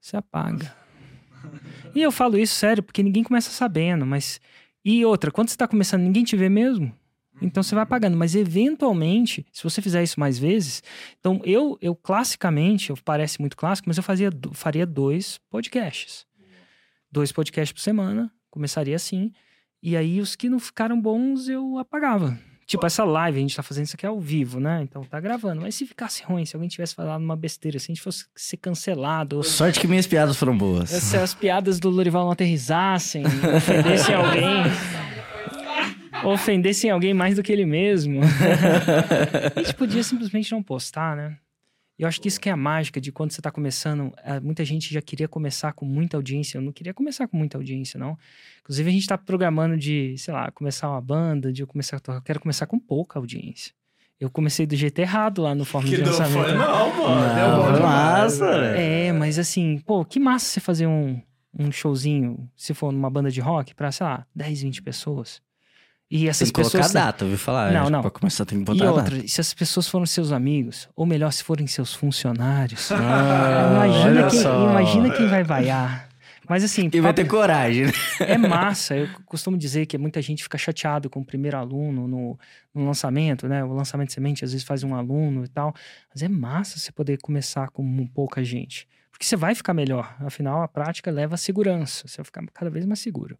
você 0.00 0.16
apaga. 0.16 0.74
E 1.94 2.00
eu 2.00 2.10
falo 2.12 2.38
isso 2.38 2.54
sério, 2.54 2.82
porque 2.82 3.02
ninguém 3.02 3.22
começa 3.22 3.50
sabendo, 3.50 4.06
mas. 4.06 4.40
E 4.84 5.04
outra, 5.04 5.30
quando 5.30 5.48
você 5.48 5.56
tá 5.56 5.68
começando, 5.68 6.02
ninguém 6.02 6.24
te 6.24 6.36
vê 6.36 6.48
mesmo. 6.48 6.92
Então 7.40 7.62
você 7.62 7.74
vai 7.74 7.82
apagando, 7.82 8.16
mas 8.16 8.34
eventualmente, 8.34 9.44
se 9.52 9.64
você 9.64 9.82
fizer 9.82 10.02
isso 10.02 10.18
mais 10.20 10.38
vezes, 10.38 10.82
então 11.18 11.40
eu, 11.44 11.76
eu 11.80 11.94
classicamente, 11.94 12.90
eu 12.90 12.96
parece 13.04 13.40
muito 13.40 13.56
clássico, 13.56 13.88
mas 13.88 13.96
eu 13.96 14.02
fazia, 14.02 14.30
faria 14.52 14.86
dois 14.86 15.38
podcasts. 15.50 16.26
Dois 17.10 17.32
podcasts 17.32 17.72
por 17.72 17.80
semana, 17.80 18.30
começaria 18.50 18.94
assim, 18.94 19.32
e 19.82 19.96
aí 19.96 20.20
os 20.20 20.36
que 20.36 20.48
não 20.48 20.60
ficaram 20.60 21.00
bons 21.00 21.48
eu 21.48 21.78
apagava. 21.78 22.38
Tipo, 22.72 22.86
essa 22.86 23.04
live, 23.04 23.36
a 23.36 23.40
gente 23.42 23.54
tá 23.54 23.62
fazendo 23.62 23.84
isso 23.84 23.96
aqui 23.96 24.06
ao 24.06 24.18
vivo, 24.18 24.58
né? 24.58 24.80
Então 24.80 25.04
tá 25.04 25.20
gravando. 25.20 25.60
Mas 25.60 25.74
se 25.74 25.84
ficasse 25.84 26.22
ruim, 26.22 26.46
se 26.46 26.56
alguém 26.56 26.70
tivesse 26.70 26.94
falado 26.94 27.22
uma 27.22 27.36
besteira, 27.36 27.78
se 27.78 27.92
a 27.92 27.94
gente 27.94 28.00
fosse 28.00 28.24
ser 28.34 28.56
cancelado, 28.56 29.36
ou 29.36 29.42
Sorte 29.42 29.78
que 29.78 29.86
minhas 29.86 30.06
piadas 30.06 30.38
foram 30.38 30.56
boas. 30.56 30.88
se 31.04 31.14
as 31.18 31.34
piadas 31.34 31.78
do 31.78 31.90
Lorival 31.90 32.24
não 32.24 32.32
aterrissassem, 32.32 33.24
ofendessem 33.54 34.14
alguém. 34.14 34.62
ofendessem 36.24 36.90
alguém 36.90 37.12
mais 37.12 37.36
do 37.36 37.42
que 37.42 37.52
ele 37.52 37.66
mesmo. 37.66 38.22
a 39.54 39.60
gente 39.60 39.74
podia 39.74 40.02
simplesmente 40.02 40.50
não 40.50 40.62
postar, 40.62 41.14
né? 41.14 41.36
Eu 42.02 42.08
acho 42.08 42.20
que 42.20 42.26
isso 42.26 42.40
que 42.40 42.48
é 42.48 42.52
a 42.52 42.56
mágica 42.56 43.00
de 43.00 43.12
quando 43.12 43.30
você 43.30 43.40
tá 43.40 43.50
começando. 43.50 44.12
eh, 44.24 44.40
Muita 44.40 44.64
gente 44.64 44.92
já 44.92 45.00
queria 45.00 45.28
começar 45.28 45.72
com 45.72 45.84
muita 45.86 46.16
audiência. 46.16 46.58
Eu 46.58 46.62
não 46.62 46.72
queria 46.72 46.92
começar 46.92 47.28
com 47.28 47.36
muita 47.36 47.56
audiência, 47.58 47.96
não. 47.98 48.18
Inclusive, 48.60 48.90
a 48.90 48.92
gente 48.92 49.06
tá 49.06 49.16
programando 49.16 49.76
de, 49.76 50.16
sei 50.18 50.34
lá, 50.34 50.50
começar 50.50 50.88
uma 50.90 51.00
banda, 51.00 51.52
de 51.52 51.62
eu 51.62 51.66
começar 51.66 51.98
a 51.98 52.00
tocar. 52.00 52.18
Eu 52.18 52.22
quero 52.22 52.40
começar 52.40 52.66
com 52.66 52.78
pouca 52.78 53.18
audiência. 53.20 53.72
Eu 54.18 54.28
comecei 54.30 54.66
do 54.66 54.74
jeito 54.74 54.98
errado 54.98 55.42
lá 55.42 55.54
no 55.54 55.64
Fórmula 55.64 55.94
Que 55.96 56.02
de 56.02 56.08
não 56.10 56.16
Lançamento. 56.18 56.44
foi, 56.48 56.54
não, 56.58 56.96
mano. 56.96 57.34
Deu 57.34 57.48
Não, 57.48 57.56
bom 57.58 57.64
foi 57.66 57.74
demais, 57.74 58.40
massa, 58.40 58.60
velho. 58.60 58.76
É, 58.80 59.12
mas 59.12 59.38
assim, 59.38 59.78
pô, 59.78 60.04
que 60.04 60.18
massa 60.18 60.46
você 60.46 60.60
fazer 60.60 60.86
um, 60.88 61.20
um 61.56 61.70
showzinho, 61.70 62.50
se 62.56 62.74
for 62.74 62.92
numa 62.92 63.10
banda 63.10 63.30
de 63.30 63.40
rock, 63.40 63.74
pra, 63.76 63.92
sei 63.92 64.06
lá, 64.06 64.26
10, 64.34 64.62
20 64.62 64.82
pessoas. 64.82 65.40
E 66.14 66.18
Tem 66.18 66.28
essas 66.28 66.48
que 66.50 66.54
colocar 66.54 66.70
pessoas. 66.78 66.92
data, 66.92 67.24
ouviu 67.24 67.38
falar? 67.38 67.72
Não, 67.72 67.88
não. 67.88 68.02
Pra 68.02 68.10
começar 68.10 68.44
tem 68.44 68.58
que 68.58 68.70
E 68.70 68.74
botar 68.74 68.88
a 68.88 68.92
outra, 68.92 69.16
data. 69.16 69.26
se 69.28 69.40
as 69.40 69.54
pessoas 69.54 69.88
foram 69.88 70.04
seus 70.04 70.30
amigos, 70.30 70.86
ou 70.94 71.06
melhor, 71.06 71.32
se 71.32 71.42
forem 71.42 71.66
seus 71.66 71.94
funcionários, 71.94 72.92
Ah, 72.92 73.86
imagina, 73.86 74.28
quem, 74.28 74.40
só. 74.40 74.70
imagina 74.70 75.10
quem 75.10 75.26
vai 75.26 75.42
vaiar. 75.42 76.08
Mas 76.48 76.64
assim, 76.64 76.90
E 76.92 77.00
vai 77.00 77.14
ter 77.14 77.24
coragem, 77.26 77.86
né? 77.86 77.92
é 78.20 78.36
massa. 78.36 78.94
Eu 78.94 79.08
costumo 79.24 79.56
dizer 79.56 79.86
que 79.86 79.96
muita 79.96 80.20
gente 80.20 80.42
fica 80.42 80.58
chateado 80.58 81.08
com 81.08 81.20
o 81.20 81.24
primeiro 81.24 81.56
aluno 81.56 82.06
no, 82.06 82.38
no 82.74 82.84
lançamento, 82.84 83.48
né? 83.48 83.64
O 83.64 83.72
lançamento 83.72 84.08
de 84.08 84.12
semente 84.14 84.44
às 84.44 84.50
vezes 84.52 84.66
faz 84.66 84.82
um 84.84 84.94
aluno 84.94 85.44
e 85.44 85.48
tal. 85.48 85.72
Mas 86.12 86.22
é 86.22 86.28
massa 86.28 86.78
você 86.78 86.92
poder 86.92 87.18
começar 87.22 87.68
com 87.70 88.06
pouca 88.08 88.44
gente. 88.44 88.86
Porque 89.10 89.24
você 89.24 89.36
vai 89.36 89.54
ficar 89.54 89.72
melhor. 89.72 90.14
Afinal, 90.20 90.62
a 90.62 90.68
prática 90.68 91.10
leva 91.10 91.36
a 91.36 91.38
segurança. 91.38 92.06
Você 92.06 92.16
vai 92.18 92.24
ficar 92.24 92.44
cada 92.52 92.70
vez 92.70 92.84
mais 92.84 92.98
seguro. 92.98 93.38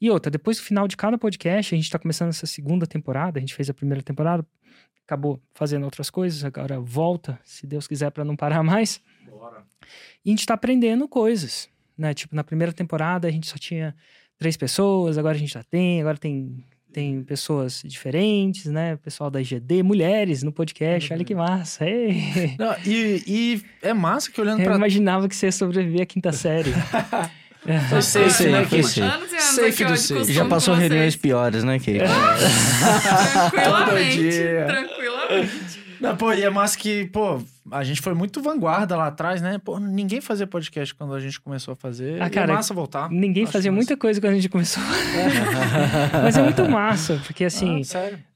E 0.00 0.10
outra, 0.10 0.30
depois 0.30 0.58
do 0.58 0.62
final 0.62 0.86
de 0.86 0.96
cada 0.96 1.16
podcast, 1.16 1.74
a 1.74 1.78
gente 1.78 1.90
tá 1.90 1.98
começando 1.98 2.28
essa 2.28 2.46
segunda 2.46 2.86
temporada. 2.86 3.38
A 3.38 3.40
gente 3.40 3.54
fez 3.54 3.70
a 3.70 3.74
primeira 3.74 4.02
temporada, 4.02 4.46
acabou 5.04 5.40
fazendo 5.54 5.84
outras 5.84 6.10
coisas, 6.10 6.44
agora 6.44 6.78
volta, 6.80 7.38
se 7.44 7.66
Deus 7.66 7.86
quiser, 7.86 8.10
para 8.10 8.24
não 8.24 8.36
parar 8.36 8.62
mais. 8.64 9.00
E 10.24 10.28
a 10.28 10.30
gente 10.30 10.44
tá 10.46 10.54
aprendendo 10.54 11.08
coisas 11.08 11.68
né? 11.96 12.12
Tipo, 12.12 12.36
na 12.36 12.44
primeira 12.44 12.72
temporada 12.72 13.26
a 13.26 13.30
gente 13.30 13.46
só 13.46 13.56
tinha 13.56 13.94
três 14.38 14.56
pessoas, 14.56 15.16
agora 15.16 15.34
a 15.34 15.38
gente 15.38 15.52
já 15.52 15.62
tem, 15.62 16.00
agora 16.00 16.18
tem, 16.18 16.64
tem 16.92 17.22
pessoas 17.24 17.82
diferentes, 17.84 18.66
né? 18.66 18.96
Pessoal 18.96 19.30
da 19.30 19.40
IGD, 19.40 19.82
mulheres 19.82 20.42
no 20.42 20.52
podcast, 20.52 21.12
olha 21.12 21.24
que 21.24 21.34
massa. 21.34 21.88
Ei. 21.88 22.54
Não, 22.58 22.74
e, 22.84 23.22
e 23.26 23.62
é 23.82 23.94
massa 23.94 24.30
que 24.30 24.40
olhando 24.40 24.60
Eu 24.60 24.66
pra. 24.66 24.76
imaginava 24.76 25.28
que 25.28 25.34
você 25.34 25.46
ia 25.46 25.52
sobreviver 25.52 26.02
à 26.02 26.06
quinta 26.06 26.32
série. 26.32 26.70
Foi 27.88 28.02
safe, 28.02 28.30
sei, 28.30 28.50
né, 28.52 28.64
safe. 28.64 28.76
Anos 28.80 28.96
e 28.96 29.00
anos 29.00 29.42
Safe 29.42 29.84
do 29.84 29.96
safe. 29.96 30.32
Já 30.32 30.44
passou 30.44 30.74
vocês. 30.74 30.88
reuniões 30.88 31.16
piores, 31.16 31.64
né, 31.64 31.78
Kate? 31.78 31.98
Tranquilamente. 33.50 34.16
Todo 34.16 34.20
dia. 34.30 34.64
Tranquilamente. 34.66 35.86
Não, 35.98 36.14
pô, 36.14 36.30
e 36.30 36.42
é 36.42 36.50
massa 36.50 36.76
que, 36.78 37.06
pô, 37.06 37.40
a 37.70 37.82
gente 37.82 38.02
foi 38.02 38.12
muito 38.12 38.42
vanguarda 38.42 38.94
lá 38.96 39.06
atrás, 39.06 39.40
né? 39.40 39.58
Pô, 39.64 39.80
ninguém 39.80 40.20
fazia 40.20 40.46
podcast 40.46 40.94
quando 40.94 41.14
a 41.14 41.20
gente 41.20 41.40
começou 41.40 41.72
a 41.72 41.76
fazer. 41.76 42.20
Ah, 42.20 42.26
E 42.26 42.30
cara, 42.30 42.52
é 42.52 42.54
massa 42.54 42.74
voltar. 42.74 43.10
Ninguém 43.10 43.46
fazia 43.46 43.72
massa. 43.72 43.76
muita 43.76 43.96
coisa 43.96 44.20
quando 44.20 44.32
a 44.32 44.36
gente 44.36 44.48
começou. 44.50 44.82
Mas 46.22 46.36
é 46.36 46.42
muito 46.42 46.68
massa, 46.68 47.18
porque 47.26 47.44
assim, 47.46 47.80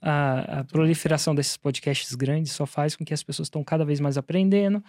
Ah, 0.01 0.45
a, 0.49 0.61
a 0.61 0.65
proliferação 0.65 1.35
desses 1.35 1.57
podcasts 1.59 2.15
grandes 2.15 2.53
só 2.53 2.65
faz 2.65 2.97
com 2.97 3.05
que 3.05 3.13
as 3.13 3.23
pessoas 3.23 3.47
estão 3.47 3.63
cada 3.63 3.85
vez 3.85 4.01
mais 4.01 4.17
aprendendo. 4.17 4.83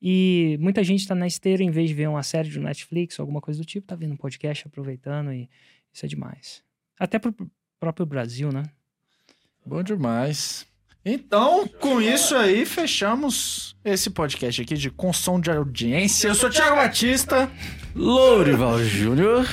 E 0.00 0.56
muita 0.60 0.84
gente 0.84 1.00
está 1.00 1.14
na 1.14 1.26
esteira, 1.26 1.62
em 1.62 1.70
vez 1.70 1.88
de 1.88 1.94
ver 1.94 2.08
uma 2.08 2.22
série 2.22 2.48
de 2.48 2.58
Netflix 2.58 3.18
ou 3.18 3.24
alguma 3.24 3.40
coisa 3.40 3.60
do 3.60 3.66
tipo, 3.66 3.86
tá 3.86 3.96
vendo 3.96 4.12
um 4.12 4.16
podcast, 4.16 4.66
aproveitando, 4.66 5.32
e 5.32 5.48
isso 5.92 6.04
é 6.04 6.08
demais. 6.08 6.62
Até 6.98 7.18
pro 7.18 7.34
próprio 7.80 8.06
Brasil, 8.06 8.50
né? 8.52 8.64
Bom 9.64 9.82
demais. 9.82 10.66
Então, 11.04 11.66
com 11.80 12.00
isso 12.00 12.36
aí, 12.36 12.66
fechamos 12.66 13.76
esse 13.84 14.10
podcast 14.10 14.60
aqui 14.60 14.74
de 14.74 14.90
Consom 14.90 15.40
de 15.40 15.50
Audiência. 15.50 16.28
Eu 16.28 16.34
sou 16.34 16.48
o 16.48 16.52
Thiago 16.52 16.76
Batista. 16.76 17.50
Lourival 17.94 18.82
Júnior. 18.84 19.46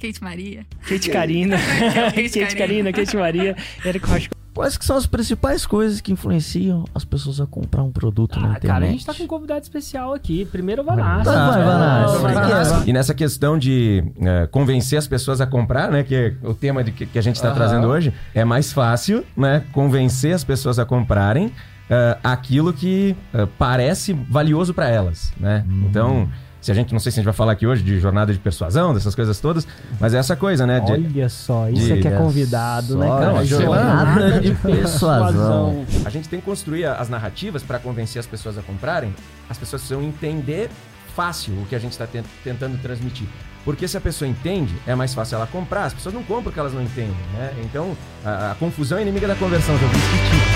Kate 0.00 0.22
Maria. 0.22 0.66
Kate 0.88 1.10
Karina, 1.10 1.56
Kate 2.14 2.40
Kate 2.40 2.56
Karina, 2.56 2.92
Kate 2.92 3.16
Maria, 3.16 3.56
Eric 3.84 4.06
Rocha. 4.06 4.37
Quais 4.58 4.76
que 4.76 4.84
são 4.84 4.96
as 4.96 5.06
principais 5.06 5.64
coisas 5.64 6.00
que 6.00 6.10
influenciam 6.10 6.84
as 6.92 7.04
pessoas 7.04 7.40
a 7.40 7.46
comprar 7.46 7.84
um 7.84 7.92
produto 7.92 8.40
na 8.40 8.48
Ah, 8.48 8.50
internet? 8.50 8.66
cara, 8.66 8.86
a 8.86 8.88
gente 8.90 9.06
tá 9.06 9.14
com 9.14 9.22
um 9.22 9.26
convidado 9.28 9.60
especial 9.62 10.12
aqui. 10.12 10.44
Primeiro 10.46 10.82
o 10.82 10.84
Vanassa. 10.84 11.30
Vai, 11.30 11.62
Vanassa. 11.62 12.18
Vai. 12.18 12.88
E 12.88 12.92
nessa 12.92 13.14
questão 13.14 13.56
de 13.56 14.02
é, 14.20 14.48
convencer 14.48 14.98
as 14.98 15.06
pessoas 15.06 15.40
a 15.40 15.46
comprar, 15.46 15.92
né, 15.92 16.02
que 16.02 16.12
é 16.12 16.34
o 16.42 16.54
tema 16.54 16.82
de 16.82 16.90
que, 16.90 17.06
que 17.06 17.18
a 17.20 17.22
gente 17.22 17.36
está 17.36 17.50
Aham. 17.50 17.56
trazendo 17.56 17.86
hoje, 17.86 18.12
é 18.34 18.44
mais 18.44 18.72
fácil, 18.72 19.24
né, 19.36 19.62
convencer 19.70 20.34
as 20.34 20.42
pessoas 20.42 20.80
a 20.80 20.84
comprarem 20.84 21.52
é, 21.88 22.18
aquilo 22.24 22.72
que 22.72 23.14
é, 23.32 23.46
parece 23.56 24.12
valioso 24.12 24.74
para 24.74 24.88
elas, 24.88 25.32
né? 25.38 25.64
Então, 25.88 26.28
se 26.60 26.70
a 26.70 26.74
gente 26.74 26.92
não 26.92 27.00
sei 27.00 27.12
se 27.12 27.18
a 27.18 27.20
gente 27.20 27.26
vai 27.26 27.34
falar 27.34 27.52
aqui 27.52 27.66
hoje 27.66 27.82
de 27.82 27.98
jornada 28.00 28.32
de 28.32 28.38
persuasão, 28.38 28.92
dessas 28.92 29.14
coisas 29.14 29.38
todas, 29.38 29.66
mas 30.00 30.14
é 30.14 30.18
essa 30.18 30.36
coisa, 30.36 30.66
né, 30.66 30.80
de, 30.80 30.92
Olha 30.92 31.28
só, 31.28 31.68
isso 31.68 31.92
é 31.92 31.96
que 31.96 32.08
é 32.08 32.12
convidado, 32.12 32.96
né, 32.96 33.06
só, 33.06 33.18
cara? 33.18 33.32
não, 33.32 33.44
jornada 33.44 34.40
de 34.40 34.54
persuasão. 34.54 35.84
A 36.04 36.10
gente 36.10 36.28
tem 36.28 36.40
que 36.40 36.44
construir 36.44 36.84
as 36.86 37.08
narrativas 37.08 37.62
para 37.62 37.78
convencer 37.78 38.20
as 38.20 38.26
pessoas 38.26 38.58
a 38.58 38.62
comprarem. 38.62 39.14
As 39.48 39.56
pessoas 39.56 39.82
precisam 39.82 40.02
entender 40.02 40.70
fácil 41.14 41.52
o 41.54 41.66
que 41.66 41.74
a 41.74 41.78
gente 41.78 41.92
está 41.92 42.06
tentando 42.44 42.80
transmitir. 42.80 43.26
Porque 43.64 43.88
se 43.88 43.96
a 43.96 44.00
pessoa 44.00 44.28
entende, 44.28 44.74
é 44.86 44.94
mais 44.94 45.12
fácil 45.12 45.34
ela 45.34 45.46
comprar. 45.46 45.84
As 45.86 45.92
pessoas 45.92 46.14
não 46.14 46.22
compram 46.22 46.44
porque 46.44 46.60
elas 46.60 46.72
não 46.72 46.80
entendem, 46.80 47.16
né? 47.34 47.52
Então, 47.64 47.96
a, 48.24 48.52
a 48.52 48.54
confusão 48.54 48.98
é 48.98 49.02
inimiga 49.02 49.26
da 49.26 49.34
conversão. 49.34 49.76
Já 49.76 49.86
vi 49.88 49.98
isso 49.98 50.08
que 50.08 50.30
tinha. 50.30 50.48